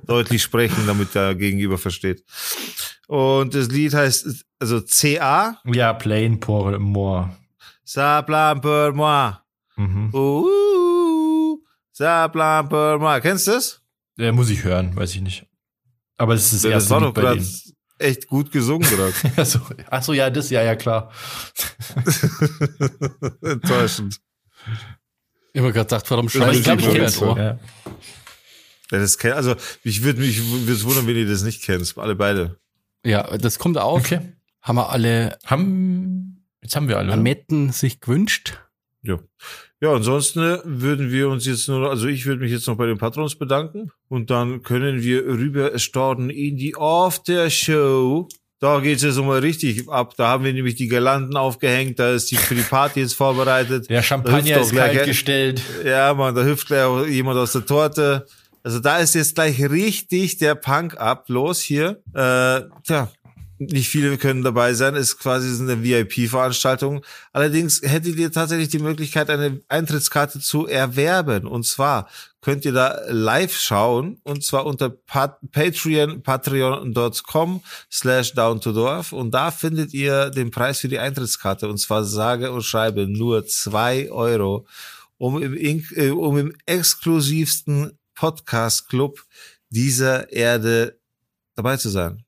deutlich 0.06 0.42
sprechen, 0.44 0.84
damit 0.88 1.16
der 1.16 1.36
Gegenüber 1.36 1.78
versteht. 1.78 2.24
Und 3.08 3.56
das 3.56 3.70
Lied 3.70 3.94
heißt, 3.94 4.46
also 4.60 4.82
CA, 4.82 5.60
Ja, 5.66 5.94
Plain 5.94 6.40
pour 6.40 6.78
moi. 6.80 7.30
Ça 7.86 8.22
plan 8.24 8.60
pour 8.62 8.94
moi. 8.94 9.42
Mhm. 9.78 10.14
Uh, 10.14 11.58
ça 11.92 12.28
plan 12.30 12.68
pour 12.68 13.00
moi. 13.00 13.20
Kennst 13.20 13.48
du 13.48 13.52
das? 13.52 13.82
Äh, 14.20 14.32
muss 14.32 14.50
ich 14.50 14.64
hören, 14.64 14.96
weiß 14.96 15.16
ich 15.16 15.22
nicht. 15.22 15.46
Aber 16.18 16.36
es 16.36 16.52
ist 16.54 16.64
das 16.66 16.70
Ja, 16.70 16.70
das 16.72 16.84
erste 16.84 16.90
war 16.92 17.00
Lied 17.00 17.08
doch 17.08 17.14
bei 17.14 17.22
gerade. 17.22 17.46
Echt 18.00 18.28
gut 18.28 18.52
gesungen 18.52 18.88
gerade. 18.90 19.14
Achso, 19.36 19.60
ach 19.90 20.04
so, 20.04 20.14
ja, 20.14 20.30
das, 20.30 20.50
ja, 20.50 20.64
ja, 20.64 20.76
klar. 20.76 21.12
Enttäuschend. 23.42 24.20
Ich 25.54 25.62
habe 25.62 25.74
gerade 25.74 25.86
gedacht, 25.86 26.10
warum 26.12 26.26
Aber 26.26 26.32
schreibe 26.32 26.52
ich 26.54 26.60
ich 26.60 26.64
glaub, 26.64 26.78
glaube, 26.80 26.98
ich 26.98 27.04
ich 27.04 27.20
kenn's 27.20 27.20
kenn's 27.20 27.38
Ja. 27.38 27.60
Ja, 28.92 28.98
das 28.98 29.18
kenn, 29.18 29.34
also 29.34 29.56
ich 29.84 30.04
würde 30.04 30.20
mich 30.20 30.42
würde 30.44 30.72
es 30.72 30.84
wundern, 30.84 31.06
wenn 31.06 31.16
ihr 31.16 31.28
das 31.28 31.44
nicht 31.44 31.62
kennt. 31.62 31.94
Alle 31.98 32.16
beide. 32.16 32.60
Ja, 33.06 33.38
das 33.38 33.60
kommt 33.60 33.78
auf. 33.78 34.00
Okay. 34.00 34.34
Haben 34.62 34.76
wir 34.78 34.90
alle 34.90 35.38
Haben, 35.46 36.46
jetzt 36.62 36.76
haben 36.76 36.88
wir 36.88 36.98
alle. 36.98 37.14
Ametten 37.14 37.72
sich 37.72 38.02
gewünscht. 38.02 38.60
Ja. 39.02 39.20
Ja, 39.82 39.94
ansonsten 39.94 40.40
äh, 40.42 40.58
würden 40.66 41.10
wir 41.12 41.30
uns 41.30 41.46
jetzt 41.46 41.68
nur, 41.70 41.90
also 41.90 42.08
ich 42.08 42.26
würde 42.26 42.42
mich 42.42 42.52
jetzt 42.52 42.68
noch 42.68 42.76
bei 42.76 42.86
den 42.86 42.98
Patrons 42.98 43.36
bedanken 43.36 43.92
und 44.10 44.30
dann 44.30 44.62
können 44.62 45.02
wir 45.02 45.24
rüber 45.26 45.78
starten 45.80 46.30
in 46.30 46.58
die 46.58 46.76
After 46.78 47.50
Show. 47.50 48.28
Da 48.60 48.82
geht 48.82 48.98
es 48.98 49.04
jetzt 49.04 49.16
nochmal 49.16 49.40
richtig 49.40 49.88
ab. 49.88 50.16
Da 50.18 50.28
haben 50.28 50.44
wir 50.44 50.52
nämlich 50.52 50.76
die 50.76 50.90
Girlanden 50.90 51.38
aufgehängt, 51.38 51.98
da 51.98 52.12
ist 52.12 52.30
die 52.30 52.36
für 52.36 52.56
die 52.56 52.62
Party 52.62 53.00
jetzt 53.00 53.14
vorbereitet. 53.14 53.90
Der 53.90 54.02
Champagner 54.02 54.60
ist 54.60 54.72
gleich- 54.72 54.96
kalt 54.98 55.08
gestellt. 55.08 55.62
Ja, 55.86 56.14
man, 56.14 56.36
da 56.36 56.44
hüpft 56.44 56.68
gleich 56.68 56.84
auch 56.84 57.06
jemand 57.06 57.38
aus 57.40 57.54
der 57.54 57.66
Torte. 57.66 58.26
Also 58.62 58.80
da 58.80 58.98
ist 58.98 59.16
jetzt 59.16 59.36
gleich 59.36 59.62
richtig 59.70 60.40
der 60.40 60.56
Punk 60.56 60.98
ab. 60.98 61.30
Los 61.30 61.62
hier. 61.62 62.02
Äh, 62.14 62.64
tja, 62.86 63.10
nicht 63.60 63.90
viele 63.90 64.18
können 64.18 64.42
dabei 64.44 64.74
sein. 64.74 64.96
Ist 64.96 65.20
quasi 65.20 65.62
eine 65.62 65.84
VIP-Veranstaltung. 65.84 67.06
Allerdings 67.34 67.82
hättet 67.84 68.16
ihr 68.16 68.32
tatsächlich 68.32 68.70
die 68.70 68.80
Möglichkeit, 68.80 69.30
eine 69.30 69.62
Eintrittskarte 69.68 70.40
zu 70.40 70.66
erwerben. 70.66 71.46
Und 71.46 71.66
zwar 71.66 72.10
könnt 72.42 72.66
ihr 72.66 72.72
da 72.72 73.00
live 73.08 73.56
schauen. 73.56 74.20
Und 74.24 74.44
zwar 74.44 74.66
unter 74.66 74.90
Pat 74.90 75.38
Patreon, 75.52 76.24
patreon.com 76.24 77.62
slash 77.92 78.34
down 78.34 78.62
to 78.62 78.72
dorf. 78.72 79.12
Und 79.12 79.32
da 79.32 79.52
findet 79.52 79.94
ihr 79.94 80.30
den 80.30 80.52
Preis 80.52 80.80
für 80.80 80.88
die 80.88 81.00
Eintrittskarte. 81.00 81.68
Und 81.68 81.78
zwar 81.80 82.04
sage 82.06 82.52
und 82.52 82.64
schreibe 82.64 83.08
nur 83.08 83.46
zwei 83.46 84.10
Euro 84.10 84.66
um 85.18 85.42
im, 85.44 85.54
Ink- 85.54 85.92
äh, 85.98 86.12
um 86.12 86.38
im 86.38 86.56
exklusivsten 86.66 88.00
Podcast-Club 88.16 89.20
dieser 89.70 90.32
Erde 90.32 90.98
dabei 91.56 91.78
zu 91.78 91.90
sein. 91.90 92.24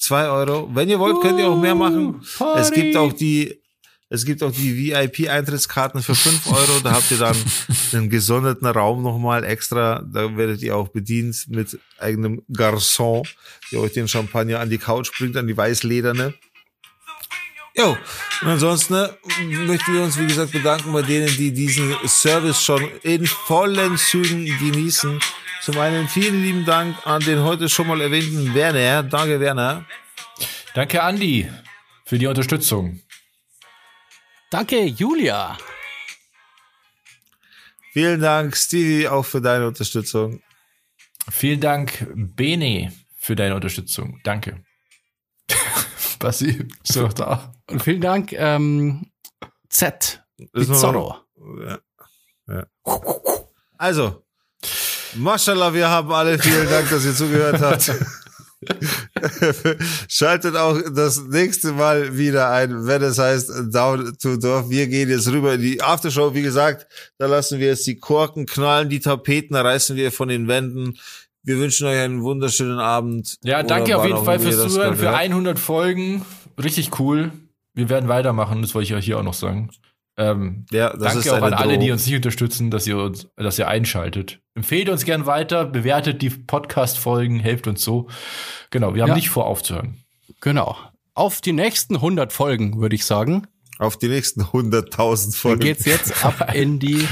Zwei 0.00 0.28
Euro. 0.28 0.68
Wenn 0.72 0.88
ihr 0.88 0.98
wollt, 0.98 1.20
könnt 1.20 1.38
ihr 1.38 1.46
auch 1.46 1.60
mehr 1.60 1.74
machen. 1.74 2.22
Es 2.56 2.72
gibt 2.72 2.96
auch 2.96 3.12
die, 3.12 3.60
es 4.08 4.24
gibt 4.24 4.42
auch 4.42 4.50
die 4.50 4.74
VIP-Eintrittskarten 4.74 6.02
für 6.02 6.14
fünf 6.14 6.46
Euro. 6.46 6.80
Da 6.82 6.92
habt 6.92 7.10
ihr 7.10 7.18
dann 7.18 7.36
einen 7.92 8.08
gesonderten 8.08 8.66
Raum 8.66 9.02
nochmal 9.02 9.44
extra. 9.44 10.02
Da 10.10 10.34
werdet 10.38 10.62
ihr 10.62 10.74
auch 10.74 10.88
bedient 10.88 11.44
mit 11.48 11.78
eigenem 11.98 12.40
Garçon, 12.50 13.28
der 13.70 13.80
euch 13.80 13.92
den 13.92 14.08
Champagner 14.08 14.60
an 14.60 14.70
die 14.70 14.78
Couch 14.78 15.10
bringt, 15.18 15.36
an 15.36 15.46
die 15.46 15.56
weißlederne. 15.56 16.32
Jo, 17.76 17.96
und 18.42 18.48
ansonsten 18.48 18.94
äh, 18.94 19.08
möchten 19.66 19.92
wir 19.92 20.02
uns, 20.02 20.18
wie 20.18 20.26
gesagt, 20.26 20.52
bedanken 20.52 20.92
bei 20.92 21.02
denen, 21.02 21.28
die 21.28 21.52
diesen 21.52 21.94
Service 22.06 22.62
schon 22.62 22.82
in 23.02 23.26
vollen 23.26 23.98
Zügen 23.98 24.46
genießen. 24.58 25.20
Zum 25.62 25.78
einen 25.78 26.08
vielen 26.08 26.42
lieben 26.42 26.64
Dank 26.64 27.06
an 27.06 27.20
den 27.20 27.42
heute 27.42 27.68
schon 27.68 27.86
mal 27.86 28.00
erwähnten 28.00 28.54
Werner. 28.54 29.02
Danke, 29.02 29.40
Werner. 29.40 29.84
Danke, 30.74 31.02
Andi, 31.02 31.50
für 32.04 32.18
die 32.18 32.26
Unterstützung. 32.26 33.00
Danke, 34.50 34.82
Julia. 34.84 35.58
Vielen 37.92 38.20
Dank, 38.20 38.56
Stevie, 38.56 39.06
auch 39.08 39.24
für 39.24 39.42
deine 39.42 39.66
Unterstützung. 39.66 40.42
Vielen 41.30 41.60
Dank, 41.60 42.06
Bene, 42.14 42.92
für 43.16 43.36
deine 43.36 43.54
Unterstützung. 43.54 44.18
Danke. 44.24 44.64
Basti, 46.18 46.68
noch 46.94 47.12
da? 47.12 47.52
Und 47.68 47.82
vielen 47.82 48.00
Dank, 48.00 48.32
ähm, 48.32 49.10
Z. 49.68 50.22
Pizarro. 50.52 51.18
Ja. 51.60 51.78
Ja. 52.48 52.66
Also, 53.76 54.24
Mashallah, 55.16 55.74
wir 55.74 55.88
haben 55.88 56.12
alle 56.12 56.38
vielen 56.38 56.68
Dank, 56.68 56.88
dass 56.90 57.04
ihr 57.04 57.14
zugehört 57.14 57.60
habt. 57.60 57.92
Schaltet 60.08 60.54
auch 60.54 60.78
das 60.94 61.24
nächste 61.24 61.72
Mal 61.72 62.16
wieder 62.16 62.50
ein, 62.50 62.86
wenn 62.86 63.02
es 63.02 63.18
heißt 63.18 63.50
Down 63.72 64.16
to 64.18 64.36
Dorf. 64.36 64.68
Wir 64.68 64.86
gehen 64.86 65.08
jetzt 65.08 65.28
rüber 65.28 65.54
in 65.54 65.62
die 65.62 65.82
Aftershow. 65.82 66.34
Wie 66.34 66.42
gesagt, 66.42 66.86
da 67.18 67.26
lassen 67.26 67.58
wir 67.58 67.68
jetzt 67.68 67.86
die 67.86 67.96
Korken 67.96 68.46
knallen, 68.46 68.88
die 68.90 69.00
Tapeten 69.00 69.56
reißen 69.56 69.96
wir 69.96 70.12
von 70.12 70.28
den 70.28 70.46
Wänden. 70.46 70.98
Wir 71.42 71.58
wünschen 71.58 71.86
euch 71.86 71.98
einen 71.98 72.22
wunderschönen 72.22 72.78
Abend. 72.78 73.38
Ja, 73.42 73.62
danke 73.62 73.96
auf 73.96 74.04
jeden 74.04 74.24
Fall 74.24 74.38
fürs 74.38 74.72
Zuhören, 74.72 74.96
für 74.96 75.06
hört. 75.06 75.16
100 75.16 75.58
Folgen. 75.58 76.24
Richtig 76.62 76.98
cool. 76.98 77.32
Wir 77.72 77.88
werden 77.88 78.08
weitermachen, 78.10 78.60
das 78.60 78.74
wollte 78.74 78.84
ich 78.84 78.90
ja 78.90 78.98
hier 78.98 79.18
auch 79.18 79.22
noch 79.22 79.34
sagen. 79.34 79.70
Ähm, 80.20 80.66
Ja, 80.70 80.90
das 80.90 81.00
danke 81.00 81.18
ist 81.20 81.28
auch 81.30 81.36
an 81.42 81.54
alle, 81.54 81.68
Drohung. 81.74 81.80
die 81.80 81.90
uns 81.92 82.06
nicht 82.06 82.16
unterstützen, 82.16 82.70
dass 82.70 82.86
ihr 82.86 82.98
uns, 82.98 83.26
dass 83.36 83.58
ihr 83.58 83.68
einschaltet. 83.68 84.40
Empfehlt 84.54 84.88
uns 84.90 85.04
gern 85.04 85.24
weiter, 85.26 85.64
bewertet 85.64 86.20
die 86.22 86.30
Podcast-Folgen, 86.30 87.40
helft 87.40 87.66
uns 87.66 87.82
so. 87.82 88.08
Genau, 88.70 88.94
wir 88.94 89.02
haben 89.02 89.10
Ja. 89.10 89.14
nicht 89.14 89.30
vor 89.30 89.46
aufzuhören. 89.46 89.96
Genau. 90.40 90.76
Auf 91.14 91.40
die 91.40 91.52
nächsten 91.52 91.96
100 92.00 92.32
Folgen, 92.32 92.80
würde 92.80 92.94
ich 92.96 93.04
sagen. 93.04 93.46
Auf 93.78 93.96
die 93.96 94.08
nächsten 94.08 94.42
100.000 94.52 95.32
Dann 95.34 95.40
Folgen. 95.40 95.60
geht's 95.60 95.86
jetzt 95.86 96.24
ab 96.24 96.50
in 96.54 96.78
die 96.78 97.06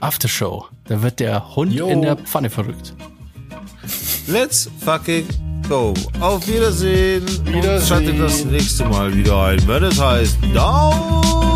Aftershow. 0.00 0.66
Da 0.86 1.02
wird 1.02 1.20
der 1.20 1.54
Hund 1.54 1.72
Jo. 1.72 1.88
in 1.88 2.02
der 2.02 2.16
Pfanne 2.16 2.50
verrückt. 2.50 2.94
Let's 4.26 4.68
fucking 4.84 5.26
go. 5.68 5.94
Auf 6.20 6.46
Wiedersehen. 6.48 7.24
Wiedersehen. 7.46 7.78
Und 7.78 7.86
schaltet 7.86 8.20
das 8.20 8.44
nächste 8.44 8.84
Mal 8.86 9.14
wieder 9.14 9.44
ein, 9.44 9.66
wenn 9.68 9.84
es 9.84 10.00
heißt 10.00 10.36
Down 10.54 11.47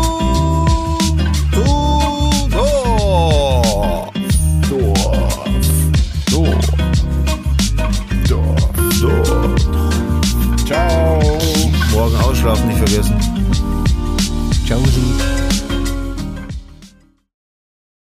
Ausschlafen 12.43 12.67
nicht 12.67 12.77
vergessen. 12.77 13.17
Ciao. 14.65 15.42